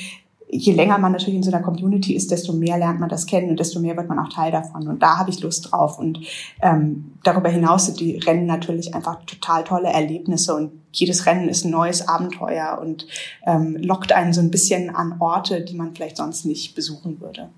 je 0.56 0.74
länger 0.74 1.00
man 1.00 1.14
natürlich 1.14 1.36
in 1.36 1.44
so 1.44 1.52
einer 1.52 1.64
Community 1.64 2.14
ist, 2.16 2.30
desto 2.30 2.54
mehr 2.54 2.78
lernt 2.78 3.00
man 3.00 3.10
das 3.10 3.26
kennen 3.26 3.50
und 3.50 3.60
desto 3.60 3.80
mehr 3.80 3.98
wird 3.98 4.08
man 4.08 4.20
auch 4.20 4.30
Teil 4.30 4.52
davon. 4.52 4.88
Und 4.88 5.02
da 5.02 5.18
habe 5.18 5.32
ich 5.32 5.42
Lust 5.42 5.72
drauf. 5.72 5.98
Und 5.98 6.20
ähm, 6.62 7.14
darüber 7.24 7.50
hinaus 7.50 7.88
sind 7.88 8.00
die 8.00 8.18
Rennen 8.18 8.46
natürlich 8.46 8.94
einfach 8.94 9.24
total 9.26 9.64
tolle 9.64 9.90
Erlebnisse 9.90 10.56
und 10.56 10.72
jedes 10.92 11.26
Rennen 11.26 11.50
ist 11.50 11.66
ein 11.66 11.72
neues 11.72 12.08
Abenteuer 12.08 12.78
und 12.80 13.08
ähm, 13.48 13.78
lockt 13.78 14.12
einen 14.12 14.32
so 14.32 14.42
ein 14.42 14.52
bisschen 14.52 14.96
an 14.96 15.16
Orte, 15.20 15.62
die 15.62 15.74
man 15.76 15.96
vielleicht 15.96 16.18
sonst 16.18 16.46
nicht 16.46 16.76
besuchen 16.76 17.20
würde. 17.20 17.50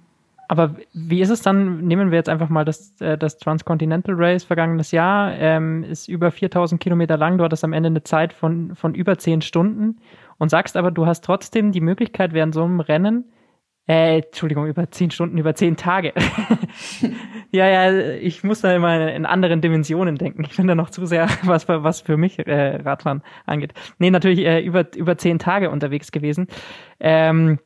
Aber 0.47 0.75
wie 0.93 1.21
ist 1.21 1.29
es 1.29 1.41
dann? 1.41 1.85
Nehmen 1.85 2.11
wir 2.11 2.17
jetzt 2.17 2.29
einfach 2.29 2.49
mal 2.49 2.65
das, 2.65 2.99
äh, 3.01 3.17
das 3.17 3.37
Transcontinental 3.37 4.15
Race 4.17 4.43
vergangenes 4.43 4.91
Jahr, 4.91 5.33
ähm, 5.33 5.83
ist 5.83 6.07
über 6.07 6.31
4000 6.31 6.81
Kilometer 6.81 7.17
lang. 7.17 7.37
Du 7.37 7.43
hattest 7.43 7.63
am 7.63 7.73
Ende 7.73 7.87
eine 7.87 8.03
Zeit 8.03 8.33
von, 8.33 8.75
von 8.75 8.93
über 8.93 9.17
10 9.17 9.41
Stunden 9.41 9.97
und 10.37 10.49
sagst 10.49 10.77
aber, 10.77 10.91
du 10.91 11.05
hast 11.05 11.23
trotzdem 11.23 11.71
die 11.71 11.81
Möglichkeit 11.81 12.33
während 12.33 12.53
so 12.53 12.63
einem 12.63 12.79
Rennen, 12.79 13.25
äh, 13.87 14.21
Entschuldigung, 14.21 14.65
über 14.65 14.89
10 14.89 15.11
Stunden, 15.11 15.37
über 15.37 15.53
10 15.53 15.77
Tage. 15.77 16.13
ja, 17.51 17.67
ja, 17.67 18.13
ich 18.15 18.43
muss 18.43 18.61
da 18.61 18.75
immer 18.75 19.13
in 19.13 19.25
anderen 19.25 19.61
Dimensionen 19.61 20.15
denken. 20.15 20.43
Ich 20.43 20.57
bin 20.57 20.67
da 20.67 20.73
noch 20.73 20.89
zu 20.89 21.05
sehr, 21.05 21.27
was, 21.43 21.67
was 21.67 22.01
für 22.01 22.17
mich 22.17 22.39
äh, 22.39 22.77
Radfahren 22.77 23.21
angeht. 23.45 23.73
Nee, 23.99 24.09
natürlich 24.09 24.39
äh, 24.39 24.61
über, 24.61 24.85
über 24.95 25.17
10 25.17 25.37
Tage 25.37 25.69
unterwegs 25.69 26.11
gewesen. 26.11 26.47
Ähm, 26.99 27.59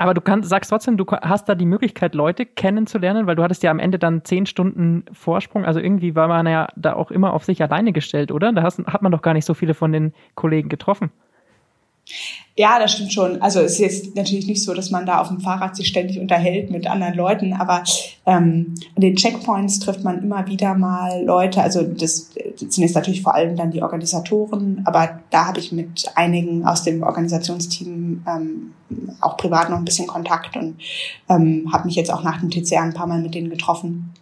aber 0.00 0.14
du 0.14 0.22
kannst, 0.22 0.48
sagst 0.48 0.70
trotzdem, 0.70 0.96
du 0.96 1.04
hast 1.06 1.46
da 1.46 1.54
die 1.54 1.66
Möglichkeit, 1.66 2.14
Leute 2.14 2.46
kennenzulernen, 2.46 3.26
weil 3.26 3.36
du 3.36 3.42
hattest 3.42 3.62
ja 3.62 3.70
am 3.70 3.78
Ende 3.78 3.98
dann 3.98 4.24
zehn 4.24 4.46
Stunden 4.46 5.04
Vorsprung. 5.12 5.66
Also 5.66 5.78
irgendwie 5.78 6.14
war 6.14 6.26
man 6.26 6.46
ja 6.46 6.68
da 6.74 6.94
auch 6.94 7.10
immer 7.10 7.34
auf 7.34 7.44
sich 7.44 7.62
alleine 7.62 7.92
gestellt, 7.92 8.32
oder? 8.32 8.50
Da 8.54 8.62
hast, 8.62 8.78
hat 8.86 9.02
man 9.02 9.12
doch 9.12 9.20
gar 9.20 9.34
nicht 9.34 9.44
so 9.44 9.52
viele 9.52 9.74
von 9.74 9.92
den 9.92 10.14
Kollegen 10.36 10.70
getroffen. 10.70 11.10
Ja, 12.56 12.78
das 12.78 12.92
stimmt 12.92 13.12
schon. 13.12 13.40
Also 13.40 13.60
es 13.60 13.72
ist 13.72 13.78
jetzt 13.78 14.16
natürlich 14.16 14.46
nicht 14.46 14.62
so, 14.62 14.74
dass 14.74 14.90
man 14.90 15.06
da 15.06 15.20
auf 15.20 15.28
dem 15.28 15.40
Fahrrad 15.40 15.76
sich 15.76 15.86
ständig 15.86 16.18
unterhält 16.18 16.70
mit 16.70 16.86
anderen 16.86 17.14
Leuten, 17.14 17.54
aber 17.54 17.84
ähm, 18.26 18.74
an 18.94 19.00
den 19.00 19.16
Checkpoints 19.16 19.78
trifft 19.78 20.04
man 20.04 20.22
immer 20.22 20.46
wieder 20.46 20.74
mal 20.74 21.24
Leute. 21.24 21.62
Also 21.62 21.82
das, 21.82 22.30
jetzt 22.58 22.94
natürlich 22.94 23.22
vor 23.22 23.34
allem 23.34 23.56
dann 23.56 23.70
die 23.70 23.82
Organisatoren, 23.82 24.82
aber 24.84 25.20
da 25.30 25.46
habe 25.46 25.60
ich 25.60 25.72
mit 25.72 26.04
einigen 26.16 26.66
aus 26.66 26.82
dem 26.82 27.02
Organisationsteam 27.02 28.24
ähm, 28.28 28.74
auch 29.20 29.36
privat 29.36 29.70
noch 29.70 29.78
ein 29.78 29.84
bisschen 29.84 30.06
Kontakt 30.06 30.56
und 30.56 30.76
ähm, 31.30 31.66
habe 31.72 31.86
mich 31.86 31.94
jetzt 31.94 32.12
auch 32.12 32.22
nach 32.22 32.40
dem 32.40 32.50
TCR 32.50 32.82
ein 32.82 32.94
paar 32.94 33.06
Mal 33.06 33.22
mit 33.22 33.34
denen 33.34 33.48
getroffen. 33.48 34.12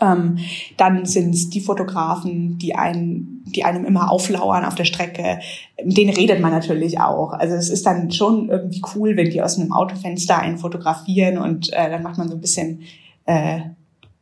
Ähm, 0.00 0.38
dann 0.76 1.06
sind 1.06 1.34
es 1.34 1.48
die 1.48 1.60
Fotografen, 1.60 2.58
die 2.58 2.74
einen, 2.74 3.44
die 3.46 3.64
einem 3.64 3.84
immer 3.84 4.10
auflauern 4.10 4.64
auf 4.64 4.74
der 4.74 4.84
Strecke. 4.84 5.38
Mit 5.84 5.96
denen 5.96 6.14
redet 6.14 6.40
man 6.40 6.50
natürlich 6.50 6.98
auch. 6.98 7.32
Also 7.32 7.54
es 7.54 7.70
ist 7.70 7.86
dann 7.86 8.10
schon 8.10 8.48
irgendwie 8.48 8.82
cool, 8.94 9.16
wenn 9.16 9.30
die 9.30 9.42
aus 9.42 9.58
einem 9.58 9.72
Autofenster 9.72 10.38
einen 10.38 10.58
fotografieren 10.58 11.38
und 11.38 11.72
äh, 11.72 11.88
dann 11.88 12.02
macht 12.02 12.18
man 12.18 12.28
so 12.28 12.34
ein 12.34 12.40
bisschen, 12.40 12.82
äh, 13.26 13.60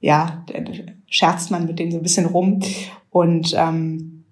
ja, 0.01 0.45
scherzt 1.07 1.51
man 1.51 1.67
mit 1.67 1.79
denen 1.79 1.93
so 1.93 1.99
ein 1.99 2.03
bisschen 2.03 2.27
rum. 2.27 2.61
Und 3.11 3.55
ähm, 3.57 4.25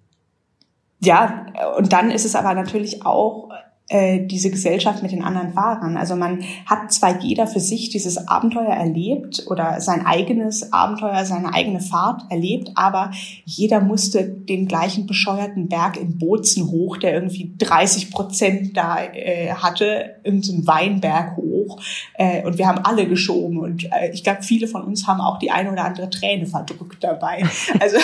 ja, 1.01 1.47
und 1.77 1.91
dann 1.93 2.11
ist 2.11 2.25
es 2.25 2.35
aber 2.35 2.53
natürlich 2.53 3.05
auch 3.05 3.48
äh, 3.89 4.25
diese 4.25 4.51
Gesellschaft 4.51 5.01
mit 5.01 5.11
den 5.11 5.23
anderen 5.23 5.53
Fahrern. 5.53 5.97
Also 5.97 6.15
man 6.15 6.43
hat 6.67 6.93
zwar 6.93 7.19
jeder 7.21 7.47
für 7.47 7.59
sich 7.59 7.89
dieses 7.89 8.27
Abenteuer 8.27 8.73
erlebt 8.73 9.45
oder 9.47 9.81
sein 9.81 10.05
eigenes 10.05 10.71
Abenteuer, 10.71 11.25
seine 11.25 11.53
eigene 11.55 11.79
Fahrt 11.79 12.21
erlebt, 12.29 12.71
aber 12.75 13.09
jeder 13.45 13.81
musste 13.81 14.23
den 14.23 14.67
gleichen 14.67 15.07
bescheuerten 15.07 15.69
Berg 15.69 15.97
in 15.97 16.19
Bozen 16.19 16.69
hoch, 16.69 16.97
der 16.97 17.15
irgendwie 17.15 17.55
30 17.57 18.11
Prozent 18.11 18.77
da 18.77 19.03
äh, 19.03 19.53
hatte, 19.53 20.17
irgendeinen 20.23 20.67
Weinberg 20.67 21.37
hoch. 21.37 21.81
Äh, 22.13 22.45
und 22.45 22.59
wir 22.59 22.67
haben 22.67 22.85
alle 22.85 23.07
geschoben 23.07 23.57
und 23.57 23.85
äh, 23.85 24.11
ich 24.13 24.23
glaube, 24.23 24.43
viele 24.43 24.67
von 24.67 24.83
uns 24.83 25.07
haben 25.07 25.19
auch 25.19 25.39
die 25.39 25.49
eine 25.49 25.71
oder 25.71 25.85
andere 25.85 26.11
Träne 26.11 26.45
verdrückt 26.45 27.03
dabei. 27.03 27.43
Also 27.79 27.97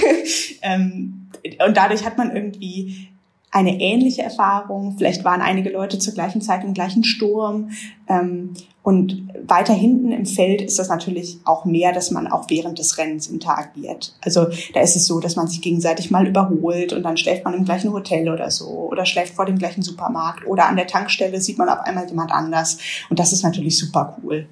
ähm, 0.62 1.28
und 1.66 1.76
dadurch 1.76 2.04
hat 2.04 2.18
man 2.18 2.34
irgendwie 2.34 3.08
eine 3.52 3.80
ähnliche 3.80 4.22
Erfahrung. 4.22 4.96
Vielleicht 4.96 5.24
waren 5.24 5.42
einige 5.42 5.70
Leute 5.70 5.98
zur 5.98 6.14
gleichen 6.14 6.40
Zeit 6.40 6.64
im 6.64 6.72
gleichen 6.72 7.04
Sturm. 7.04 7.70
Ähm, 8.08 8.54
und 8.82 9.28
weiter 9.46 9.74
hinten 9.74 10.10
im 10.10 10.26
Feld 10.26 10.60
ist 10.60 10.78
das 10.78 10.88
natürlich 10.88 11.38
auch 11.44 11.64
mehr, 11.64 11.92
dass 11.92 12.10
man 12.10 12.26
auch 12.26 12.46
während 12.48 12.78
des 12.78 12.98
Rennens 12.98 13.28
interagiert. 13.28 14.16
Also 14.22 14.46
da 14.74 14.80
ist 14.80 14.96
es 14.96 15.06
so, 15.06 15.20
dass 15.20 15.36
man 15.36 15.46
sich 15.46 15.60
gegenseitig 15.60 16.10
mal 16.10 16.26
überholt 16.26 16.92
und 16.92 17.04
dann 17.04 17.16
schläft 17.16 17.44
man 17.44 17.54
im 17.54 17.64
gleichen 17.64 17.92
Hotel 17.92 18.28
oder 18.28 18.50
so 18.50 18.88
oder 18.90 19.06
schläft 19.06 19.34
vor 19.34 19.44
dem 19.44 19.58
gleichen 19.58 19.82
Supermarkt 19.82 20.46
oder 20.46 20.66
an 20.66 20.74
der 20.74 20.88
Tankstelle 20.88 21.40
sieht 21.40 21.58
man 21.58 21.68
auf 21.68 21.80
einmal 21.80 22.08
jemand 22.08 22.32
anders. 22.32 22.78
Und 23.08 23.20
das 23.20 23.32
ist 23.32 23.44
natürlich 23.44 23.78
super 23.78 24.16
cool. 24.24 24.46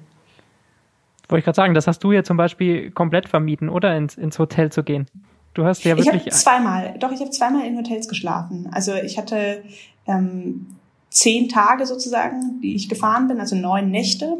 Wollte 1.27 1.39
ich 1.39 1.45
gerade 1.45 1.55
sagen, 1.55 1.73
das 1.73 1.87
hast 1.87 2.03
du 2.03 2.11
ja 2.11 2.23
zum 2.23 2.37
Beispiel 2.37 2.91
komplett 2.91 3.27
vermieden, 3.27 3.67
oder 3.67 3.97
ins, 3.97 4.15
ins 4.15 4.37
Hotel 4.37 4.71
zu 4.71 4.83
gehen. 4.83 5.07
Du 5.53 5.65
hast 5.65 5.83
ja 5.83 5.97
wirklich. 5.97 6.27
Ich 6.27 6.33
habe 6.33 6.41
zweimal, 6.41 6.95
doch, 6.99 7.11
ich 7.11 7.19
habe 7.19 7.31
zweimal 7.31 7.65
in 7.65 7.77
Hotels 7.77 8.07
geschlafen. 8.07 8.69
Also 8.71 8.93
ich 8.93 9.17
hatte 9.17 9.63
ähm, 10.07 10.67
zehn 11.09 11.49
Tage 11.49 11.85
sozusagen, 11.85 12.61
die 12.61 12.75
ich 12.75 12.89
gefahren 12.89 13.27
bin, 13.27 13.39
also 13.39 13.55
neun 13.55 13.91
Nächte. 13.91 14.37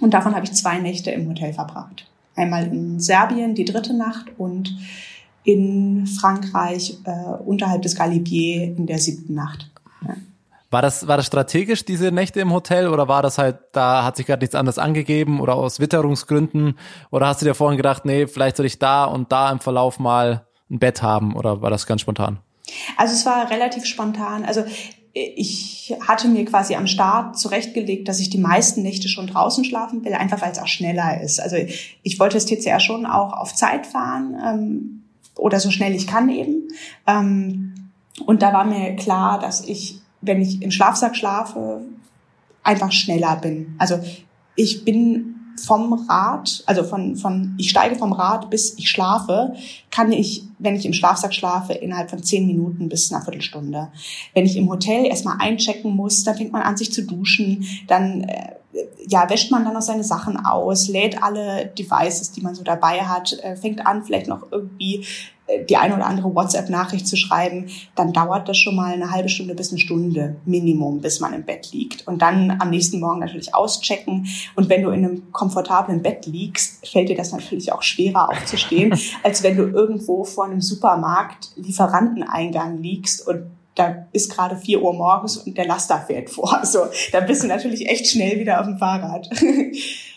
Und 0.00 0.14
davon 0.14 0.34
habe 0.34 0.44
ich 0.44 0.52
zwei 0.52 0.78
Nächte 0.78 1.10
im 1.10 1.28
Hotel 1.28 1.52
verbracht. 1.52 2.06
Einmal 2.36 2.66
in 2.66 3.00
Serbien 3.00 3.54
die 3.54 3.64
dritte 3.64 3.94
Nacht 3.94 4.26
und 4.38 4.76
in 5.44 6.06
Frankreich 6.06 6.98
äh, 7.04 7.10
unterhalb 7.44 7.82
des 7.82 7.96
Galibier 7.96 8.64
in 8.64 8.86
der 8.86 8.98
siebten 8.98 9.34
Nacht. 9.34 9.70
War 10.70 10.82
das, 10.82 11.08
war 11.08 11.16
das 11.16 11.26
strategisch, 11.26 11.84
diese 11.84 12.12
Nächte 12.12 12.40
im 12.40 12.52
Hotel, 12.52 12.88
oder 12.88 13.08
war 13.08 13.22
das 13.22 13.38
halt, 13.38 13.58
da 13.72 14.04
hat 14.04 14.16
sich 14.16 14.26
gerade 14.26 14.42
nichts 14.42 14.54
anderes 14.54 14.78
angegeben 14.78 15.40
oder 15.40 15.54
aus 15.54 15.80
Witterungsgründen? 15.80 16.78
Oder 17.10 17.26
hast 17.26 17.40
du 17.40 17.46
dir 17.46 17.54
vorhin 17.54 17.78
gedacht, 17.78 18.04
nee, 18.04 18.26
vielleicht 18.26 18.58
soll 18.58 18.66
ich 18.66 18.78
da 18.78 19.04
und 19.04 19.32
da 19.32 19.50
im 19.50 19.60
Verlauf 19.60 19.98
mal 19.98 20.46
ein 20.70 20.78
Bett 20.78 21.02
haben 21.02 21.34
oder 21.36 21.62
war 21.62 21.70
das 21.70 21.86
ganz 21.86 22.02
spontan? 22.02 22.40
Also 22.98 23.14
es 23.14 23.24
war 23.24 23.50
relativ 23.50 23.86
spontan. 23.86 24.44
Also 24.44 24.62
ich 25.14 25.94
hatte 26.06 26.28
mir 26.28 26.44
quasi 26.44 26.74
am 26.74 26.86
Start 26.86 27.38
zurechtgelegt, 27.38 28.06
dass 28.08 28.20
ich 28.20 28.30
die 28.30 28.38
meisten 28.38 28.82
Nächte 28.82 29.08
schon 29.08 29.26
draußen 29.26 29.64
schlafen 29.64 30.04
will, 30.04 30.12
einfach 30.12 30.42
weil 30.42 30.52
es 30.52 30.58
auch 30.58 30.66
schneller 30.66 31.20
ist. 31.20 31.40
Also 31.40 31.56
ich 32.02 32.20
wollte 32.20 32.36
das 32.36 32.44
TCR 32.44 32.78
schon 32.78 33.06
auch 33.06 33.32
auf 33.32 33.54
Zeit 33.54 33.86
fahren 33.86 34.36
ähm, 34.44 35.02
oder 35.36 35.60
so 35.60 35.70
schnell 35.70 35.94
ich 35.94 36.06
kann 36.06 36.28
eben. 36.28 36.68
Ähm, 37.06 37.90
und 38.26 38.42
da 38.42 38.52
war 38.52 38.64
mir 38.64 38.96
klar, 38.96 39.38
dass 39.38 39.64
ich 39.64 40.00
wenn 40.20 40.40
ich 40.40 40.62
im 40.62 40.70
Schlafsack 40.70 41.16
schlafe, 41.16 41.82
einfach 42.62 42.92
schneller 42.92 43.36
bin. 43.36 43.74
Also 43.78 44.00
ich 44.56 44.84
bin 44.84 45.34
vom 45.64 45.92
Rad, 46.08 46.62
also 46.66 46.84
von, 46.84 47.16
von, 47.16 47.54
ich 47.58 47.70
steige 47.70 47.96
vom 47.96 48.12
Rad 48.12 48.50
bis 48.50 48.78
ich 48.78 48.88
schlafe, 48.88 49.54
kann 49.90 50.12
ich, 50.12 50.44
wenn 50.58 50.76
ich 50.76 50.86
im 50.86 50.92
Schlafsack 50.92 51.34
schlafe, 51.34 51.72
innerhalb 51.72 52.10
von 52.10 52.22
zehn 52.22 52.46
Minuten 52.46 52.88
bis 52.88 53.12
einer 53.12 53.24
Viertelstunde. 53.24 53.88
Wenn 54.34 54.46
ich 54.46 54.56
im 54.56 54.68
Hotel 54.68 55.06
erstmal 55.06 55.36
einchecken 55.40 55.94
muss, 55.94 56.24
dann 56.24 56.36
fängt 56.36 56.52
man 56.52 56.62
an, 56.62 56.76
sich 56.76 56.92
zu 56.92 57.04
duschen, 57.04 57.64
dann, 57.86 58.22
äh, 58.22 58.52
ja, 59.08 59.28
wäscht 59.30 59.50
man 59.50 59.64
dann 59.64 59.74
noch 59.74 59.82
seine 59.82 60.04
Sachen 60.04 60.36
aus, 60.36 60.88
lädt 60.88 61.22
alle 61.22 61.66
Devices, 61.66 62.32
die 62.32 62.42
man 62.42 62.54
so 62.54 62.62
dabei 62.62 63.00
hat, 63.00 63.32
äh, 63.42 63.56
fängt 63.56 63.86
an, 63.86 64.04
vielleicht 64.04 64.28
noch 64.28 64.52
irgendwie 64.52 65.04
die 65.68 65.76
eine 65.76 65.94
oder 65.94 66.06
andere 66.06 66.34
WhatsApp-Nachricht 66.34 67.06
zu 67.06 67.16
schreiben, 67.16 67.66
dann 67.94 68.12
dauert 68.12 68.48
das 68.48 68.58
schon 68.58 68.76
mal 68.76 68.92
eine 68.92 69.10
halbe 69.10 69.28
Stunde 69.28 69.54
bis 69.54 69.70
eine 69.70 69.78
Stunde 69.78 70.36
Minimum, 70.44 71.00
bis 71.00 71.20
man 71.20 71.32
im 71.32 71.44
Bett 71.44 71.72
liegt. 71.72 72.06
Und 72.06 72.22
dann 72.22 72.56
am 72.60 72.70
nächsten 72.70 73.00
Morgen 73.00 73.20
natürlich 73.20 73.54
auschecken. 73.54 74.26
Und 74.56 74.68
wenn 74.68 74.82
du 74.82 74.90
in 74.90 75.04
einem 75.04 75.32
komfortablen 75.32 76.02
Bett 76.02 76.26
liegst, 76.26 76.86
fällt 76.86 77.08
dir 77.08 77.16
das 77.16 77.32
natürlich 77.32 77.72
auch 77.72 77.82
schwerer 77.82 78.30
aufzustehen, 78.30 78.98
als 79.22 79.42
wenn 79.42 79.56
du 79.56 79.64
irgendwo 79.64 80.24
vor 80.24 80.44
einem 80.44 80.60
Supermarkt 80.60 81.50
Lieferanteneingang 81.56 82.82
liegst 82.82 83.26
und 83.26 83.50
da 83.74 84.08
ist 84.12 84.34
gerade 84.34 84.56
vier 84.56 84.82
Uhr 84.82 84.92
morgens 84.92 85.36
und 85.36 85.56
der 85.56 85.66
Laster 85.66 86.00
fährt 86.00 86.30
vor. 86.30 86.58
Also 86.58 86.86
da 87.12 87.20
bist 87.20 87.44
du 87.44 87.46
natürlich 87.46 87.88
echt 87.88 88.08
schnell 88.08 88.40
wieder 88.40 88.60
auf 88.60 88.66
dem 88.66 88.76
Fahrrad. 88.76 89.28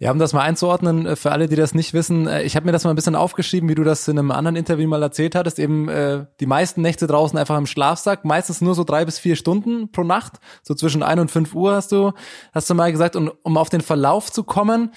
Ja, 0.00 0.12
um 0.12 0.20
das 0.20 0.32
mal 0.32 0.42
einzuordnen, 0.42 1.06
äh, 1.06 1.16
für 1.16 1.32
alle, 1.32 1.48
die 1.48 1.56
das 1.56 1.74
nicht 1.74 1.92
wissen, 1.92 2.28
äh, 2.28 2.44
ich 2.44 2.54
habe 2.54 2.66
mir 2.66 2.72
das 2.72 2.84
mal 2.84 2.90
ein 2.90 2.96
bisschen 2.96 3.16
aufgeschrieben, 3.16 3.68
wie 3.68 3.74
du 3.74 3.82
das 3.82 4.06
in 4.06 4.16
einem 4.16 4.30
anderen 4.30 4.54
Interview 4.54 4.88
mal 4.88 5.02
erzählt 5.02 5.34
hattest, 5.34 5.58
eben 5.58 5.88
äh, 5.88 6.24
die 6.38 6.46
meisten 6.46 6.82
Nächte 6.82 7.08
draußen 7.08 7.36
einfach 7.36 7.58
im 7.58 7.66
Schlafsack, 7.66 8.24
meistens 8.24 8.60
nur 8.60 8.76
so 8.76 8.84
drei 8.84 9.04
bis 9.04 9.18
vier 9.18 9.34
Stunden 9.34 9.90
pro 9.90 10.04
Nacht, 10.04 10.34
so 10.62 10.74
zwischen 10.74 11.02
ein 11.02 11.18
und 11.18 11.32
fünf 11.32 11.52
Uhr 11.52 11.74
hast 11.74 11.90
du, 11.90 12.12
hast 12.52 12.70
du 12.70 12.74
mal 12.74 12.92
gesagt, 12.92 13.16
und 13.16 13.32
um 13.42 13.56
auf 13.56 13.70
den 13.70 13.80
Verlauf 13.80 14.30
zu 14.30 14.44
kommen, 14.44 14.92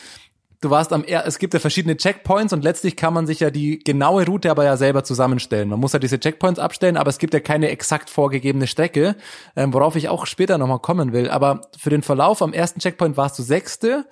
du 0.62 0.70
warst 0.70 0.93
am, 0.93 1.04
es 1.04 1.39
gibt 1.39 1.56
ja 1.56 1.60
verschiedene 1.60 1.97
Checkpoints 1.97 2.54
und 2.54 2.64
letztlich 2.64 2.95
kann 2.95 3.16
man 3.16 3.26
sich 3.26 3.39
ja 3.39 3.49
die 3.49 3.80
genaue 3.80 4.28
Route 4.28 4.52
aber 4.52 4.66
ja 4.66 4.78
selber 4.78 5.04
zusammenstellen. 5.04 5.68
Man 5.68 5.80
muss 5.80 5.93
ja 5.93 5.99
diese 5.99 6.20
Checkpoints 6.20 6.60
abstellen, 6.60 6.97
aber 6.97 7.10
es 7.10 7.18
gibt 7.18 7.34
ja 7.34 7.39
keine 7.39 7.70
exakt 7.70 8.12
vorgegebene 8.12 8.68
Strecke, 8.68 9.16
ähm, 9.56 9.74
worauf 9.74 9.95
ich 9.95 10.10
auch 10.10 10.28
später 10.28 10.60
nochmal 10.60 10.78
kommen 10.78 11.12
will. 11.12 11.28
Aber 11.30 11.62
für 11.76 11.89
den 11.89 12.04
Verlauf 12.04 12.43
am 12.43 12.54
ersten 12.54 12.80
Checkpoint 12.80 13.18
warst 13.18 13.39
du 13.39 13.43
Sechste, 13.43 14.06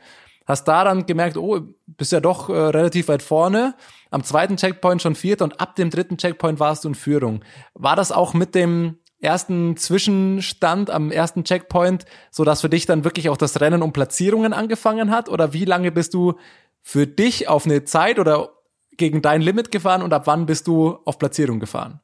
hast 0.49 0.63
da 0.65 0.83
dann 0.83 1.05
gemerkt, 1.05 1.37
oh, 1.37 1.61
bist 1.85 2.11
ja 2.11 2.19
doch 2.19 2.49
äh, 2.49 2.53
relativ 2.53 3.07
weit 3.07 3.21
vorne. 3.21 3.75
Am 4.09 4.23
zweiten 4.23 4.57
Checkpoint 4.57 5.01
schon 5.01 5.15
vierte 5.15 5.43
und 5.43 5.61
ab 5.61 5.75
dem 5.75 5.91
dritten 5.91 6.17
Checkpoint 6.17 6.59
warst 6.59 6.83
du 6.83 6.89
in 6.89 6.95
Führung. 6.95 7.43
War 7.75 7.95
das 7.95 8.11
auch 8.11 8.33
mit 8.33 8.55
dem 8.55 8.97
ersten 9.21 9.77
Zwischenstand 9.77 10.89
am 10.89 11.11
ersten 11.11 11.43
Checkpoint, 11.43 12.05
so 12.31 12.43
dass 12.43 12.61
für 12.61 12.69
dich 12.69 12.87
dann 12.87 13.03
wirklich 13.03 13.29
auch 13.29 13.37
das 13.37 13.61
Rennen 13.61 13.83
um 13.83 13.93
Platzierungen 13.93 14.53
angefangen 14.53 15.11
hat? 15.11 15.29
Oder 15.29 15.53
wie 15.53 15.65
lange 15.65 15.91
bist 15.91 16.15
du 16.15 16.33
für 16.81 17.05
dich 17.05 17.47
auf 17.47 17.65
eine 17.65 17.83
Zeit 17.83 18.17
oder 18.17 18.49
gegen 18.97 19.21
dein 19.21 19.41
Limit 19.41 19.71
gefahren 19.71 20.01
und 20.01 20.13
ab 20.13 20.25
wann 20.25 20.47
bist 20.47 20.67
du 20.67 20.97
auf 21.05 21.19
Platzierung 21.19 21.59
gefahren? 21.59 21.99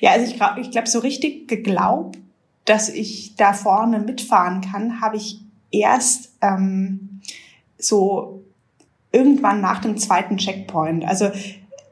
Ja, 0.00 0.12
also 0.12 0.30
ich 0.30 0.36
glaube, 0.36 0.60
ich 0.60 0.70
glaub, 0.70 0.86
so 0.86 1.00
richtig 1.00 1.48
geglaubt, 1.48 2.16
dass 2.64 2.88
ich 2.88 3.34
da 3.34 3.52
vorne 3.52 3.98
mitfahren 3.98 4.60
kann, 4.60 5.00
habe 5.00 5.16
ich 5.16 5.43
erst 5.78 6.32
ähm, 6.40 7.20
so 7.78 8.42
irgendwann 9.12 9.60
nach 9.60 9.80
dem 9.80 9.96
zweiten 9.96 10.36
Checkpoint. 10.36 11.06
Also 11.06 11.30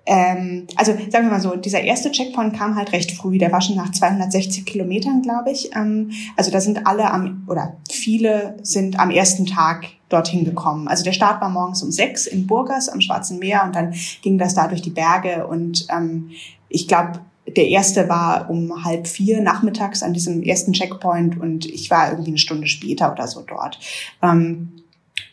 ähm, 0.04 0.66
also 0.74 0.92
sagen 0.92 1.26
wir 1.26 1.30
mal 1.30 1.40
so, 1.40 1.54
dieser 1.54 1.80
erste 1.80 2.10
Checkpoint 2.10 2.56
kam 2.56 2.74
halt 2.74 2.92
recht 2.92 3.12
früh, 3.12 3.38
der 3.38 3.52
war 3.52 3.60
schon 3.60 3.76
nach 3.76 3.92
260 3.92 4.64
Kilometern, 4.64 5.22
glaube 5.22 5.52
ich. 5.52 5.70
Ähm, 5.76 6.10
also 6.36 6.50
da 6.50 6.60
sind 6.60 6.86
alle 6.86 7.10
am, 7.10 7.44
oder 7.48 7.76
viele 7.88 8.56
sind 8.62 8.98
am 8.98 9.10
ersten 9.10 9.46
Tag 9.46 9.86
dorthin 10.08 10.44
gekommen. 10.44 10.88
Also 10.88 11.04
der 11.04 11.12
Start 11.12 11.40
war 11.40 11.50
morgens 11.50 11.82
um 11.82 11.92
sechs 11.92 12.26
in 12.26 12.48
Burgas 12.48 12.88
am 12.88 13.00
Schwarzen 13.00 13.38
Meer 13.38 13.62
und 13.64 13.76
dann 13.76 13.94
ging 14.22 14.38
das 14.38 14.54
da 14.54 14.66
durch 14.66 14.82
die 14.82 14.90
Berge 14.90 15.46
und 15.46 15.86
ähm, 15.88 16.30
ich 16.68 16.88
glaube, 16.88 17.20
der 17.46 17.68
erste 17.68 18.08
war 18.08 18.48
um 18.50 18.84
halb 18.84 19.06
vier 19.06 19.40
nachmittags 19.40 20.02
an 20.02 20.12
diesem 20.12 20.42
ersten 20.42 20.72
Checkpoint 20.72 21.40
und 21.40 21.66
ich 21.66 21.90
war 21.90 22.10
irgendwie 22.10 22.30
eine 22.30 22.38
Stunde 22.38 22.66
später 22.66 23.12
oder 23.12 23.26
so 23.26 23.42
dort. 23.42 23.78
Ähm, 24.22 24.72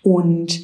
und 0.01 0.64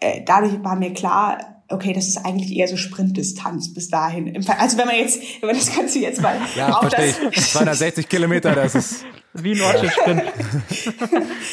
äh, 0.00 0.22
dadurch 0.24 0.62
war 0.64 0.76
mir 0.76 0.92
klar, 0.92 1.62
okay, 1.68 1.92
das 1.92 2.08
ist 2.08 2.18
eigentlich 2.18 2.56
eher 2.56 2.66
so 2.66 2.76
Sprintdistanz 2.76 3.72
bis 3.72 3.88
dahin. 3.88 4.44
Also 4.58 4.78
wenn 4.78 4.86
man 4.86 4.96
jetzt, 4.96 5.20
wenn 5.40 5.48
man 5.48 5.56
das 5.56 5.74
Ganze 5.74 5.98
jetzt 6.00 6.20
mal 6.20 6.36
ja, 6.56 6.70
auf 6.70 6.88
das... 6.88 7.52
260 7.52 8.08
Kilometer, 8.08 8.54
das 8.54 8.74
ist... 8.74 9.04
Wie 9.32 9.52
ein 9.52 9.60
Orchid-Sprint. 9.60 10.22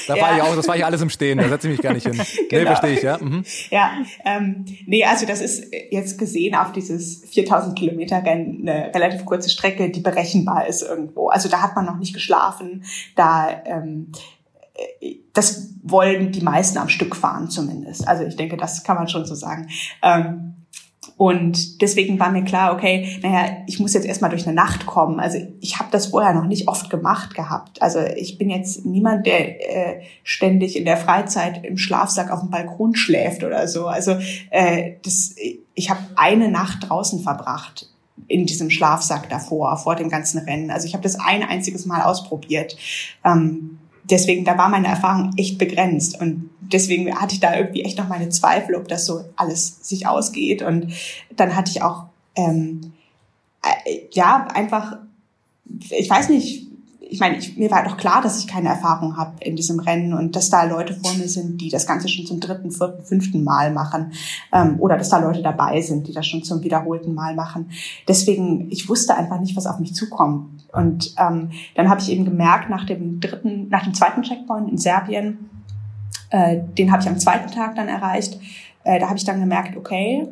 da 0.07 0.19
war 0.19 0.35
ich 0.35 0.41
auch, 0.41 0.55
das 0.55 0.67
war 0.67 0.75
ich 0.75 0.83
alles 0.83 1.01
im 1.01 1.09
Stehen, 1.09 1.37
da 1.37 1.47
setze 1.47 1.67
ich 1.67 1.73
mich 1.73 1.81
gar 1.81 1.93
nicht 1.93 2.07
hin. 2.07 2.15
Genau. 2.49 2.61
Nee, 2.61 2.65
verstehe 2.65 2.93
ich, 2.93 3.03
ja. 3.03 3.17
Mhm. 3.17 3.43
Ja, 3.69 3.91
ähm, 4.25 4.65
nee, 4.85 5.03
also 5.03 5.25
das 5.25 5.41
ist 5.41 5.65
jetzt 5.91 6.17
gesehen 6.17 6.55
auf 6.55 6.71
dieses 6.71 7.25
4000 7.25 7.77
Kilometer 7.77 8.23
Rennen 8.23 8.67
eine 8.67 8.93
relativ 8.93 9.25
kurze 9.25 9.49
Strecke, 9.49 9.89
die 9.89 9.99
berechenbar 9.99 10.67
ist 10.67 10.81
irgendwo. 10.81 11.27
Also 11.27 11.49
da 11.49 11.61
hat 11.61 11.75
man 11.75 11.85
noch 11.85 11.97
nicht 11.97 12.13
geschlafen, 12.13 12.85
da 13.15 13.49
ähm, 13.65 14.11
das 15.33 15.73
wollen 15.83 16.31
die 16.31 16.41
meisten 16.41 16.77
am 16.77 16.89
Stück 16.89 17.15
fahren 17.15 17.49
zumindest. 17.49 18.07
Also 18.07 18.23
ich 18.23 18.35
denke, 18.35 18.57
das 18.57 18.83
kann 18.83 18.95
man 18.95 19.07
schon 19.07 19.25
so 19.25 19.35
sagen. 19.35 19.69
Ähm, 20.01 20.46
und 21.17 21.81
deswegen 21.81 22.19
war 22.19 22.31
mir 22.31 22.43
klar, 22.43 22.73
okay, 22.73 23.19
naja, 23.23 23.57
ich 23.65 23.79
muss 23.79 23.95
jetzt 23.95 24.05
erstmal 24.05 24.29
durch 24.29 24.45
eine 24.45 24.55
Nacht 24.55 24.85
kommen. 24.85 25.19
Also 25.19 25.39
ich 25.61 25.79
habe 25.79 25.89
das 25.91 26.07
vorher 26.07 26.33
noch 26.35 26.45
nicht 26.45 26.67
oft 26.67 26.91
gemacht 26.91 27.33
gehabt. 27.33 27.81
Also 27.81 27.99
ich 28.15 28.37
bin 28.37 28.51
jetzt 28.51 28.85
niemand, 28.85 29.25
der 29.25 29.97
äh, 29.97 30.01
ständig 30.21 30.77
in 30.77 30.85
der 30.85 30.95
Freizeit 30.95 31.65
im 31.65 31.75
Schlafsack 31.77 32.29
auf 32.29 32.41
dem 32.41 32.51
Balkon 32.51 32.95
schläft 32.95 33.43
oder 33.43 33.67
so. 33.67 33.87
Also 33.87 34.15
äh, 34.51 34.91
das, 35.03 35.33
ich 35.73 35.89
habe 35.89 36.01
eine 36.15 36.49
Nacht 36.49 36.87
draußen 36.87 37.19
verbracht 37.23 37.89
in 38.27 38.45
diesem 38.45 38.69
Schlafsack 38.69 39.27
davor, 39.27 39.75
vor 39.77 39.95
dem 39.95 40.09
ganzen 40.09 40.37
Rennen. 40.41 40.69
Also 40.69 40.85
ich 40.85 40.93
habe 40.93 41.03
das 41.03 41.19
ein 41.19 41.41
einziges 41.41 41.87
Mal 41.87 42.03
ausprobiert. 42.03 42.77
Ähm, 43.25 43.79
deswegen, 44.09 44.45
da 44.45 44.57
war 44.57 44.69
meine 44.69 44.87
Erfahrung 44.87 45.33
echt 45.37 45.57
begrenzt. 45.57 46.19
Und 46.19 46.49
deswegen 46.61 47.13
hatte 47.19 47.35
ich 47.35 47.39
da 47.39 47.55
irgendwie 47.55 47.83
echt 47.83 47.97
noch 47.97 48.07
meine 48.07 48.29
Zweifel, 48.29 48.75
ob 48.75 48.87
das 48.87 49.05
so 49.05 49.23
alles 49.35 49.87
sich 49.87 50.07
ausgeht. 50.07 50.61
Und 50.61 50.93
dann 51.35 51.55
hatte 51.55 51.71
ich 51.71 51.81
auch, 51.81 52.05
ähm, 52.35 52.93
äh, 53.63 53.99
ja, 54.11 54.47
einfach, 54.53 54.97
ich 55.89 56.09
weiß 56.09 56.29
nicht, 56.29 56.66
ich 57.09 57.19
meine, 57.19 57.37
ich, 57.37 57.57
mir 57.57 57.71
war 57.71 57.83
doch 57.83 57.97
klar, 57.97 58.21
dass 58.21 58.39
ich 58.39 58.47
keine 58.47 58.69
Erfahrung 58.69 59.17
habe 59.17 59.35
in 59.39 59.55
diesem 59.55 59.79
Rennen 59.79 60.13
und 60.13 60.35
dass 60.35 60.49
da 60.49 60.63
Leute 60.63 60.93
vor 60.93 61.13
mir 61.13 61.27
sind, 61.27 61.61
die 61.61 61.69
das 61.69 61.85
Ganze 61.85 62.07
schon 62.07 62.25
zum 62.25 62.39
dritten, 62.39 62.71
vierten, 62.71 63.03
fünften 63.03 63.43
Mal 63.43 63.71
machen 63.71 64.11
ähm, 64.51 64.79
oder 64.79 64.97
dass 64.97 65.09
da 65.09 65.17
Leute 65.17 65.41
dabei 65.41 65.81
sind, 65.81 66.07
die 66.07 66.13
das 66.13 66.27
schon 66.27 66.43
zum 66.43 66.63
wiederholten 66.63 67.13
Mal 67.13 67.35
machen. 67.35 67.69
Deswegen, 68.07 68.69
ich 68.71 68.89
wusste 68.89 69.15
einfach 69.15 69.39
nicht, 69.39 69.55
was 69.55 69.67
auf 69.67 69.79
mich 69.79 69.93
zukommt. 69.93 70.67
Und 70.73 71.15
ähm, 71.17 71.51
dann 71.75 71.89
habe 71.89 72.01
ich 72.01 72.11
eben 72.11 72.25
gemerkt, 72.25 72.69
nach 72.69 72.85
dem 72.85 73.19
dritten, 73.19 73.69
nach 73.69 73.83
dem 73.83 73.93
zweiten 73.93 74.23
Checkpoint 74.23 74.69
in 74.69 74.77
Serbien, 74.77 75.49
äh, 76.29 76.59
den 76.77 76.91
habe 76.91 77.01
ich 77.01 77.07
am 77.07 77.19
zweiten 77.19 77.51
Tag 77.51 77.75
dann 77.75 77.87
erreicht, 77.87 78.39
äh, 78.83 78.99
da 78.99 79.07
habe 79.07 79.17
ich 79.17 79.25
dann 79.25 79.39
gemerkt, 79.39 79.77
okay, 79.77 80.27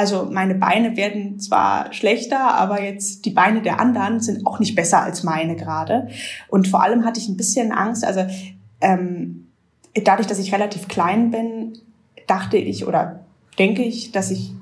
also 0.00 0.30
meine 0.30 0.54
Beine 0.54 0.96
werden 0.96 1.38
zwar 1.38 1.92
schlechter, 1.92 2.54
aber 2.54 2.82
jetzt 2.82 3.26
die 3.26 3.30
Beine 3.30 3.60
der 3.60 3.78
anderen 3.78 4.20
sind 4.20 4.46
auch 4.46 4.58
nicht 4.58 4.74
besser 4.74 5.02
als 5.02 5.24
meine 5.24 5.56
gerade. 5.56 6.08
Und 6.48 6.68
vor 6.68 6.82
allem 6.82 7.04
hatte 7.04 7.20
ich 7.20 7.28
ein 7.28 7.36
bisschen 7.36 7.70
Angst. 7.70 8.02
Also 8.02 8.22
ähm, 8.80 9.48
dadurch, 10.02 10.26
dass 10.26 10.38
ich 10.38 10.54
relativ 10.54 10.88
klein 10.88 11.30
bin, 11.30 11.74
dachte 12.26 12.56
ich 12.56 12.86
oder 12.86 13.20
denke 13.58 13.82
ich, 13.82 14.10
dass 14.10 14.30
ich 14.30 14.54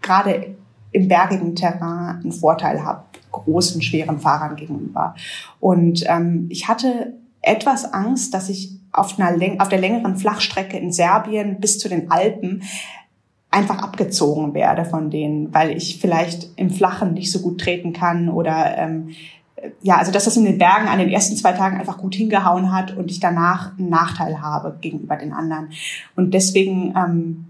gerade 0.00 0.56
im 0.92 1.06
bergigen 1.06 1.54
Terrain 1.54 2.20
einen 2.22 2.32
Vorteil 2.32 2.82
habe, 2.82 3.04
großen, 3.30 3.82
schweren 3.82 4.18
Fahrern 4.18 4.56
gegenüber. 4.56 5.14
Und 5.60 6.02
ähm, 6.08 6.46
ich 6.48 6.66
hatte 6.66 7.12
etwas 7.42 7.92
Angst, 7.92 8.32
dass 8.32 8.48
ich 8.48 8.78
auf, 8.90 9.18
einer, 9.18 9.60
auf 9.60 9.68
der 9.68 9.80
längeren 9.80 10.16
Flachstrecke 10.16 10.78
in 10.78 10.92
Serbien 10.92 11.60
bis 11.60 11.78
zu 11.78 11.90
den 11.90 12.10
Alpen 12.10 12.62
einfach 13.50 13.78
abgezogen 13.78 14.54
werde 14.54 14.84
von 14.84 15.10
denen, 15.10 15.52
weil 15.54 15.76
ich 15.76 15.98
vielleicht 16.00 16.48
im 16.56 16.70
Flachen 16.70 17.14
nicht 17.14 17.32
so 17.32 17.40
gut 17.40 17.60
treten 17.60 17.92
kann 17.92 18.28
oder 18.28 18.76
ähm, 18.76 19.10
ja, 19.82 19.96
also 19.96 20.12
dass 20.12 20.26
das 20.26 20.36
in 20.36 20.44
den 20.44 20.58
Bergen 20.58 20.86
an 20.86 20.98
den 20.98 21.08
ersten 21.08 21.36
zwei 21.36 21.52
Tagen 21.52 21.78
einfach 21.78 21.98
gut 21.98 22.14
hingehauen 22.14 22.72
hat 22.72 22.96
und 22.96 23.10
ich 23.10 23.20
danach 23.20 23.76
einen 23.78 23.88
Nachteil 23.88 24.40
habe 24.40 24.76
gegenüber 24.80 25.16
den 25.16 25.32
anderen. 25.32 25.70
Und 26.14 26.32
deswegen 26.34 26.94
ähm, 26.96 27.46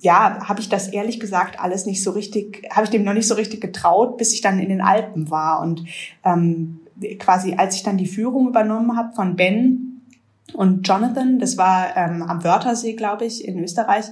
ja, 0.00 0.46
habe 0.48 0.60
ich 0.60 0.68
das 0.68 0.88
ehrlich 0.88 1.20
gesagt 1.20 1.60
alles 1.60 1.86
nicht 1.86 2.02
so 2.02 2.10
richtig, 2.10 2.68
habe 2.70 2.84
ich 2.84 2.90
dem 2.90 3.04
noch 3.04 3.14
nicht 3.14 3.28
so 3.28 3.34
richtig 3.34 3.60
getraut, 3.60 4.18
bis 4.18 4.32
ich 4.32 4.40
dann 4.40 4.58
in 4.58 4.68
den 4.68 4.80
Alpen 4.80 5.30
war 5.30 5.60
und 5.60 5.84
ähm, 6.24 6.80
quasi 7.18 7.54
als 7.54 7.76
ich 7.76 7.82
dann 7.82 7.96
die 7.96 8.06
Führung 8.06 8.48
übernommen 8.48 8.96
habe 8.96 9.14
von 9.14 9.36
Ben, 9.36 9.83
und 10.52 10.86
Jonathan, 10.86 11.38
das 11.38 11.56
war 11.56 11.96
ähm, 11.96 12.22
am 12.22 12.44
Wörthersee, 12.44 12.92
glaube 12.92 13.24
ich, 13.24 13.46
in 13.46 13.58
Österreich, 13.62 14.04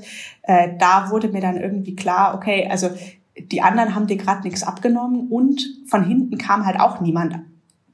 äh, 0.43 0.71
da 0.79 1.11
wurde 1.11 1.29
mir 1.29 1.41
dann 1.41 1.57
irgendwie 1.57 1.95
klar, 1.95 2.35
okay, 2.35 2.69
also 2.71 2.91
die 3.39 3.63
anderen 3.63 3.95
haben 3.95 4.07
dir 4.07 4.17
gerade 4.17 4.43
nichts 4.43 4.63
abgenommen 4.63 5.29
und 5.29 5.63
von 5.87 6.05
hinten 6.05 6.39
kam 6.39 6.67
halt 6.67 6.81
auch 6.81 7.01
niemand 7.01 7.39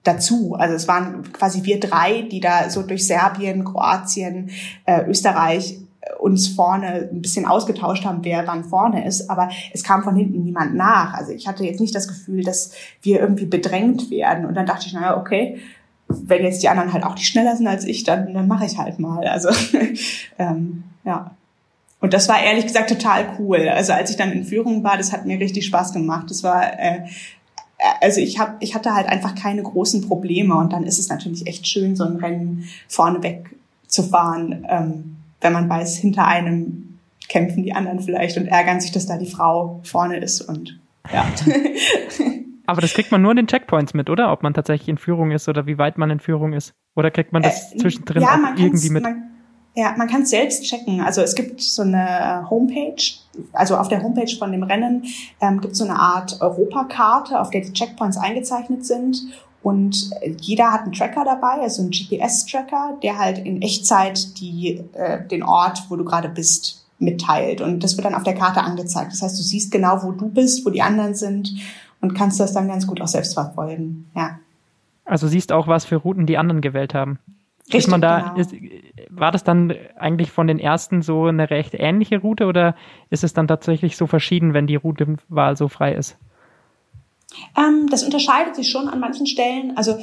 dazu. 0.03 0.55
Also 0.55 0.75
es 0.75 0.89
waren 0.89 1.33
quasi 1.33 1.65
wir 1.65 1.81
drei, 1.81 2.23
die 2.23 2.41
da 2.41 2.71
so 2.71 2.83
durch 2.83 3.07
Serbien, 3.07 3.65
Kroatien, 3.65 4.51
äh, 4.85 5.05
Österreich 5.07 5.81
äh, 6.01 6.15
uns 6.19 6.49
vorne 6.49 7.09
ein 7.13 7.21
bisschen 7.21 7.45
ausgetauscht 7.45 8.05
haben, 8.05 8.25
wer 8.25 8.47
wann 8.47 8.65
vorne 8.65 9.07
ist, 9.07 9.29
aber 9.29 9.51
es 9.73 9.85
kam 9.85 10.03
von 10.03 10.17
hinten 10.17 10.43
niemand 10.43 10.75
nach. 10.75 11.15
Also 11.15 11.33
ich 11.33 11.47
hatte 11.47 11.65
jetzt 11.65 11.81
nicht 11.81 11.95
das 11.95 12.09
Gefühl, 12.09 12.43
dass 12.43 12.73
wir 13.03 13.21
irgendwie 13.21 13.47
bedrängt 13.47 14.11
werden. 14.11 14.47
Und 14.47 14.55
dann 14.55 14.67
dachte 14.67 14.87
ich, 14.87 14.95
naja, 14.95 15.19
okay, 15.19 15.59
wenn 16.09 16.43
jetzt 16.43 16.63
die 16.63 16.69
anderen 16.69 16.93
halt 16.93 17.05
auch 17.05 17.15
nicht 17.15 17.29
schneller 17.29 17.57
sind 17.57 17.67
als 17.67 17.85
ich, 17.85 18.05
dann, 18.05 18.33
dann 18.35 18.49
mache 18.49 18.67
ich 18.67 18.79
halt 18.79 18.99
mal. 18.99 19.27
Also 19.27 19.51
ähm, 20.39 20.85
ja. 21.05 21.33
Und 22.01 22.15
das 22.15 22.29
war 22.29 22.43
ehrlich 22.43 22.67
gesagt 22.67 22.91
total 22.91 23.27
cool. 23.39 23.69
Also 23.69 23.93
als 23.93 24.11
ich 24.11 24.17
dann 24.17 24.33
in 24.33 24.45
Führung 24.45 24.85
war, 24.85 24.97
das 24.97 25.13
hat 25.13 25.27
mir 25.27 25.41
richtig 25.41 25.67
Spaß 25.67 25.93
gemacht. 25.93 26.31
Das 26.31 26.43
war 26.43 26.79
äh, 26.79 27.01
also 28.01 28.21
ich 28.21 28.39
habe 28.39 28.57
ich 28.61 28.75
hatte 28.75 28.95
halt 28.95 29.07
einfach 29.07 29.35
keine 29.35 29.63
großen 29.63 30.07
Probleme 30.07 30.55
und 30.57 30.73
dann 30.73 30.85
ist 30.85 30.99
es 30.99 31.09
natürlich 31.09 31.47
echt 31.47 31.67
schön 31.67 31.97
so 31.97 32.05
ein 32.05 32.17
Rennen 32.17 32.69
vorneweg 32.89 33.55
zu 33.87 34.03
fahren, 34.03 34.67
ähm, 34.69 35.17
wenn 35.41 35.53
man 35.53 35.69
weiß 35.69 35.97
hinter 35.97 36.27
einem 36.27 36.99
kämpfen 37.29 37.63
die 37.63 37.75
anderen 37.75 38.01
vielleicht 38.01 38.37
und 38.39 38.47
ärgern 38.47 38.81
sich, 38.81 38.91
dass 38.91 39.07
da 39.07 39.17
die 39.17 39.27
Frau 39.27 39.81
vorne 39.85 40.17
ist 40.19 40.41
und 40.41 40.79
ja. 41.13 41.27
Aber 42.69 42.83
das 42.83 42.93
kriegt 42.93 43.11
man 43.11 43.23
nur 43.23 43.31
in 43.31 43.39
den 43.39 43.47
Checkpoints 43.47 43.95
mit, 43.95 44.11
oder? 44.11 44.31
Ob 44.31 44.43
man 44.43 44.53
tatsächlich 44.53 44.91
in 44.91 44.99
Führung 44.99 45.31
ist 45.31 45.49
oder 45.49 45.65
wie 45.65 45.79
weit 45.79 45.97
man 45.97 46.11
in 46.11 46.21
Führung 46.21 46.53
ist. 46.53 46.75
Oder 46.95 47.11
kriegt 47.11 47.33
man 47.33 47.43
das 47.43 47.73
äh, 47.73 47.79
zwischendrin 47.79 48.21
ja, 48.21 48.35
auch 48.35 48.59
irgendwie 48.59 48.91
mit? 48.91 49.03
Man, 49.03 49.31
ja, 49.75 49.95
man 49.97 50.07
kann 50.07 50.23
es 50.23 50.31
selbst 50.31 50.65
checken. 50.65 51.01
Also 51.01 51.23
es 51.23 51.35
gibt 51.35 51.63
so 51.63 51.81
eine 51.81 52.45
Homepage, 52.51 53.03
also 53.55 53.79
auf 53.79 53.89
der 53.89 54.03
Homepage 54.03 54.37
von 54.39 54.53
dem 54.53 54.65
Rennen 54.65 55.05
ähm, 55.41 55.63
gibt 55.63 55.73
es 55.73 55.79
so 55.79 55.85
eine 55.85 55.99
Art 55.99 56.43
Europakarte, 56.43 57.41
auf 57.41 57.49
der 57.49 57.63
die 57.63 57.73
Checkpoints 57.73 58.19
eingezeichnet 58.19 58.85
sind. 58.85 59.17
Und 59.63 60.11
jeder 60.39 60.71
hat 60.71 60.83
einen 60.83 60.93
Tracker 60.93 61.25
dabei, 61.25 61.63
also 61.63 61.81
einen 61.81 61.91
GPS-Tracker, 61.91 62.99
der 63.03 63.17
halt 63.17 63.39
in 63.39 63.63
Echtzeit 63.63 64.39
die, 64.39 64.85
äh, 64.93 65.27
den 65.27 65.43
Ort, 65.43 65.85
wo 65.89 65.97
du 65.97 66.05
gerade 66.05 66.29
bist, 66.29 66.85
mitteilt. 66.99 67.63
Und 67.63 67.83
das 67.83 67.97
wird 67.97 68.05
dann 68.05 68.15
auf 68.15 68.25
der 68.25 68.35
Karte 68.35 68.61
angezeigt. 68.61 69.13
Das 69.13 69.23
heißt, 69.23 69.39
du 69.39 69.43
siehst 69.43 69.71
genau, 69.71 70.03
wo 70.03 70.13
du 70.13 70.29
bist, 70.29 70.67
wo 70.67 70.71
die 70.71 70.83
anderen 70.83 71.15
sind 71.15 71.55
und 72.01 72.15
kannst 72.15 72.41
das 72.41 72.53
dann 72.53 72.69
ganz 72.69 72.87
gut 72.87 73.01
auch 73.01 73.09
selbst 73.09 73.35
verfolgen. 73.35 74.11
Ja. 74.15 74.39
Also 75.05 75.27
siehst 75.27 75.53
auch, 75.53 75.67
was 75.67 75.85
für 75.85 75.97
Routen 75.97 76.27
die 76.27 76.39
anderen 76.39 76.61
gewählt 76.61 76.95
haben. 76.95 77.19
Richtig, 77.67 77.81
ist 77.81 77.89
man 77.89 78.01
da, 78.01 78.21
genau. 78.21 78.37
ist, 78.37 78.55
war 79.11 79.31
das 79.31 79.45
dann 79.45 79.75
eigentlich 79.99 80.31
von 80.31 80.47
den 80.47 80.59
ersten 80.59 81.03
so 81.03 81.27
eine 81.27 81.51
recht 81.51 81.75
ähnliche 81.75 82.19
Route 82.19 82.47
oder 82.47 82.75
ist 83.11 83.25
es 83.25 83.35
dann 83.35 83.47
tatsächlich 83.47 83.97
so 83.97 84.07
verschieden, 84.07 84.55
wenn 84.55 84.67
die 84.67 84.77
Routenwahl 84.77 85.57
so 85.57 85.69
frei 85.69 85.95
ist? 85.95 86.17
Ähm, 87.57 87.89
das 87.91 88.05
unterscheidet 88.05 88.57
sich 88.57 88.71
schon 88.71 88.89
an 88.89 89.01
manchen 89.01 89.27
Stellen. 89.27 89.77
Also 89.77 89.99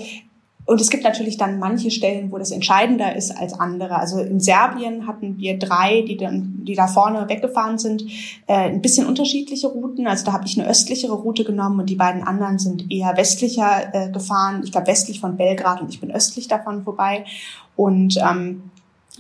und 0.66 0.82
es 0.82 0.89
gibt 0.89 1.03
natürlich 1.03 1.38
dann 1.38 1.59
manche 1.59 1.91
Stellen, 1.91 2.32
wo 2.32 2.39
das 2.39 2.49
entscheidender 2.49 3.16
ist 3.16 3.32
als 3.38 3.53
andere. 3.53 3.97
Also 3.97 4.20
in 4.20 4.39
Serbien 4.39 5.05
hatten 5.05 5.38
wir 5.38 5.59
drei, 5.59 6.01
die, 6.01 6.18
dann, 6.18 6.55
die 6.63 6.74
da 6.74 6.88
vorne 6.88 7.30
weggefahren 7.30 7.78
sind, 7.78 8.03
äh, 8.47 8.70
ein 8.70 8.82
bisschen 8.82 9.05
unterschiedliche 9.05 9.68
Routen. 9.68 10.07
Also 10.07 10.26
da 10.26 10.34
habe 10.34 10.45
ich 10.47 10.59
eine 10.59 10.68
östlichere 10.68 11.13
Route 11.13 11.43
genommen 11.43 11.80
und 11.80 11.89
die 11.89 11.95
beiden 11.95 12.24
anderen 12.24 12.57
sind 12.57 12.91
eher 12.91 13.16
westlicher 13.16 13.93
äh, 13.93 14.11
gefahren. 14.11 14.61
Ich 14.63 14.72
glaube 14.72 14.88
westlich 14.88 15.20
von 15.20 15.38
Belgrad 15.38 15.82
und 15.82 15.89
ich 15.89 16.01
bin 16.01 16.11
östlich 16.11 16.47
davon 16.47 16.84
vorbei. 16.84 17.26
Und 17.76 18.18
ähm, 18.18 18.72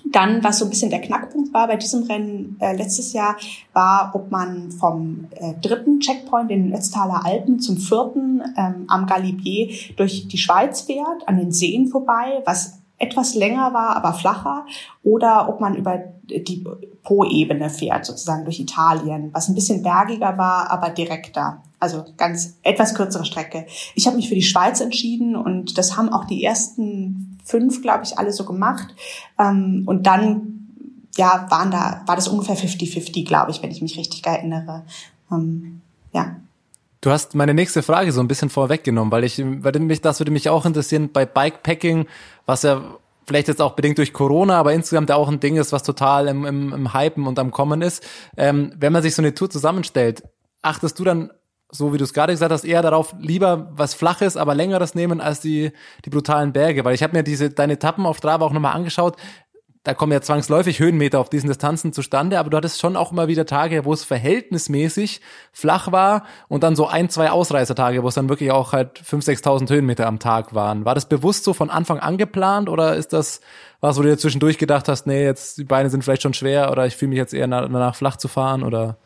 dann, 0.03 0.43
was 0.43 0.59
so 0.59 0.65
ein 0.65 0.69
bisschen 0.69 0.89
der 0.89 1.01
Knackpunkt 1.01 1.53
war 1.53 1.67
bei 1.67 1.77
diesem 1.77 2.03
Rennen 2.03 2.57
äh, 2.59 2.75
letztes 2.75 3.13
Jahr, 3.13 3.37
war, 3.73 4.11
ob 4.13 4.31
man 4.31 4.71
vom 4.71 5.27
äh, 5.31 5.53
dritten 5.61 5.99
Checkpoint 5.99 6.51
in 6.51 6.65
den 6.65 6.73
Ötztaler 6.75 7.25
Alpen 7.25 7.59
zum 7.59 7.77
vierten 7.77 8.41
ähm, 8.57 8.85
am 8.87 9.05
Galibier 9.05 9.69
durch 9.95 10.27
die 10.27 10.37
Schweiz 10.37 10.81
fährt, 10.81 11.27
an 11.27 11.37
den 11.37 11.51
Seen 11.51 11.87
vorbei, 11.87 12.41
was 12.45 12.79
etwas 12.97 13.35
länger 13.35 13.73
war, 13.73 13.95
aber 13.95 14.13
flacher, 14.13 14.65
oder 15.03 15.49
ob 15.49 15.59
man 15.59 15.75
über 15.75 15.99
die 16.27 16.65
Po-Ebene 17.03 17.69
fährt, 17.69 18.05
sozusagen 18.05 18.45
durch 18.45 18.59
Italien, 18.59 19.29
was 19.33 19.47
ein 19.47 19.55
bisschen 19.55 19.83
bergiger 19.83 20.37
war, 20.37 20.71
aber 20.71 20.89
direkter. 20.89 21.61
Also 21.79 22.03
ganz 22.17 22.57
etwas 22.63 22.95
kürzere 22.95 23.25
Strecke. 23.25 23.65
Ich 23.93 24.07
habe 24.07 24.15
mich 24.15 24.29
für 24.29 24.35
die 24.35 24.41
Schweiz 24.41 24.81
entschieden 24.81 25.35
und 25.35 25.77
das 25.77 25.97
haben 25.97 26.09
auch 26.09 26.25
die 26.25 26.43
ersten 26.43 27.34
fünf, 27.45 27.81
glaube 27.81 28.03
ich, 28.03 28.19
alle 28.19 28.33
so 28.33 28.43
gemacht. 28.43 28.93
Ähm, 29.39 29.83
und 29.85 30.05
dann 30.05 30.55
ja, 31.15 31.47
waren 31.49 31.71
da, 31.71 32.01
war 32.05 32.15
das 32.15 32.27
ungefähr 32.27 32.57
50-50, 32.57 33.25
glaube 33.25 33.51
ich, 33.51 33.63
wenn 33.63 33.71
ich 33.71 33.81
mich 33.81 33.97
richtig 33.97 34.25
erinnere. 34.25 34.83
Ähm, 35.31 35.81
ja. 36.11 36.35
Du 37.01 37.11
hast 37.11 37.35
meine 37.35 37.53
nächste 37.53 37.83
Frage 37.83 38.11
so 38.11 38.19
ein 38.19 38.27
bisschen 38.27 38.49
vorweggenommen, 38.49 39.11
weil 39.11 39.23
ich, 39.23 39.39
weil 39.39 39.79
mich, 39.79 40.01
das 40.01 40.19
würde 40.19 40.31
mich 40.31 40.49
auch 40.49 40.65
interessieren 40.65 41.11
bei 41.13 41.25
Bikepacking, 41.25 42.07
was 42.45 42.63
ja 42.63 42.81
vielleicht 43.27 43.47
jetzt 43.47 43.61
auch 43.61 43.73
bedingt 43.73 43.97
durch 43.97 44.13
Corona, 44.13 44.59
aber 44.59 44.73
insgesamt 44.73 45.11
auch 45.11 45.29
ein 45.29 45.39
Ding 45.39 45.57
ist, 45.57 45.71
was 45.71 45.83
total 45.83 46.27
im, 46.27 46.45
im, 46.45 46.73
im 46.73 46.93
Hypen 46.93 47.27
und 47.27 47.39
am 47.39 47.51
Kommen 47.51 47.81
ist. 47.81 48.03
Ähm, 48.37 48.73
wenn 48.77 48.93
man 48.93 49.03
sich 49.03 49.15
so 49.15 49.21
eine 49.21 49.33
Tour 49.33 49.49
zusammenstellt, 49.49 50.23
achtest 50.61 50.99
du 50.99 51.03
dann, 51.03 51.31
so 51.77 51.93
wie 51.93 51.97
du 51.97 52.03
es 52.03 52.13
gerade 52.13 52.33
gesagt 52.33 52.51
hast, 52.51 52.63
eher 52.63 52.81
darauf, 52.81 53.15
lieber 53.19 53.69
was 53.71 53.93
Flaches, 53.93 54.37
aber 54.37 54.55
längeres 54.55 54.95
nehmen 54.95 55.21
als 55.21 55.41
die, 55.41 55.71
die 56.05 56.09
brutalen 56.09 56.53
Berge? 56.53 56.85
Weil 56.85 56.95
ich 56.95 57.03
habe 57.03 57.15
mir 57.15 57.23
diese 57.23 57.49
deine 57.49 57.73
Etappen 57.73 58.05
auf 58.05 58.17
Strava 58.17 58.45
auch 58.45 58.53
nochmal 58.53 58.73
angeschaut 58.73 59.17
da 59.85 59.93
kommen 59.93 60.11
ja 60.11 60.19
zwangsläufig 60.19 60.79
Höhenmeter 60.79 61.19
auf 61.19 61.29
diesen 61.29 61.47
Distanzen 61.47 61.93
zustande, 61.93 62.39
aber 62.39 62.49
du 62.49 62.57
hattest 62.57 62.81
schon 62.81 62.95
auch 62.95 63.11
immer 63.11 63.27
wieder 63.27 63.45
Tage, 63.45 63.85
wo 63.85 63.93
es 63.93 64.03
verhältnismäßig 64.03 65.21
flach 65.51 65.91
war 65.91 66.23
und 66.47 66.63
dann 66.63 66.75
so 66.75 66.87
ein, 66.87 67.07
zwei 67.09 67.29
Ausreißertage, 67.29 68.01
wo 68.01 68.07
es 68.07 68.15
dann 68.15 68.27
wirklich 68.27 68.51
auch 68.51 68.73
halt 68.73 68.99
5.000, 68.99 69.43
6.000 69.43 69.69
Höhenmeter 69.69 70.07
am 70.07 70.17
Tag 70.17 70.55
waren. 70.55 70.85
War 70.85 70.95
das 70.95 71.07
bewusst 71.07 71.43
so 71.43 71.53
von 71.53 71.69
Anfang 71.69 71.99
an 71.99 72.17
geplant 72.17 72.67
oder 72.67 72.95
ist 72.95 73.13
das 73.13 73.41
was, 73.79 73.97
wo 73.97 74.01
du 74.01 74.09
dir 74.09 74.17
zwischendurch 74.17 74.57
gedacht 74.57 74.87
hast, 74.87 75.05
nee, 75.05 75.23
jetzt 75.23 75.59
die 75.59 75.65
Beine 75.65 75.91
sind 75.91 76.03
vielleicht 76.03 76.23
schon 76.23 76.33
schwer 76.33 76.71
oder 76.71 76.87
ich 76.87 76.95
fühle 76.95 77.09
mich 77.09 77.19
jetzt 77.19 77.35
eher 77.35 77.47
danach 77.47 77.95
flach 77.95 78.17
zu 78.17 78.27
fahren 78.27 78.63
oder? 78.63 78.97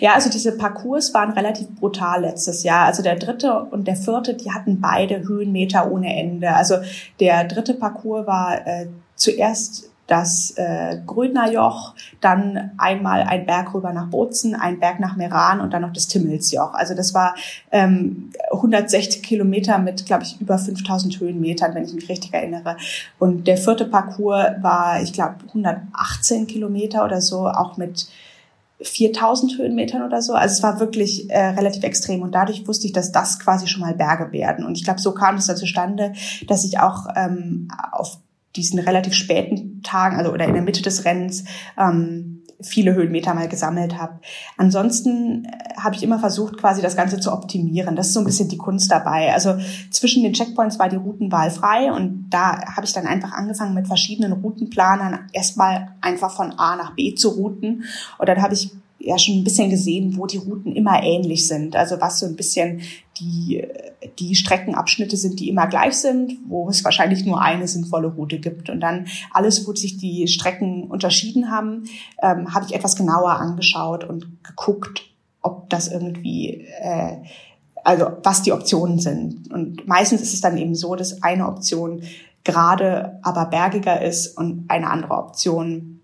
Ja, 0.00 0.14
also 0.14 0.30
diese 0.30 0.56
Parcours 0.56 1.12
waren 1.14 1.32
relativ 1.32 1.68
brutal 1.76 2.22
letztes 2.22 2.62
Jahr. 2.62 2.86
Also 2.86 3.02
der 3.02 3.16
dritte 3.16 3.64
und 3.64 3.86
der 3.86 3.96
vierte, 3.96 4.34
die 4.34 4.50
hatten 4.50 4.80
beide 4.80 5.20
Höhenmeter 5.28 5.90
ohne 5.90 6.14
Ende. 6.16 6.54
Also 6.54 6.76
der 7.20 7.44
dritte 7.44 7.74
Parcours 7.74 8.26
war 8.26 8.66
äh, 8.66 8.86
zuerst 9.14 9.90
das 10.08 10.52
äh, 10.56 10.96
Grödner 11.06 11.52
Joch, 11.52 11.94
dann 12.22 12.70
einmal 12.78 13.22
ein 13.24 13.44
Berg 13.44 13.74
rüber 13.74 13.92
nach 13.92 14.08
Bozen, 14.08 14.54
ein 14.54 14.80
Berg 14.80 15.00
nach 15.00 15.16
Meran 15.16 15.60
und 15.60 15.74
dann 15.74 15.82
noch 15.82 15.92
das 15.92 16.08
Timmelsjoch. 16.08 16.72
Also 16.72 16.94
das 16.94 17.12
war 17.12 17.34
ähm, 17.70 18.30
160 18.50 19.22
Kilometer 19.22 19.78
mit, 19.78 20.06
glaube 20.06 20.22
ich, 20.22 20.40
über 20.40 20.58
5000 20.58 21.20
Höhenmetern, 21.20 21.74
wenn 21.74 21.84
ich 21.84 21.92
mich 21.92 22.08
richtig 22.08 22.32
erinnere. 22.32 22.78
Und 23.18 23.46
der 23.46 23.58
vierte 23.58 23.84
Parcours 23.84 24.46
war, 24.62 25.02
ich 25.02 25.12
glaube, 25.12 25.36
118 25.48 26.46
Kilometer 26.46 27.04
oder 27.04 27.20
so, 27.20 27.46
auch 27.46 27.76
mit 27.76 28.08
4000 28.80 29.58
Höhenmetern 29.58 30.02
oder 30.02 30.22
so. 30.22 30.34
Also 30.34 30.52
es 30.52 30.62
war 30.62 30.78
wirklich 30.78 31.30
äh, 31.30 31.48
relativ 31.48 31.82
extrem 31.82 32.22
und 32.22 32.32
dadurch 32.32 32.66
wusste 32.68 32.86
ich, 32.86 32.92
dass 32.92 33.12
das 33.12 33.40
quasi 33.40 33.66
schon 33.66 33.80
mal 33.80 33.94
Berge 33.94 34.32
werden. 34.32 34.64
Und 34.64 34.76
ich 34.76 34.84
glaube, 34.84 35.00
so 35.00 35.12
kam 35.12 35.36
es 35.36 35.46
dann 35.46 35.56
zustande, 35.56 36.12
dass 36.46 36.64
ich 36.64 36.78
auch 36.78 37.06
ähm, 37.16 37.68
auf 37.92 38.18
diesen 38.56 38.78
relativ 38.78 39.14
späten 39.14 39.82
Tagen, 39.82 40.16
also 40.16 40.32
oder 40.32 40.44
in 40.44 40.54
der 40.54 40.62
Mitte 40.62 40.82
des 40.82 41.04
Rennens, 41.04 41.44
ähm, 41.78 42.37
viele 42.60 42.94
Höhenmeter 42.94 43.34
mal 43.34 43.48
gesammelt 43.48 43.98
habe. 43.98 44.20
Ansonsten 44.56 45.44
äh, 45.44 45.74
habe 45.76 45.94
ich 45.94 46.02
immer 46.02 46.18
versucht, 46.18 46.58
quasi 46.58 46.82
das 46.82 46.96
Ganze 46.96 47.20
zu 47.20 47.32
optimieren. 47.32 47.94
Das 47.94 48.08
ist 48.08 48.14
so 48.14 48.20
ein 48.20 48.26
bisschen 48.26 48.48
die 48.48 48.56
Kunst 48.56 48.90
dabei. 48.90 49.32
Also 49.32 49.56
zwischen 49.90 50.22
den 50.22 50.32
Checkpoints 50.32 50.78
war 50.78 50.88
die 50.88 50.96
Routenwahl 50.96 51.50
frei 51.50 51.92
und 51.92 52.26
da 52.30 52.60
habe 52.74 52.84
ich 52.84 52.92
dann 52.92 53.06
einfach 53.06 53.32
angefangen 53.32 53.74
mit 53.74 53.86
verschiedenen 53.86 54.32
Routenplanern 54.32 55.28
erstmal 55.32 55.92
einfach 56.00 56.34
von 56.34 56.52
A 56.52 56.76
nach 56.76 56.94
B 56.94 57.14
zu 57.14 57.30
routen. 57.30 57.84
Und 58.18 58.28
dann 58.28 58.42
habe 58.42 58.54
ich 58.54 58.70
ja 58.98 59.18
schon 59.18 59.36
ein 59.36 59.44
bisschen 59.44 59.70
gesehen, 59.70 60.16
wo 60.16 60.26
die 60.26 60.38
Routen 60.38 60.74
immer 60.74 61.02
ähnlich 61.02 61.46
sind. 61.46 61.76
Also 61.76 62.00
was 62.00 62.18
so 62.18 62.26
ein 62.26 62.36
bisschen 62.36 62.80
die, 63.20 63.66
die 64.18 64.34
Streckenabschnitte 64.34 65.16
sind, 65.16 65.40
die 65.40 65.48
immer 65.48 65.66
gleich 65.66 65.96
sind, 65.96 66.38
wo 66.48 66.68
es 66.68 66.84
wahrscheinlich 66.84 67.24
nur 67.24 67.40
eine 67.40 67.68
sinnvolle 67.68 68.08
Route 68.08 68.38
gibt. 68.38 68.70
Und 68.70 68.80
dann 68.80 69.06
alles, 69.32 69.66
wo 69.66 69.74
sich 69.74 69.98
die 69.98 70.28
Strecken 70.28 70.84
unterschieden 70.84 71.50
haben, 71.50 71.84
ähm, 72.22 72.54
habe 72.54 72.66
ich 72.66 72.74
etwas 72.74 72.96
genauer 72.96 73.32
angeschaut 73.32 74.04
und 74.04 74.44
geguckt, 74.44 75.02
ob 75.42 75.70
das 75.70 75.88
irgendwie, 75.88 76.66
äh, 76.80 77.18
also 77.84 78.06
was 78.22 78.42
die 78.42 78.52
Optionen 78.52 78.98
sind. 78.98 79.50
Und 79.52 79.86
meistens 79.86 80.20
ist 80.20 80.34
es 80.34 80.40
dann 80.40 80.56
eben 80.56 80.74
so, 80.74 80.94
dass 80.94 81.22
eine 81.22 81.46
Option 81.46 82.02
gerade, 82.44 83.18
aber 83.22 83.46
bergiger 83.46 84.02
ist 84.02 84.36
und 84.36 84.64
eine 84.68 84.88
andere 84.88 85.14
Option 85.14 86.00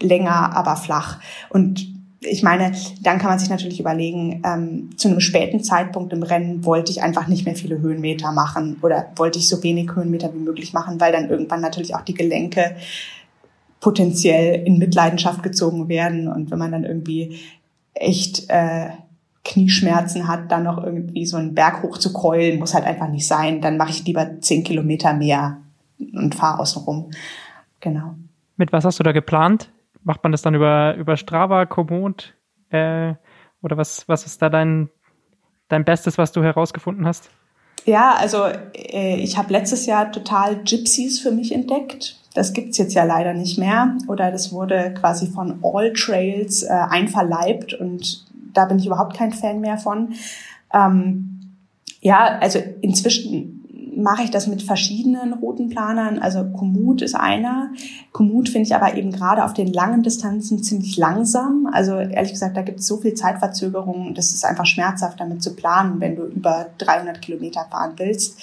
länger, 0.00 0.54
aber 0.54 0.76
flach. 0.76 1.20
Und 1.48 1.95
ich 2.28 2.42
meine, 2.42 2.72
dann 3.00 3.18
kann 3.18 3.30
man 3.30 3.38
sich 3.38 3.48
natürlich 3.48 3.80
überlegen, 3.80 4.42
ähm, 4.44 4.90
zu 4.96 5.08
einem 5.08 5.20
späten 5.20 5.62
Zeitpunkt 5.62 6.12
im 6.12 6.22
Rennen 6.22 6.64
wollte 6.64 6.92
ich 6.92 7.02
einfach 7.02 7.26
nicht 7.26 7.44
mehr 7.44 7.54
viele 7.54 7.80
Höhenmeter 7.80 8.32
machen 8.32 8.78
oder 8.82 9.10
wollte 9.16 9.38
ich 9.38 9.48
so 9.48 9.62
wenig 9.62 9.94
Höhenmeter 9.94 10.32
wie 10.34 10.38
möglich 10.38 10.72
machen, 10.72 11.00
weil 11.00 11.12
dann 11.12 11.30
irgendwann 11.30 11.60
natürlich 11.60 11.94
auch 11.94 12.02
die 12.02 12.14
Gelenke 12.14 12.76
potenziell 13.80 14.66
in 14.66 14.78
Mitleidenschaft 14.78 15.42
gezogen 15.42 15.88
werden. 15.88 16.28
Und 16.28 16.50
wenn 16.50 16.58
man 16.58 16.72
dann 16.72 16.84
irgendwie 16.84 17.38
echt 17.94 18.46
äh, 18.48 18.88
Knieschmerzen 19.44 20.26
hat, 20.26 20.50
dann 20.50 20.64
noch 20.64 20.82
irgendwie 20.82 21.24
so 21.24 21.36
einen 21.36 21.54
Berg 21.54 21.82
hoch 21.82 21.98
zu 21.98 22.12
keulen, 22.12 22.58
muss 22.58 22.74
halt 22.74 22.84
einfach 22.84 23.08
nicht 23.08 23.26
sein. 23.26 23.60
Dann 23.60 23.76
mache 23.76 23.90
ich 23.90 24.04
lieber 24.04 24.40
zehn 24.40 24.64
Kilometer 24.64 25.14
mehr 25.14 25.58
und 25.98 26.34
fahre 26.34 26.60
außen 26.60 26.82
rum. 26.82 27.10
Genau. 27.80 28.14
Mit 28.56 28.72
was 28.72 28.84
hast 28.84 28.98
du 28.98 29.04
da 29.04 29.12
geplant? 29.12 29.70
Macht 30.06 30.22
man 30.22 30.32
das 30.32 30.42
dann 30.42 30.54
über, 30.54 30.94
über 30.94 31.16
Strava, 31.16 31.66
Komoot? 31.66 32.34
Äh, 32.70 33.14
oder 33.60 33.76
was, 33.76 34.08
was 34.08 34.24
ist 34.24 34.40
da 34.40 34.48
dein, 34.48 34.88
dein 35.68 35.84
Bestes, 35.84 36.16
was 36.16 36.30
du 36.30 36.42
herausgefunden 36.44 37.04
hast? 37.04 37.28
Ja, 37.84 38.14
also 38.14 38.44
äh, 38.44 39.16
ich 39.16 39.36
habe 39.36 39.52
letztes 39.52 39.84
Jahr 39.86 40.12
total 40.12 40.62
Gypsies 40.62 41.18
für 41.18 41.32
mich 41.32 41.52
entdeckt. 41.52 42.16
Das 42.34 42.52
gibt's 42.52 42.78
jetzt 42.78 42.94
ja 42.94 43.02
leider 43.02 43.34
nicht 43.34 43.58
mehr. 43.58 43.96
Oder 44.06 44.30
das 44.30 44.52
wurde 44.52 44.94
quasi 44.94 45.26
von 45.26 45.58
All 45.62 45.92
Trails 45.92 46.62
äh, 46.62 46.68
einverleibt 46.68 47.74
und 47.74 48.24
da 48.54 48.64
bin 48.66 48.78
ich 48.78 48.86
überhaupt 48.86 49.16
kein 49.16 49.32
Fan 49.32 49.60
mehr 49.60 49.76
von. 49.76 50.14
Ähm, 50.72 51.56
ja, 52.00 52.38
also 52.40 52.60
inzwischen 52.80 53.55
mache 53.96 54.22
ich 54.22 54.30
das 54.30 54.46
mit 54.46 54.62
verschiedenen 54.62 55.32
Routenplanern. 55.32 56.18
Also 56.18 56.44
Komoot 56.44 57.02
ist 57.02 57.14
einer. 57.14 57.70
Komoot 58.12 58.48
finde 58.48 58.66
ich 58.66 58.74
aber 58.74 58.94
eben 58.94 59.10
gerade 59.10 59.44
auf 59.44 59.54
den 59.54 59.72
langen 59.72 60.02
Distanzen 60.02 60.62
ziemlich 60.62 60.96
langsam. 60.96 61.68
Also 61.72 61.96
ehrlich 61.96 62.32
gesagt, 62.32 62.56
da 62.56 62.62
gibt 62.62 62.80
es 62.80 62.86
so 62.86 62.98
viel 62.98 63.14
Zeitverzögerung, 63.14 64.14
das 64.14 64.32
ist 64.32 64.44
einfach 64.44 64.66
schmerzhaft 64.66 65.18
damit 65.18 65.42
zu 65.42 65.56
planen, 65.56 66.00
wenn 66.00 66.16
du 66.16 66.24
über 66.24 66.66
300 66.78 67.20
Kilometer 67.22 67.66
fahren 67.70 67.94
willst 67.96 68.38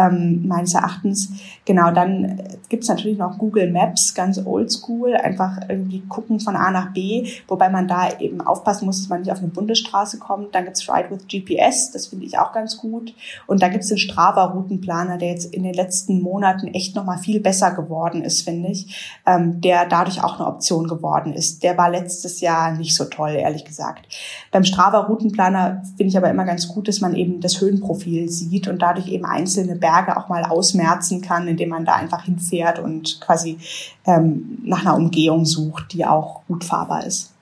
ähm, 0.00 0.46
meines 0.46 0.74
Erachtens. 0.74 1.30
Genau, 1.64 1.90
dann 1.90 2.42
gibt's 2.68 2.88
natürlich 2.88 3.18
noch 3.18 3.38
Google 3.38 3.70
Maps, 3.70 4.14
ganz 4.14 4.44
oldschool, 4.44 5.14
einfach 5.14 5.58
irgendwie 5.68 6.00
gucken 6.08 6.40
von 6.40 6.56
A 6.56 6.70
nach 6.70 6.92
B, 6.92 7.28
wobei 7.48 7.68
man 7.68 7.88
da 7.88 8.18
eben 8.18 8.40
aufpassen 8.40 8.86
muss, 8.86 8.98
dass 8.98 9.08
man 9.08 9.20
nicht 9.20 9.32
auf 9.32 9.38
eine 9.38 9.48
Bundesstraße 9.48 10.18
kommt. 10.18 10.54
Dann 10.54 10.64
gibt's 10.64 10.88
Ride 10.88 11.10
with 11.10 11.26
GPS, 11.28 11.90
das 11.92 12.06
finde 12.08 12.26
ich 12.26 12.38
auch 12.38 12.52
ganz 12.52 12.76
gut. 12.76 13.14
Und 13.46 13.62
dann 13.62 13.72
gibt's 13.72 13.88
den 13.88 13.98
Strava-Routenplaner, 13.98 15.18
der 15.18 15.30
jetzt 15.30 15.52
in 15.52 15.62
den 15.62 15.74
letzten 15.74 16.22
Monaten 16.22 16.68
echt 16.68 16.96
nochmal 16.96 17.18
viel 17.18 17.40
besser 17.40 17.72
geworden 17.72 18.22
ist, 18.22 18.42
finde 18.42 18.70
ich, 18.70 19.18
ähm, 19.26 19.60
der 19.60 19.86
dadurch 19.86 20.22
auch 20.22 20.38
eine 20.38 20.48
Option 20.48 20.88
geworden 20.88 21.32
ist. 21.32 21.62
Der 21.62 21.76
war 21.76 21.90
letztes 21.90 22.40
Jahr 22.40 22.72
nicht 22.72 22.94
so 22.94 23.04
toll, 23.04 23.30
ehrlich 23.30 23.64
gesagt. 23.64 24.06
Beim 24.50 24.64
Strava-Routenplaner 24.64 25.82
finde 25.96 26.10
ich 26.10 26.16
aber 26.16 26.30
immer 26.30 26.44
ganz 26.44 26.68
gut, 26.68 26.88
dass 26.88 27.00
man 27.00 27.14
eben 27.14 27.40
das 27.40 27.60
Höhenprofil 27.60 28.28
sieht 28.28 28.68
und 28.68 28.80
dadurch 28.80 29.08
eben 29.08 29.24
einzelne 29.24 29.76
Berge 29.76 29.89
auch 29.90 30.28
mal 30.28 30.44
ausmerzen 30.44 31.20
kann, 31.20 31.48
indem 31.48 31.70
man 31.70 31.84
da 31.84 31.94
einfach 31.94 32.24
hinfährt 32.24 32.78
und 32.78 33.20
quasi 33.20 33.58
ähm, 34.06 34.58
nach 34.64 34.80
einer 34.80 34.96
Umgehung 34.96 35.44
sucht, 35.44 35.92
die 35.92 36.04
auch 36.04 36.42
gut 36.46 36.64
fahrbar 36.64 37.06
ist. 37.06 37.32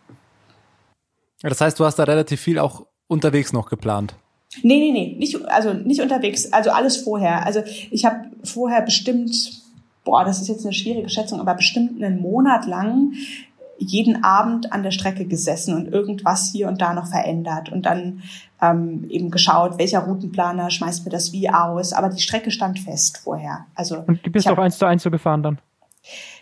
Das 1.42 1.60
heißt, 1.60 1.78
du 1.78 1.84
hast 1.84 1.96
da 1.96 2.04
relativ 2.04 2.40
viel 2.40 2.58
auch 2.58 2.86
unterwegs 3.06 3.52
noch 3.52 3.68
geplant. 3.68 4.14
Nee, 4.62 4.78
nee, 4.78 4.92
nee, 4.92 5.16
nicht, 5.18 5.44
also 5.46 5.72
nicht 5.72 6.00
unterwegs, 6.00 6.52
also 6.52 6.70
alles 6.70 6.96
vorher. 6.96 7.44
Also 7.44 7.62
ich 7.90 8.04
habe 8.04 8.30
vorher 8.42 8.82
bestimmt, 8.82 9.62
boah, 10.04 10.24
das 10.24 10.40
ist 10.40 10.48
jetzt 10.48 10.64
eine 10.64 10.72
schwierige 10.72 11.08
Schätzung, 11.08 11.40
aber 11.40 11.54
bestimmt 11.54 12.02
einen 12.02 12.20
Monat 12.20 12.66
lang 12.66 13.12
jeden 13.78 14.24
Abend 14.24 14.72
an 14.72 14.82
der 14.82 14.90
Strecke 14.90 15.24
gesessen 15.24 15.74
und 15.74 15.88
irgendwas 15.92 16.50
hier 16.52 16.68
und 16.68 16.80
da 16.80 16.94
noch 16.94 17.06
verändert 17.06 17.70
und 17.70 17.86
dann 17.86 18.22
ähm, 18.60 19.06
eben 19.08 19.30
geschaut, 19.30 19.78
welcher 19.78 20.00
Routenplaner 20.00 20.70
schmeißt 20.70 21.04
mir 21.04 21.10
das 21.10 21.32
wie 21.32 21.48
aus. 21.48 21.92
Aber 21.92 22.08
die 22.08 22.20
Strecke 22.20 22.50
stand 22.50 22.80
fest 22.80 23.18
vorher. 23.18 23.66
Also 23.74 24.04
und 24.06 24.24
du 24.26 24.30
bist 24.30 24.48
auch 24.48 24.58
eins 24.58 24.78
zu 24.78 24.86
eins 24.86 25.02
so 25.02 25.10
gefahren 25.10 25.42
dann? 25.42 25.58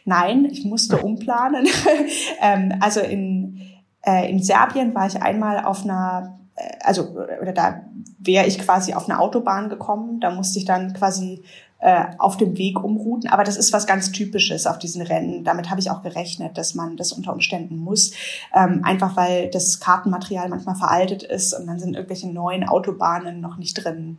Nein, 0.05 0.47
ich 0.47 0.64
musste 0.64 0.99
umplanen. 0.99 1.66
ähm, 2.41 2.74
also 2.80 3.01
in, 3.01 3.61
äh, 4.03 4.30
in 4.30 4.43
Serbien 4.43 4.95
war 4.95 5.07
ich 5.07 5.20
einmal 5.20 5.64
auf 5.64 5.84
einer 5.84 6.39
äh, 6.57 6.76
also 6.80 7.16
oder 7.43 7.53
da 7.53 7.82
wäre 8.18 8.47
ich 8.47 8.59
quasi 8.59 8.95
auf 8.95 9.09
eine 9.09 9.18
Autobahn 9.18 9.68
gekommen. 9.68 10.20
Da 10.20 10.30
musste 10.30 10.59
ich 10.59 10.64
dann 10.64 10.95
quasi 10.95 11.43
äh, 11.78 12.06
auf 12.18 12.36
dem 12.36 12.57
Weg 12.57 12.82
umrouten. 12.82 13.28
Aber 13.30 13.44
das 13.44 13.57
ist 13.57 13.72
was 13.72 13.86
ganz 13.86 14.11
Typisches 14.12 14.66
auf 14.66 14.78
diesen 14.78 15.03
Rennen. 15.03 15.44
Damit 15.44 15.70
habe 15.70 15.80
ich 15.80 15.90
auch 15.90 16.03
gerechnet, 16.03 16.57
dass 16.57 16.74
man 16.74 16.96
das 16.96 17.12
unter 17.12 17.32
Umständen 17.32 17.76
muss. 17.76 18.12
Ähm, 18.54 18.80
einfach 18.82 19.16
weil 19.16 19.50
das 19.50 19.80
Kartenmaterial 19.80 20.48
manchmal 20.48 20.76
veraltet 20.76 21.22
ist 21.22 21.53
und 21.53 21.66
dann 21.66 21.78
sind 21.78 21.94
irgendwelche 21.94 22.28
neuen 22.28 22.66
Autobahnen 22.66 23.40
noch 23.40 23.57
nicht 23.57 23.74
drin. 23.74 24.18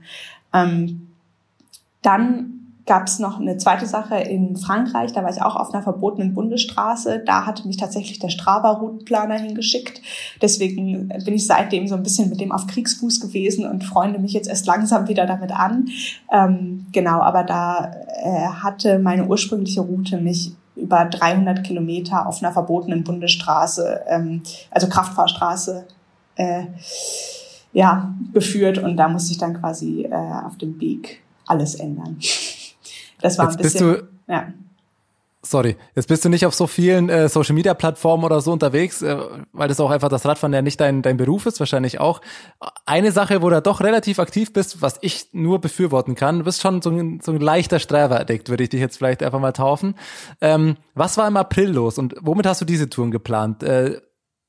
Ähm, 0.54 1.10
dann 2.02 2.57
gab 2.88 3.08
es 3.08 3.20
noch 3.20 3.40
eine 3.40 3.58
zweite 3.58 3.86
Sache 3.86 4.16
in 4.16 4.56
Frankreich, 4.56 5.12
da 5.12 5.22
war 5.22 5.30
ich 5.30 5.42
auch 5.42 5.58
auf 5.58 5.74
einer 5.74 5.84
verbotenen 5.84 6.34
Bundesstraße. 6.34 7.22
Da 7.26 7.46
hatte 7.46 7.68
mich 7.68 7.76
tatsächlich 7.76 8.20
der 8.20 8.30
Strava-Routenplaner 8.30 9.38
hingeschickt. 9.38 10.02
Deswegen 10.42 11.10
bin 11.10 11.34
ich 11.34 11.46
seitdem 11.46 11.88
so 11.88 11.96
ein 11.96 12.04
bisschen 12.04 12.30
mit 12.30 12.40
dem 12.40 12.54
auf 12.54 12.66
Kriegsfuß 12.66 13.20
gewesen 13.20 13.70
und 13.70 13.84
freunde 13.84 14.20
mich 14.20 14.32
jetzt 14.32 14.48
erst 14.48 14.66
langsam 14.66 15.10
wieder 15.10 15.26
damit 15.26 15.52
an. 15.52 15.90
Ähm, 16.32 16.88
genau, 16.94 17.20
aber 17.20 17.44
da 17.44 17.92
äh, 18.24 18.48
hatte 18.64 19.00
meine 19.00 19.28
ursprüngliche 19.28 19.82
Route 19.82 20.18
mich 20.18 20.54
über 20.78 21.06
300 21.06 21.66
Kilometer 21.66 22.26
auf 22.26 22.42
einer 22.42 22.54
verbotenen 22.54 23.04
Bundesstraße, 23.04 24.02
ähm, 24.08 24.44
also 24.72 24.88
Kraftfahrstraße, 24.88 25.86
äh, 26.36 26.64
ja, 27.74 28.14
geführt 28.34 28.78
und 28.78 28.96
da 28.96 29.10
musste 29.10 29.34
ich 29.34 29.38
dann 29.40 29.60
quasi 29.60 30.04
äh, 30.04 30.46
auf 30.46 30.58
dem 30.58 30.80
Weg 30.80 31.22
alles 31.46 31.76
ändern. 31.76 32.18
Das 33.22 33.38
war 33.38 33.46
Jetzt 33.46 33.58
ein 33.58 33.64
bisschen. 33.64 33.92
bist 33.92 34.04
du, 34.28 34.32
ja. 34.32 34.54
Sorry, 35.44 35.78
jetzt 35.96 36.08
bist 36.08 36.26
du 36.26 36.30
nicht 36.30 36.46
auf 36.46 36.54
so 36.54 36.68
vielen 36.68 37.10
äh, 37.10 37.30
Social 37.30 37.56
Media 37.56 37.74
Plattformen 37.74 38.26
oder 38.26 38.42
so 38.42 38.52
unterwegs, 38.52 39.02
äh, 39.02 39.18
weil 39.54 39.70
das 39.70 39.80
auch 39.80 39.92
einfach 39.92 40.10
das 40.10 40.26
Radfahren 40.26 40.52
ja 40.52 40.62
nicht 40.62 40.80
dein, 40.82 41.02
dein 41.04 41.16
Beruf 41.16 41.46
ist, 41.46 41.60
wahrscheinlich 41.60 42.00
auch. 42.02 42.22
Eine 42.86 43.12
Sache, 43.14 43.42
wo 43.42 43.50
du 43.50 43.62
doch 43.62 43.80
relativ 43.80 44.20
aktiv 44.20 44.52
bist, 44.52 44.82
was 44.82 44.98
ich 45.02 45.28
nur 45.32 45.62
befürworten 45.62 46.16
kann, 46.16 46.40
du 46.40 46.44
bist 46.44 46.62
schon 46.62 46.82
so 46.82 46.90
ein, 46.90 47.22
so 47.22 47.32
ein 47.32 47.40
leichter 47.40 47.80
Strava-Addict, 47.80 48.50
würde 48.50 48.64
ich 48.64 48.70
dich 48.70 48.82
jetzt 48.82 48.98
vielleicht 48.98 49.24
einfach 49.24 49.40
mal 49.40 49.54
taufen. 49.54 49.96
Ähm, 50.42 50.76
was 50.96 51.18
war 51.18 51.28
im 51.28 51.38
April 51.38 51.70
los 51.70 51.98
und 51.98 52.16
womit 52.20 52.46
hast 52.46 52.60
du 52.60 52.66
diese 52.66 52.90
Touren 52.90 53.12
geplant? 53.12 53.64
Äh, 53.64 54.02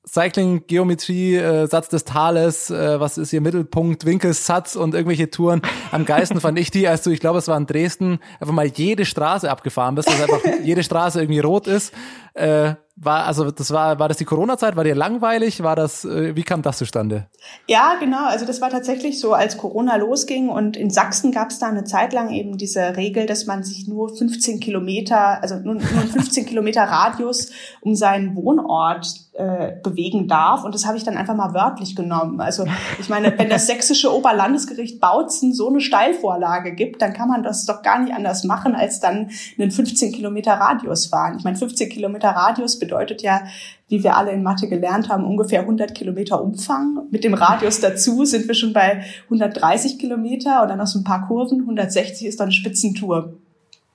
Cycling, 0.09 0.67
Geometrie, 0.67 1.37
äh, 1.37 1.67
Satz 1.67 1.89
des 1.89 2.05
Tales, 2.05 2.71
äh, 2.71 2.99
was 2.99 3.19
ist 3.19 3.31
hier 3.31 3.41
Mittelpunkt, 3.41 4.07
Winkelsatz 4.07 4.75
und 4.75 4.95
irgendwelche 4.95 5.31
Touren. 5.31 5.61
Am 5.91 6.05
geilsten 6.07 6.41
fand 6.41 6.59
ich 6.59 6.71
die, 6.71 6.89
als 6.89 7.03
du, 7.03 7.11
ich 7.11 7.21
glaube, 7.21 7.39
es 7.39 7.49
war 7.49 7.57
in 7.59 7.67
Dresden, 7.67 8.19
einfach 8.41 8.55
mal 8.55 8.67
jede 8.67 9.05
Straße 9.05 9.51
abgefahren 9.51 9.95
bist, 9.95 10.09
dass 10.09 10.21
einfach 10.21 10.41
jede 10.65 10.83
Straße 10.83 11.21
irgendwie 11.21 11.41
rot 11.41 11.67
ist. 11.67 11.93
Äh, 12.39 12.75
war, 13.01 13.27
also 13.27 13.51
das 13.51 13.71
war, 13.71 13.99
war 14.01 14.09
das 14.09 14.17
die 14.17 14.25
Corona-Zeit? 14.25 14.75
War 14.75 14.83
dir 14.83 14.95
langweilig? 14.95 15.63
War 15.63 15.77
das, 15.77 16.05
äh, 16.05 16.35
wie 16.35 16.43
kam 16.43 16.63
das 16.63 16.79
zustande? 16.79 17.29
Ja, 17.69 17.95
genau. 18.01 18.27
Also 18.27 18.45
das 18.45 18.61
war 18.61 18.71
tatsächlich 18.71 19.21
so, 19.21 19.35
als 19.35 19.57
Corona 19.57 19.97
losging 19.97 20.49
und 20.49 20.77
in 20.77 20.91
Sachsen 20.91 21.31
gab 21.31 21.51
es 21.51 21.61
da 21.61 21.69
eine 21.69 21.85
Zeit 21.85 22.13
lang 22.13 22.31
eben 22.31 22.59
diese 22.59 22.97
Regel, 22.97 23.27
dass 23.27 23.47
man 23.47 23.63
sich 23.63 23.87
nur 23.87 24.17
15 24.17 24.59
Kilometer, 24.59 25.41
also 25.43 25.57
nur, 25.57 25.75
nur 25.75 25.83
15 25.85 26.47
Kilometer 26.47 26.83
Radius 26.83 27.51
um 27.83 27.95
seinen 27.95 28.35
Wohnort 28.35 29.07
äh, 29.35 29.77
bewegen 29.85 30.27
darf. 30.27 30.65
Und 30.65 30.75
das 30.75 30.85
habe 30.85 30.97
ich 30.97 31.05
dann 31.05 31.17
einfach 31.17 31.37
mal 31.37 31.55
wörtlich 31.55 31.95
genommen. 31.95 32.41
Also 32.41 32.65
ich 32.99 33.09
meine, 33.09 33.39
wenn 33.39 33.49
das 33.49 33.69
sächsische 33.69 34.13
Oberlandesgericht 34.13 35.01
Bautzen 35.01 35.55
so 35.55 35.69
eine 35.69 35.81
Steilvorlage 35.81 36.75
gibt, 36.75 37.01
dann 37.01 37.13
kann 37.13 37.29
man 37.29 37.45
das 37.45 37.65
doch 37.65 37.83
gar 37.83 38.01
nicht 38.01 38.13
anders 38.13 38.43
machen, 38.43 38.75
als 38.75 38.99
dann 38.99 39.31
einen 39.57 39.71
15 39.71 40.13
Kilometer 40.13 40.55
Radius 40.55 41.07
fahren. 41.07 41.37
Ich 41.39 41.45
meine, 41.45 41.57
15 41.57 41.89
Kilometer 41.89 42.28
Radius 42.31 42.79
bedeutet 42.79 43.23
ja, 43.23 43.43
wie 43.89 44.03
wir 44.03 44.17
alle 44.17 44.33
in 44.33 44.43
Mathe 44.43 44.69
gelernt 44.69 45.09
haben, 45.09 45.25
ungefähr 45.25 45.61
100 45.61 45.95
Kilometer 45.95 46.43
Umfang. 46.43 47.07
Mit 47.11 47.25
dem 47.25 47.35
Radius 47.35 47.81
dazu 47.81 48.25
sind 48.25 48.47
wir 48.49 48.55
schon 48.55 48.73
bei 48.73 49.03
130 49.25 49.99
Kilometer 49.99 50.63
und 50.63 50.69
dann 50.69 50.79
noch 50.79 50.87
so 50.87 50.99
ein 50.99 51.05
paar 51.05 51.27
Kurven. 51.27 51.61
160 51.61 52.27
ist 52.27 52.41
dann 52.41 52.53
Spitzentour. 52.53 53.35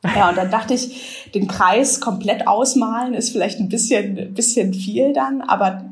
Ja, 0.04 0.30
und 0.30 0.38
dann 0.38 0.52
dachte 0.52 0.74
ich, 0.74 1.32
den 1.34 1.48
Kreis 1.48 2.02
komplett 2.02 2.48
ausmalen 2.48 3.14
ist 3.14 3.30
vielleicht 3.30 3.60
ein 3.60 3.70
bisschen, 3.70 4.34
bisschen 4.34 4.74
viel 4.74 5.14
dann, 5.14 5.42
aber 5.42 5.86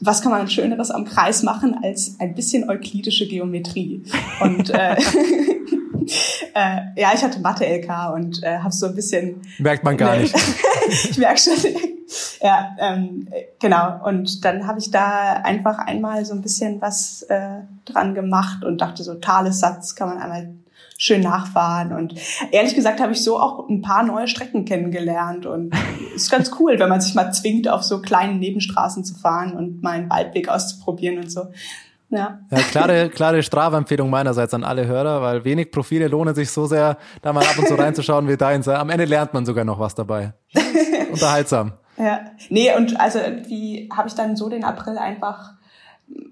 was 0.00 0.22
kann 0.22 0.30
man 0.30 0.48
Schöneres 0.48 0.90
am 0.90 1.04
Kreis 1.04 1.42
machen 1.42 1.76
als 1.82 2.16
ein 2.20 2.34
bisschen 2.34 2.68
euklidische 2.68 3.26
Geometrie? 3.26 4.04
Und 4.40 4.70
äh, 4.70 4.96
äh, 6.54 7.00
ja, 7.00 7.10
ich 7.14 7.22
hatte 7.22 7.40
Mathe-LK 7.40 8.14
und 8.14 8.42
äh, 8.42 8.58
habe 8.58 8.72
so 8.72 8.86
ein 8.86 8.94
bisschen... 8.94 9.42
Merkt 9.58 9.84
man 9.84 9.96
gar 9.96 10.16
nicht. 10.16 10.34
ich 10.88 11.18
merke 11.18 11.38
schon. 11.38 11.54
ja, 12.40 12.76
ähm, 12.78 13.28
genau. 13.60 14.04
Und 14.04 14.44
dann 14.44 14.66
habe 14.66 14.78
ich 14.78 14.90
da 14.90 15.34
einfach 15.44 15.78
einmal 15.78 16.24
so 16.24 16.34
ein 16.34 16.42
bisschen 16.42 16.80
was 16.80 17.22
äh, 17.22 17.60
dran 17.84 18.14
gemacht 18.14 18.64
und 18.64 18.80
dachte 18.80 19.02
so, 19.02 19.14
Thalessatz 19.14 19.94
kann 19.94 20.08
man 20.08 20.18
einmal 20.18 20.54
schön 20.98 21.20
nachfahren. 21.20 21.92
Und 21.92 22.14
ehrlich 22.52 22.74
gesagt 22.74 23.00
habe 23.00 23.12
ich 23.12 23.22
so 23.22 23.38
auch 23.38 23.68
ein 23.68 23.82
paar 23.82 24.02
neue 24.02 24.28
Strecken 24.28 24.64
kennengelernt. 24.64 25.46
Und 25.46 25.74
es 26.14 26.24
ist 26.24 26.30
ganz 26.30 26.50
cool, 26.58 26.78
wenn 26.78 26.88
man 26.88 27.00
sich 27.00 27.14
mal 27.14 27.32
zwingt, 27.32 27.68
auf 27.68 27.82
so 27.82 28.00
kleinen 28.00 28.38
Nebenstraßen 28.38 29.04
zu 29.04 29.14
fahren 29.14 29.52
und 29.52 29.82
mal 29.82 29.92
einen 29.92 30.10
Waldweg 30.10 30.48
auszuprobieren 30.48 31.18
und 31.18 31.30
so. 31.30 31.48
Ja. 32.08 32.38
ja 32.50 32.58
klare, 32.58 33.08
klare 33.08 33.42
Strafempfehlung 33.42 34.08
meinerseits 34.08 34.54
an 34.54 34.62
alle 34.62 34.86
Hörer, 34.86 35.22
weil 35.22 35.44
wenig 35.44 35.72
Profile 35.72 36.06
lohnen 36.06 36.34
sich 36.34 36.50
so 36.50 36.66
sehr, 36.66 36.98
da 37.22 37.32
mal 37.32 37.44
ab 37.44 37.58
und 37.58 37.66
zu 37.66 37.74
reinzuschauen 37.78 38.28
wie 38.28 38.36
deins. 38.36 38.68
Am 38.68 38.90
Ende 38.90 39.04
lernt 39.04 39.34
man 39.34 39.44
sogar 39.44 39.64
noch 39.64 39.78
was 39.78 39.94
dabei. 39.94 40.32
Unterhaltsam. 41.12 41.72
Ja. 41.98 42.20
Nee, 42.48 42.74
und 42.76 43.00
also 43.00 43.18
wie 43.46 43.88
habe 43.94 44.08
ich 44.08 44.14
dann 44.14 44.36
so 44.36 44.48
den 44.48 44.64
April 44.64 44.98
einfach 44.98 45.54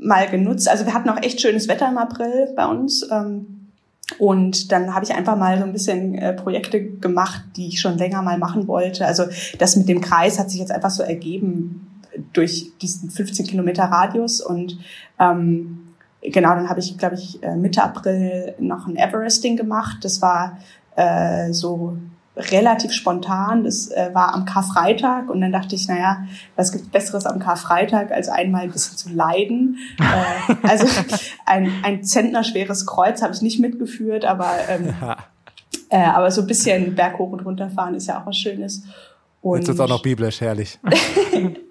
mal 0.01 0.29
genutzt. 0.29 0.69
Also 0.69 0.87
wir 0.87 0.95
hatten 0.95 1.09
auch 1.09 1.21
echt 1.23 1.41
schönes 1.41 1.67
Wetter 1.67 1.89
im 1.89 1.99
April 1.99 2.53
bei 2.55 2.67
uns. 2.67 3.09
Ähm, 3.11 3.71
und 4.19 4.71
dann 4.71 4.95
habe 4.95 5.05
ich 5.05 5.15
einfach 5.15 5.37
mal 5.37 5.59
so 5.59 5.65
ein 5.65 5.73
bisschen 5.73 6.15
äh, 6.15 6.35
Projekte 6.35 6.85
gemacht, 6.85 7.43
die 7.57 7.69
ich 7.69 7.81
schon 7.81 7.99
länger 7.99 8.23
mal 8.23 8.39
machen 8.39 8.69
wollte. 8.69 9.07
Also 9.07 9.25
das 9.59 9.77
mit 9.77 9.89
dem 9.89 10.01
Kreis 10.01 10.39
hat 10.39 10.51
sich 10.51 10.61
jetzt 10.61 10.71
einfach 10.71 10.91
so 10.91 11.03
ergeben 11.03 11.94
durch 12.33 12.73
diesen 12.81 13.11
15 13.11 13.47
Kilometer 13.47 13.85
Radius. 13.85 14.41
Und 14.41 14.79
ähm, 15.19 15.95
genau, 16.23 16.55
dann 16.55 16.69
habe 16.69 16.81
ich, 16.81 16.97
glaube 16.99 17.17
ich, 17.17 17.43
äh, 17.43 17.57
Mitte 17.57 17.83
April 17.83 18.55
noch 18.59 18.87
ein 18.87 18.97
Everesting 18.97 19.57
gemacht. 19.57 19.99
Das 20.03 20.23
war 20.23 20.59
äh, 20.97 21.53
so 21.53 21.97
relativ 22.37 22.93
spontan. 22.93 23.65
Das 23.65 23.91
äh, 23.91 24.11
war 24.13 24.35
am 24.35 24.45
Karfreitag 24.45 25.31
und 25.31 25.41
dann 25.41 25.53
dachte 25.53 25.75
ich, 25.75 25.89
naja, 25.89 26.25
was 26.57 26.73
gibt 26.73 26.91
Besseres 26.91 27.27
am 27.27 27.39
Karfreitag, 27.39 28.11
als 28.11 28.29
einmal 28.29 28.63
ein 28.63 28.73
bisschen 28.73 28.97
zu 28.97 29.11
leiden. 29.11 29.79
äh, 30.01 30.55
also 30.67 30.87
ein, 31.47 31.73
ein 31.83 32.03
Zentner 32.05 32.43
schweres 32.45 32.87
Kreuz 32.87 33.23
habe 33.23 33.35
ich 33.35 33.43
nicht 33.43 33.61
mitgeführt, 33.61 34.25
aber, 34.25 34.51
ähm, 34.69 34.95
äh, 35.91 35.99
aber 35.99 36.31
so 36.31 36.41
ein 36.41 36.47
bisschen 36.47 36.95
Berg 36.95 37.19
hoch 37.19 37.31
und 37.31 37.41
runter 37.41 37.71
fahren 37.71 37.95
ist 37.95 38.09
ja 38.09 38.21
auch 38.21 38.27
was 38.27 38.37
Schönes. 38.37 38.85
Und 39.41 39.59
Jetzt 39.59 39.69
ist 39.69 39.81
auch 39.81 39.89
noch 39.89 40.03
biblisch, 40.03 40.41
herrlich. 40.41 40.79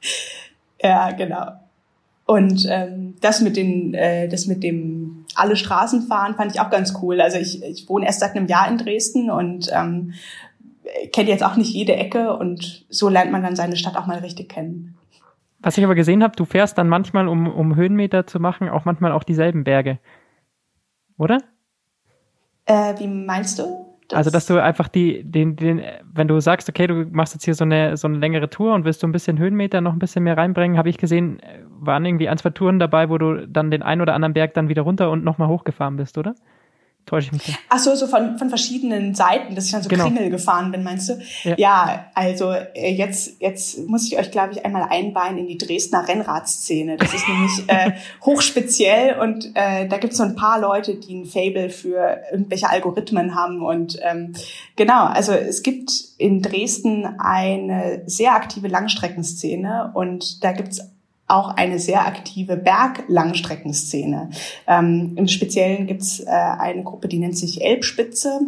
ja, 0.82 1.10
genau. 1.12 1.52
Und 2.26 2.64
ähm, 2.68 3.16
das 3.20 3.40
mit 3.40 3.56
den, 3.56 3.92
äh, 3.94 4.28
das 4.28 4.46
mit 4.46 4.62
dem 4.62 5.24
alle 5.34 5.56
Straßen 5.56 6.02
fahren 6.02 6.36
fand 6.36 6.54
ich 6.54 6.60
auch 6.60 6.70
ganz 6.70 6.94
cool. 7.02 7.20
Also 7.20 7.38
ich, 7.38 7.62
ich 7.62 7.88
wohne 7.88 8.06
erst 8.06 8.20
seit 8.20 8.36
einem 8.36 8.46
Jahr 8.46 8.68
in 8.68 8.78
Dresden 8.78 9.30
und 9.30 9.68
ähm, 9.72 10.12
kenne 11.12 11.28
jetzt 11.28 11.42
auch 11.42 11.56
nicht 11.56 11.72
jede 11.72 11.96
Ecke 11.96 12.36
und 12.36 12.84
so 12.88 13.08
lernt 13.08 13.32
man 13.32 13.42
dann 13.42 13.56
seine 13.56 13.76
Stadt 13.76 13.96
auch 13.96 14.06
mal 14.06 14.18
richtig 14.18 14.48
kennen. 14.48 14.96
Was 15.58 15.76
ich 15.76 15.84
aber 15.84 15.94
gesehen 15.94 16.22
habe, 16.22 16.36
du 16.36 16.44
fährst 16.44 16.78
dann 16.78 16.88
manchmal, 16.88 17.28
um, 17.28 17.46
um 17.46 17.76
Höhenmeter 17.76 18.26
zu 18.26 18.40
machen, 18.40 18.68
auch 18.68 18.84
manchmal 18.84 19.12
auch 19.12 19.24
dieselben 19.24 19.64
Berge. 19.64 19.98
Oder? 21.18 21.38
Äh, 22.64 22.98
wie 22.98 23.08
meinst 23.08 23.58
du? 23.58 23.89
Das 24.10 24.18
also, 24.18 24.30
dass 24.30 24.46
du 24.46 24.60
einfach 24.60 24.88
die, 24.88 25.22
den, 25.22 25.54
den, 25.54 25.82
wenn 26.12 26.26
du 26.26 26.40
sagst, 26.40 26.68
okay, 26.68 26.88
du 26.88 27.06
machst 27.12 27.32
jetzt 27.34 27.44
hier 27.44 27.54
so 27.54 27.64
eine, 27.64 27.96
so 27.96 28.08
eine 28.08 28.18
längere 28.18 28.50
Tour 28.50 28.74
und 28.74 28.84
willst 28.84 29.02
du 29.02 29.06
ein 29.06 29.12
bisschen 29.12 29.38
Höhenmeter 29.38 29.80
noch 29.80 29.92
ein 29.92 30.00
bisschen 30.00 30.24
mehr 30.24 30.36
reinbringen, 30.36 30.76
habe 30.76 30.88
ich 30.88 30.98
gesehen, 30.98 31.40
waren 31.78 32.04
irgendwie 32.04 32.28
ein, 32.28 32.36
zwei 32.36 32.50
Touren 32.50 32.80
dabei, 32.80 33.08
wo 33.08 33.18
du 33.18 33.46
dann 33.46 33.70
den 33.70 33.82
einen 33.84 34.00
oder 34.00 34.14
anderen 34.14 34.34
Berg 34.34 34.54
dann 34.54 34.68
wieder 34.68 34.82
runter 34.82 35.10
und 35.10 35.24
nochmal 35.24 35.48
hochgefahren 35.48 35.96
bist, 35.96 36.18
oder? 36.18 36.34
Täusche 37.06 37.26
ich 37.26 37.32
mich 37.32 37.42
da? 37.44 37.52
Ach 37.68 37.78
so, 37.78 37.94
so 37.94 38.06
von, 38.06 38.38
von 38.38 38.48
verschiedenen 38.48 39.14
Seiten, 39.14 39.54
dass 39.54 39.66
ich 39.66 39.72
dann 39.72 39.82
so 39.82 39.88
genau. 39.88 40.04
Kringel 40.04 40.30
gefahren 40.30 40.70
bin, 40.70 40.84
meinst 40.84 41.08
du? 41.08 41.18
Ja, 41.42 41.54
ja 41.58 42.04
also 42.14 42.52
äh, 42.52 42.92
jetzt, 42.92 43.40
jetzt 43.40 43.88
muss 43.88 44.06
ich 44.06 44.18
euch, 44.18 44.30
glaube 44.30 44.52
ich, 44.52 44.64
einmal 44.64 44.86
einweihen 44.88 45.36
in 45.36 45.48
die 45.48 45.58
Dresdner 45.58 46.06
Rennradszene. 46.06 46.96
Das 46.96 47.12
ist 47.12 47.26
nämlich 47.26 47.52
äh, 47.66 47.92
hochspeziell 48.24 49.18
und 49.18 49.50
äh, 49.54 49.88
da 49.88 49.98
gibt 49.98 50.12
es 50.12 50.18
so 50.18 50.24
ein 50.24 50.36
paar 50.36 50.60
Leute, 50.60 50.94
die 50.94 51.14
ein 51.14 51.24
Fable 51.26 51.70
für 51.70 52.20
irgendwelche 52.30 52.70
Algorithmen 52.70 53.34
haben. 53.34 53.62
Und 53.62 53.98
ähm, 54.02 54.34
genau, 54.76 55.06
also 55.06 55.32
es 55.32 55.62
gibt 55.62 55.90
in 56.18 56.42
Dresden 56.42 57.06
eine 57.18 58.02
sehr 58.06 58.34
aktive 58.34 58.68
Langstreckenszene 58.68 59.90
und 59.94 60.44
da 60.44 60.52
gibt's 60.52 60.80
auch 61.30 61.56
eine 61.56 61.78
sehr 61.78 62.06
aktive 62.06 62.56
Berglangstreckenszene. 62.56 64.30
Ähm, 64.66 65.12
Im 65.16 65.28
Speziellen 65.28 65.86
gibt's 65.86 66.20
äh, 66.20 66.26
eine 66.28 66.82
Gruppe, 66.82 67.08
die 67.08 67.18
nennt 67.18 67.38
sich 67.38 67.62
Elbspitze. 67.62 68.40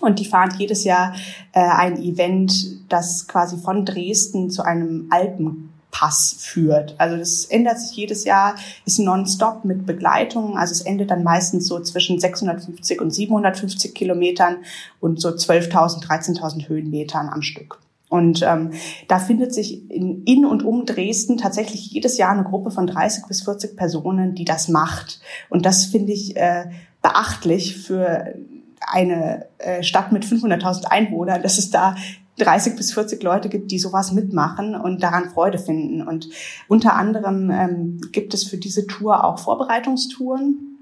Und 0.00 0.18
die 0.18 0.24
fahren 0.24 0.54
jedes 0.58 0.84
Jahr 0.84 1.14
äh, 1.52 1.60
ein 1.60 2.02
Event, 2.02 2.90
das 2.90 3.28
quasi 3.28 3.58
von 3.58 3.84
Dresden 3.84 4.50
zu 4.50 4.62
einem 4.62 5.08
Alpenpass 5.10 6.36
führt. 6.38 6.94
Also 6.96 7.18
das 7.18 7.44
ändert 7.44 7.78
sich 7.80 7.96
jedes 7.96 8.24
Jahr, 8.24 8.54
ist 8.86 8.98
nonstop 8.98 9.64
mit 9.64 9.84
Begleitung. 9.84 10.56
Also 10.56 10.72
es 10.72 10.80
endet 10.80 11.10
dann 11.10 11.22
meistens 11.22 11.66
so 11.66 11.80
zwischen 11.80 12.18
650 12.18 13.00
und 13.00 13.10
750 13.10 13.94
Kilometern 13.94 14.56
und 15.00 15.20
so 15.20 15.28
12.000, 15.28 16.06
13.000 16.06 16.68
Höhenmetern 16.68 17.28
am 17.28 17.42
Stück. 17.42 17.78
Und 18.10 18.42
ähm, 18.42 18.72
da 19.06 19.20
findet 19.20 19.54
sich 19.54 19.88
in, 19.88 20.24
in 20.24 20.44
und 20.44 20.64
um 20.64 20.84
Dresden 20.84 21.38
tatsächlich 21.38 21.92
jedes 21.92 22.18
Jahr 22.18 22.32
eine 22.32 22.42
Gruppe 22.42 22.72
von 22.72 22.88
30 22.88 23.24
bis 23.26 23.42
40 23.42 23.76
Personen, 23.76 24.34
die 24.34 24.44
das 24.44 24.68
macht. 24.68 25.20
Und 25.48 25.64
das 25.64 25.86
finde 25.86 26.12
ich 26.12 26.36
äh, 26.36 26.64
beachtlich 27.02 27.78
für 27.78 28.34
eine 28.80 29.46
äh, 29.58 29.84
Stadt 29.84 30.10
mit 30.10 30.24
500.000 30.24 30.86
Einwohnern, 30.86 31.40
dass 31.42 31.58
es 31.58 31.70
da 31.70 31.94
30 32.38 32.74
bis 32.74 32.92
40 32.92 33.22
Leute 33.22 33.48
gibt, 33.48 33.70
die 33.70 33.78
sowas 33.78 34.10
mitmachen 34.10 34.74
und 34.74 35.04
daran 35.04 35.30
Freude 35.30 35.58
finden. 35.58 36.06
Und 36.06 36.28
unter 36.66 36.94
anderem 36.94 37.50
ähm, 37.50 38.00
gibt 38.10 38.34
es 38.34 38.42
für 38.42 38.56
diese 38.56 38.88
Tour 38.88 39.24
auch 39.24 39.38
Vorbereitungstouren, 39.38 40.78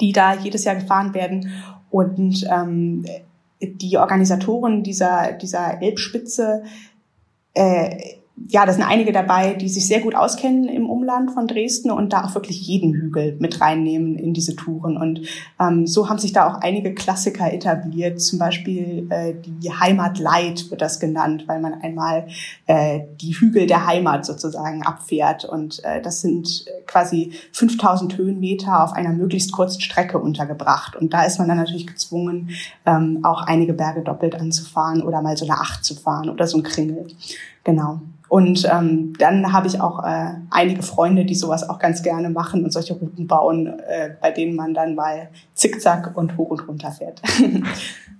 die 0.00 0.12
da 0.12 0.34
jedes 0.34 0.64
Jahr 0.64 0.74
gefahren 0.74 1.14
werden. 1.14 1.52
Und 1.90 2.44
ähm, 2.50 3.04
die 3.60 3.98
Organisatoren 3.98 4.82
dieser, 4.82 5.32
dieser 5.32 5.82
Elbspitze 5.82 6.62
äh, 7.54 8.17
ja, 8.46 8.64
da 8.64 8.72
sind 8.72 8.82
einige 8.82 9.12
dabei, 9.12 9.54
die 9.54 9.68
sich 9.68 9.86
sehr 9.86 10.00
gut 10.00 10.14
auskennen 10.14 10.64
im 10.68 10.88
Umland 10.88 11.32
von 11.32 11.46
Dresden 11.46 11.90
und 11.90 12.12
da 12.12 12.24
auch 12.24 12.34
wirklich 12.34 12.60
jeden 12.60 12.94
Hügel 12.94 13.36
mit 13.40 13.60
reinnehmen 13.60 14.16
in 14.16 14.32
diese 14.32 14.56
Touren. 14.56 14.96
Und 14.96 15.22
ähm, 15.60 15.86
so 15.86 16.08
haben 16.08 16.18
sich 16.18 16.32
da 16.32 16.48
auch 16.48 16.60
einige 16.60 16.94
Klassiker 16.94 17.52
etabliert. 17.52 18.20
Zum 18.20 18.38
Beispiel 18.38 19.06
äh, 19.10 19.34
die 19.44 19.70
Heimat 19.70 20.18
Light 20.18 20.70
wird 20.70 20.80
das 20.80 21.00
genannt, 21.00 21.44
weil 21.46 21.60
man 21.60 21.74
einmal 21.82 22.28
äh, 22.66 23.00
die 23.20 23.34
Hügel 23.34 23.66
der 23.66 23.86
Heimat 23.86 24.24
sozusagen 24.24 24.82
abfährt. 24.82 25.44
Und 25.44 25.82
äh, 25.84 26.00
das 26.00 26.20
sind 26.20 26.66
quasi 26.86 27.32
5000 27.52 28.16
Höhenmeter 28.16 28.82
auf 28.82 28.92
einer 28.92 29.12
möglichst 29.12 29.52
kurzen 29.52 29.80
Strecke 29.80 30.18
untergebracht. 30.18 30.96
Und 30.96 31.12
da 31.12 31.24
ist 31.24 31.38
man 31.38 31.48
dann 31.48 31.58
natürlich 31.58 31.86
gezwungen, 31.86 32.50
ähm, 32.86 33.20
auch 33.24 33.42
einige 33.42 33.72
Berge 33.72 34.02
doppelt 34.02 34.34
anzufahren 34.34 35.02
oder 35.02 35.22
mal 35.22 35.36
so 35.36 35.44
eine 35.44 35.60
Acht 35.60 35.84
zu 35.84 35.94
fahren 35.94 36.30
oder 36.30 36.46
so 36.46 36.58
ein 36.58 36.62
Kringel. 36.62 37.08
Genau. 37.64 38.00
Und 38.28 38.68
ähm, 38.70 39.14
dann 39.18 39.52
habe 39.52 39.66
ich 39.66 39.80
auch 39.80 40.04
äh, 40.04 40.34
einige 40.50 40.82
Freunde, 40.82 41.24
die 41.24 41.34
sowas 41.34 41.68
auch 41.68 41.78
ganz 41.78 42.02
gerne 42.02 42.28
machen 42.28 42.62
und 42.62 42.72
solche 42.72 42.94
Routen 42.94 43.26
bauen, 43.26 43.66
äh, 43.66 44.10
bei 44.20 44.30
denen 44.30 44.54
man 44.54 44.74
dann 44.74 44.94
mal 44.94 45.30
zickzack 45.54 46.16
und 46.16 46.36
hoch 46.36 46.50
und 46.50 46.68
runter 46.68 46.90
fährt. 46.90 47.22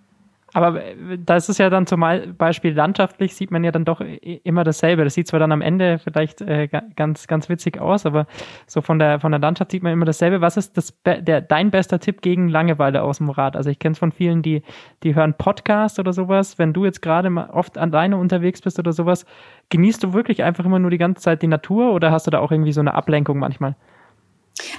Aber 0.58 0.82
äh, 0.82 1.18
da 1.24 1.36
ist 1.36 1.48
es 1.48 1.58
ja 1.58 1.70
dann 1.70 1.86
zum 1.86 2.04
Beispiel 2.36 2.72
landschaftlich, 2.72 3.34
sieht 3.34 3.50
man 3.50 3.62
ja 3.62 3.70
dann 3.70 3.84
doch 3.84 4.00
immer 4.00 4.64
dasselbe. 4.64 5.04
Das 5.04 5.14
sieht 5.14 5.28
zwar 5.28 5.40
dann 5.40 5.52
am 5.52 5.60
Ende 5.60 5.98
vielleicht 5.98 6.40
äh, 6.40 6.68
ganz, 6.96 7.26
ganz 7.26 7.48
witzig 7.48 7.80
aus, 7.80 8.06
aber 8.06 8.26
so 8.66 8.80
von 8.80 8.98
der, 8.98 9.20
von 9.20 9.30
der 9.32 9.40
Landschaft 9.40 9.70
sieht 9.70 9.82
man 9.82 9.92
immer 9.92 10.04
dasselbe. 10.04 10.40
Was 10.40 10.56
ist 10.56 10.76
das, 10.76 11.00
der, 11.04 11.40
dein 11.40 11.70
bester 11.70 12.00
Tipp 12.00 12.22
gegen 12.22 12.48
Langeweile 12.48 13.02
aus 13.02 13.18
dem 13.18 13.30
Rad? 13.30 13.56
Also 13.56 13.70
ich 13.70 13.78
kenne 13.78 13.92
es 13.92 13.98
von 13.98 14.10
vielen, 14.10 14.42
die, 14.42 14.62
die 15.04 15.14
hören 15.14 15.34
Podcast 15.34 15.98
oder 15.98 16.12
sowas. 16.12 16.58
Wenn 16.58 16.72
du 16.72 16.84
jetzt 16.84 17.02
gerade 17.02 17.28
oft 17.52 17.78
alleine 17.78 18.16
unterwegs 18.16 18.60
bist 18.60 18.78
oder 18.78 18.92
sowas, 18.92 19.26
genießt 19.70 20.02
du 20.02 20.12
wirklich 20.12 20.42
einfach 20.42 20.64
immer 20.64 20.78
nur 20.78 20.90
die 20.90 20.98
ganze 20.98 21.22
Zeit 21.22 21.42
die 21.42 21.46
Natur 21.46 21.92
oder 21.92 22.10
hast 22.10 22.26
du 22.26 22.30
da 22.30 22.40
auch 22.40 22.50
irgendwie 22.50 22.72
so 22.72 22.80
eine 22.80 22.94
Ablenkung 22.94 23.38
manchmal? 23.38 23.76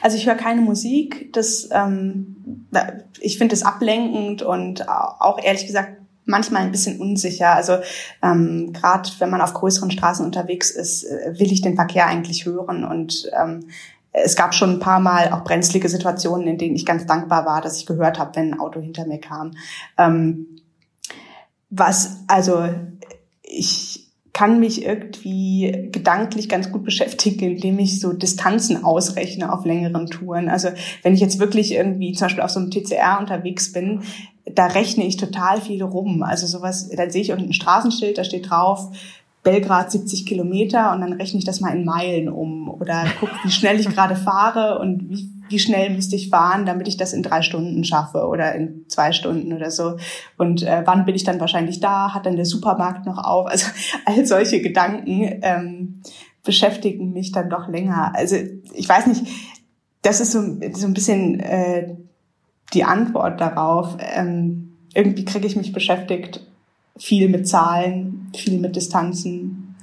Also 0.01 0.17
ich 0.17 0.27
höre 0.27 0.35
keine 0.35 0.61
Musik. 0.61 1.31
Das, 1.33 1.69
ähm, 1.71 2.67
ich 3.19 3.37
finde 3.37 3.53
es 3.53 3.63
ablenkend 3.63 4.41
und 4.41 4.87
auch 4.87 5.41
ehrlich 5.41 5.67
gesagt 5.67 5.97
manchmal 6.25 6.61
ein 6.61 6.71
bisschen 6.71 6.99
unsicher. 6.99 7.53
Also 7.53 7.77
ähm, 8.21 8.71
gerade 8.73 9.09
wenn 9.19 9.29
man 9.29 9.41
auf 9.41 9.53
größeren 9.53 9.91
Straßen 9.91 10.25
unterwegs 10.25 10.71
ist, 10.71 11.03
äh, 11.03 11.39
will 11.39 11.51
ich 11.51 11.61
den 11.61 11.75
Verkehr 11.75 12.07
eigentlich 12.07 12.45
hören 12.45 12.85
und 12.85 13.29
ähm, 13.39 13.65
es 14.11 14.35
gab 14.35 14.55
schon 14.55 14.71
ein 14.71 14.79
paar 14.79 14.99
Mal 14.99 15.31
auch 15.31 15.43
brenzlige 15.43 15.87
Situationen, 15.87 16.47
in 16.47 16.57
denen 16.57 16.75
ich 16.75 16.85
ganz 16.85 17.05
dankbar 17.05 17.45
war, 17.45 17.61
dass 17.61 17.77
ich 17.77 17.85
gehört 17.85 18.17
habe, 18.17 18.35
wenn 18.35 18.53
ein 18.53 18.59
Auto 18.59 18.79
hinter 18.79 19.05
mir 19.05 19.19
kam. 19.19 19.51
Ähm, 19.97 20.47
was 21.69 22.23
also 22.27 22.67
ich 23.43 24.08
kann 24.39 24.61
mich 24.61 24.85
irgendwie 24.85 25.89
gedanklich 25.91 26.47
ganz 26.47 26.71
gut 26.71 26.85
beschäftigen, 26.85 27.57
indem 27.57 27.77
ich 27.77 27.99
so 27.99 28.13
Distanzen 28.13 28.85
ausrechne 28.85 29.51
auf 29.51 29.65
längeren 29.65 30.07
Touren. 30.07 30.47
Also 30.47 30.69
wenn 31.03 31.13
ich 31.13 31.19
jetzt 31.19 31.39
wirklich 31.39 31.73
irgendwie 31.73 32.13
zum 32.13 32.27
Beispiel 32.27 32.43
auf 32.43 32.51
so 32.51 32.61
einem 32.61 32.71
TCR 32.71 33.19
unterwegs 33.19 33.73
bin, 33.73 33.99
da 34.45 34.67
rechne 34.67 35.05
ich 35.05 35.17
total 35.17 35.59
viel 35.59 35.83
rum. 35.83 36.23
Also 36.23 36.47
sowas, 36.47 36.87
dann 36.87 37.11
sehe 37.11 37.21
ich 37.21 37.31
irgendein 37.31 37.51
Straßenschild, 37.51 38.17
da 38.17 38.23
steht 38.23 38.49
drauf, 38.49 38.91
Belgrad 39.43 39.91
70 39.91 40.25
Kilometer 40.25 40.93
und 40.93 41.01
dann 41.01 41.13
rechne 41.13 41.39
ich 41.39 41.45
das 41.45 41.61
mal 41.61 41.75
in 41.75 41.85
Meilen 41.85 42.29
um 42.29 42.69
oder 42.69 43.05
gucke, 43.19 43.33
wie 43.43 43.51
schnell 43.51 43.79
ich 43.79 43.89
gerade 43.89 44.15
fahre 44.15 44.79
und 44.79 45.09
wie 45.09 45.29
wie 45.49 45.59
schnell 45.59 45.89
müsste 45.89 46.15
ich 46.15 46.29
fahren, 46.29 46.65
damit 46.65 46.87
ich 46.87 46.97
das 46.97 47.13
in 47.13 47.23
drei 47.23 47.41
Stunden 47.41 47.83
schaffe 47.83 48.27
oder 48.27 48.53
in 48.55 48.85
zwei 48.87 49.11
Stunden 49.11 49.51
oder 49.53 49.71
so. 49.71 49.97
Und 50.37 50.63
äh, 50.63 50.83
wann 50.85 51.05
bin 51.05 51.15
ich 51.15 51.23
dann 51.23 51.39
wahrscheinlich 51.39 51.79
da? 51.79 52.13
Hat 52.13 52.25
dann 52.25 52.35
der 52.35 52.45
Supermarkt 52.45 53.05
noch 53.05 53.17
auf? 53.17 53.47
Also 53.47 53.67
all 54.05 54.25
solche 54.25 54.61
Gedanken 54.61 55.39
ähm, 55.41 56.01
beschäftigen 56.43 57.11
mich 57.11 57.31
dann 57.31 57.49
doch 57.49 57.67
länger. 57.67 58.13
Also 58.15 58.35
ich 58.73 58.87
weiß 58.87 59.07
nicht, 59.07 59.25
das 60.01 60.21
ist 60.21 60.31
so, 60.31 60.39
so 60.73 60.87
ein 60.87 60.93
bisschen 60.93 61.39
äh, 61.39 61.95
die 62.73 62.83
Antwort 62.83 63.41
darauf. 63.41 63.97
Ähm, 63.99 64.77
irgendwie 64.93 65.25
kriege 65.25 65.47
ich 65.47 65.55
mich 65.55 65.73
beschäftigt, 65.73 66.45
viel 66.99 67.29
mit 67.29 67.47
Zahlen, 67.47 68.29
viel 68.35 68.59
mit 68.59 68.75
Distanzen, 68.75 69.75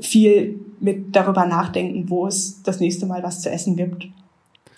viel 0.00 0.60
mit 0.80 1.14
darüber 1.14 1.46
nachdenken, 1.46 2.08
wo 2.08 2.26
es 2.26 2.62
das 2.62 2.80
nächste 2.80 3.06
Mal 3.06 3.22
was 3.22 3.40
zu 3.40 3.50
essen 3.50 3.76
gibt. 3.76 4.06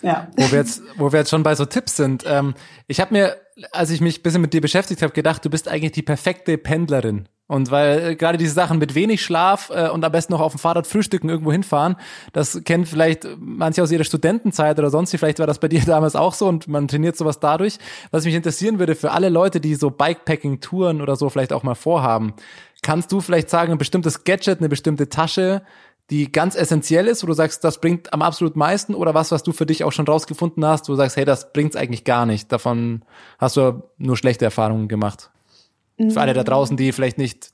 Ja. 0.01 0.27
Wo 0.35 0.51
wir 0.51 0.59
jetzt, 0.59 0.81
wo 0.97 1.11
wir 1.11 1.19
jetzt 1.19 1.29
schon 1.29 1.43
bei 1.43 1.55
so 1.55 1.65
Tipps 1.65 1.95
sind. 1.95 2.23
Ähm, 2.27 2.53
ich 2.87 2.99
habe 2.99 3.13
mir, 3.13 3.37
als 3.71 3.89
ich 3.89 4.01
mich 4.01 4.19
ein 4.19 4.23
bisschen 4.23 4.41
mit 4.41 4.53
dir 4.53 4.61
beschäftigt 4.61 5.01
habe, 5.01 5.13
gedacht, 5.13 5.43
du 5.43 5.49
bist 5.49 5.67
eigentlich 5.67 5.93
die 5.93 6.03
perfekte 6.03 6.57
Pendlerin. 6.57 7.27
Und 7.47 7.69
weil 7.69 7.99
äh, 7.99 8.15
gerade 8.15 8.39
diese 8.39 8.53
Sachen 8.53 8.79
mit 8.79 8.95
wenig 8.95 9.21
Schlaf 9.23 9.69
äh, 9.69 9.89
und 9.89 10.03
am 10.03 10.11
besten 10.11 10.33
noch 10.33 10.41
auf 10.41 10.53
dem 10.53 10.59
Fahrrad 10.59 10.87
frühstücken 10.87 11.29
irgendwo 11.29 11.51
hinfahren, 11.51 11.95
das 12.33 12.63
kennen 12.63 12.85
vielleicht 12.85 13.27
manche 13.37 13.83
aus 13.83 13.91
ihrer 13.91 14.03
Studentenzeit 14.03 14.79
oder 14.79 14.89
sonst 14.89 15.13
wie, 15.13 15.17
vielleicht 15.19 15.37
war 15.37 15.45
das 15.45 15.59
bei 15.59 15.67
dir 15.67 15.81
damals 15.85 16.15
auch 16.15 16.33
so 16.33 16.47
und 16.47 16.67
man 16.67 16.87
trainiert 16.87 17.15
sowas 17.15 17.39
dadurch. 17.39 17.77
Was 18.09 18.25
mich 18.25 18.33
interessieren 18.33 18.79
würde 18.79 18.95
für 18.95 19.11
alle 19.11 19.29
Leute, 19.29 19.59
die 19.59 19.75
so 19.75 19.91
Bikepacking-Touren 19.91 21.01
oder 21.01 21.15
so 21.15 21.29
vielleicht 21.29 21.53
auch 21.53 21.61
mal 21.61 21.75
vorhaben, 21.75 22.33
kannst 22.81 23.11
du 23.11 23.21
vielleicht 23.21 23.49
sagen, 23.51 23.71
ein 23.71 23.77
bestimmtes 23.77 24.23
Gadget, 24.23 24.59
eine 24.59 24.69
bestimmte 24.69 25.09
Tasche, 25.09 25.61
die 26.09 26.31
ganz 26.31 26.55
essentiell 26.55 27.07
ist, 27.07 27.23
wo 27.23 27.27
du 27.27 27.33
sagst, 27.33 27.63
das 27.63 27.79
bringt 27.79 28.13
am 28.13 28.21
absolut 28.21 28.55
meisten 28.55 28.95
oder 28.95 29.13
was, 29.13 29.31
was 29.31 29.43
du 29.43 29.53
für 29.53 29.65
dich 29.65 29.83
auch 29.83 29.91
schon 29.91 30.05
rausgefunden 30.07 30.65
hast, 30.65 30.87
wo 30.87 30.93
du 30.93 30.97
sagst, 30.97 31.17
hey, 31.17 31.25
das 31.25 31.51
bringt's 31.51 31.75
eigentlich 31.75 32.03
gar 32.03 32.25
nicht. 32.25 32.51
Davon 32.51 33.03
hast 33.39 33.57
du 33.57 33.83
nur 33.97 34.17
schlechte 34.17 34.45
Erfahrungen 34.45 34.87
gemacht. 34.87 35.31
Mhm. 35.97 36.11
Für 36.11 36.21
alle 36.21 36.33
da 36.33 36.43
draußen, 36.43 36.77
die 36.77 36.91
vielleicht 36.91 37.17
nicht 37.17 37.51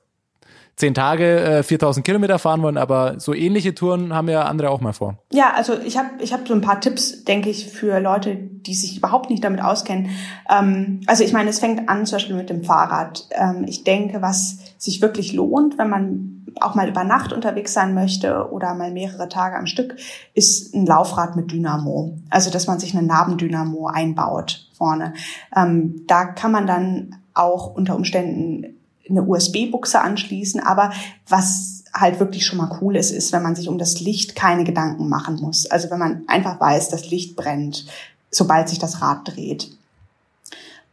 zehn 0.75 0.93
Tage, 0.93 1.39
äh, 1.41 1.63
4000 1.63 2.05
Kilometer 2.05 2.39
fahren 2.39 2.61
wollen, 2.61 2.77
aber 2.77 3.19
so 3.19 3.33
ähnliche 3.33 3.75
Touren 3.75 4.13
haben 4.13 4.29
ja 4.29 4.43
andere 4.43 4.69
auch 4.69 4.81
mal 4.81 4.93
vor. 4.93 5.17
Ja, 5.31 5.53
also 5.53 5.77
ich 5.79 5.97
habe 5.97 6.09
ich 6.19 6.33
hab 6.33 6.47
so 6.47 6.53
ein 6.53 6.61
paar 6.61 6.81
Tipps, 6.81 7.23
denke 7.23 7.49
ich, 7.49 7.67
für 7.67 7.99
Leute, 7.99 8.35
die 8.35 8.73
sich 8.73 8.97
überhaupt 8.97 9.29
nicht 9.29 9.43
damit 9.43 9.61
auskennen. 9.61 10.09
Ähm, 10.49 11.01
also 11.07 11.23
ich 11.23 11.33
meine, 11.33 11.49
es 11.49 11.59
fängt 11.59 11.87
an 11.89 12.05
zum 12.05 12.15
Beispiel 12.15 12.35
mit 12.35 12.49
dem 12.49 12.63
Fahrrad. 12.63 13.27
Ähm, 13.31 13.65
ich 13.67 13.83
denke, 13.83 14.21
was 14.21 14.59
sich 14.77 15.01
wirklich 15.01 15.33
lohnt, 15.33 15.77
wenn 15.77 15.89
man 15.89 16.45
auch 16.59 16.75
mal 16.75 16.89
über 16.89 17.03
Nacht 17.03 17.31
unterwegs 17.31 17.73
sein 17.73 17.93
möchte 17.93 18.51
oder 18.51 18.73
mal 18.73 18.91
mehrere 18.91 19.29
Tage 19.29 19.57
am 19.57 19.67
Stück, 19.67 19.95
ist 20.33 20.73
ein 20.73 20.85
Laufrad 20.85 21.35
mit 21.35 21.51
Dynamo. 21.51 22.17
Also 22.29 22.49
dass 22.51 22.67
man 22.67 22.79
sich 22.79 22.95
eine 22.95 23.05
Nabendynamo 23.05 23.87
einbaut 23.87 24.67
vorne. 24.73 25.13
Ähm, 25.55 26.05
da 26.07 26.25
kann 26.25 26.51
man 26.51 26.67
dann 26.67 27.20
auch 27.33 27.73
unter 27.73 27.95
Umständen 27.95 28.77
eine 29.09 29.23
USB-Buchse 29.23 30.01
anschließen. 30.01 30.61
Aber 30.61 30.91
was 31.27 31.83
halt 31.93 32.19
wirklich 32.19 32.45
schon 32.45 32.57
mal 32.57 32.77
cool 32.81 32.95
ist, 32.95 33.11
ist, 33.11 33.33
wenn 33.33 33.43
man 33.43 33.55
sich 33.55 33.67
um 33.67 33.77
das 33.77 33.99
Licht 33.99 34.35
keine 34.35 34.63
Gedanken 34.63 35.09
machen 35.09 35.39
muss. 35.41 35.69
Also 35.69 35.89
wenn 35.89 35.99
man 35.99 36.23
einfach 36.27 36.59
weiß, 36.59 36.89
das 36.89 37.09
Licht 37.09 37.35
brennt, 37.35 37.85
sobald 38.29 38.69
sich 38.69 38.79
das 38.79 39.01
Rad 39.01 39.27
dreht. 39.27 39.71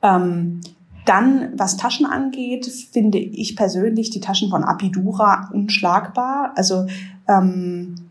Ähm, 0.02 0.60
dann, 1.04 1.52
was 1.56 1.76
Taschen 1.76 2.04
angeht, 2.04 2.66
finde 2.66 3.18
ich 3.18 3.56
persönlich 3.56 4.10
die 4.10 4.20
Taschen 4.20 4.50
von 4.50 4.64
Apidura 4.64 5.48
unschlagbar. 5.52 6.52
Also 6.54 6.86
ähm, 7.26 8.07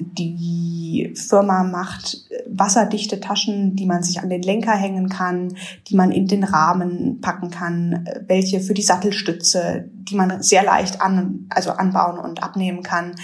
die 0.00 1.12
Firma 1.14 1.62
macht 1.62 2.24
wasserdichte 2.48 3.20
Taschen, 3.20 3.76
die 3.76 3.86
man 3.86 4.02
sich 4.02 4.20
an 4.20 4.30
den 4.30 4.42
Lenker 4.42 4.72
hängen 4.72 5.08
kann, 5.08 5.54
die 5.88 5.94
man 5.94 6.10
in 6.10 6.26
den 6.26 6.44
Rahmen 6.44 7.20
packen 7.20 7.50
kann, 7.50 8.08
welche 8.26 8.60
für 8.60 8.74
die 8.74 8.82
Sattelstütze, 8.82 9.88
die 9.92 10.16
man 10.16 10.42
sehr 10.42 10.64
leicht 10.64 11.00
an, 11.00 11.46
also 11.50 11.70
anbauen 11.70 12.18
und 12.18 12.42
abnehmen 12.42 12.82
kann. 12.82 13.14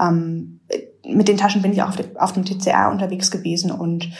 Ähm, 0.00 0.60
mit 1.06 1.28
den 1.28 1.36
Taschen 1.36 1.62
bin 1.62 1.72
ich 1.72 1.82
auch 1.82 1.88
auf, 1.88 1.98
auf 2.16 2.32
dem 2.32 2.44
TCR 2.44 2.90
unterwegs 2.90 3.30
gewesen 3.30 3.70
und 3.70 4.10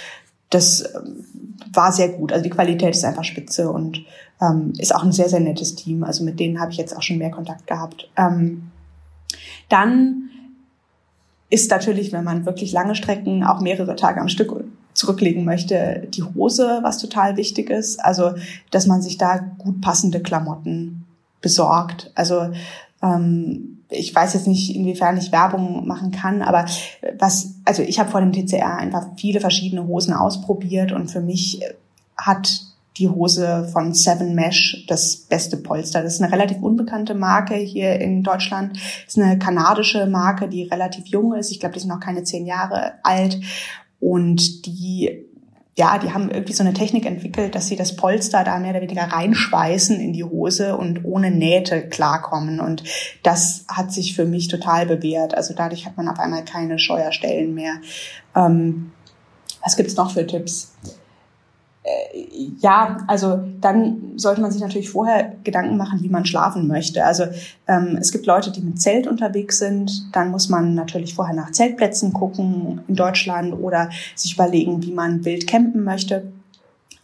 das 0.51 0.85
ähm, 0.95 1.24
war 1.73 1.93
sehr 1.93 2.11
gut. 2.11 2.32
Also 2.32 2.43
die 2.43 2.51
Qualität 2.51 2.95
ist 2.95 3.05
einfach 3.05 3.24
spitze 3.24 3.70
und 3.70 4.05
ähm, 4.41 4.73
ist 4.78 4.95
auch 4.95 5.03
ein 5.03 5.12
sehr, 5.12 5.28
sehr 5.28 5.41
nettes 5.41 5.74
Team. 5.74 6.05
Also 6.05 6.24
mit 6.24 6.39
denen 6.39 6.61
habe 6.61 6.70
ich 6.70 6.78
jetzt 6.78 6.97
auch 6.97 7.03
schon 7.03 7.19
mehr 7.19 7.31
Kontakt 7.31 7.66
gehabt. 7.66 8.09
Ähm, 8.16 8.70
dann 9.69 10.31
ist 11.55 11.70
natürlich, 11.70 12.12
wenn 12.12 12.24
man 12.24 12.47
wirklich 12.47 12.72
lange 12.72 12.97
Strecken, 12.97 13.44
auch 13.44 13.60
mehrere 13.60 13.94
Tage 13.94 14.20
am 14.20 14.28
Stück 14.28 14.52
zurücklegen 14.93 15.44
möchte, 15.44 16.09
die 16.12 16.24
Hose, 16.24 16.81
was 16.82 16.98
total 16.98 17.36
wichtig 17.36 17.70
ist. 17.70 18.05
Also, 18.05 18.32
dass 18.72 18.86
man 18.86 19.02
sich 19.02 19.18
da 19.18 19.39
gut 19.59 19.81
passende 19.81 20.20
Klamotten 20.20 21.06
besorgt. 21.40 22.10
Also, 22.16 22.51
ähm, 23.02 23.78
ich 23.89 24.12
weiß 24.12 24.35
jetzt 24.35 24.48
nicht, 24.48 24.74
inwiefern 24.74 25.16
ich 25.16 25.31
Werbung 25.31 25.86
machen 25.86 26.10
kann, 26.10 26.43
aber 26.43 26.64
was, 27.18 27.55
also 27.64 27.82
ich 27.82 28.01
habe 28.01 28.10
vor 28.10 28.20
dem 28.20 28.32
TCR 28.32 28.76
einfach 28.76 29.06
viele 29.16 29.39
verschiedene 29.39 29.86
Hosen 29.86 30.12
ausprobiert 30.12 30.90
und 30.90 31.09
für 31.09 31.20
mich 31.20 31.60
hat 32.16 32.62
die 32.97 33.09
Hose 33.09 33.69
von 33.73 33.93
Seven 33.93 34.35
Mesh 34.35 34.85
das 34.89 35.16
beste 35.16 35.57
Polster. 35.57 36.03
Das 36.03 36.15
ist 36.15 36.23
eine 36.23 36.33
relativ 36.33 36.62
unbekannte 36.62 37.15
Marke 37.15 37.55
hier 37.55 38.01
in 38.01 38.23
Deutschland. 38.23 38.77
Das 38.77 39.16
ist 39.16 39.19
eine 39.19 39.39
kanadische 39.39 40.07
Marke, 40.07 40.49
die 40.49 40.65
relativ 40.65 41.07
jung 41.07 41.35
ist. 41.35 41.51
Ich 41.51 41.61
glaube, 41.61 41.75
die 41.75 41.81
sind 41.81 41.89
noch 41.89 42.01
keine 42.01 42.23
zehn 42.23 42.47
Jahre 42.47 42.95
alt. 43.03 43.41
Und 44.01 44.66
die 44.66 45.25
ja, 45.77 45.99
die 45.99 46.12
haben 46.12 46.31
irgendwie 46.31 46.53
so 46.53 46.62
eine 46.62 46.73
Technik 46.73 47.05
entwickelt, 47.05 47.55
dass 47.57 47.66
sie 47.66 47.75
das 47.75 47.97
Polster 47.97 48.45
da 48.45 48.59
mehr 48.61 48.71
oder 48.71 48.81
weniger 48.81 49.03
reinschweißen 49.03 49.99
in 49.99 50.12
die 50.12 50.23
Hose 50.23 50.77
und 50.77 51.05
ohne 51.05 51.33
Nähte 51.33 51.89
klarkommen. 51.89 52.61
Und 52.61 52.85
das 53.25 53.65
hat 53.66 53.93
sich 53.93 54.15
für 54.15 54.25
mich 54.25 54.47
total 54.47 54.87
bewährt. 54.87 55.35
Also 55.35 55.53
dadurch 55.53 55.85
hat 55.85 55.97
man 55.97 56.09
auf 56.09 56.21
einmal 56.21 56.45
keine 56.45 56.79
Scheuerstellen 56.79 57.55
mehr. 57.55 57.81
Ähm, 58.37 58.93
was 59.65 59.77
gibt's 59.77 59.97
noch 59.97 60.12
für 60.12 60.27
Tipps? 60.27 60.75
Ja, 62.61 62.98
also 63.09 63.40
dann 63.61 64.12
sollte 64.16 64.40
man 64.40 64.51
sich 64.51 64.62
natürlich 64.62 64.89
vorher 64.89 65.35
Gedanken 65.44 65.77
machen, 65.77 66.02
wie 66.02 66.09
man 66.09 66.24
schlafen 66.24 66.66
möchte. 66.66 67.05
Also 67.05 67.24
ähm, 67.66 67.98
es 68.01 68.11
gibt 68.11 68.24
Leute, 68.24 68.51
die 68.51 68.62
mit 68.62 68.81
Zelt 68.81 69.06
unterwegs 69.06 69.59
sind. 69.59 70.09
Dann 70.12 70.31
muss 70.31 70.48
man 70.48 70.74
natürlich 70.74 71.15
vorher 71.15 71.35
nach 71.35 71.52
Zeltplätzen 71.52 72.15
gucken 72.15 72.81
in 72.89 72.94
Deutschland 72.94 73.52
oder 73.52 73.90
sich 74.15 74.35
überlegen, 74.35 74.82
wie 74.82 74.93
man 74.93 75.24
wild 75.27 75.47
campen 75.47 75.85
möchte. 75.85 76.32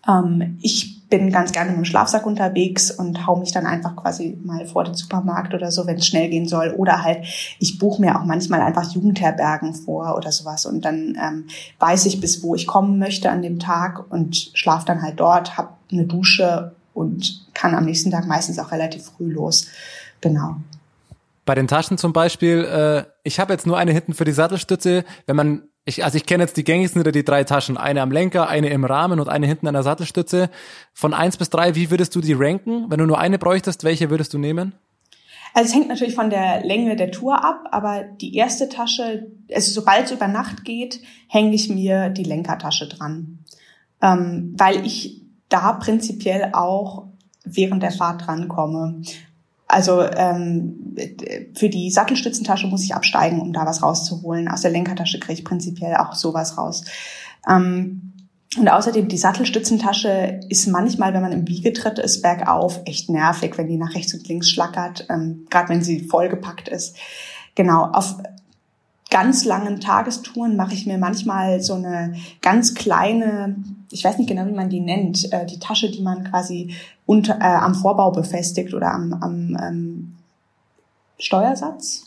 Ähm, 0.09 0.59
ich 0.63 1.00
bin 1.11 1.31
ganz 1.31 1.53
gerne 1.53 1.71
mit 1.71 1.79
dem 1.79 1.85
Schlafsack 1.85 2.25
unterwegs 2.25 2.91
und 2.91 3.27
hau 3.27 3.37
mich 3.37 3.53
dann 3.53 3.67
einfach 3.67 3.97
quasi 3.97 4.39
mal 4.43 4.65
vor 4.67 4.85
den 4.85 4.95
Supermarkt 4.95 5.53
oder 5.53 5.71
so, 5.73 5.87
wenn 5.87 5.97
es 5.97 6.07
schnell 6.07 6.31
gehen 6.31 6.47
soll. 6.47 6.71
Oder 6.71 7.03
halt, 7.03 7.25
ich 7.59 7.79
buche 7.79 8.01
mir 8.01 8.19
auch 8.19 8.25
manchmal 8.25 8.61
einfach 8.61 8.91
Jugendherbergen 8.93 9.75
vor 9.75 10.17
oder 10.17 10.31
sowas. 10.31 10.65
Und 10.67 10.85
dann 10.85 11.19
ähm, 11.21 11.45
weiß 11.81 12.07
ich, 12.07 12.21
bis 12.21 12.43
wo 12.43 12.55
ich 12.55 12.67
kommen 12.67 12.99
möchte 12.99 13.31
an 13.31 13.43
dem 13.43 13.59
Tag 13.59 14.11
und 14.11 14.53
schlafe 14.55 14.87
dann 14.87 15.03
halt 15.03 15.19
dort, 15.19 15.59
habe 15.59 15.71
eine 15.91 16.05
Dusche 16.05 16.73
und 16.95 17.47
kann 17.55 17.75
am 17.75 17.85
nächsten 17.85 18.11
Tag 18.11 18.27
meistens 18.27 18.59
auch 18.59 18.71
relativ 18.71 19.05
früh 19.05 19.33
los. 19.33 19.67
Genau. 20.21 20.57
Bei 21.45 21.57
den 21.57 21.67
Taschen 21.67 21.99
zum 21.99 22.13
Beispiel, 22.13 22.65
äh, 22.65 23.05
ich 23.25 23.41
habe 23.41 23.53
jetzt 23.53 23.67
nur 23.67 23.77
eine 23.77 23.93
hinten 23.93 24.15
für 24.15 24.25
die 24.25 24.33
Sattelstütze. 24.33 25.05
Wenn 25.27 25.37
man 25.37 25.63
ich, 25.85 26.05
also 26.05 26.17
ich 26.17 26.27
kenne 26.27 26.43
jetzt 26.43 26.57
die 26.57 26.65
gängigsten 26.65 27.01
oder 27.01 27.13
die 27.13 27.25
drei 27.25 27.45
Taschen. 27.45 27.77
Eine 27.77 28.03
am 28.03 28.11
Lenker, 28.11 28.49
eine 28.49 28.69
im 28.69 28.85
Rahmen 28.85 29.19
und 29.19 29.29
eine 29.29 29.47
hinten 29.47 29.67
an 29.67 29.75
der 29.75 29.83
Sattelstütze. 29.83 30.51
Von 30.93 31.15
eins 31.15 31.37
bis 31.37 31.51
drei, 31.51 31.75
wie 31.75 31.91
würdest 31.91 32.15
du 32.15 32.21
die 32.21 32.35
ranken? 32.35 32.87
Wenn 32.91 32.99
du 32.99 33.07
nur 33.07 33.19
eine 33.19 33.39
bräuchtest, 33.39 33.85
welche 33.85 34.11
würdest 34.11 34.35
du 34.35 34.39
nehmen? 34.39 34.75
Also 35.53 35.71
es 35.71 35.75
hängt 35.75 35.89
natürlich 35.89 36.15
von 36.15 36.31
der 36.31 36.65
Länge 36.65 36.95
der 36.97 37.11
Tour 37.11 37.45
ab, 37.45 37.69
aber 37.73 38.05
die 38.05 38.37
erste 38.37 38.69
Tasche, 38.69 39.27
also 39.53 39.73
sobald 39.73 40.07
es 40.07 40.13
über 40.13 40.29
Nacht 40.29 40.65
geht, 40.65 41.01
hänge 41.29 41.55
ich 41.55 41.69
mir 41.69 42.11
die 42.11 42.23
Lenkertasche 42.23 42.89
dran. 42.89 43.41
Ähm, 44.01 44.55
weil 44.57 44.87
ich 44.87 45.23
da 45.49 45.73
prinzipiell 45.73 46.51
auch 46.53 47.09
während 47.45 47.83
der 47.83 47.91
Fahrt 47.91 48.27
drankomme. 48.27 49.03
Also 49.71 50.03
ähm, 50.03 50.97
für 51.55 51.69
die 51.69 51.91
Sattelstützentasche 51.91 52.67
muss 52.67 52.83
ich 52.83 52.95
absteigen, 52.95 53.41
um 53.41 53.53
da 53.53 53.65
was 53.65 53.83
rauszuholen. 53.83 54.49
Aus 54.49 54.63
der 54.63 54.73
Lenkertasche 54.73 55.21
kriege 55.21 55.35
ich 55.35 55.45
prinzipiell 55.45 55.95
auch 55.97 56.15
sowas 56.15 56.59
raus. 56.59 56.85
Ähm, 57.49 58.13
und 58.59 58.69
außerdem 58.69 59.07
die 59.07 59.17
Sattelstützentasche 59.17 60.41
ist 60.49 60.67
manchmal, 60.67 61.15
wenn 61.15 61.23
man 61.23 61.31
im 61.31 61.47
Wiegetritt 61.47 62.01
ist, 62.01 62.21
bergauf 62.21 62.81
echt 62.85 63.09
nervig, 63.09 63.57
wenn 63.57 63.69
die 63.69 63.77
nach 63.77 63.95
rechts 63.95 64.13
und 64.13 64.27
links 64.27 64.51
schlackert, 64.51 65.07
ähm, 65.09 65.47
gerade 65.51 65.69
wenn 65.69 65.85
sie 65.85 66.01
vollgepackt 66.01 66.69
ist. 66.69 66.97
Genau, 67.55 67.85
auf 67.85 68.17
ganz 69.11 69.45
langen 69.45 69.81
Tagestouren 69.81 70.57
mache 70.57 70.75
ich 70.75 70.87
mir 70.87 70.99
manchmal 70.99 71.61
so 71.61 71.75
eine 71.75 72.15
ganz 72.41 72.75
kleine, 72.75 73.57
ich 73.91 74.05
weiß 74.05 74.19
nicht 74.19 74.29
genau, 74.29 74.47
wie 74.47 74.53
man 74.53 74.71
die 74.71 74.81
nennt, 74.81 75.33
äh, 75.33 75.45
die 75.47 75.59
Tasche, 75.59 75.91
die 75.91 76.03
man 76.03 76.25
quasi 76.25 76.75
unter, 77.07 77.39
äh, 77.41 77.45
am 77.45 77.75
Vorbau 77.75 78.13
befestigt 78.13 78.73
oder 78.73 78.93
am, 78.93 79.13
am 79.15 79.57
ähm, 79.61 80.17
Steuersatz. 81.19 82.07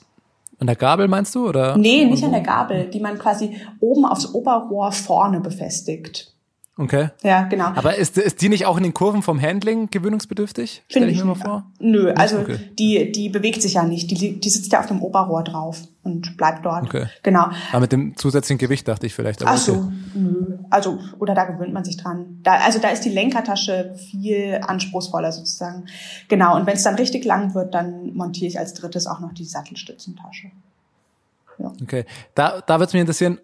An 0.59 0.67
der 0.67 0.75
Gabel 0.75 1.07
meinst 1.07 1.35
du? 1.35 1.49
Oder? 1.49 1.77
Nee, 1.77 2.05
nicht 2.05 2.23
an 2.23 2.31
der 2.31 2.41
Gabel, 2.41 2.89
die 2.89 3.01
man 3.01 3.19
quasi 3.19 3.57
oben 3.81 4.05
aufs 4.05 4.34
Oberrohr 4.34 4.91
vorne 4.91 5.41
befestigt. 5.41 6.32
Okay. 6.75 7.09
Ja, 7.21 7.43
genau. 7.43 7.65
Aber 7.75 7.97
ist, 7.97 8.17
ist 8.17 8.41
die 8.41 8.49
nicht 8.49 8.65
auch 8.65 8.77
in 8.77 8.83
den 8.83 8.95
Kurven 8.95 9.21
vom 9.21 9.39
Handling 9.39 9.91
gewöhnungsbedürftig? 9.91 10.83
Stell 10.87 11.07
ich 11.07 11.19
mir 11.19 11.25
mal 11.25 11.35
vor. 11.35 11.65
Nö, 11.79 12.11
also 12.13 12.39
okay. 12.39 12.57
die, 12.79 13.11
die 13.11 13.29
bewegt 13.29 13.61
sich 13.61 13.75
ja 13.75 13.83
nicht. 13.83 14.09
Die, 14.09 14.39
die 14.39 14.49
sitzt 14.49 14.71
ja 14.71 14.79
auf 14.79 14.87
dem 14.87 15.03
Oberrohr 15.03 15.43
drauf 15.43 15.81
und 16.01 16.35
bleibt 16.35 16.65
dort. 16.65 16.85
Okay. 16.85 17.05
Genau. 17.21 17.49
Aber 17.71 17.81
mit 17.81 17.91
dem 17.91 18.17
zusätzlichen 18.17 18.57
Gewicht 18.57 18.87
dachte 18.87 19.05
ich 19.05 19.13
vielleicht. 19.13 19.45
Ach 19.45 19.55
so, 19.55 19.73
okay. 19.73 19.91
nö. 20.15 20.57
Also, 20.71 20.97
oder 21.19 21.35
da 21.35 21.45
gewöhnt 21.45 21.73
man 21.73 21.85
sich 21.85 21.97
dran. 21.97 22.39
Da, 22.41 22.55
also 22.55 22.79
da 22.79 22.89
ist 22.89 23.05
die 23.05 23.09
Lenkertasche 23.09 23.93
viel 24.09 24.59
anspruchsvoller 24.65 25.31
sozusagen. 25.31 25.85
Genau. 26.27 26.55
Und 26.55 26.65
wenn 26.65 26.75
es 26.75 26.83
dann 26.83 26.95
richtig 26.95 27.23
lang 27.23 27.53
wird, 27.53 27.75
dann 27.75 28.15
montiere 28.15 28.47
ich 28.47 28.57
als 28.57 28.73
drittes 28.73 29.05
auch 29.05 29.19
noch 29.19 29.33
die 29.33 29.45
Sattelstützentasche. 29.45 30.49
Ja. 31.59 31.71
Okay. 31.83 32.05
Da, 32.33 32.61
da 32.65 32.75
würde 32.75 32.85
es 32.85 32.93
mich 32.93 33.01
interessieren, 33.01 33.37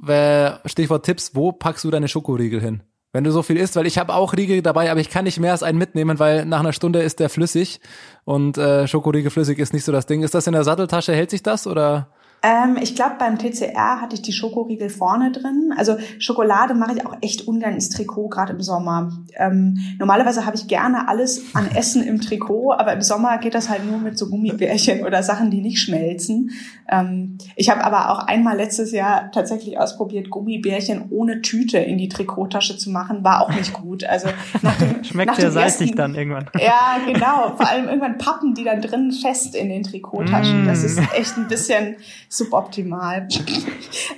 Stichwort 0.00 1.04
Tipps, 1.04 1.34
wo 1.34 1.52
packst 1.52 1.84
du 1.84 1.90
deine 1.90 2.08
Schokoriegel 2.08 2.60
hin? 2.60 2.82
Wenn 3.12 3.24
du 3.24 3.30
so 3.30 3.42
viel 3.42 3.56
isst, 3.56 3.76
weil 3.76 3.86
ich 3.86 3.96
habe 3.96 4.14
auch 4.14 4.34
Riegel 4.34 4.60
dabei, 4.60 4.90
aber 4.90 5.00
ich 5.00 5.08
kann 5.08 5.24
nicht 5.24 5.40
mehr 5.40 5.52
als 5.52 5.62
einen 5.62 5.78
mitnehmen, 5.78 6.18
weil 6.18 6.44
nach 6.44 6.60
einer 6.60 6.74
Stunde 6.74 7.00
ist 7.00 7.18
der 7.18 7.30
flüssig 7.30 7.80
und 8.24 8.58
äh, 8.58 8.86
Schokoriegel 8.86 9.30
flüssig 9.30 9.58
ist 9.58 9.72
nicht 9.72 9.84
so 9.84 9.92
das 9.92 10.04
Ding. 10.04 10.22
Ist 10.22 10.34
das 10.34 10.46
in 10.46 10.52
der 10.52 10.64
Satteltasche? 10.64 11.14
Hält 11.14 11.30
sich 11.30 11.42
das 11.42 11.66
oder? 11.66 12.10
Ähm, 12.46 12.78
ich 12.80 12.94
glaube, 12.94 13.16
beim 13.18 13.38
TCR 13.38 14.00
hatte 14.00 14.14
ich 14.14 14.22
die 14.22 14.32
Schokoriegel 14.32 14.88
vorne 14.88 15.32
drin. 15.32 15.74
Also 15.76 15.96
Schokolade 16.20 16.74
mache 16.74 16.94
ich 16.94 17.04
auch 17.04 17.16
echt 17.20 17.48
ungern 17.48 17.74
ins 17.74 17.88
Trikot, 17.88 18.28
gerade 18.28 18.52
im 18.52 18.62
Sommer. 18.62 19.10
Ähm, 19.34 19.78
normalerweise 19.98 20.46
habe 20.46 20.54
ich 20.54 20.68
gerne 20.68 21.08
alles 21.08 21.42
an 21.54 21.68
Essen 21.74 22.04
im 22.04 22.20
Trikot, 22.20 22.70
aber 22.70 22.92
im 22.92 23.02
Sommer 23.02 23.38
geht 23.38 23.54
das 23.54 23.68
halt 23.68 23.84
nur 23.84 23.98
mit 23.98 24.16
so 24.16 24.28
Gummibärchen 24.28 25.04
oder 25.04 25.24
Sachen, 25.24 25.50
die 25.50 25.60
nicht 25.60 25.80
schmelzen. 25.80 26.52
Ähm, 26.88 27.36
ich 27.56 27.68
habe 27.68 27.82
aber 27.82 28.10
auch 28.10 28.28
einmal 28.28 28.56
letztes 28.56 28.92
Jahr 28.92 29.32
tatsächlich 29.32 29.80
ausprobiert, 29.80 30.30
Gummibärchen 30.30 31.06
ohne 31.10 31.42
Tüte 31.42 31.78
in 31.78 31.98
die 31.98 32.08
Trikottasche 32.08 32.78
zu 32.78 32.90
machen. 32.90 33.24
War 33.24 33.42
auch 33.42 33.52
nicht 33.52 33.72
gut. 33.72 34.04
Also 34.04 34.28
nach 34.62 34.76
dem, 34.78 35.02
Schmeckt 35.04 35.32
nach 35.32 35.36
sehr 35.36 35.50
salzig 35.50 35.96
dann 35.96 36.14
irgendwann. 36.14 36.46
Ja, 36.60 36.98
genau. 37.04 37.56
Vor 37.56 37.68
allem 37.68 37.86
irgendwann 37.86 38.18
pappen 38.18 38.54
die 38.54 38.64
dann 38.64 38.80
drin 38.80 39.10
fest 39.10 39.54
in 39.54 39.68
den 39.68 39.82
Trikottaschen. 39.82 40.64
Mm. 40.64 40.66
Das 40.66 40.84
ist 40.84 40.98
echt 41.16 41.36
ein 41.36 41.48
bisschen 41.48 41.96
suboptimal. 42.36 43.28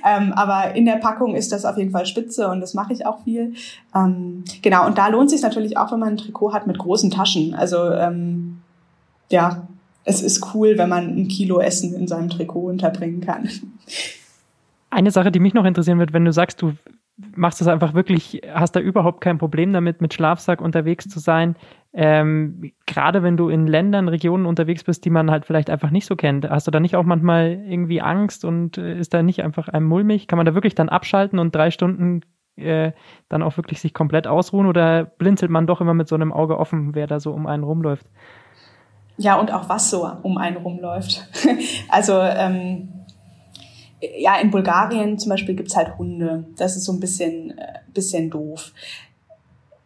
ähm, 0.07 0.33
aber 0.33 0.75
in 0.75 0.85
der 0.85 0.97
Packung 0.97 1.35
ist 1.35 1.51
das 1.51 1.65
auf 1.65 1.77
jeden 1.77 1.91
Fall 1.91 2.05
spitze 2.05 2.49
und 2.49 2.61
das 2.61 2.73
mache 2.73 2.93
ich 2.93 3.05
auch 3.05 3.23
viel. 3.23 3.53
Ähm, 3.95 4.43
genau, 4.61 4.85
und 4.85 4.97
da 4.97 5.07
lohnt 5.07 5.29
sich 5.29 5.41
natürlich 5.41 5.77
auch, 5.77 5.91
wenn 5.91 5.99
man 5.99 6.09
ein 6.09 6.17
Trikot 6.17 6.53
hat 6.53 6.67
mit 6.67 6.77
großen 6.77 7.11
Taschen. 7.11 7.53
Also 7.53 7.91
ähm, 7.91 8.61
ja, 9.29 9.67
es 10.03 10.21
ist 10.21 10.53
cool, 10.53 10.77
wenn 10.77 10.89
man 10.89 11.07
ein 11.07 11.27
Kilo 11.27 11.59
Essen 11.59 11.93
in 11.93 12.07
seinem 12.07 12.29
Trikot 12.29 12.67
unterbringen 12.67 13.21
kann. 13.21 13.49
Eine 14.89 15.11
Sache, 15.11 15.31
die 15.31 15.39
mich 15.39 15.53
noch 15.53 15.65
interessieren 15.65 15.99
wird, 15.99 16.13
wenn 16.13 16.25
du 16.25 16.33
sagst, 16.33 16.61
du 16.61 16.73
machst 17.35 17.61
das 17.61 17.67
einfach 17.67 17.93
wirklich, 17.93 18.41
hast 18.53 18.75
da 18.75 18.79
überhaupt 18.79 19.21
kein 19.21 19.37
Problem 19.37 19.73
damit, 19.73 20.01
mit 20.01 20.13
Schlafsack 20.13 20.61
unterwegs 20.61 21.07
zu 21.07 21.19
sein. 21.19 21.55
Ähm, 21.91 22.71
gerade 22.85 23.23
wenn 23.23 23.35
du 23.35 23.49
in 23.49 23.65
Ländern, 23.65 24.07
Regionen 24.07 24.45
unterwegs 24.45 24.83
bist, 24.83 25.05
die 25.05 25.09
man 25.09 25.31
halt 25.31 25.45
vielleicht 25.45 25.69
einfach 25.69 25.89
nicht 25.89 26.05
so 26.05 26.15
kennt, 26.15 26.49
hast 26.49 26.67
du 26.67 26.71
da 26.71 26.79
nicht 26.79 26.95
auch 26.95 27.03
manchmal 27.03 27.51
irgendwie 27.65 28.01
Angst 28.01 28.45
und 28.45 28.77
äh, 28.77 28.97
ist 28.97 29.13
da 29.13 29.23
nicht 29.23 29.43
einfach 29.43 29.69
ein 29.69 29.83
mulmig? 29.83 30.27
Kann 30.27 30.37
man 30.37 30.45
da 30.45 30.53
wirklich 30.53 30.75
dann 30.75 30.89
abschalten 30.89 31.39
und 31.39 31.55
drei 31.55 31.71
Stunden 31.71 32.21
äh, 32.57 32.91
dann 33.27 33.41
auch 33.41 33.57
wirklich 33.57 33.81
sich 33.81 33.93
komplett 33.93 34.27
ausruhen 34.27 34.67
oder 34.67 35.05
blinzelt 35.05 35.51
man 35.51 35.67
doch 35.67 35.81
immer 35.81 35.93
mit 35.93 36.07
so 36.07 36.15
einem 36.15 36.31
Auge 36.31 36.57
offen, 36.59 36.93
wer 36.93 37.07
da 37.07 37.19
so 37.19 37.31
um 37.31 37.47
einen 37.47 37.63
rumläuft? 37.63 38.05
Ja, 39.17 39.35
und 39.35 39.51
auch 39.51 39.67
was 39.67 39.89
so 39.89 40.09
um 40.23 40.37
einen 40.37 40.57
rumläuft. 40.57 41.27
also 41.89 42.19
ähm, 42.21 42.89
ja, 44.17 44.35
in 44.39 44.51
Bulgarien 44.51 45.17
zum 45.19 45.29
Beispiel 45.29 45.55
gibt's 45.55 45.75
halt 45.75 45.97
Hunde. 45.97 46.45
Das 46.57 46.75
ist 46.75 46.85
so 46.85 46.93
ein 46.93 46.99
bisschen, 46.99 47.57
äh, 47.57 47.79
bisschen 47.93 48.29
doof. 48.29 48.71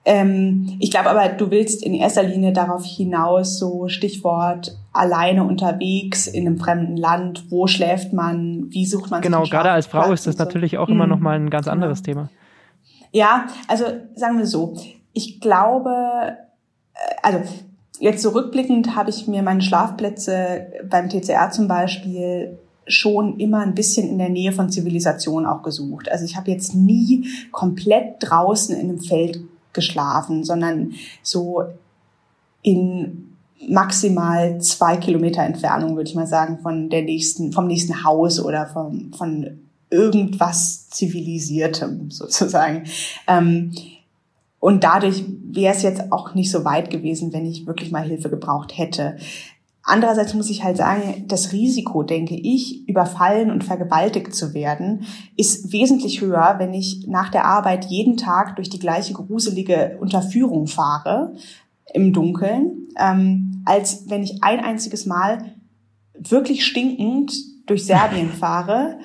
Ähm, 0.05 0.77
ich 0.79 0.91
glaube 0.91 1.09
aber, 1.09 1.29
du 1.29 1.49
willst 1.49 1.81
in 1.81 1.93
erster 1.93 2.23
Linie 2.23 2.51
darauf 2.51 2.83
hinaus, 2.83 3.57
so 3.57 3.87
Stichwort 3.87 4.77
alleine 4.91 5.45
unterwegs 5.45 6.27
in 6.27 6.45
einem 6.45 6.57
fremden 6.57 6.97
Land, 6.97 7.49
wo 7.49 7.67
schläft 7.67 8.11
man, 8.11 8.65
wie 8.69 8.85
sucht 8.85 9.11
man 9.11 9.21
Genau, 9.21 9.43
gerade 9.43 9.71
als 9.71 9.87
Frau 9.87 10.11
ist 10.11 10.27
das 10.27 10.35
so. 10.35 10.43
natürlich 10.43 10.77
auch 10.77 10.89
immer 10.89 11.07
noch 11.07 11.19
mal 11.19 11.35
ein 11.35 11.49
ganz 11.49 11.67
anderes 11.67 12.03
genau. 12.03 12.23
Thema. 12.23 12.29
Ja, 13.13 13.47
also 13.67 13.85
sagen 14.15 14.39
wir 14.39 14.45
so, 14.45 14.75
ich 15.13 15.39
glaube, 15.39 16.35
äh, 16.93 16.97
also 17.21 17.39
jetzt 17.99 18.21
zurückblickend 18.23 18.97
habe 18.97 19.09
ich 19.09 19.27
mir 19.27 19.41
meine 19.41 19.61
Schlafplätze 19.61 20.67
beim 20.89 21.09
TCR 21.09 21.51
zum 21.51 21.69
Beispiel 21.69 22.59
schon 22.87 23.39
immer 23.39 23.59
ein 23.59 23.75
bisschen 23.75 24.09
in 24.09 24.17
der 24.17 24.29
Nähe 24.29 24.51
von 24.51 24.69
Zivilisation 24.69 25.45
auch 25.45 25.63
gesucht. 25.63 26.11
Also 26.11 26.25
ich 26.25 26.35
habe 26.35 26.51
jetzt 26.51 26.75
nie 26.75 27.27
komplett 27.51 28.15
draußen 28.19 28.75
in 28.75 28.89
einem 28.89 28.99
Feld 28.99 29.39
geschlafen, 29.71 30.43
sondern 30.43 30.93
so 31.21 31.63
in 32.61 33.35
maximal 33.69 34.59
zwei 34.61 34.97
Kilometer 34.97 35.43
Entfernung, 35.43 35.95
würde 35.95 36.09
ich 36.09 36.15
mal 36.15 36.27
sagen, 36.27 36.59
von 36.59 36.89
der 36.89 37.03
nächsten, 37.03 37.53
vom 37.53 37.67
nächsten 37.67 38.03
Haus 38.03 38.39
oder 38.39 38.67
vom, 38.67 39.13
von 39.13 39.59
irgendwas 39.89 40.89
Zivilisiertem 40.89 42.11
sozusagen. 42.11 42.83
Ähm, 43.27 43.71
Und 44.59 44.85
dadurch 44.85 45.25
wäre 45.51 45.75
es 45.75 45.81
jetzt 45.83 46.11
auch 46.13 46.35
nicht 46.35 46.49
so 46.49 46.63
weit 46.63 46.89
gewesen, 46.89 47.33
wenn 47.33 47.45
ich 47.45 47.67
wirklich 47.67 47.91
mal 47.91 48.03
Hilfe 48.03 48.29
gebraucht 48.29 48.77
hätte. 48.77 49.17
Andererseits 49.85 50.33
muss 50.33 50.49
ich 50.49 50.63
halt 50.63 50.77
sagen, 50.77 51.25
das 51.27 51.51
Risiko, 51.51 52.03
denke 52.03 52.35
ich, 52.35 52.87
überfallen 52.87 53.51
und 53.51 53.65
vergewaltigt 53.65 54.33
zu 54.33 54.53
werden, 54.53 55.05
ist 55.35 55.73
wesentlich 55.73 56.21
höher, 56.21 56.55
wenn 56.57 56.73
ich 56.73 57.05
nach 57.07 57.29
der 57.29 57.43
Arbeit 57.43 57.85
jeden 57.85 58.15
Tag 58.15 58.55
durch 58.55 58.69
die 58.69 58.79
gleiche 58.79 59.13
gruselige 59.13 59.97
Unterführung 59.99 60.67
fahre 60.67 61.33
im 61.93 62.13
Dunkeln, 62.13 62.87
ähm, 62.97 63.61
als 63.65 64.09
wenn 64.09 64.23
ich 64.23 64.41
ein 64.41 64.61
einziges 64.61 65.05
Mal 65.05 65.53
wirklich 66.17 66.65
stinkend 66.65 67.33
durch 67.65 67.85
Serbien 67.85 68.29
fahre 68.39 68.99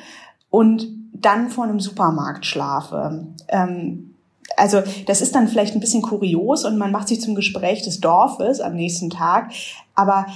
und 0.48 0.86
dann 1.12 1.50
vor 1.50 1.64
einem 1.64 1.80
Supermarkt 1.80 2.46
schlafe. 2.46 3.26
Ähm, 3.48 4.14
also 4.56 4.82
das 5.06 5.20
ist 5.20 5.34
dann 5.34 5.48
vielleicht 5.48 5.74
ein 5.74 5.80
bisschen 5.80 6.02
kurios 6.02 6.64
und 6.64 6.78
man 6.78 6.92
macht 6.92 7.09
sich 7.09 7.20
zum 7.20 7.34
Gespräch 7.34 7.82
des 7.82 8.00
Dorfes 8.00 8.60
am 8.60 8.74
nächsten 8.74 9.10
Tag. 9.10 9.50
Aber 9.94 10.26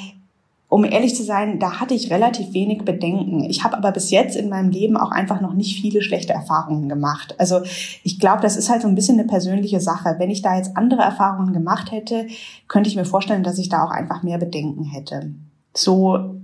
um 0.73 0.85
ehrlich 0.85 1.15
zu 1.15 1.23
sein, 1.23 1.59
da 1.59 1.81
hatte 1.81 1.93
ich 1.93 2.11
relativ 2.11 2.55
wenig 2.55 2.87
Bedenken. 2.87 3.45
Ich 3.45 3.63
habe 3.63 3.77
aber 3.77 3.93
bis 3.93 4.11
jetzt 4.11 4.37
in 4.37 4.49
meinem 4.49 4.71
Leben 4.71 4.97
auch 4.97 5.11
einfach 5.11 5.43
noch 5.43 5.53
nicht 5.53 5.79
viele 5.79 6.01
schlechte 6.01 6.33
Erfahrungen 6.33 6.89
gemacht. 6.89 7.35
Also 7.37 7.61
ich 8.03 8.19
glaube, 8.19 8.41
das 8.41 8.57
ist 8.57 8.71
halt 8.71 8.81
so 8.81 8.89
ein 8.89 8.95
bisschen 8.95 9.19
eine 9.19 9.29
persönliche 9.29 9.83
Sache. 9.83 10.15
Wenn 10.17 10.31
ich 10.31 10.41
da 10.41 10.57
jetzt 10.57 10.75
andere 10.75 11.03
Erfahrungen 11.03 11.53
gemacht 11.53 11.93
hätte, 11.93 12.27
könnte 12.69 12.89
ich 12.89 12.97
mir 12.97 13.05
vorstellen, 13.05 13.43
dass 13.43 13.59
ich 13.59 13.69
da 13.69 13.85
auch 13.85 13.91
einfach 13.91 14.23
mehr 14.23 14.39
Bedenken 14.39 14.85
hätte. 14.85 15.35
So 15.75 16.37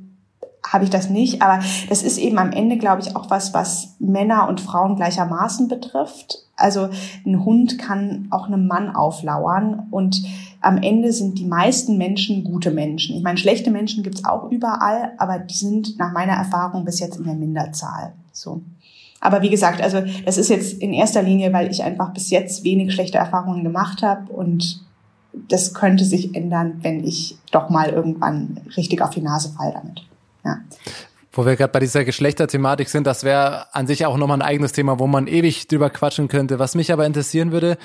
habe 0.66 0.84
ich 0.84 0.90
das 0.90 1.08
nicht, 1.08 1.40
aber 1.40 1.62
das 1.88 2.02
ist 2.02 2.18
eben 2.18 2.36
am 2.36 2.52
Ende, 2.52 2.76
glaube 2.76 3.00
ich, 3.00 3.16
auch 3.16 3.30
was, 3.30 3.54
was 3.54 3.96
Männer 3.98 4.46
und 4.46 4.60
Frauen 4.60 4.96
gleichermaßen 4.96 5.68
betrifft. 5.68 6.44
Also 6.54 6.90
ein 7.24 7.46
Hund 7.46 7.78
kann 7.78 8.28
auch 8.30 8.46
einem 8.46 8.66
Mann 8.66 8.94
auflauern 8.94 9.86
und 9.90 10.22
am 10.60 10.78
Ende 10.82 11.12
sind 11.12 11.38
die 11.38 11.46
meisten 11.46 11.98
Menschen 11.98 12.44
gute 12.44 12.70
Menschen. 12.70 13.16
Ich 13.16 13.22
meine, 13.22 13.38
schlechte 13.38 13.70
Menschen 13.70 14.02
gibt's 14.02 14.24
auch 14.24 14.50
überall, 14.50 15.12
aber 15.18 15.38
die 15.38 15.54
sind 15.54 15.98
nach 15.98 16.12
meiner 16.12 16.32
Erfahrung 16.32 16.84
bis 16.84 17.00
jetzt 17.00 17.16
in 17.16 17.24
der 17.24 17.34
Minderzahl. 17.34 18.12
So. 18.32 18.62
Aber 19.20 19.42
wie 19.42 19.50
gesagt, 19.50 19.80
also 19.80 20.02
das 20.24 20.38
ist 20.38 20.48
jetzt 20.48 20.80
in 20.80 20.92
erster 20.92 21.22
Linie, 21.22 21.52
weil 21.52 21.70
ich 21.70 21.82
einfach 21.82 22.12
bis 22.12 22.30
jetzt 22.30 22.64
wenig 22.64 22.92
schlechte 22.92 23.18
Erfahrungen 23.18 23.64
gemacht 23.64 24.02
habe 24.02 24.32
und 24.32 24.84
das 25.48 25.74
könnte 25.74 26.04
sich 26.04 26.34
ändern, 26.34 26.78
wenn 26.82 27.04
ich 27.04 27.36
doch 27.52 27.68
mal 27.68 27.90
irgendwann 27.90 28.60
richtig 28.76 29.02
auf 29.02 29.10
die 29.10 29.20
Nase 29.20 29.50
fall 29.50 29.72
damit. 29.72 30.02
Ja. 30.44 30.58
Wo 31.32 31.46
wir 31.46 31.56
gerade 31.56 31.72
bei 31.72 31.80
dieser 31.80 32.04
Geschlechterthematik 32.04 32.88
sind, 32.88 33.06
das 33.06 33.22
wäre 33.22 33.72
an 33.74 33.86
sich 33.86 34.06
auch 34.06 34.16
nochmal 34.16 34.38
ein 34.38 34.42
eigenes 34.42 34.72
Thema, 34.72 34.98
wo 34.98 35.06
man 35.06 35.26
ewig 35.26 35.68
drüber 35.68 35.90
quatschen 35.90 36.26
könnte. 36.26 36.58
Was 36.58 36.74
mich 36.74 36.92
aber 36.92 37.06
interessieren 37.06 37.52
würde, 37.52 37.76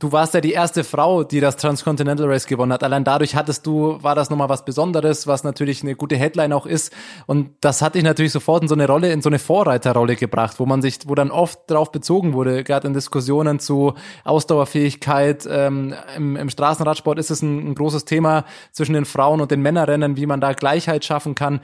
du 0.00 0.10
warst 0.12 0.34
ja 0.34 0.40
die 0.40 0.52
erste 0.52 0.82
Frau, 0.82 1.22
die 1.22 1.40
das 1.40 1.56
Transcontinental 1.56 2.26
Race 2.26 2.46
gewonnen 2.46 2.72
hat. 2.72 2.82
Allein 2.82 3.04
dadurch 3.04 3.36
hattest 3.36 3.66
du, 3.66 4.02
war 4.02 4.14
das 4.14 4.30
nochmal 4.30 4.48
was 4.48 4.64
Besonderes, 4.64 5.26
was 5.26 5.44
natürlich 5.44 5.82
eine 5.82 5.94
gute 5.94 6.16
Headline 6.16 6.52
auch 6.52 6.66
ist. 6.66 6.92
Und 7.26 7.50
das 7.60 7.82
hat 7.82 7.94
dich 7.94 8.02
natürlich 8.02 8.32
sofort 8.32 8.62
in 8.62 8.68
so 8.68 8.74
eine 8.74 8.86
Rolle, 8.86 9.12
in 9.12 9.20
so 9.22 9.28
eine 9.28 9.38
Vorreiterrolle 9.38 10.16
gebracht, 10.16 10.58
wo 10.58 10.66
man 10.66 10.82
sich, 10.82 11.00
wo 11.06 11.14
dann 11.14 11.30
oft 11.30 11.70
darauf 11.70 11.92
bezogen 11.92 12.32
wurde, 12.32 12.64
gerade 12.64 12.88
in 12.88 12.94
Diskussionen 12.94 13.60
zu 13.60 13.94
Ausdauerfähigkeit. 14.24 15.46
Ähm, 15.48 15.94
im, 16.16 16.36
Im 16.36 16.50
Straßenradsport 16.50 17.18
ist 17.18 17.30
es 17.30 17.42
ein, 17.42 17.70
ein 17.70 17.74
großes 17.74 18.06
Thema 18.06 18.44
zwischen 18.72 18.94
den 18.94 19.04
Frauen 19.04 19.42
und 19.42 19.50
den 19.50 19.60
Männerrennen, 19.60 20.16
wie 20.16 20.26
man 20.26 20.40
da 20.40 20.54
Gleichheit 20.54 21.04
schaffen 21.04 21.34
kann. 21.34 21.60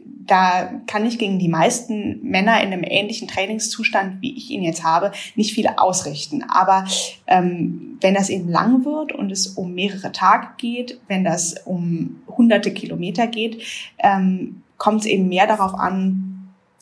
da 0.05 0.71
kann 0.87 1.07
ich 1.07 1.19
gegen 1.19 1.39
die 1.39 1.49
meisten 1.49 2.21
Männer 2.23 2.63
in 2.63 2.73
einem 2.73 2.85
ähnlichen 2.85 3.29
Trainingszustand, 3.29 4.21
wie 4.21 4.37
ich 4.37 4.51
ihn 4.51 4.63
jetzt 4.63 4.85
habe, 4.85 5.13
nicht 5.37 5.55
viel 5.55 5.69
ausrichten. 5.69 6.45
Aber 6.49 6.85
ähm, 7.27 7.97
wenn 8.01 8.15
das 8.15 8.29
eben 8.29 8.49
lang 8.49 8.85
wird 8.85 9.13
und 9.13 9.33
es 9.33 9.47
um 9.47 9.75
mehrere 9.75 10.13
Tage 10.13 10.49
geht, 10.59 11.01
wenn 11.09 11.25
das 11.25 11.55
um 11.65 12.21
hunderte 12.29 12.73
Kilometer 12.73 13.27
geht, 13.27 13.63
ähm, 13.99 14.63
kommt 14.77 15.01
es 15.01 15.07
eben 15.07 15.29
mehr 15.29 15.47
darauf 15.47 15.75
an, 15.75 16.29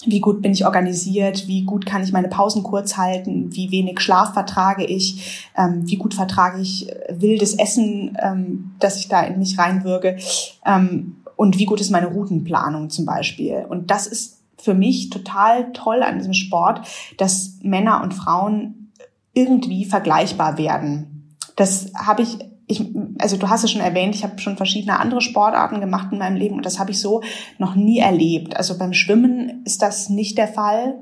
wie 0.04 0.20
gut 0.20 0.42
bin 0.42 0.52
ich 0.52 0.66
organisiert, 0.66 1.48
wie 1.48 1.64
gut 1.64 1.86
kann 1.86 2.02
ich 2.02 2.12
meine 2.12 2.28
Pausen 2.28 2.62
kurz 2.62 2.96
halten, 2.96 3.54
wie 3.54 3.70
wenig 3.70 4.00
Schlaf 4.00 4.34
vertrage 4.34 4.84
ich, 4.84 5.48
ähm, 5.56 5.88
wie 5.88 5.96
gut 5.96 6.12
vertrage 6.14 6.60
ich 6.60 6.90
äh, 6.90 7.14
wildes 7.18 7.54
Essen, 7.54 8.16
ähm, 8.22 8.72
dass 8.78 8.98
ich 8.98 9.08
da 9.08 9.22
in 9.22 9.38
mich 9.38 9.58
reinwürge. 9.58 10.18
Ähm, 10.66 11.16
und 11.36 11.58
wie 11.58 11.66
gut 11.66 11.80
ist 11.80 11.90
meine 11.90 12.08
Routenplanung 12.08 12.90
zum 12.90 13.04
Beispiel. 13.04 13.66
Und 13.68 13.90
das 13.90 14.06
ist 14.06 14.40
für 14.58 14.74
mich 14.74 15.10
total 15.10 15.72
toll 15.72 16.02
an 16.02 16.18
diesem 16.18 16.32
Sport, 16.32 16.86
dass 17.18 17.58
Männer 17.62 18.02
und 18.02 18.14
Frauen 18.14 18.90
irgendwie 19.34 19.84
vergleichbar 19.84 20.58
werden. 20.58 21.36
Das 21.56 21.92
habe 21.94 22.22
ich 22.22 22.38
ich, 22.68 22.84
also 23.18 23.36
du 23.36 23.48
hast 23.48 23.62
es 23.62 23.70
schon 23.70 23.80
erwähnt, 23.80 24.14
ich 24.14 24.24
habe 24.24 24.38
schon 24.38 24.56
verschiedene 24.56 24.98
andere 24.98 25.20
Sportarten 25.20 25.80
gemacht 25.80 26.08
in 26.10 26.18
meinem 26.18 26.36
Leben 26.36 26.56
und 26.56 26.66
das 26.66 26.78
habe 26.78 26.90
ich 26.90 27.00
so 27.00 27.22
noch 27.58 27.76
nie 27.76 28.00
erlebt. 28.00 28.56
Also 28.56 28.76
beim 28.76 28.92
Schwimmen 28.92 29.62
ist 29.64 29.82
das 29.82 30.10
nicht 30.10 30.36
der 30.36 30.48
Fall, 30.48 30.96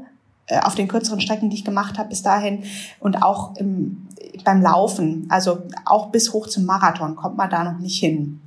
äh, 0.46 0.60
auf 0.60 0.74
den 0.74 0.88
kürzeren 0.88 1.20
Strecken, 1.20 1.48
die 1.48 1.56
ich 1.56 1.64
gemacht 1.64 1.96
habe 1.96 2.10
bis 2.10 2.22
dahin 2.22 2.64
und 3.00 3.22
auch 3.22 3.56
im, 3.56 4.08
beim 4.44 4.60
Laufen, 4.60 5.26
also 5.30 5.62
auch 5.86 6.10
bis 6.10 6.34
hoch 6.34 6.48
zum 6.48 6.66
Marathon 6.66 7.16
kommt 7.16 7.38
man 7.38 7.48
da 7.48 7.64
noch 7.64 7.78
nicht 7.78 7.98
hin. 7.98 8.40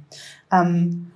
Ähm, 0.51 1.06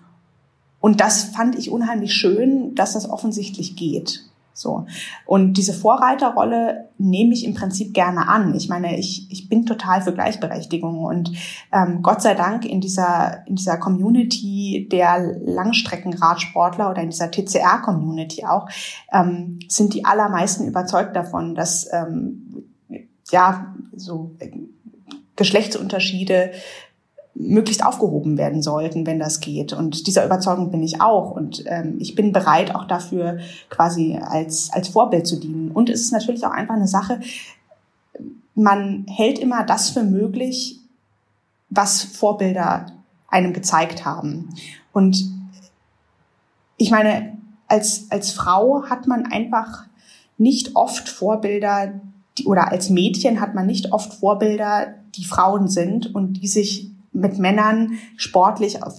und 0.82 1.00
das 1.00 1.24
fand 1.24 1.58
ich 1.58 1.72
unheimlich 1.72 2.14
schön, 2.14 2.76
dass 2.76 2.94
das 2.94 3.10
offensichtlich 3.10 3.76
geht. 3.76 4.26
So. 4.54 4.86
Und 5.26 5.54
diese 5.54 5.74
Vorreiterrolle 5.74 6.90
nehme 6.98 7.34
ich 7.34 7.46
im 7.46 7.54
Prinzip 7.54 7.94
gerne 7.94 8.28
an. 8.28 8.54
Ich 8.54 8.68
meine, 8.68 9.00
ich, 9.00 9.32
ich 9.32 9.48
bin 9.48 9.66
total 9.66 10.02
für 10.02 10.14
Gleichberechtigung 10.14 11.00
und 11.00 11.32
ähm, 11.72 12.02
Gott 12.02 12.22
sei 12.22 12.34
Dank 12.34 12.66
in 12.66 12.82
dieser, 12.82 13.48
in 13.48 13.56
dieser 13.56 13.78
Community 13.78 14.88
der 14.92 15.38
Langstreckenradsportler 15.46 16.92
oder 16.92 17.02
in 17.02 17.10
dieser 17.10 17.32
TCR-Community 17.32 18.46
auch, 18.46 18.68
ähm, 19.14 19.60
sind 19.68 19.94
die 19.94 20.06
allermeisten 20.06 20.68
überzeugt 20.68 21.16
davon, 21.16 21.56
dass 21.56 21.88
ähm, 21.92 22.66
ja 23.32 23.74
so 23.96 24.36
äh, 24.40 24.52
Geschlechtsunterschiede 25.38 26.52
möglichst 27.34 27.86
aufgehoben 27.86 28.38
werden 28.38 28.62
sollten, 28.62 29.06
wenn 29.06 29.20
das 29.20 29.40
geht. 29.40 29.74
Und 29.74 30.08
dieser 30.08 30.26
Überzeugung 30.26 30.72
bin 30.72 30.84
ich 30.84 31.02
auch. 31.02 31.32
Und 31.32 31.64
ähm, 31.68 31.98
ich 32.00 32.16
bin 32.16 32.32
bereit, 32.32 32.76
auch 32.76 32.86
dafür 32.86 33.40
quasi 33.70 34.20
als, 34.22 34.72
als 34.72 34.90
Vorbild 34.90 35.26
zu 35.26 35.40
dienen. 35.40 35.72
Und 35.72 35.90
es 35.90 36.02
ist 36.02 36.12
natürlich 36.12 36.46
auch 36.46 36.52
einfach 36.52 36.76
eine 36.76 36.88
Sache, 36.88 37.20
man 38.54 39.06
hält 39.08 39.40
immer 39.40 39.64
das 39.64 39.90
für 39.90 40.04
möglich, 40.04 40.80
was 41.70 42.04
Vorbilder 42.04 42.88
einem 43.28 43.54
gezeigt 43.54 44.06
haben. 44.06 44.50
Und 44.92 45.26
ich 46.78 46.92
meine, 46.92 47.38
als, 47.68 48.08
als 48.10 48.32
Frau 48.32 48.84
hat 48.90 49.08
man 49.08 49.26
einfach 49.26 49.86
nicht 50.38 50.76
oft 50.76 51.08
Vorbilder, 51.08 51.94
die, 52.38 52.46
oder 52.46 52.72
als 52.72 52.90
Mädchen 52.90 53.40
hat 53.40 53.56
man 53.56 53.68
nicht 53.68 53.94
oft 53.94 54.14
Vorbilder, 54.14 54.96
die 55.16 55.24
Frauen 55.24 55.70
sind 55.70 56.14
und 56.14 56.34
die 56.34 56.48
sich 56.48 56.91
mit 57.12 57.40
Männern 57.40 58.00
sportlich 58.18 58.84
auf, 58.84 58.94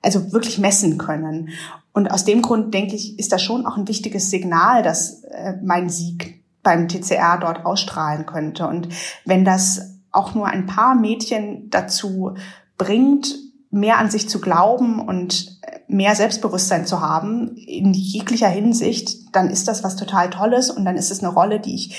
also 0.00 0.32
wirklich 0.32 0.58
messen 0.58 0.98
können. 0.98 1.50
Und 1.92 2.10
aus 2.10 2.24
dem 2.24 2.42
Grund 2.42 2.72
denke 2.72 2.96
ich, 2.96 3.18
ist 3.18 3.32
das 3.32 3.42
schon 3.42 3.66
auch 3.66 3.76
ein 3.76 3.88
wichtiges 3.88 4.30
Signal, 4.30 4.82
dass 4.82 5.24
äh, 5.24 5.54
mein 5.62 5.88
Sieg 5.88 6.42
beim 6.62 6.88
TCR 6.88 7.38
dort 7.38 7.66
ausstrahlen 7.66 8.24
könnte. 8.24 8.66
Und 8.66 8.88
wenn 9.24 9.44
das 9.44 9.98
auch 10.10 10.34
nur 10.34 10.46
ein 10.46 10.66
paar 10.66 10.94
Mädchen 10.94 11.68
dazu 11.70 12.34
bringt, 12.78 13.34
mehr 13.70 13.98
an 13.98 14.10
sich 14.10 14.28
zu 14.28 14.40
glauben 14.40 15.00
und 15.00 15.58
mehr 15.88 16.14
Selbstbewusstsein 16.14 16.86
zu 16.86 17.00
haben 17.00 17.56
in 17.56 17.92
jeglicher 17.94 18.48
Hinsicht, 18.48 19.34
dann 19.34 19.50
ist 19.50 19.68
das 19.68 19.82
was 19.82 19.96
total 19.96 20.30
Tolles 20.30 20.70
und 20.70 20.84
dann 20.84 20.96
ist 20.96 21.10
es 21.10 21.20
eine 21.20 21.32
Rolle, 21.32 21.60
die 21.60 21.74
ich 21.74 21.96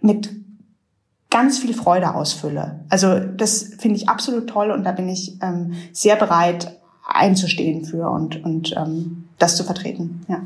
mit 0.00 0.30
ganz 1.32 1.58
viel 1.58 1.74
Freude 1.74 2.14
ausfülle. 2.14 2.80
Also 2.88 3.18
das 3.18 3.74
finde 3.78 3.96
ich 3.96 4.08
absolut 4.08 4.48
toll 4.48 4.70
und 4.70 4.84
da 4.84 4.92
bin 4.92 5.08
ich 5.08 5.38
ähm, 5.42 5.72
sehr 5.92 6.16
bereit, 6.16 6.78
einzustehen 7.06 7.84
für 7.84 8.08
und, 8.08 8.44
und 8.44 8.76
ähm, 8.76 9.28
das 9.38 9.56
zu 9.56 9.64
vertreten. 9.64 10.24
Ja. 10.28 10.42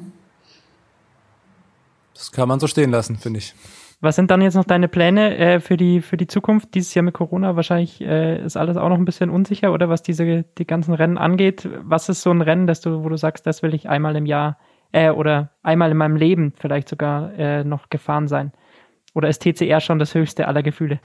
Das 2.15 2.33
kann 2.33 2.49
man 2.49 2.61
so 2.61 2.67
stehen 2.67 2.91
lassen, 2.91 3.17
finde 3.17 3.41
ich. 3.41 3.55
Was 4.01 4.17
sind 4.17 4.31
dann 4.31 4.43
jetzt 4.43 4.55
noch 4.55 4.65
deine 4.65 4.89
Pläne 4.89 5.37
äh, 5.37 5.61
für 5.61 5.77
die 5.77 6.01
für 6.01 6.17
die 6.17 6.27
Zukunft? 6.27 6.75
Dieses 6.75 6.95
Jahr 6.95 7.03
mit 7.03 7.15
Corona 7.15 7.57
wahrscheinlich 7.57 8.01
äh, 8.01 8.45
ist 8.45 8.57
alles 8.57 8.77
auch 8.77 8.89
noch 8.89 8.99
ein 8.99 9.05
bisschen 9.07 9.31
unsicher, 9.31 9.73
oder 9.73 9.89
was 9.89 10.03
diese 10.03 10.45
die 10.59 10.67
ganzen 10.67 10.95
Rennen 10.95 11.19
angeht. 11.19 11.69
Was 11.83 12.09
ist 12.09 12.23
so 12.23 12.31
ein 12.31 12.43
Rennen, 12.43 12.67
dass 12.67 12.81
du, 12.81 13.03
wo 13.05 13.09
du 13.09 13.17
sagst, 13.17 13.47
das 13.47 13.63
will 13.63 13.75
ich 13.75 13.89
einmal 13.89 14.15
im 14.17 14.27
Jahr 14.27 14.59
äh, 14.93 15.11
oder 15.11 15.51
einmal 15.63 15.91
in 15.91 15.97
meinem 15.97 16.17
Leben 16.17 16.53
vielleicht 16.57 16.89
sogar 16.89 17.33
äh, 17.39 17.65
noch 17.65 17.89
gefahren 17.89 18.29
sein? 18.29 18.53
Oder 19.17 19.31
ist 19.31 19.41
TCR 19.41 19.81
schon 19.81 19.99
das 19.99 20.15
höchste 20.15 20.47
aller 20.47 20.63
Gefühle? 20.63 21.01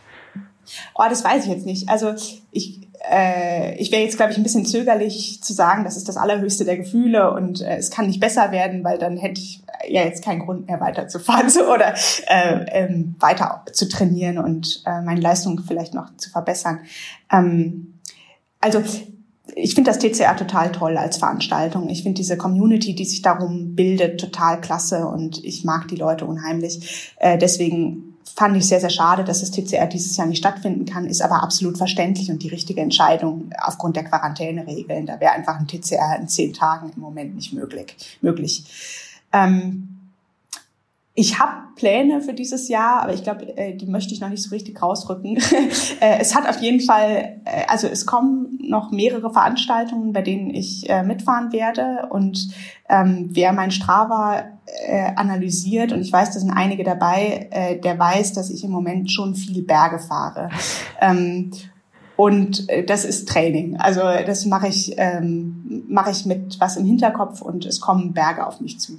Oh, 0.95 1.03
das 1.09 1.23
weiß 1.23 1.45
ich 1.45 1.51
jetzt 1.51 1.65
nicht. 1.65 1.87
Also 1.87 2.13
ich, 2.51 2.81
äh, 3.09 3.75
ich 3.77 3.89
wäre 3.93 4.03
jetzt, 4.03 4.17
glaube 4.17 4.33
ich, 4.33 4.37
ein 4.37 4.43
bisschen 4.43 4.65
zögerlich 4.65 5.41
zu 5.41 5.53
sagen, 5.53 5.85
das 5.85 5.95
ist 5.95 6.09
das 6.09 6.17
allerhöchste 6.17 6.65
der 6.65 6.75
Gefühle 6.75 7.33
und 7.33 7.61
äh, 7.61 7.77
es 7.77 7.89
kann 7.89 8.07
nicht 8.07 8.19
besser 8.19 8.51
werden, 8.51 8.83
weil 8.83 8.97
dann 8.97 9.15
hätte 9.15 9.39
ich 9.39 9.63
ja 9.87 10.03
jetzt 10.03 10.25
keinen 10.25 10.41
Grund 10.41 10.67
mehr 10.67 10.81
weiterzufahren 10.81 11.49
so, 11.49 11.73
oder 11.73 11.93
äh, 12.27 12.65
ähm, 12.67 13.15
weiter 13.19 13.63
zu 13.71 13.87
trainieren 13.87 14.39
und 14.39 14.83
äh, 14.85 15.01
meine 15.01 15.21
Leistung 15.21 15.61
vielleicht 15.65 15.93
noch 15.93 16.13
zu 16.17 16.29
verbessern. 16.29 16.81
Ähm, 17.31 17.93
also 18.59 18.83
ich 19.55 19.75
finde 19.75 19.91
das 19.91 19.99
TCR 19.99 20.35
total 20.35 20.71
toll 20.71 20.97
als 20.97 21.17
Veranstaltung. 21.17 21.89
Ich 21.89 22.03
finde 22.03 22.17
diese 22.17 22.37
Community, 22.37 22.95
die 22.95 23.05
sich 23.05 23.21
darum 23.21 23.75
bildet, 23.75 24.19
total 24.19 24.61
klasse 24.61 25.07
und 25.07 25.43
ich 25.43 25.63
mag 25.63 25.87
die 25.87 25.95
Leute 25.95 26.25
unheimlich. 26.25 27.13
Äh, 27.17 27.37
deswegen 27.37 28.11
fand 28.35 28.55
ich 28.57 28.67
sehr, 28.67 28.79
sehr 28.79 28.89
schade, 28.89 29.23
dass 29.23 29.41
das 29.41 29.51
TCR 29.51 29.87
dieses 29.87 30.15
Jahr 30.17 30.27
nicht 30.27 30.39
stattfinden 30.39 30.85
kann, 30.85 31.05
ist 31.05 31.21
aber 31.21 31.43
absolut 31.43 31.77
verständlich 31.77 32.29
und 32.31 32.43
die 32.43 32.47
richtige 32.47 32.81
Entscheidung 32.81 33.51
aufgrund 33.61 33.95
der 33.95 34.03
Quarantäneregeln. 34.03 35.05
Da 35.05 35.19
wäre 35.19 35.33
einfach 35.33 35.59
ein 35.59 35.67
TCR 35.67 36.17
in 36.19 36.27
zehn 36.27 36.53
Tagen 36.53 36.91
im 36.95 37.01
Moment 37.01 37.35
nicht 37.35 37.53
möglich. 37.53 37.95
möglich. 38.21 38.63
Ähm, 39.33 40.00
ich 41.13 41.39
habe 41.39 41.61
Pläne 41.75 42.21
für 42.21 42.33
dieses 42.33 42.69
Jahr, 42.69 43.01
aber 43.01 43.13
ich 43.13 43.23
glaube, 43.23 43.57
äh, 43.57 43.75
die 43.75 43.85
möchte 43.85 44.13
ich 44.13 44.21
noch 44.21 44.29
nicht 44.29 44.43
so 44.43 44.49
richtig 44.51 44.81
rausrücken. 44.81 45.37
äh, 45.99 46.19
es 46.19 46.35
hat 46.35 46.47
auf 46.47 46.61
jeden 46.61 46.79
Fall, 46.79 47.41
äh, 47.43 47.65
also 47.67 47.87
es 47.87 48.05
kommen 48.05 48.59
noch 48.61 48.91
mehrere 48.91 49.31
Veranstaltungen, 49.31 50.13
bei 50.13 50.21
denen 50.21 50.49
ich 50.51 50.89
äh, 50.89 51.03
mitfahren 51.03 51.51
werde. 51.51 52.07
Und 52.09 52.49
ähm, 52.87 53.29
wer 53.31 53.51
mein 53.51 53.71
Strava 53.71 54.43
äh, 54.87 55.11
analysiert, 55.15 55.91
und 55.91 56.01
ich 56.01 56.13
weiß, 56.13 56.33
da 56.33 56.39
sind 56.39 56.51
einige 56.51 56.83
dabei, 56.83 57.47
äh, 57.51 57.79
der 57.79 57.99
weiß, 57.99 58.33
dass 58.33 58.49
ich 58.49 58.63
im 58.63 58.71
Moment 58.71 59.11
schon 59.11 59.35
viel 59.35 59.63
Berge 59.63 59.99
fahre. 59.99 60.49
Ähm, 61.03 61.49
und 62.21 62.69
äh, 62.69 62.83
das 62.83 63.03
ist 63.03 63.27
Training. 63.27 63.77
Also 63.77 64.01
das 64.01 64.45
mache 64.45 64.67
ich, 64.67 64.93
ähm, 64.97 65.85
mache 65.87 66.11
ich 66.11 66.27
mit 66.27 66.59
was 66.59 66.77
im 66.77 66.85
Hinterkopf 66.85 67.41
und 67.41 67.65
es 67.65 67.81
kommen 67.81 68.13
Berge 68.13 68.45
auf 68.45 68.61
mich 68.61 68.79
zu. 68.79 68.93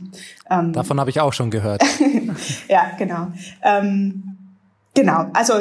Ähm, 0.50 0.72
Davon 0.72 0.98
habe 0.98 1.08
ich 1.08 1.20
auch 1.20 1.32
schon 1.32 1.48
gehört. 1.48 1.84
ja, 2.68 2.90
genau. 2.98 3.28
Ähm, 3.62 4.36
genau. 4.94 5.26
Also 5.34 5.52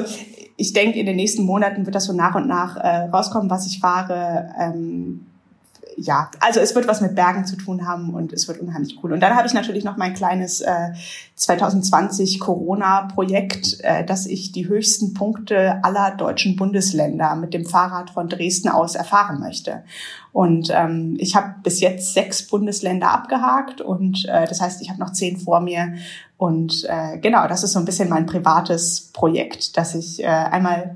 ich 0.57 0.73
denke, 0.73 0.97
in 0.97 1.05
den 1.05 1.15
nächsten 1.15 1.43
Monaten 1.43 1.85
wird 1.85 1.93
das 1.93 2.05
so 2.05 2.13
nach 2.13 2.33
und 2.33 2.47
nach 2.47 2.77
äh, 2.77 3.09
rauskommen, 3.09 3.51
was 3.51 3.67
ich 3.67 3.79
fahre. 3.79 4.49
Ähm, 4.59 5.27
ja, 5.97 6.31
also 6.39 6.59
es 6.59 6.75
wird 6.75 6.87
was 6.87 7.01
mit 7.01 7.15
Bergen 7.15 7.45
zu 7.45 7.55
tun 7.55 7.87
haben 7.87 8.13
und 8.13 8.33
es 8.33 8.47
wird 8.47 8.59
unheimlich 8.59 8.97
cool. 9.03 9.13
Und 9.13 9.19
dann 9.19 9.35
habe 9.35 9.47
ich 9.47 9.53
natürlich 9.53 9.83
noch 9.83 9.97
mein 9.97 10.13
kleines 10.13 10.61
äh, 10.61 10.91
2020 11.35 12.39
Corona-Projekt, 12.39 13.79
äh, 13.81 14.05
dass 14.05 14.25
ich 14.25 14.51
die 14.51 14.67
höchsten 14.67 15.13
Punkte 15.13 15.83
aller 15.83 16.11
deutschen 16.11 16.55
Bundesländer 16.55 17.35
mit 17.35 17.53
dem 17.53 17.65
Fahrrad 17.65 18.09
von 18.09 18.29
Dresden 18.29 18.69
aus 18.69 18.95
erfahren 18.95 19.39
möchte. 19.39 19.83
Und 20.31 20.69
ähm, 20.73 21.17
ich 21.19 21.35
habe 21.35 21.55
bis 21.61 21.81
jetzt 21.81 22.13
sechs 22.13 22.47
Bundesländer 22.47 23.11
abgehakt 23.11 23.81
und 23.81 24.25
äh, 24.25 24.47
das 24.47 24.61
heißt, 24.61 24.81
ich 24.81 24.89
habe 24.89 24.99
noch 24.99 25.11
zehn 25.11 25.37
vor 25.37 25.59
mir. 25.59 25.95
Und 26.37 26.85
äh, 26.89 27.17
genau, 27.17 27.47
das 27.47 27.63
ist 27.63 27.73
so 27.73 27.79
ein 27.79 27.85
bisschen 27.85 28.09
mein 28.09 28.25
privates 28.25 29.11
Projekt, 29.13 29.77
dass 29.77 29.93
ich 29.93 30.23
äh, 30.23 30.27
einmal 30.27 30.95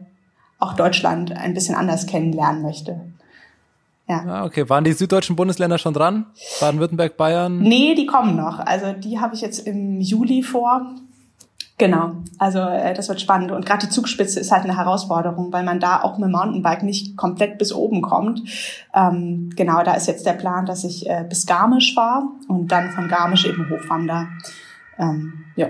auch 0.58 0.74
Deutschland 0.74 1.34
ein 1.34 1.54
bisschen 1.54 1.76
anders 1.76 2.06
kennenlernen 2.06 2.62
möchte. 2.62 3.02
Ja. 4.08 4.24
Ah, 4.28 4.46
okay. 4.46 4.70
Waren 4.70 4.84
die 4.84 4.94
süddeutschen 4.94 5.36
Bundesländer 5.36 5.78
schon 5.78 5.94
dran? 5.94 6.28
Baden-Württemberg, 6.60 7.18
Bayern? 7.18 7.60
Nee, 7.60 7.96
die 7.96 8.06
kommen 8.06 8.36
noch. 8.36 8.60
Also 8.60 8.94
die 8.94 9.20
habe 9.20 9.34
ich 9.34 9.42
jetzt 9.42 9.66
im 9.66 10.00
Juli 10.00 10.44
vor. 10.44 10.96
Genau, 11.78 12.14
also 12.40 12.60
äh, 12.60 12.94
das 12.94 13.10
wird 13.10 13.20
spannend. 13.20 13.52
Und 13.52 13.66
gerade 13.66 13.86
die 13.86 13.92
Zugspitze 13.92 14.40
ist 14.40 14.52
halt 14.52 14.64
eine 14.64 14.78
Herausforderung, 14.78 15.52
weil 15.52 15.64
man 15.64 15.82
da 15.82 16.04
auch 16.04 16.18
mit 16.18 16.28
dem 16.28 16.32
Mountainbike 16.32 16.84
nicht 16.84 17.18
komplett 17.18 17.58
bis 17.58 17.74
oben 17.74 18.02
kommt. 18.02 18.42
Ähm, 18.94 19.50
genau, 19.58 19.84
da 19.84 19.94
ist 19.94 20.08
jetzt 20.08 20.26
der 20.26 20.34
Plan, 20.34 20.66
dass 20.66 20.86
ich 20.86 21.10
äh, 21.10 21.26
bis 21.28 21.46
Garmisch 21.46 21.94
fahre 21.94 22.28
und 22.48 22.72
dann 22.72 22.92
von 22.92 23.10
Garmisch 23.10 23.46
eben 23.46 23.70
hochwandere. 23.70 24.28
Ähm, 24.98 25.46
ja. 25.58 25.68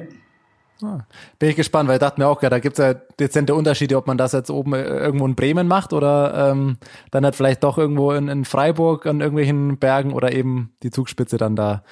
Ah, 0.82 1.00
bin 1.40 1.50
ich 1.50 1.56
gespannt, 1.56 1.88
weil 1.88 1.96
ich 1.96 2.02
dachte 2.02 2.20
mir 2.20 2.28
auch, 2.28 2.42
ja, 2.42 2.50
da 2.50 2.60
gibt's 2.60 2.80
ja 2.80 2.94
dezente 2.94 3.56
Unterschiede, 3.56 3.96
ob 3.96 4.08
man 4.08 4.18
das 4.18 4.34
jetzt 4.34 4.50
oben 4.52 4.74
äh, 4.74 4.84
irgendwo 4.84 5.26
in 5.26 5.36
Bremen 5.36 5.68
macht 5.68 5.94
oder 5.94 6.52
ähm, 6.52 6.78
dann 7.12 7.24
halt 7.24 7.36
vielleicht 7.36 7.64
doch 7.64 7.78
irgendwo 7.78 8.12
in, 8.12 8.28
in 8.28 8.44
Freiburg 8.44 9.06
an 9.06 9.22
irgendwelchen 9.22 9.78
Bergen 9.78 10.12
oder 10.12 10.34
eben 10.34 10.74
die 10.84 10.92
Zugspitze 10.92 11.38
dann 11.38 11.56
da 11.56 11.84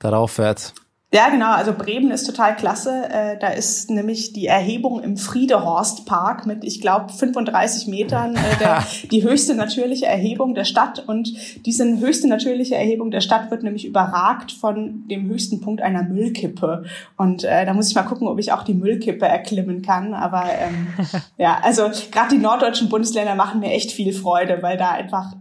darauf 0.00 0.32
fährt. 0.32 0.74
Ja, 1.14 1.28
genau. 1.28 1.52
Also 1.52 1.74
Bremen 1.74 2.10
ist 2.10 2.24
total 2.24 2.56
klasse. 2.56 3.04
Äh, 3.10 3.36
da 3.38 3.48
ist 3.48 3.90
nämlich 3.90 4.32
die 4.32 4.46
Erhebung 4.46 5.02
im 5.02 5.18
Friedehorstpark 5.18 6.46
mit, 6.46 6.64
ich 6.64 6.80
glaube, 6.80 7.12
35 7.12 7.86
Metern 7.86 8.34
äh, 8.34 8.56
der, 8.58 8.82
die 9.10 9.22
höchste 9.22 9.54
natürliche 9.54 10.06
Erhebung 10.06 10.54
der 10.54 10.64
Stadt. 10.64 11.04
Und 11.06 11.34
diese 11.66 11.84
höchste 12.00 12.28
natürliche 12.28 12.76
Erhebung 12.76 13.10
der 13.10 13.20
Stadt 13.20 13.50
wird 13.50 13.62
nämlich 13.62 13.84
überragt 13.84 14.52
von 14.52 15.06
dem 15.08 15.28
höchsten 15.28 15.60
Punkt 15.60 15.82
einer 15.82 16.02
Müllkippe. 16.02 16.84
Und 17.18 17.44
äh, 17.44 17.66
da 17.66 17.74
muss 17.74 17.90
ich 17.90 17.94
mal 17.94 18.04
gucken, 18.04 18.26
ob 18.26 18.38
ich 18.38 18.52
auch 18.52 18.62
die 18.62 18.74
Müllkippe 18.74 19.26
erklimmen 19.26 19.82
kann. 19.82 20.14
Aber 20.14 20.44
ähm, 20.46 20.86
ja, 21.36 21.58
also 21.62 21.90
gerade 22.10 22.34
die 22.34 22.40
norddeutschen 22.40 22.88
Bundesländer 22.88 23.34
machen 23.34 23.60
mir 23.60 23.72
echt 23.72 23.92
viel 23.92 24.14
Freude, 24.14 24.62
weil 24.62 24.78
da 24.78 24.92
einfach 24.92 25.34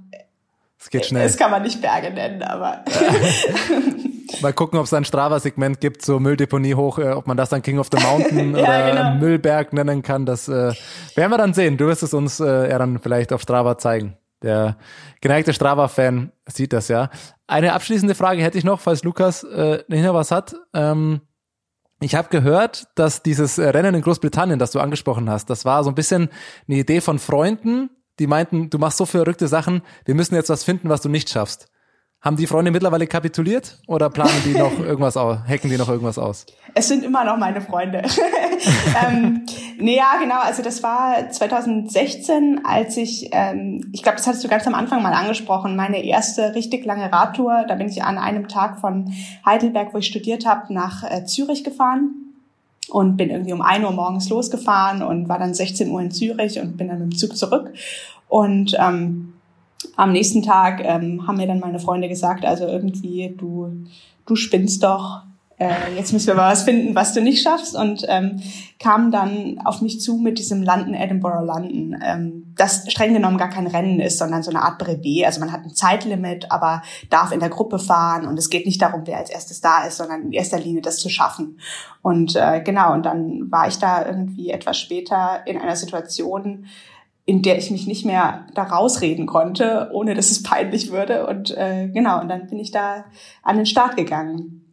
es 0.81 0.89
geht 0.89 1.05
schnell. 1.05 1.23
Das 1.23 1.37
kann 1.37 1.51
man 1.51 1.61
nicht 1.61 1.79
Berge 1.79 2.09
nennen, 2.09 2.41
aber. 2.41 2.83
Mal 4.43 4.53
gucken, 4.53 4.79
ob 4.79 4.85
es 4.85 4.93
ein 4.93 5.05
Strava-Segment 5.05 5.79
gibt, 5.79 6.03
so 6.03 6.19
Mülldeponie 6.19 6.75
hoch, 6.75 6.99
äh, 6.99 7.11
ob 7.11 7.27
man 7.27 7.37
das 7.37 7.49
dann 7.49 7.61
King 7.61 7.79
of 7.79 7.89
the 7.91 8.01
Mountain 8.01 8.55
ja, 8.55 8.63
oder 8.63 8.91
genau. 8.91 9.15
Müllberg 9.19 9.73
nennen 9.73 10.01
kann. 10.01 10.25
Das 10.25 10.47
äh, 10.47 10.73
werden 11.15 11.31
wir 11.31 11.37
dann 11.37 11.53
sehen. 11.53 11.77
Du 11.77 11.87
wirst 11.87 12.03
es 12.03 12.13
uns 12.13 12.39
äh, 12.39 12.69
ja 12.69 12.77
dann 12.77 12.99
vielleicht 12.99 13.33
auf 13.33 13.41
Strava 13.41 13.77
zeigen. 13.77 14.17
Der 14.41 14.77
geneigte 15.21 15.53
Strava-Fan 15.53 16.31
sieht 16.47 16.73
das 16.73 16.87
ja. 16.87 17.09
Eine 17.47 17.73
abschließende 17.73 18.15
Frage 18.15 18.41
hätte 18.41 18.57
ich 18.57 18.63
noch, 18.63 18.79
falls 18.79 19.03
Lukas 19.03 19.43
äh, 19.43 19.83
nicht 19.87 20.03
noch 20.03 20.15
was 20.15 20.31
hat. 20.31 20.55
Ähm, 20.73 21.21
ich 21.99 22.15
habe 22.15 22.29
gehört, 22.29 22.87
dass 22.95 23.21
dieses 23.21 23.59
Rennen 23.59 23.93
in 23.93 24.01
Großbritannien, 24.01 24.57
das 24.57 24.71
du 24.71 24.79
angesprochen 24.79 25.29
hast, 25.29 25.51
das 25.51 25.65
war 25.65 25.83
so 25.83 25.91
ein 25.91 25.95
bisschen 25.95 26.29
eine 26.67 26.77
Idee 26.77 26.99
von 26.99 27.19
Freunden, 27.19 27.91
die 28.17 28.25
meinten, 28.25 28.71
du 28.71 28.79
machst 28.79 28.97
so 28.97 29.05
verrückte 29.05 29.47
Sachen, 29.47 29.83
wir 30.05 30.15
müssen 30.15 30.33
jetzt 30.33 30.49
was 30.49 30.63
finden, 30.63 30.89
was 30.89 31.01
du 31.01 31.09
nicht 31.09 31.29
schaffst. 31.29 31.67
Haben 32.21 32.37
die 32.37 32.45
Freunde 32.45 32.69
mittlerweile 32.69 33.07
kapituliert 33.07 33.79
oder 33.87 34.11
planen 34.11 34.43
die 34.45 34.53
noch 34.53 34.77
irgendwas 34.85 35.17
aus, 35.17 35.39
hacken 35.47 35.71
die 35.71 35.77
noch 35.77 35.89
irgendwas 35.89 36.19
aus? 36.19 36.45
Es 36.75 36.87
sind 36.87 37.03
immer 37.03 37.23
noch 37.23 37.35
meine 37.35 37.61
Freunde. 37.61 38.03
ähm, 39.07 39.43
nee, 39.79 39.97
ja, 39.97 40.19
genau. 40.21 40.39
Also 40.39 40.61
das 40.61 40.83
war 40.83 41.31
2016, 41.31 42.61
als 42.63 42.95
ich, 42.97 43.29
ähm, 43.31 43.89
ich 43.91 44.03
glaube, 44.03 44.17
das 44.17 44.27
hattest 44.27 44.43
du 44.43 44.49
ganz 44.49 44.67
am 44.67 44.75
Anfang 44.75 45.01
mal 45.01 45.13
angesprochen, 45.13 45.75
meine 45.75 46.05
erste 46.05 46.53
richtig 46.53 46.85
lange 46.85 47.11
Radtour. 47.11 47.65
Da 47.67 47.73
bin 47.73 47.89
ich 47.89 48.03
an 48.03 48.19
einem 48.19 48.47
Tag 48.47 48.79
von 48.79 49.11
Heidelberg, 49.43 49.91
wo 49.95 49.97
ich 49.97 50.05
studiert 50.05 50.45
habe, 50.45 50.71
nach 50.71 51.03
äh, 51.03 51.25
Zürich 51.25 51.63
gefahren 51.63 52.35
und 52.91 53.17
bin 53.17 53.31
irgendwie 53.31 53.53
um 53.53 53.63
ein 53.63 53.83
Uhr 53.83 53.93
morgens 53.93 54.29
losgefahren 54.29 55.01
und 55.01 55.27
war 55.27 55.39
dann 55.39 55.55
16 55.55 55.89
Uhr 55.89 56.01
in 56.01 56.11
Zürich 56.11 56.59
und 56.59 56.77
bin 56.77 56.87
dann 56.87 56.99
mit 56.99 57.13
dem 57.13 57.17
Zug 57.17 57.35
zurück. 57.35 57.73
Und 58.29 58.77
ähm, 58.79 59.30
am 59.95 60.11
nächsten 60.11 60.43
Tag 60.43 60.81
ähm, 60.83 61.27
haben 61.27 61.37
mir 61.37 61.47
dann 61.47 61.59
meine 61.59 61.79
Freunde 61.79 62.09
gesagt, 62.09 62.45
also 62.45 62.65
irgendwie, 62.65 63.35
du, 63.37 63.85
du 64.25 64.35
spinnst 64.35 64.83
doch, 64.83 65.23
äh, 65.61 65.95
jetzt 65.95 66.11
müssen 66.11 66.25
wir 66.25 66.33
mal 66.33 66.51
was 66.51 66.63
finden, 66.63 66.95
was 66.95 67.13
du 67.13 67.21
nicht 67.21 67.43
schaffst. 67.43 67.75
Und 67.75 68.03
ähm, 68.07 68.41
kam 68.79 69.11
dann 69.11 69.59
auf 69.63 69.81
mich 69.81 70.01
zu 70.01 70.17
mit 70.17 70.39
diesem 70.39 70.63
London, 70.63 70.95
Edinburgh, 70.95 71.45
London, 71.45 71.99
ähm, 72.03 72.53
das 72.57 72.91
streng 72.91 73.13
genommen 73.13 73.37
gar 73.37 73.49
kein 73.49 73.67
Rennen 73.67 73.99
ist, 73.99 74.17
sondern 74.17 74.41
so 74.41 74.49
eine 74.49 74.63
Art 74.63 74.79
Brevet. 74.79 75.25
Also 75.25 75.39
man 75.39 75.51
hat 75.51 75.63
ein 75.63 75.75
Zeitlimit, 75.75 76.51
aber 76.51 76.81
darf 77.11 77.31
in 77.31 77.39
der 77.39 77.49
Gruppe 77.49 77.77
fahren 77.77 78.25
und 78.25 78.39
es 78.39 78.49
geht 78.49 78.65
nicht 78.65 78.81
darum, 78.81 79.03
wer 79.05 79.17
als 79.17 79.29
erstes 79.29 79.61
da 79.61 79.83
ist, 79.83 79.97
sondern 79.97 80.23
in 80.23 80.31
erster 80.31 80.59
Linie 80.59 80.81
das 80.81 80.97
zu 80.97 81.09
schaffen. 81.09 81.59
Und 82.01 82.35
äh, 82.35 82.61
genau, 82.61 82.93
und 82.93 83.05
dann 83.05 83.51
war 83.51 83.67
ich 83.67 83.77
da 83.77 84.03
irgendwie 84.03 84.49
etwas 84.49 84.79
später 84.79 85.45
in 85.45 85.59
einer 85.59 85.75
Situation, 85.75 86.65
in 87.25 87.41
der 87.41 87.57
ich 87.57 87.71
mich 87.71 87.87
nicht 87.87 88.05
mehr 88.05 88.45
da 88.55 88.63
rausreden 88.63 89.25
konnte, 89.27 89.89
ohne 89.93 90.15
dass 90.15 90.31
es 90.31 90.43
peinlich 90.43 90.91
würde. 90.91 91.27
Und 91.27 91.55
äh, 91.55 91.87
genau, 91.87 92.19
und 92.19 92.29
dann 92.29 92.47
bin 92.47 92.59
ich 92.59 92.71
da 92.71 93.05
an 93.43 93.57
den 93.57 93.65
Start 93.65 93.95
gegangen. 93.95 94.65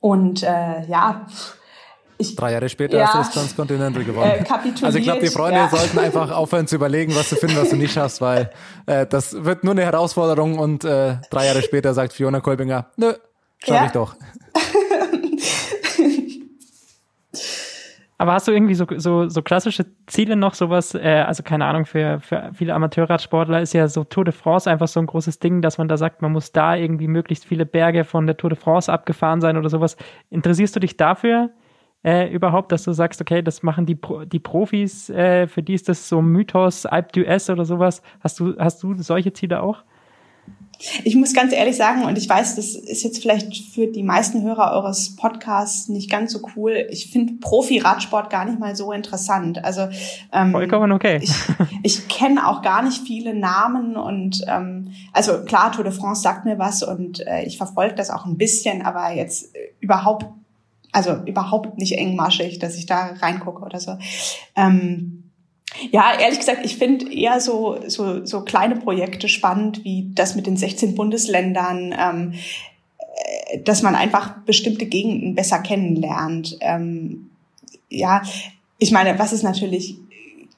Und 0.00 0.42
äh, 0.42 0.86
ja, 0.86 1.26
ich, 2.20 2.34
Drei 2.34 2.52
Jahre 2.52 2.68
später 2.68 2.98
Ja. 2.98 3.06
hast 3.06 3.14
du 3.14 3.18
das 3.18 3.30
Transcontinental 3.30 4.02
gewonnen. 4.04 4.30
Äh, 4.30 4.42
kapituliert, 4.42 4.84
also 4.84 4.98
ich 4.98 5.04
glaube, 5.04 5.20
die 5.20 5.28
Freunde 5.28 5.60
ja. 5.60 5.68
sollten 5.68 5.98
einfach 6.00 6.32
aufhören 6.32 6.66
zu 6.66 6.74
überlegen, 6.74 7.14
was 7.14 7.30
du 7.30 7.36
finden, 7.36 7.56
was 7.56 7.70
du 7.70 7.76
nicht 7.76 7.92
schaffst, 7.92 8.20
weil 8.20 8.50
äh, 8.86 9.06
das 9.06 9.44
wird 9.44 9.62
nur 9.62 9.72
eine 9.72 9.84
Herausforderung 9.84 10.58
und 10.58 10.84
äh, 10.84 11.16
drei 11.30 11.46
Jahre 11.46 11.62
später 11.62 11.94
sagt 11.94 12.12
Fiona 12.12 12.40
Kolbinger, 12.40 12.86
nö, 12.96 13.12
schaff 13.58 13.76
Ja. 13.76 13.86
ich 13.86 13.92
doch. 13.92 14.16
Aber 18.20 18.32
hast 18.32 18.48
du 18.48 18.52
irgendwie 18.52 18.74
so, 18.74 18.84
so, 18.96 19.28
so 19.28 19.42
klassische 19.42 19.86
Ziele 20.06 20.34
noch, 20.34 20.54
sowas, 20.54 20.92
äh, 20.94 21.24
also 21.24 21.44
keine 21.44 21.64
Ahnung, 21.66 21.86
für, 21.86 22.18
für 22.18 22.50
viele 22.52 22.74
Amateurradsportler 22.74 23.62
ist 23.62 23.74
ja 23.74 23.86
so 23.86 24.02
Tour 24.02 24.24
de 24.24 24.34
France 24.34 24.68
einfach 24.68 24.88
so 24.88 24.98
ein 24.98 25.06
großes 25.06 25.38
Ding, 25.38 25.62
dass 25.62 25.78
man 25.78 25.86
da 25.86 25.96
sagt, 25.96 26.20
man 26.20 26.32
muss 26.32 26.50
da 26.50 26.74
irgendwie 26.74 27.06
möglichst 27.06 27.44
viele 27.44 27.64
Berge 27.64 28.02
von 28.02 28.26
der 28.26 28.36
Tour 28.36 28.50
de 28.50 28.58
France 28.58 28.92
abgefahren 28.92 29.40
sein 29.40 29.56
oder 29.56 29.68
sowas. 29.68 29.96
Interessierst 30.30 30.74
du 30.74 30.80
dich 30.80 30.96
dafür 30.96 31.50
äh, 32.04 32.28
überhaupt, 32.32 32.72
dass 32.72 32.82
du 32.82 32.92
sagst, 32.92 33.20
okay, 33.20 33.40
das 33.40 33.62
machen 33.62 33.86
die, 33.86 33.94
Pro 33.94 34.24
die 34.24 34.40
Profis, 34.40 35.10
äh, 35.10 35.46
für 35.46 35.62
die 35.62 35.74
ist 35.74 35.88
das 35.88 36.08
so 36.08 36.20
Mythos, 36.20 36.86
Alpe 36.86 37.12
d'Huez 37.12 37.52
oder 37.52 37.64
sowas. 37.64 38.02
Hast 38.20 38.40
du, 38.40 38.56
hast 38.58 38.82
du 38.82 38.94
solche 38.94 39.32
Ziele 39.32 39.62
auch? 39.62 39.84
Ich 41.02 41.16
muss 41.16 41.34
ganz 41.34 41.52
ehrlich 41.52 41.76
sagen, 41.76 42.04
und 42.04 42.16
ich 42.16 42.28
weiß, 42.28 42.54
das 42.54 42.76
ist 42.76 43.02
jetzt 43.02 43.20
vielleicht 43.20 43.74
für 43.74 43.88
die 43.88 44.04
meisten 44.04 44.42
Hörer 44.42 44.72
eures 44.72 45.16
Podcasts 45.16 45.88
nicht 45.88 46.08
ganz 46.08 46.32
so 46.32 46.40
cool. 46.54 46.86
Ich 46.90 47.10
finde 47.10 47.34
Profi-Radsport 47.40 48.30
gar 48.30 48.44
nicht 48.44 48.60
mal 48.60 48.76
so 48.76 48.92
interessant. 48.92 49.64
Also 49.64 49.88
ähm, 50.32 50.52
Vollkommen 50.52 50.92
okay. 50.92 51.18
ich, 51.20 51.32
ich 51.82 52.08
kenne 52.08 52.46
auch 52.46 52.62
gar 52.62 52.82
nicht 52.82 53.02
viele 53.02 53.34
Namen 53.34 53.96
und 53.96 54.44
ähm, 54.46 54.92
also 55.12 55.44
klar, 55.44 55.72
Tour 55.72 55.82
de 55.82 55.92
France 55.92 56.22
sagt 56.22 56.44
mir 56.44 56.58
was 56.60 56.84
und 56.84 57.26
äh, 57.26 57.42
ich 57.42 57.56
verfolge 57.56 57.96
das 57.96 58.10
auch 58.10 58.24
ein 58.24 58.36
bisschen, 58.36 58.82
aber 58.82 59.12
jetzt 59.12 59.56
äh, 59.56 59.70
überhaupt, 59.80 60.26
also 60.92 61.16
überhaupt 61.26 61.76
nicht 61.78 61.98
engmaschig, 61.98 62.60
dass 62.60 62.76
ich 62.76 62.86
da 62.86 63.14
reingucke 63.20 63.64
oder 63.64 63.80
so. 63.80 63.96
Ähm, 64.54 65.27
ja, 65.90 66.18
ehrlich 66.18 66.38
gesagt, 66.38 66.64
ich 66.64 66.76
finde 66.76 67.12
eher 67.12 67.40
so, 67.40 67.78
so, 67.86 68.24
so 68.24 68.42
kleine 68.42 68.76
Projekte 68.76 69.28
spannend, 69.28 69.84
wie 69.84 70.10
das 70.14 70.34
mit 70.34 70.46
den 70.46 70.56
16 70.56 70.94
Bundesländern, 70.94 71.94
ähm, 71.98 72.32
äh, 72.98 73.62
dass 73.62 73.82
man 73.82 73.94
einfach 73.94 74.38
bestimmte 74.44 74.86
Gegenden 74.86 75.34
besser 75.34 75.58
kennenlernt. 75.58 76.56
Ähm, 76.60 77.30
ja, 77.90 78.22
ich 78.78 78.92
meine, 78.92 79.18
was 79.18 79.32
es 79.32 79.42
natürlich 79.42 79.96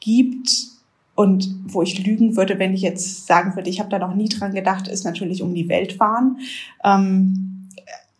gibt 0.01 0.51
und 1.15 1.55
wo 1.67 1.83
ich 1.83 2.05
lügen 2.05 2.37
würde, 2.37 2.59
wenn 2.59 2.73
ich 2.73 2.83
jetzt 2.83 3.27
sagen 3.27 3.55
würde, 3.57 3.69
ich 3.69 3.81
habe 3.81 3.91
da 3.91 3.99
noch 3.99 4.15
nie 4.15 4.29
dran 4.29 4.55
gedacht, 4.55 4.89
ist 4.89 5.05
natürlich 5.05 5.43
um 5.43 5.55
die 5.55 5.69
Welt 5.69 5.93
fahren. 5.95 6.39
Ähm, 6.85 7.50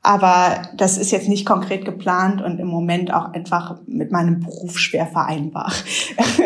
aber 0.03 0.63
das 0.77 0.97
ist 0.97 1.11
jetzt 1.11 1.29
nicht 1.29 1.45
konkret 1.45 1.85
geplant 1.85 2.41
und 2.41 2.59
im 2.59 2.69
Moment 2.69 3.13
auch 3.13 3.33
einfach 3.33 3.77
mit 3.87 4.11
meinem 4.11 4.41
Beruf 4.41 4.79
schwer 4.79 5.07
vereinbar. 5.07 5.73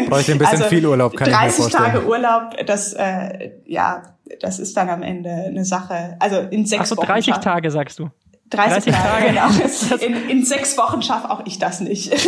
Bräuchte 0.08 0.32
ein 0.32 0.38
bisschen 0.38 0.64
viel 0.64 0.84
Urlaub, 0.86 1.14
kann 1.16 1.28
ich 1.28 1.34
mir 1.34 1.40
30 1.40 1.56
vorstellen. 1.60 1.84
Tage 1.84 2.06
Urlaub, 2.06 2.66
das, 2.66 2.92
äh, 2.94 3.50
ja, 3.66 4.02
das 4.40 4.58
ist 4.58 4.76
dann 4.76 4.88
am 4.88 5.02
Ende 5.02 5.30
eine 5.30 5.64
Sache. 5.64 6.16
Also 6.18 6.38
in 6.38 6.66
sechs 6.66 6.82
Ach 6.82 6.86
so, 6.86 6.96
Wochen. 6.96 7.06
30 7.06 7.34
schaff- 7.34 7.44
Tage 7.44 7.70
sagst 7.70 7.98
du. 8.00 8.10
30, 8.50 8.92
30 8.92 8.94
Tage, 8.94 9.34
Tage. 9.34 9.56
genau. 9.98 10.04
In, 10.06 10.30
in 10.30 10.44
sechs 10.44 10.76
Wochen 10.76 11.00
schaffe 11.02 11.30
auch 11.30 11.42
ich 11.46 11.58
das 11.58 11.80
nicht. 11.80 12.12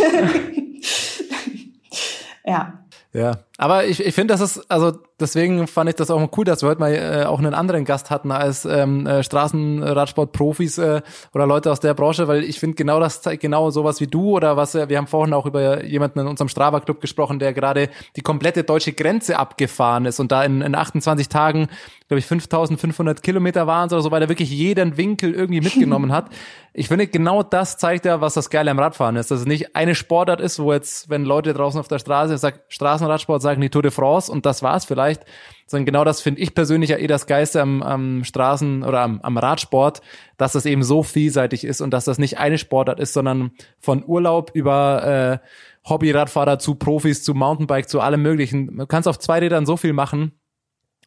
ja. 2.45 2.73
Ja, 3.17 3.39
aber 3.57 3.85
ich, 3.85 4.05
ich 4.05 4.13
finde, 4.13 4.35
das 4.35 4.41
ist, 4.41 4.69
also 4.69 4.91
deswegen 5.19 5.65
fand 5.65 5.89
ich 5.89 5.95
das 5.95 6.11
auch 6.11 6.29
cool, 6.37 6.45
dass 6.45 6.61
wir 6.61 6.69
heute 6.69 6.79
mal 6.79 6.93
äh, 6.93 7.25
auch 7.25 7.39
einen 7.39 7.55
anderen 7.55 7.83
Gast 7.83 8.11
hatten 8.11 8.31
als 8.31 8.63
ähm, 8.65 9.07
äh, 9.07 9.23
Straßenradsport-Profis 9.23 10.77
äh, 10.77 11.01
oder 11.33 11.47
Leute 11.47 11.71
aus 11.71 11.79
der 11.79 11.95
Branche, 11.95 12.27
weil 12.27 12.43
ich 12.43 12.59
finde 12.59 12.75
genau 12.75 12.99
das 12.99 13.23
genau 13.39 13.71
sowas 13.71 13.99
wie 14.01 14.05
du 14.05 14.35
oder 14.35 14.55
was, 14.55 14.75
äh, 14.75 14.87
wir 14.87 14.99
haben 14.99 15.07
vorhin 15.07 15.33
auch 15.33 15.47
über 15.47 15.83
jemanden 15.83 16.19
in 16.19 16.27
unserem 16.27 16.47
Strava-Club 16.47 17.01
gesprochen, 17.01 17.39
der 17.39 17.53
gerade 17.53 17.89
die 18.15 18.21
komplette 18.21 18.63
deutsche 18.63 18.93
Grenze 18.93 19.39
abgefahren 19.39 20.05
ist 20.05 20.19
und 20.19 20.31
da 20.31 20.43
in, 20.43 20.61
in 20.61 20.75
28 20.75 21.27
Tagen, 21.27 21.69
glaube 22.07 22.19
ich, 22.19 22.27
5500 22.27 23.23
Kilometer 23.23 23.65
waren 23.65 23.89
oder 23.89 24.01
so, 24.03 24.11
weil 24.11 24.21
er 24.21 24.29
wirklich 24.29 24.51
jeden 24.51 24.95
Winkel 24.95 25.33
irgendwie 25.33 25.61
mitgenommen 25.61 26.11
hat. 26.11 26.29
Ich 26.79 26.89
finde, 26.89 27.07
genau 27.07 27.41
das 27.41 27.79
zeigt 27.79 28.05
ja, 28.05 28.21
was 28.21 28.35
das 28.35 28.51
Geile 28.51 28.69
am 28.69 28.77
Radfahren 28.77 29.15
ist, 29.15 29.31
dass 29.31 29.39
es 29.39 29.45
nicht 29.47 29.75
eine 29.75 29.95
Sportart 29.95 30.39
ist, 30.39 30.59
wo 30.59 30.71
jetzt, 30.71 31.09
wenn 31.09 31.25
Leute 31.25 31.55
draußen 31.55 31.79
auf 31.79 31.87
der 31.87 31.97
Straße 31.97 32.37
sagen, 32.37 32.59
Straßenradsport 32.67 33.41
sagen 33.41 33.61
die 33.61 33.71
Tour 33.71 33.81
de 33.81 33.89
France 33.89 34.31
und 34.31 34.45
das 34.45 34.61
war's 34.61 34.85
vielleicht, 34.85 35.23
sondern 35.65 35.87
genau 35.87 36.03
das 36.03 36.21
finde 36.21 36.39
ich 36.39 36.53
persönlich 36.53 36.91
ja 36.91 36.97
eh 36.97 37.07
das 37.07 37.25
Geiste 37.25 37.63
am, 37.63 37.81
am 37.81 38.21
Straßen- 38.21 38.85
oder 38.85 39.01
am, 39.01 39.19
am 39.21 39.39
Radsport, 39.39 40.03
dass 40.37 40.51
das 40.51 40.67
eben 40.67 40.83
so 40.83 41.01
vielseitig 41.01 41.63
ist 41.63 41.81
und 41.81 41.95
dass 41.95 42.05
das 42.05 42.19
nicht 42.19 42.37
eine 42.37 42.59
Sportart 42.59 42.99
ist, 42.99 43.13
sondern 43.13 43.53
von 43.79 44.03
Urlaub 44.05 44.51
über 44.53 45.41
äh, 45.83 45.89
Hobbyradfahrer 45.89 46.59
zu 46.59 46.75
Profis, 46.75 47.23
zu 47.23 47.33
Mountainbike, 47.33 47.89
zu 47.89 48.01
allem 48.01 48.21
möglichen. 48.21 48.77
Du 48.77 48.85
kannst 48.85 49.07
auf 49.07 49.17
zwei 49.17 49.39
Rädern 49.39 49.65
so 49.65 49.77
viel 49.77 49.93
machen 49.93 50.33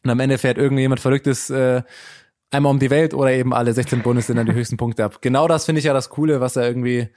und 0.03 0.09
am 0.09 0.19
Ende 0.19 0.37
fährt 0.37 0.57
irgendjemand 0.57 0.99
Verrücktes 0.99 1.49
äh, 1.49 1.83
einmal 2.51 2.71
um 2.71 2.79
die 2.79 2.89
Welt 2.89 3.13
oder 3.13 3.31
eben 3.31 3.53
alle 3.53 3.73
16 3.73 4.01
Bundesländer 4.03 4.43
die 4.43 4.53
höchsten 4.53 4.77
Punkte 4.77 5.05
ab. 5.05 5.21
Genau 5.21 5.47
das 5.47 5.65
finde 5.65 5.79
ich 5.79 5.85
ja 5.85 5.93
das 5.93 6.09
Coole, 6.09 6.41
was 6.41 6.55
er 6.55 6.67
irgendwie, 6.67 7.07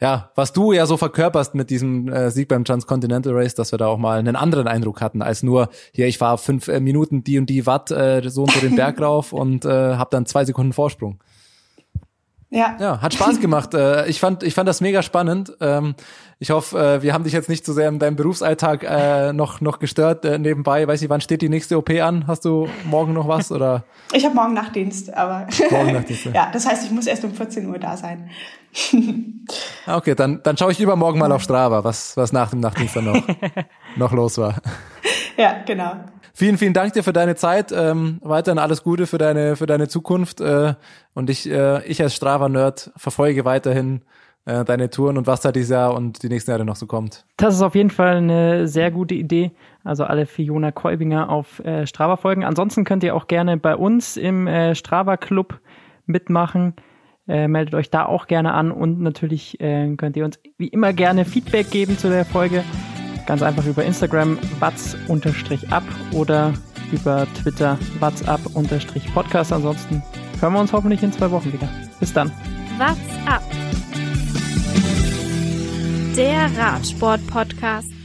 ja, 0.00 0.30
was 0.34 0.52
du 0.52 0.72
ja 0.72 0.86
so 0.86 0.96
verkörperst 0.96 1.54
mit 1.54 1.70
diesem 1.70 2.08
äh, 2.08 2.30
Sieg 2.30 2.48
beim 2.48 2.64
Transcontinental 2.64 3.34
Race, 3.34 3.54
dass 3.54 3.72
wir 3.72 3.78
da 3.78 3.86
auch 3.86 3.98
mal 3.98 4.18
einen 4.18 4.36
anderen 4.36 4.66
Eindruck 4.66 5.00
hatten, 5.00 5.22
als 5.22 5.42
nur, 5.42 5.68
hier, 5.92 6.06
ich 6.06 6.18
fahre 6.18 6.38
fünf 6.38 6.68
äh, 6.68 6.80
Minuten 6.80 7.22
die 7.22 7.38
und 7.38 7.50
die 7.50 7.66
Watt 7.66 7.90
äh, 7.90 8.28
so 8.28 8.42
und 8.42 8.52
so 8.52 8.60
den 8.60 8.76
Berg 8.76 9.00
rauf 9.00 9.32
und 9.32 9.64
äh, 9.64 9.68
habe 9.68 10.10
dann 10.10 10.26
zwei 10.26 10.44
Sekunden 10.44 10.72
Vorsprung. 10.72 11.20
Ja. 12.50 12.76
Ja, 12.80 13.02
hat 13.02 13.12
Spaß 13.12 13.40
gemacht. 13.40 13.74
Äh, 13.74 14.06
ich 14.08 14.20
fand, 14.20 14.42
ich 14.42 14.54
fand 14.54 14.68
das 14.68 14.80
mega 14.80 15.02
spannend. 15.02 15.52
Ähm, 15.60 15.94
ich 16.38 16.50
hoffe, 16.50 16.78
äh, 16.78 17.02
wir 17.02 17.12
haben 17.12 17.24
dich 17.24 17.34
jetzt 17.34 17.48
nicht 17.50 17.66
zu 17.66 17.74
sehr 17.74 17.88
in 17.88 17.98
deinem 17.98 18.16
Berufsalltag 18.16 18.84
äh, 18.84 19.32
noch 19.34 19.60
noch 19.60 19.78
gestört 19.80 20.24
nebenbei. 20.24 20.88
Weiß 20.88 21.02
ich, 21.02 21.10
wann 21.10 21.20
steht 21.20 21.42
die 21.42 21.50
nächste 21.50 21.76
OP 21.76 21.90
an? 21.90 22.26
Hast 22.26 22.46
du 22.46 22.68
morgen 22.84 23.12
noch 23.12 23.28
was 23.28 23.52
oder? 23.52 23.84
Ich 24.14 24.24
habe 24.24 24.34
morgen 24.34 24.54
Nachtdienst, 24.54 25.12
aber 25.12 25.46
Morgen 25.70 25.92
Nachtdienst, 25.92 26.24
ja. 26.26 26.30
ja, 26.34 26.50
das 26.50 26.66
heißt, 26.66 26.84
ich 26.86 26.90
muss 26.90 27.06
erst 27.06 27.24
um 27.24 27.34
14 27.34 27.66
Uhr 27.68 27.78
da 27.78 27.96
sein. 27.96 28.30
Ah, 29.86 29.96
Okay, 29.96 30.14
dann 30.14 30.40
dann 30.42 30.58
schaue 30.58 30.72
ich 30.72 30.80
übermorgen 30.80 31.18
mal 31.18 31.32
auf 31.32 31.42
Strava, 31.42 31.82
was 31.82 32.16
was 32.18 32.32
nach 32.32 32.50
dem 32.50 32.60
Nachtdienst 32.60 32.96
dann 32.96 33.04
noch 33.06 33.22
noch 33.96 34.12
los 34.12 34.36
war. 34.36 34.56
Ja, 35.38 35.62
genau. 35.66 35.92
Vielen, 36.38 36.56
vielen 36.56 36.72
Dank 36.72 36.92
dir 36.92 37.02
für 37.02 37.12
deine 37.12 37.34
Zeit. 37.34 37.72
Ähm, 37.72 38.20
weiterhin 38.22 38.60
alles 38.60 38.84
Gute 38.84 39.08
für 39.08 39.18
deine 39.18 39.56
für 39.56 39.66
deine 39.66 39.88
Zukunft. 39.88 40.40
Äh, 40.40 40.74
und 41.12 41.30
ich 41.30 41.50
äh, 41.50 41.84
ich 41.84 42.00
als 42.00 42.14
Strava-Nerd 42.14 42.92
verfolge 42.94 43.44
weiterhin 43.44 44.02
äh, 44.44 44.64
deine 44.64 44.88
Touren 44.88 45.18
und 45.18 45.26
was 45.26 45.40
da 45.40 45.50
dieses 45.50 45.70
Jahr 45.70 45.94
und 45.94 46.22
die 46.22 46.28
nächsten 46.28 46.52
Jahre 46.52 46.64
noch 46.64 46.76
so 46.76 46.86
kommt. 46.86 47.24
Das 47.38 47.56
ist 47.56 47.62
auf 47.62 47.74
jeden 47.74 47.90
Fall 47.90 48.18
eine 48.18 48.68
sehr 48.68 48.92
gute 48.92 49.16
Idee. 49.16 49.50
Also 49.82 50.04
alle 50.04 50.26
Fiona 50.26 50.70
Kolbinger 50.70 51.28
auf 51.28 51.58
äh, 51.64 51.88
Strava 51.88 52.16
folgen. 52.16 52.44
Ansonsten 52.44 52.84
könnt 52.84 53.02
ihr 53.02 53.16
auch 53.16 53.26
gerne 53.26 53.56
bei 53.56 53.74
uns 53.74 54.16
im 54.16 54.46
äh, 54.46 54.76
Strava 54.76 55.16
Club 55.16 55.58
mitmachen. 56.06 56.74
Äh, 57.26 57.48
meldet 57.48 57.74
euch 57.74 57.90
da 57.90 58.06
auch 58.06 58.28
gerne 58.28 58.54
an 58.54 58.70
und 58.70 59.00
natürlich 59.00 59.60
äh, 59.60 59.92
könnt 59.96 60.16
ihr 60.16 60.24
uns 60.24 60.38
wie 60.56 60.68
immer 60.68 60.92
gerne 60.92 61.24
Feedback 61.24 61.72
geben 61.72 61.98
zu 61.98 62.08
der 62.08 62.24
Folge. 62.24 62.62
Ganz 63.28 63.42
einfach 63.42 63.66
über 63.66 63.84
Instagram 63.84 64.38
watz-ab 64.58 65.82
oder 66.12 66.54
über 66.90 67.26
Twitter 67.34 67.78
watz-up-podcast. 68.00 69.52
Ansonsten 69.52 70.02
hören 70.40 70.54
wir 70.54 70.60
uns 70.60 70.72
hoffentlich 70.72 71.02
in 71.02 71.12
zwei 71.12 71.30
Wochen 71.30 71.52
wieder. 71.52 71.68
Bis 72.00 72.10
dann. 72.10 72.32
What's 72.78 72.96
up? 73.26 73.42
Der 76.16 76.48
Radsport-Podcast. 76.56 77.97